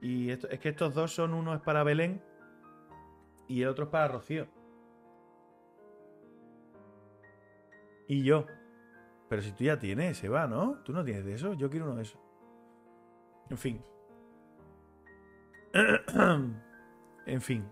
Y 0.02 0.32
esto, 0.32 0.50
es 0.50 0.60
que 0.60 0.70
estos 0.70 0.94
dos 0.94 1.16
son, 1.16 1.34
uno 1.34 1.56
es 1.56 1.62
para 1.62 1.84
Belén 1.84 2.22
y 3.48 3.62
el 3.62 3.70
otro 3.70 3.86
es 3.86 3.90
para 3.90 4.10
Rocío. 4.10 4.48
Y 8.12 8.24
yo. 8.24 8.46
Pero 9.30 9.42
si 9.42 9.54
tú 9.54 9.64
ya 9.64 9.80
tienes, 9.80 10.18
se 10.18 10.28
va, 10.28 10.46
¿no? 10.46 10.80
Tú 10.84 10.92
no 10.92 11.02
tienes 11.02 11.24
de 11.24 11.36
eso, 11.36 11.54
yo 11.54 11.70
quiero 11.70 11.86
uno 11.86 11.96
de 11.96 12.02
esos. 12.02 12.20
En 13.50 13.58
fin. 13.58 13.82
en 17.26 17.42
fin. 17.42 17.66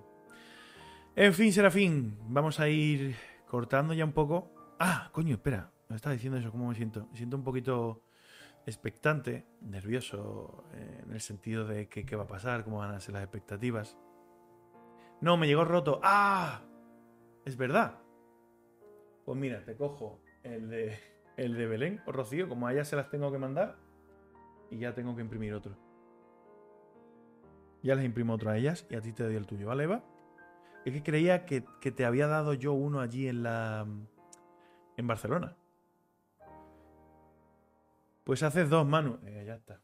En 1.13 1.33
fin, 1.33 1.51
Serafín. 1.51 2.17
Vamos 2.29 2.61
a 2.61 2.69
ir 2.69 3.17
cortando 3.47 3.93
ya 3.93 4.05
un 4.05 4.13
poco. 4.13 4.49
Ah, 4.79 5.09
coño, 5.11 5.33
espera. 5.33 5.73
Me 5.89 5.97
estaba 5.97 6.13
diciendo 6.13 6.39
eso, 6.39 6.51
¿cómo 6.51 6.69
me 6.69 6.75
siento? 6.75 7.09
Me 7.11 7.17
siento 7.17 7.35
un 7.35 7.43
poquito 7.43 8.05
expectante, 8.65 9.45
nervioso, 9.59 10.63
eh, 10.73 11.01
en 11.03 11.11
el 11.11 11.19
sentido 11.19 11.65
de 11.65 11.89
que, 11.89 12.05
qué 12.05 12.15
va 12.15 12.23
a 12.23 12.27
pasar, 12.27 12.63
cómo 12.63 12.77
van 12.77 12.95
a 12.95 13.01
ser 13.01 13.13
las 13.13 13.23
expectativas. 13.23 13.97
No, 15.19 15.35
me 15.35 15.47
llegó 15.47 15.65
roto. 15.65 15.99
¡Ah! 16.01 16.61
Es 17.43 17.57
verdad. 17.57 17.99
Pues 19.25 19.37
mira, 19.37 19.65
te 19.65 19.75
cojo 19.75 20.21
el 20.43 20.69
de, 20.69 20.99
el 21.37 21.55
de 21.55 21.67
Belén 21.67 22.01
o 22.05 22.11
Rocío, 22.11 22.47
como 22.47 22.67
a 22.67 22.73
ellas 22.73 22.87
se 22.87 22.95
las 22.95 23.09
tengo 23.09 23.31
que 23.31 23.37
mandar, 23.37 23.75
y 24.69 24.77
ya 24.77 24.93
tengo 24.93 25.15
que 25.15 25.21
imprimir 25.21 25.53
otro. 25.53 25.75
Ya 27.81 27.95
les 27.95 28.05
imprimo 28.05 28.33
otro 28.33 28.49
a 28.49 28.57
ellas 28.57 28.85
y 28.89 28.95
a 28.95 29.01
ti 29.01 29.13
te 29.13 29.23
doy 29.23 29.35
el 29.35 29.47
tuyo, 29.47 29.67
¿vale, 29.67 29.85
Eva? 29.85 30.03
Es 30.85 30.93
que 30.93 31.03
creía 31.03 31.45
que, 31.45 31.63
que 31.81 31.91
te 31.91 32.05
había 32.05 32.27
dado 32.27 32.53
yo 32.53 32.73
uno 32.73 32.99
allí 32.99 33.27
en 33.27 33.43
la. 33.43 33.85
en 34.97 35.07
Barcelona. 35.07 35.55
Pues 38.23 38.43
haces 38.43 38.69
dos, 38.69 38.85
Manu. 38.85 39.19
Eh, 39.25 39.43
ya 39.45 39.55
está. 39.55 39.81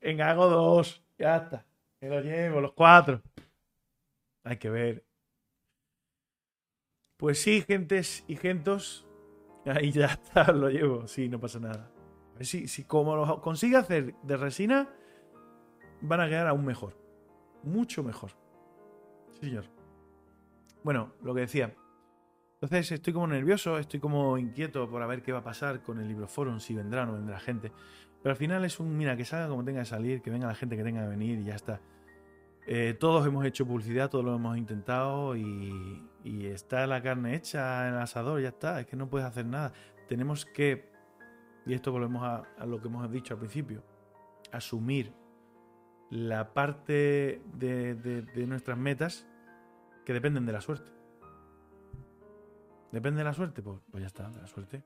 Venga, 0.00 0.30
hago 0.30 0.48
dos. 0.48 1.02
Ya 1.18 1.36
está. 1.36 1.64
Me 2.00 2.08
lo 2.08 2.20
llevo, 2.20 2.60
los 2.60 2.72
cuatro. 2.72 3.22
Hay 4.42 4.58
que 4.58 4.70
ver. 4.70 5.03
Pues 7.24 7.40
sí, 7.40 7.62
gentes 7.62 8.22
y 8.28 8.36
gentos. 8.36 9.06
Ahí 9.64 9.92
ya 9.92 10.08
está, 10.08 10.52
lo 10.52 10.68
llevo. 10.68 11.08
Sí, 11.08 11.30
no 11.30 11.40
pasa 11.40 11.58
nada. 11.58 11.90
A 12.34 12.36
ver 12.36 12.44
si, 12.44 12.84
como 12.84 13.16
lo 13.16 13.40
consigue 13.40 13.78
hacer 13.78 14.14
de 14.22 14.36
resina, 14.36 14.90
van 16.02 16.20
a 16.20 16.28
quedar 16.28 16.48
aún 16.48 16.66
mejor. 16.66 16.98
Mucho 17.62 18.02
mejor. 18.02 18.32
Sí, 19.40 19.46
señor. 19.46 19.64
Bueno, 20.82 21.14
lo 21.22 21.34
que 21.34 21.40
decía. 21.40 21.74
Entonces 22.60 22.92
estoy 22.92 23.14
como 23.14 23.26
nervioso, 23.28 23.78
estoy 23.78 24.00
como 24.00 24.36
inquieto 24.36 24.86
por 24.90 25.00
a 25.00 25.06
ver 25.06 25.22
qué 25.22 25.32
va 25.32 25.38
a 25.38 25.44
pasar 25.44 25.82
con 25.82 26.00
el 26.00 26.08
libro 26.08 26.28
forum, 26.28 26.60
si 26.60 26.74
vendrá 26.74 27.04
o 27.04 27.06
no 27.06 27.14
vendrá 27.14 27.40
gente. 27.40 27.72
Pero 28.22 28.32
al 28.32 28.36
final 28.36 28.66
es 28.66 28.78
un, 28.80 28.94
mira, 28.94 29.16
que 29.16 29.24
salga 29.24 29.48
como 29.48 29.64
tenga 29.64 29.80
que 29.80 29.86
salir, 29.86 30.20
que 30.20 30.28
venga 30.28 30.46
la 30.46 30.54
gente 30.54 30.76
que 30.76 30.84
tenga 30.84 31.00
que 31.00 31.08
venir 31.08 31.38
y 31.38 31.44
ya 31.44 31.54
está. 31.54 31.80
Eh, 32.66 32.94
todos 33.00 33.26
hemos 33.26 33.46
hecho 33.46 33.66
publicidad, 33.66 34.10
todos 34.10 34.26
lo 34.26 34.34
hemos 34.34 34.58
intentado 34.58 35.34
y, 35.36 36.02
está 36.24 36.86
la 36.86 37.02
carne 37.02 37.34
hecha 37.34 37.88
en 37.88 37.94
el 37.94 38.00
asador, 38.00 38.40
ya 38.40 38.48
está, 38.48 38.80
es 38.80 38.86
que 38.86 38.96
no 38.96 39.08
puedes 39.08 39.26
hacer 39.26 39.46
nada. 39.46 39.72
Tenemos 40.08 40.46
que, 40.46 40.90
y 41.66 41.74
esto 41.74 41.92
volvemos 41.92 42.22
a, 42.22 42.66
lo 42.66 42.80
que 42.80 42.88
hemos 42.88 43.10
dicho 43.10 43.34
al 43.34 43.40
principio, 43.40 43.82
asumir 44.52 45.12
la 46.10 46.54
parte 46.54 47.42
de 47.54 48.46
nuestras 48.46 48.78
metas 48.78 49.26
que 50.04 50.12
dependen 50.12 50.46
de 50.46 50.52
la 50.52 50.60
suerte. 50.60 50.94
Depende 52.94 53.18
de 53.18 53.24
la 53.24 53.32
suerte, 53.32 53.60
pues, 53.60 53.80
pues, 53.90 54.02
ya 54.02 54.06
está, 54.06 54.30
de 54.30 54.40
la 54.40 54.46
suerte. 54.46 54.84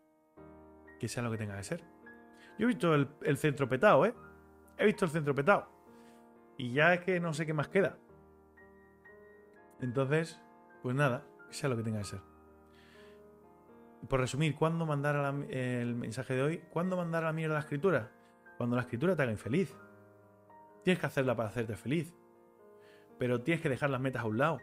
Que 0.98 1.08
sea 1.08 1.22
lo 1.22 1.30
que 1.30 1.36
tenga 1.36 1.58
que 1.58 1.62
ser. 1.62 1.84
Yo 2.58 2.64
he 2.64 2.66
visto 2.66 2.94
el, 2.94 3.36
centro 3.36 3.68
petado, 3.68 4.06
¿eh? 4.06 4.14
He 4.78 4.86
visto 4.86 5.04
el 5.04 5.10
centro 5.10 5.34
petado. 5.34 5.68
Y 6.56 6.72
ya 6.72 6.94
es 6.94 7.00
que 7.00 7.20
no 7.20 7.34
sé 7.34 7.44
qué 7.44 7.52
más 7.52 7.68
queda. 7.68 7.98
Entonces, 9.80 10.40
pues 10.82 10.94
nada, 10.94 11.24
sea 11.50 11.68
lo 11.68 11.76
que 11.76 11.82
tenga 11.82 11.98
que 11.98 12.04
ser. 12.04 12.20
Por 14.08 14.20
resumir, 14.20 14.54
¿cuándo 14.54 14.86
mandar 14.86 15.34
el 15.50 15.94
mensaje 15.94 16.34
de 16.34 16.42
hoy? 16.42 16.58
¿Cuándo 16.70 16.96
mandar 16.96 17.24
a 17.24 17.28
la 17.28 17.32
mierda 17.32 17.54
la 17.54 17.60
escritura? 17.60 18.12
Cuando 18.56 18.76
la 18.76 18.82
escritura 18.82 19.16
te 19.16 19.22
haga 19.22 19.32
infeliz. 19.32 19.74
Tienes 20.84 21.00
que 21.00 21.06
hacerla 21.06 21.34
para 21.34 21.48
hacerte 21.48 21.76
feliz. 21.76 22.14
Pero 23.18 23.42
tienes 23.42 23.60
que 23.60 23.68
dejar 23.68 23.90
las 23.90 24.00
metas 24.00 24.22
a 24.22 24.26
un 24.26 24.38
lado. 24.38 24.58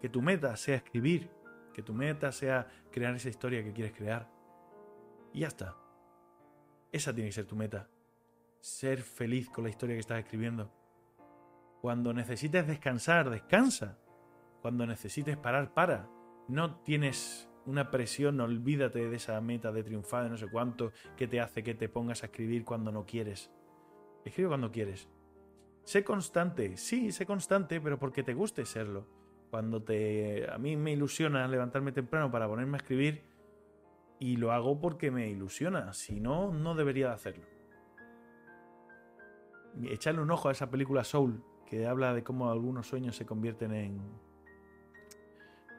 Que 0.00 0.08
tu 0.10 0.20
meta 0.20 0.54
sea 0.56 0.76
escribir, 0.76 1.30
que 1.72 1.82
tu 1.82 1.94
meta 1.94 2.30
sea 2.32 2.66
crear 2.92 3.14
esa 3.14 3.30
historia 3.30 3.64
que 3.64 3.72
quieres 3.72 3.94
crear. 3.94 4.30
Y 5.32 5.40
ya 5.40 5.48
está. 5.48 5.76
Esa 6.92 7.14
tiene 7.14 7.30
que 7.30 7.34
ser 7.34 7.46
tu 7.46 7.56
meta. 7.56 7.88
Ser 8.60 9.00
feliz 9.00 9.48
con 9.48 9.64
la 9.64 9.70
historia 9.70 9.96
que 9.96 10.00
estás 10.00 10.18
escribiendo. 10.18 10.70
Cuando 11.80 12.12
necesites 12.12 12.66
descansar, 12.66 13.30
descansa. 13.30 13.98
Cuando 14.64 14.86
necesites 14.86 15.36
parar, 15.36 15.74
para. 15.74 16.08
No 16.48 16.76
tienes 16.76 17.50
una 17.66 17.90
presión, 17.90 18.40
olvídate 18.40 19.10
de 19.10 19.16
esa 19.16 19.38
meta 19.42 19.72
de 19.72 19.84
triunfar, 19.84 20.24
de 20.24 20.30
no 20.30 20.38
sé 20.38 20.46
cuánto, 20.46 20.90
que 21.18 21.28
te 21.28 21.38
hace 21.38 21.62
que 21.62 21.74
te 21.74 21.90
pongas 21.90 22.22
a 22.22 22.26
escribir 22.26 22.64
cuando 22.64 22.90
no 22.90 23.04
quieres. 23.04 23.52
Escribe 24.24 24.48
cuando 24.48 24.72
quieres. 24.72 25.10
Sé 25.82 26.02
constante, 26.02 26.78
sí, 26.78 27.12
sé 27.12 27.26
constante, 27.26 27.78
pero 27.78 27.98
porque 27.98 28.22
te 28.22 28.32
guste 28.32 28.64
serlo. 28.64 29.06
Cuando 29.50 29.82
te. 29.82 30.50
A 30.50 30.56
mí 30.56 30.78
me 30.78 30.92
ilusiona 30.92 31.46
levantarme 31.46 31.92
temprano 31.92 32.30
para 32.30 32.48
ponerme 32.48 32.78
a 32.78 32.80
escribir 32.80 33.22
y 34.18 34.38
lo 34.38 34.50
hago 34.50 34.80
porque 34.80 35.10
me 35.10 35.28
ilusiona. 35.28 35.92
Si 35.92 36.20
no, 36.20 36.54
no 36.54 36.74
debería 36.74 37.08
de 37.08 37.12
hacerlo. 37.12 37.44
Echarle 39.82 40.22
un 40.22 40.30
ojo 40.30 40.48
a 40.48 40.52
esa 40.52 40.70
película 40.70 41.04
Soul 41.04 41.44
que 41.66 41.86
habla 41.86 42.14
de 42.14 42.24
cómo 42.24 42.50
algunos 42.50 42.86
sueños 42.86 43.14
se 43.14 43.26
convierten 43.26 43.74
en. 43.74 44.33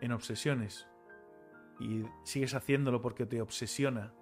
En 0.02 0.12
obsesiones. 0.12 0.88
Y 1.80 2.04
sigues 2.24 2.54
haciéndolo 2.54 3.02
porque 3.02 3.26
te 3.26 3.42
obsesiona, 3.42 4.14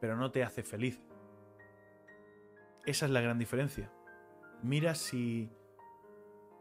pero 0.00 0.16
no 0.16 0.30
te 0.30 0.42
hace 0.42 0.62
feliz. 0.62 1.00
Esa 2.86 3.06
es 3.06 3.12
la 3.12 3.20
gran 3.20 3.38
diferencia. 3.38 3.92
Mira 4.62 4.94
si 4.94 5.50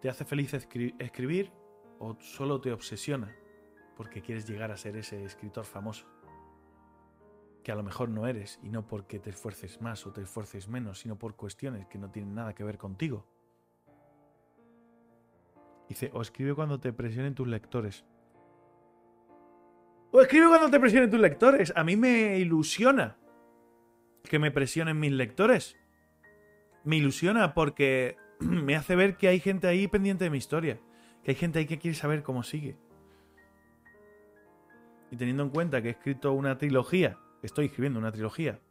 te 0.02 0.10
hace 0.10 0.26
feliz 0.26 0.54
escribir 0.54 1.52
o 2.00 2.16
solo 2.20 2.62
te 2.62 2.72
obsesiona 2.72 3.36
porque 3.98 4.22
quieres 4.22 4.48
llegar 4.48 4.72
a 4.72 4.78
ser 4.78 4.96
ese 4.96 5.26
escritor 5.26 5.66
famoso. 5.66 6.06
Que 7.64 7.72
a 7.72 7.76
lo 7.76 7.82
mejor 7.82 8.10
no 8.10 8.28
eres, 8.28 8.60
y 8.62 8.70
no 8.70 8.86
porque 8.86 9.20
te 9.20 9.32
esfuerces 9.32 9.82
más 9.82 10.06
o 10.06 10.14
te 10.14 10.22
esfuerces 10.22 10.70
menos, 10.70 11.00
sino 11.00 11.18
por 11.18 11.36
cuestiones 11.36 11.88
que 11.88 11.98
no 11.98 12.12
tienen 12.12 12.36
nada 12.36 12.54
que 12.54 12.64
ver 12.64 12.78
contigo. 12.78 13.26
Dice, 15.90 16.12
o 16.14 16.22
escribe 16.22 16.54
cuando 16.54 16.80
te 16.80 16.94
presionen 16.94 17.34
tus 17.34 17.48
lectores. 17.48 18.06
O 20.18 20.22
escribe 20.24 20.48
cuando 20.48 20.72
te 20.72 20.80
presionen 20.80 21.12
tus 21.12 21.20
lectores. 21.20 21.72
A 21.76 21.84
mí 21.84 21.96
me 21.96 22.40
ilusiona 22.40 23.18
que 24.24 24.40
me 24.40 24.50
presionen 24.50 25.00
mis 25.00 25.12
lectores. 25.12 25.78
Me 26.84 26.98
ilusiona 26.98 27.54
porque 27.54 28.18
me 28.40 28.76
hace 28.76 28.96
ver 28.96 29.16
que 29.18 29.28
hay 29.28 29.40
gente 29.40 29.68
ahí 29.68 29.88
pendiente 29.88 30.24
de 30.24 30.32
mi 30.32 30.40
historia 30.40 30.80
que 31.28 31.32
hay 31.32 31.36
gente 31.36 31.60
ahí 31.60 31.66
que 31.66 31.78
quiere 31.78 31.96
saber 31.96 32.24
cómo 32.24 32.42
sigue. 32.42 32.78
Y 35.12 35.18
teniendo 35.18 35.44
en 35.44 35.50
cuenta 35.50 35.82
que 35.82 35.90
he 35.90 35.92
escrito 35.92 36.32
una 36.32 36.58
trilogía, 36.58 37.20
estoy 37.44 37.66
escribiendo 37.66 38.00
una 38.00 38.14
trilogía, 38.14 38.62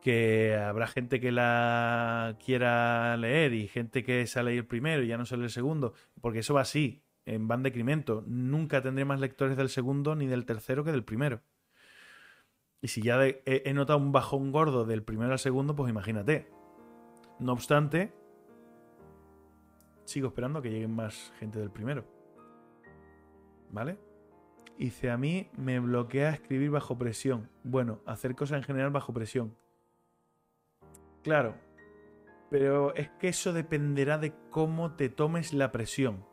que 0.00 0.56
habrá 0.56 0.86
gente 0.86 1.20
que 1.20 1.30
la 1.30 2.38
quiera 2.42 3.14
leer 3.18 3.52
y 3.52 3.68
gente 3.68 4.02
que 4.02 4.26
se 4.26 4.40
ha 4.40 4.42
el 4.42 4.64
primero 4.64 5.02
y 5.02 5.08
ya 5.08 5.18
no 5.18 5.26
sale 5.26 5.44
el 5.44 5.50
segundo, 5.50 5.92
porque 6.22 6.38
eso 6.38 6.54
va 6.54 6.62
así, 6.62 7.02
en 7.28 7.46
van 7.46 7.62
decremento. 7.62 8.24
Nunca 8.26 8.82
tendré 8.82 9.04
más 9.04 9.20
lectores 9.20 9.56
del 9.56 9.68
segundo 9.68 10.14
ni 10.14 10.26
del 10.26 10.46
tercero 10.46 10.82
que 10.82 10.92
del 10.92 11.04
primero. 11.04 11.42
Y 12.80 12.88
si 12.88 13.02
ya 13.02 13.18
he 13.24 13.72
notado 13.74 13.98
un 13.98 14.12
bajón 14.12 14.52
gordo 14.52 14.84
del 14.84 15.02
primero 15.02 15.32
al 15.32 15.38
segundo, 15.38 15.74
pues 15.76 15.90
imagínate. 15.90 16.48
No 17.38 17.52
obstante, 17.52 18.12
sigo 20.04 20.28
esperando 20.28 20.62
que 20.62 20.70
lleguen 20.70 20.94
más 20.94 21.32
gente 21.38 21.58
del 21.58 21.70
primero. 21.70 22.04
¿Vale? 23.70 23.98
Dice, 24.78 25.10
a 25.10 25.18
mí 25.18 25.50
me 25.56 25.80
bloquea 25.80 26.30
escribir 26.30 26.70
bajo 26.70 26.96
presión. 26.96 27.50
Bueno, 27.64 28.00
hacer 28.06 28.34
cosas 28.36 28.58
en 28.58 28.64
general 28.64 28.90
bajo 28.90 29.12
presión. 29.12 29.56
Claro, 31.22 31.56
pero 32.48 32.94
es 32.94 33.10
que 33.18 33.28
eso 33.28 33.52
dependerá 33.52 34.18
de 34.18 34.32
cómo 34.50 34.94
te 34.94 35.08
tomes 35.08 35.52
la 35.52 35.72
presión. 35.72 36.27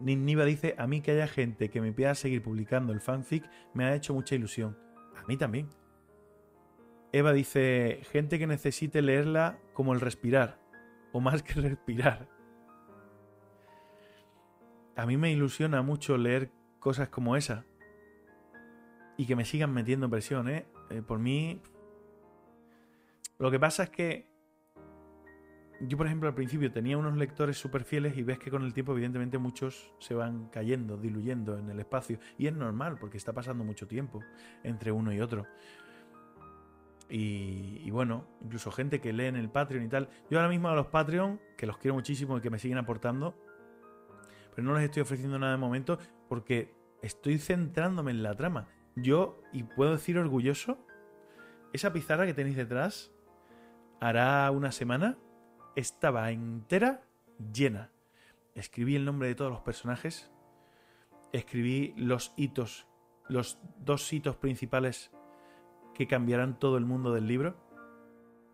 Niva 0.00 0.44
dice, 0.44 0.74
a 0.78 0.86
mí 0.86 1.00
que 1.00 1.12
haya 1.12 1.26
gente 1.26 1.70
que 1.70 1.80
me 1.80 1.92
pida 1.92 2.14
seguir 2.14 2.42
publicando 2.42 2.92
el 2.92 3.00
fanfic 3.00 3.48
me 3.74 3.84
ha 3.84 3.94
hecho 3.94 4.14
mucha 4.14 4.34
ilusión. 4.34 4.78
A 5.16 5.26
mí 5.26 5.36
también. 5.36 5.68
Eva 7.12 7.32
dice, 7.32 8.00
gente 8.12 8.38
que 8.38 8.46
necesite 8.46 9.02
leerla 9.02 9.58
como 9.72 9.94
el 9.94 10.00
respirar, 10.00 10.60
o 11.12 11.20
más 11.20 11.42
que 11.42 11.54
respirar 11.60 12.28
a 14.98 15.06
mí 15.06 15.16
me 15.16 15.30
ilusiona 15.30 15.80
mucho 15.80 16.18
leer 16.18 16.50
cosas 16.80 17.08
como 17.08 17.36
esa. 17.36 17.64
Y 19.16 19.26
que 19.26 19.36
me 19.36 19.44
sigan 19.44 19.72
metiendo 19.72 20.10
presión, 20.10 20.48
¿eh? 20.48 20.66
¿eh? 20.90 21.02
por 21.02 21.20
mí... 21.20 21.62
Lo 23.38 23.52
que 23.52 23.60
pasa 23.60 23.84
es 23.84 23.90
que 23.90 24.27
yo, 25.80 25.96
por 25.96 26.06
ejemplo, 26.06 26.28
al 26.28 26.34
principio 26.34 26.72
tenía 26.72 26.98
unos 26.98 27.16
lectores 27.16 27.56
súper 27.56 27.84
fieles 27.84 28.16
y 28.16 28.22
ves 28.22 28.38
que 28.38 28.50
con 28.50 28.64
el 28.64 28.74
tiempo, 28.74 28.92
evidentemente, 28.92 29.38
muchos 29.38 29.92
se 30.00 30.14
van 30.14 30.48
cayendo, 30.48 30.96
diluyendo 30.96 31.56
en 31.56 31.70
el 31.70 31.78
espacio. 31.78 32.18
Y 32.36 32.46
es 32.46 32.52
normal, 32.52 32.98
porque 32.98 33.16
está 33.16 33.32
pasando 33.32 33.64
mucho 33.64 33.86
tiempo 33.86 34.20
entre 34.64 34.90
uno 34.90 35.12
y 35.12 35.20
otro. 35.20 35.46
Y, 37.08 37.90
bueno, 37.90 38.26
incluso 38.42 38.70
gente 38.70 39.00
que 39.00 39.12
lee 39.12 39.26
en 39.26 39.36
el 39.36 39.50
Patreon 39.50 39.84
y 39.84 39.88
tal. 39.88 40.08
Yo 40.30 40.38
ahora 40.38 40.50
mismo 40.50 40.68
a 40.68 40.74
los 40.74 40.88
Patreon, 40.88 41.40
que 41.56 41.66
los 41.66 41.78
quiero 41.78 41.94
muchísimo 41.94 42.36
y 42.36 42.40
que 42.40 42.50
me 42.50 42.58
siguen 42.58 42.78
aportando, 42.78 43.34
pero 44.54 44.66
no 44.66 44.74
les 44.74 44.84
estoy 44.84 45.02
ofreciendo 45.02 45.38
nada 45.38 45.52
de 45.52 45.58
momento 45.58 45.98
porque 46.28 46.74
estoy 47.02 47.38
centrándome 47.38 48.10
en 48.10 48.22
la 48.22 48.34
trama. 48.34 48.68
Yo, 48.96 49.40
y 49.52 49.62
puedo 49.62 49.92
decir 49.92 50.18
orgulloso, 50.18 50.84
esa 51.72 51.92
pizarra 51.92 52.26
que 52.26 52.34
tenéis 52.34 52.56
detrás, 52.56 53.12
hará 54.00 54.50
una 54.50 54.72
semana, 54.72 55.16
estaba 55.78 56.32
entera 56.32 57.02
llena. 57.52 57.92
Escribí 58.56 58.96
el 58.96 59.04
nombre 59.04 59.28
de 59.28 59.36
todos 59.36 59.52
los 59.52 59.60
personajes, 59.60 60.28
escribí 61.32 61.94
los 61.96 62.32
hitos, 62.36 62.88
los 63.28 63.60
dos 63.78 64.12
hitos 64.12 64.36
principales 64.36 65.12
que 65.94 66.08
cambiarán 66.08 66.58
todo 66.58 66.78
el 66.78 66.84
mundo 66.84 67.14
del 67.14 67.28
libro, 67.28 67.54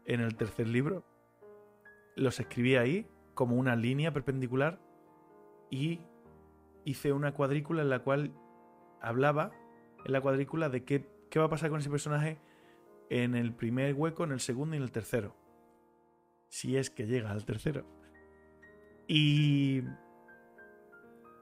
en 0.04 0.20
el 0.20 0.36
tercer 0.36 0.68
libro. 0.68 1.02
Los 2.14 2.40
escribí 2.40 2.76
ahí 2.76 3.06
como 3.32 3.56
una 3.56 3.74
línea 3.74 4.12
perpendicular 4.12 4.78
y 5.70 6.00
hice 6.84 7.14
una 7.14 7.32
cuadrícula 7.32 7.80
en 7.80 7.88
la 7.88 8.00
cual 8.00 8.34
hablaba 9.00 9.50
en 10.04 10.12
la 10.12 10.20
cuadrícula 10.20 10.68
de 10.68 10.84
qué, 10.84 11.08
qué 11.30 11.38
va 11.38 11.46
a 11.46 11.50
pasar 11.50 11.70
con 11.70 11.80
ese 11.80 11.88
personaje 11.88 12.38
en 13.08 13.34
el 13.34 13.54
primer 13.54 13.94
hueco, 13.94 14.24
en 14.24 14.32
el 14.32 14.40
segundo 14.40 14.74
y 14.74 14.76
en 14.76 14.82
el 14.82 14.92
tercero. 14.92 15.34
Si 16.54 16.76
es 16.76 16.88
que 16.88 17.04
llega 17.08 17.32
al 17.32 17.44
tercero. 17.44 17.84
Y. 19.08 19.82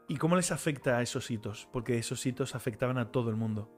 ¿Y 0.09 0.17
cómo 0.17 0.37
les 0.37 0.51
afecta 0.53 0.97
a 0.97 1.03
esos 1.03 1.31
hitos? 1.31 1.69
Porque 1.71 1.99
esos 1.99 2.25
hitos 2.25 2.55
afectaban 2.55 2.97
a 2.97 3.13
todo 3.13 3.29
el 3.29 3.37
mundo. 3.37 3.71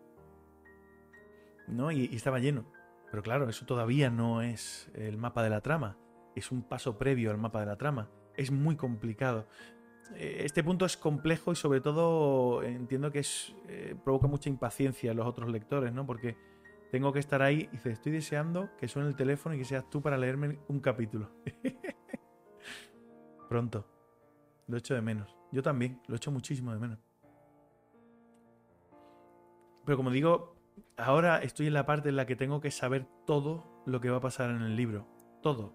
¿No? 1.67 1.91
Y, 1.91 2.05
estaba 2.15 2.39
lleno. 2.39 2.71
Pero 3.11 3.25
claro, 3.25 3.49
eso 3.49 3.67
todavía 3.67 4.11
no 4.11 4.43
es 4.43 4.93
el 4.95 5.19
mapa 5.19 5.43
de 5.43 5.51
la 5.51 5.61
trama. 5.61 5.99
Es 6.37 6.53
un 6.53 6.63
paso 6.63 6.99
previo 6.99 7.33
al 7.33 7.39
mapa 7.39 7.59
de 7.59 7.67
la 7.67 7.79
trama. 7.79 8.13
Es 8.37 8.53
muy 8.53 8.77
complicado. 8.77 9.49
Eh, 10.15 10.43
este 10.45 10.63
punto 10.63 10.87
es 10.87 10.97
complejo 10.97 11.51
y 11.51 11.57
sobre 11.57 11.81
todo 11.81 12.63
entiendo 12.63 13.11
que 13.11 13.19
es, 13.19 13.57
eh, 13.67 13.97
provoca 14.05 14.29
mucha 14.29 14.49
impaciencia 14.49 15.11
en 15.11 15.17
los 15.17 15.27
otros 15.27 15.51
lectores, 15.51 15.93
¿no? 15.93 16.07
Porque 16.07 16.37
tengo 16.95 17.13
que 17.13 17.19
estar 17.19 17.43
ahí 17.43 17.69
y 17.73 17.73
dice, 17.73 17.91
estoy 17.91 18.13
deseando 18.13 18.71
que 18.79 18.87
suene 18.87 19.09
el 19.09 19.17
teléfono 19.17 19.57
y 19.57 19.59
que 19.59 19.65
seas 19.65 19.91
tú 19.91 20.01
para 20.01 20.17
leerme 20.17 20.61
un 20.69 20.79
capítulo. 20.79 21.29
Pronto. 23.49 23.85
Lo 24.69 24.77
echo 24.77 24.95
de 24.95 25.03
menos. 25.03 25.37
Yo 25.51 25.61
también, 25.61 26.01
lo 26.07 26.15
echo 26.15 26.31
muchísimo 26.31 26.73
de 26.73 26.79
menos. 26.79 27.01
Pero 29.85 29.97
como 29.97 30.13
digo, 30.13 30.55
ahora 30.97 31.39
estoy 31.39 31.67
en 31.67 31.75
la 31.75 31.85
parte 31.85 32.11
en 32.11 32.15
la 32.15 32.27
que 32.27 32.37
tengo 32.37 32.61
que 32.61 32.71
saber 32.71 33.09
todo 33.27 33.83
lo 33.87 34.01
que 34.01 34.11
va 34.11 34.19
a 34.19 34.21
pasar 34.21 34.51
en 34.51 34.63
el 34.63 34.77
libro. 34.77 35.09
Todo. 35.43 35.75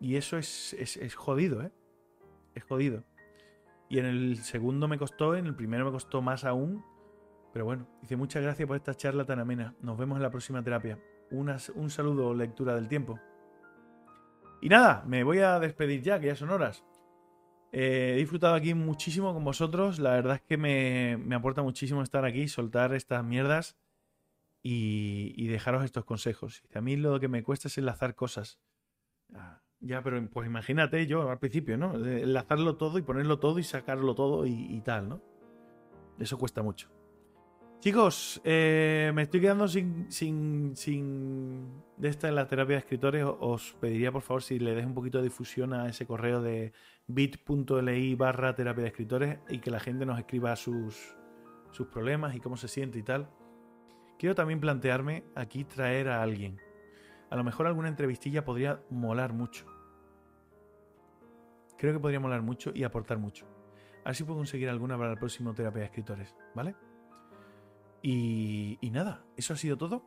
Y 0.00 0.16
eso 0.16 0.36
es, 0.36 0.74
es, 0.74 0.98
es 0.98 1.14
jodido, 1.14 1.62
¿eh? 1.62 1.72
Es 2.54 2.64
jodido. 2.64 3.04
Y 3.88 4.00
en 4.00 4.04
el 4.04 4.36
segundo 4.36 4.86
me 4.86 4.98
costó, 4.98 5.34
en 5.34 5.46
el 5.46 5.56
primero 5.56 5.86
me 5.86 5.92
costó 5.92 6.20
más 6.20 6.44
aún. 6.44 6.84
Pero 7.52 7.64
bueno, 7.64 7.86
dice 8.00 8.16
muchas 8.16 8.42
gracias 8.42 8.66
por 8.66 8.76
esta 8.76 8.94
charla 8.94 9.24
tan 9.24 9.38
amena. 9.38 9.74
Nos 9.80 9.98
vemos 9.98 10.16
en 10.16 10.22
la 10.22 10.30
próxima 10.30 10.62
terapia. 10.62 10.98
un 11.30 11.90
saludo, 11.90 12.34
lectura 12.34 12.74
del 12.74 12.88
tiempo. 12.88 13.18
Y 14.60 14.68
nada, 14.68 15.02
me 15.06 15.24
voy 15.24 15.40
a 15.40 15.58
despedir 15.58 16.02
ya, 16.02 16.20
que 16.20 16.28
ya 16.28 16.36
son 16.36 16.50
horas. 16.50 16.84
Eh, 17.72 18.12
he 18.14 18.18
disfrutado 18.18 18.54
aquí 18.54 18.74
muchísimo 18.74 19.32
con 19.34 19.44
vosotros. 19.44 19.98
La 19.98 20.12
verdad 20.12 20.36
es 20.36 20.42
que 20.42 20.56
me, 20.56 21.16
me 21.16 21.34
aporta 21.34 21.62
muchísimo 21.62 22.02
estar 22.02 22.24
aquí, 22.24 22.46
soltar 22.48 22.94
estas 22.94 23.24
mierdas 23.24 23.76
y, 24.62 25.34
y 25.36 25.48
dejaros 25.48 25.84
estos 25.84 26.04
consejos. 26.04 26.62
A 26.74 26.80
mí 26.80 26.96
lo 26.96 27.18
que 27.18 27.28
me 27.28 27.42
cuesta 27.42 27.68
es 27.68 27.78
enlazar 27.78 28.14
cosas. 28.14 28.60
Ah, 29.34 29.62
ya, 29.80 30.00
pero 30.02 30.24
pues 30.30 30.46
imagínate 30.46 31.06
yo 31.08 31.28
al 31.28 31.40
principio, 31.40 31.76
¿no? 31.76 31.94
Enlazarlo 31.94 32.76
todo 32.76 32.98
y 32.98 33.02
ponerlo 33.02 33.40
todo 33.40 33.58
y 33.58 33.64
sacarlo 33.64 34.14
todo 34.14 34.46
y, 34.46 34.80
tal, 34.82 35.08
¿no? 35.08 35.20
Eso 36.20 36.38
cuesta 36.38 36.62
mucho. 36.62 36.88
Chicos, 37.82 38.40
eh, 38.44 39.10
me 39.12 39.22
estoy 39.22 39.40
quedando 39.40 39.66
sin, 39.66 40.06
sin, 40.08 40.76
sin 40.76 41.82
de 41.96 42.10
esta 42.10 42.28
en 42.28 42.36
la 42.36 42.46
terapia 42.46 42.76
de 42.76 42.78
escritores. 42.78 43.26
Os 43.40 43.72
pediría 43.80 44.12
por 44.12 44.22
favor 44.22 44.40
si 44.40 44.60
le 44.60 44.76
deis 44.76 44.86
un 44.86 44.94
poquito 44.94 45.18
de 45.18 45.24
difusión 45.24 45.74
a 45.74 45.88
ese 45.88 46.06
correo 46.06 46.40
de 46.40 46.72
bit.li 47.08 48.14
barra 48.14 48.54
terapia 48.54 48.82
de 48.82 48.88
escritores 48.88 49.38
y 49.48 49.58
que 49.58 49.72
la 49.72 49.80
gente 49.80 50.06
nos 50.06 50.16
escriba 50.16 50.54
sus, 50.54 51.16
sus 51.72 51.88
problemas 51.88 52.36
y 52.36 52.40
cómo 52.40 52.56
se 52.56 52.68
siente 52.68 53.00
y 53.00 53.02
tal. 53.02 53.28
Quiero 54.16 54.36
también 54.36 54.60
plantearme 54.60 55.24
aquí 55.34 55.64
traer 55.64 56.08
a 56.08 56.22
alguien. 56.22 56.60
A 57.30 57.36
lo 57.36 57.42
mejor 57.42 57.66
alguna 57.66 57.88
entrevistilla 57.88 58.44
podría 58.44 58.80
molar 58.90 59.32
mucho. 59.32 59.66
Creo 61.78 61.92
que 61.92 61.98
podría 61.98 62.20
molar 62.20 62.42
mucho 62.42 62.70
y 62.72 62.84
aportar 62.84 63.18
mucho. 63.18 63.44
A 64.04 64.10
ver 64.10 64.14
si 64.14 64.22
puedo 64.22 64.38
conseguir 64.38 64.68
alguna 64.68 64.96
para 64.96 65.10
el 65.10 65.18
próximo 65.18 65.52
terapia 65.52 65.80
de 65.80 65.86
escritores, 65.86 66.36
¿vale? 66.54 66.76
Y, 68.02 68.78
nada, 68.92 69.24
eso 69.36 69.54
ha 69.54 69.56
sido 69.56 69.76
todo. 69.76 70.02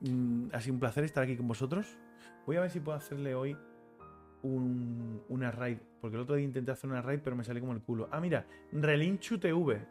Mm, 0.00 0.48
ha 0.52 0.60
sido 0.60 0.74
un 0.74 0.80
placer 0.80 1.04
estar 1.04 1.24
aquí 1.24 1.36
con 1.36 1.48
vosotros. 1.48 1.98
Voy 2.46 2.56
a 2.56 2.60
ver 2.60 2.70
si 2.70 2.80
puedo 2.80 2.96
hacerle 2.96 3.34
hoy 3.34 3.56
un, 4.42 5.22
una 5.28 5.50
raid. 5.50 5.78
Porque 6.00 6.16
el 6.16 6.22
otro 6.22 6.34
día 6.34 6.44
intenté 6.44 6.72
hacer 6.72 6.90
una 6.90 7.00
raid, 7.00 7.20
pero 7.24 7.36
me 7.36 7.44
salió 7.44 7.62
como 7.62 7.72
el 7.72 7.82
culo. 7.82 8.08
Ah, 8.12 8.20
mira, 8.20 8.46
Relinchu 8.72 9.38
TV. 9.38 9.86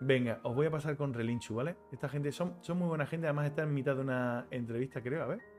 Venga, 0.00 0.40
os 0.42 0.54
voy 0.54 0.66
a 0.66 0.70
pasar 0.70 0.96
con 0.96 1.14
Relinchu, 1.14 1.54
¿vale? 1.54 1.76
Esta 1.92 2.08
gente 2.08 2.32
son, 2.32 2.56
muy 2.74 2.88
buena 2.88 3.06
gente. 3.06 3.28
Además, 3.28 3.46
está 3.46 3.62
en 3.62 3.72
mitad 3.72 3.94
de 3.94 4.00
una 4.00 4.46
entrevista, 4.50 5.00
creo. 5.00 5.22
A 5.22 5.26
ver 5.26 5.54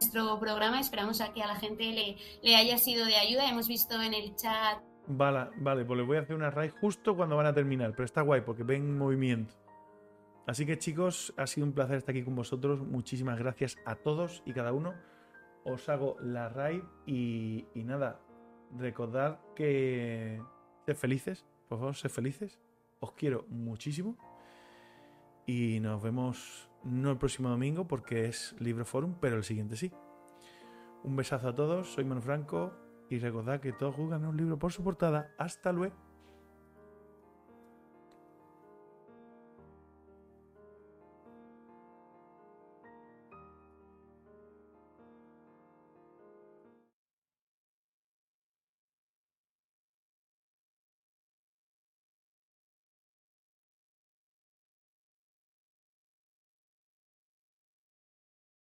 nuestro 0.00 0.38
programa. 0.38 0.80
Esperamos 0.80 1.20
a 1.20 1.32
que 1.32 1.42
a 1.42 1.46
la 1.46 1.56
gente 1.56 2.16
le 2.42 2.56
haya 2.56 2.78
sido 2.78 3.04
de 3.04 3.16
ayuda. 3.16 3.48
Hemos 3.48 3.68
visto 3.68 4.00
en 4.00 4.14
el 4.14 4.34
chat. 4.36 4.87
Vale, 5.10 5.48
vale, 5.56 5.86
pues 5.86 5.98
les 5.98 6.06
voy 6.06 6.18
a 6.18 6.20
hacer 6.20 6.36
una 6.36 6.50
raid 6.50 6.70
justo 6.82 7.16
cuando 7.16 7.34
van 7.34 7.46
a 7.46 7.54
terminar, 7.54 7.92
pero 7.92 8.04
está 8.04 8.20
guay 8.20 8.42
porque 8.42 8.62
ven 8.62 8.98
movimiento. 8.98 9.54
Así 10.46 10.66
que 10.66 10.78
chicos, 10.78 11.32
ha 11.38 11.46
sido 11.46 11.66
un 11.66 11.72
placer 11.72 11.96
estar 11.96 12.14
aquí 12.14 12.24
con 12.24 12.34
vosotros. 12.34 12.80
Muchísimas 12.80 13.38
gracias 13.38 13.76
a 13.86 13.94
todos 13.94 14.42
y 14.44 14.52
cada 14.52 14.72
uno. 14.72 14.94
Os 15.64 15.88
hago 15.88 16.16
la 16.20 16.50
raid 16.50 16.82
y, 17.06 17.66
nada, 17.74 18.20
recordad 18.76 19.40
que 19.54 20.42
sed 20.84 20.96
felices, 20.96 21.46
por 21.68 21.78
favor, 21.78 21.94
sed 21.94 22.10
felices. 22.10 22.58
Os 23.00 23.12
quiero 23.12 23.46
muchísimo. 23.48 24.16
Y 25.46 25.80
nos 25.80 26.02
vemos 26.02 26.68
no 26.84 27.10
el 27.10 27.16
próximo 27.16 27.48
domingo 27.48 27.88
porque 27.88 28.26
es 28.26 28.54
Libre 28.58 28.84
Forum, 28.84 29.14
pero 29.20 29.36
el 29.36 29.44
siguiente 29.44 29.76
sí. 29.76 29.90
Un 31.02 31.16
besazo 31.16 31.48
a 31.48 31.54
todos, 31.54 31.92
soy 31.94 32.04
Manu 32.04 32.20
Franco 32.20 32.87
y 33.10 33.18
recordad 33.18 33.60
que 33.60 33.72
todos 33.72 33.94
juzgan 33.94 34.24
un 34.24 34.36
libro 34.36 34.58
por 34.58 34.72
su 34.72 34.82
portada. 34.82 35.34
Hasta 35.38 35.72
luego. 35.72 36.07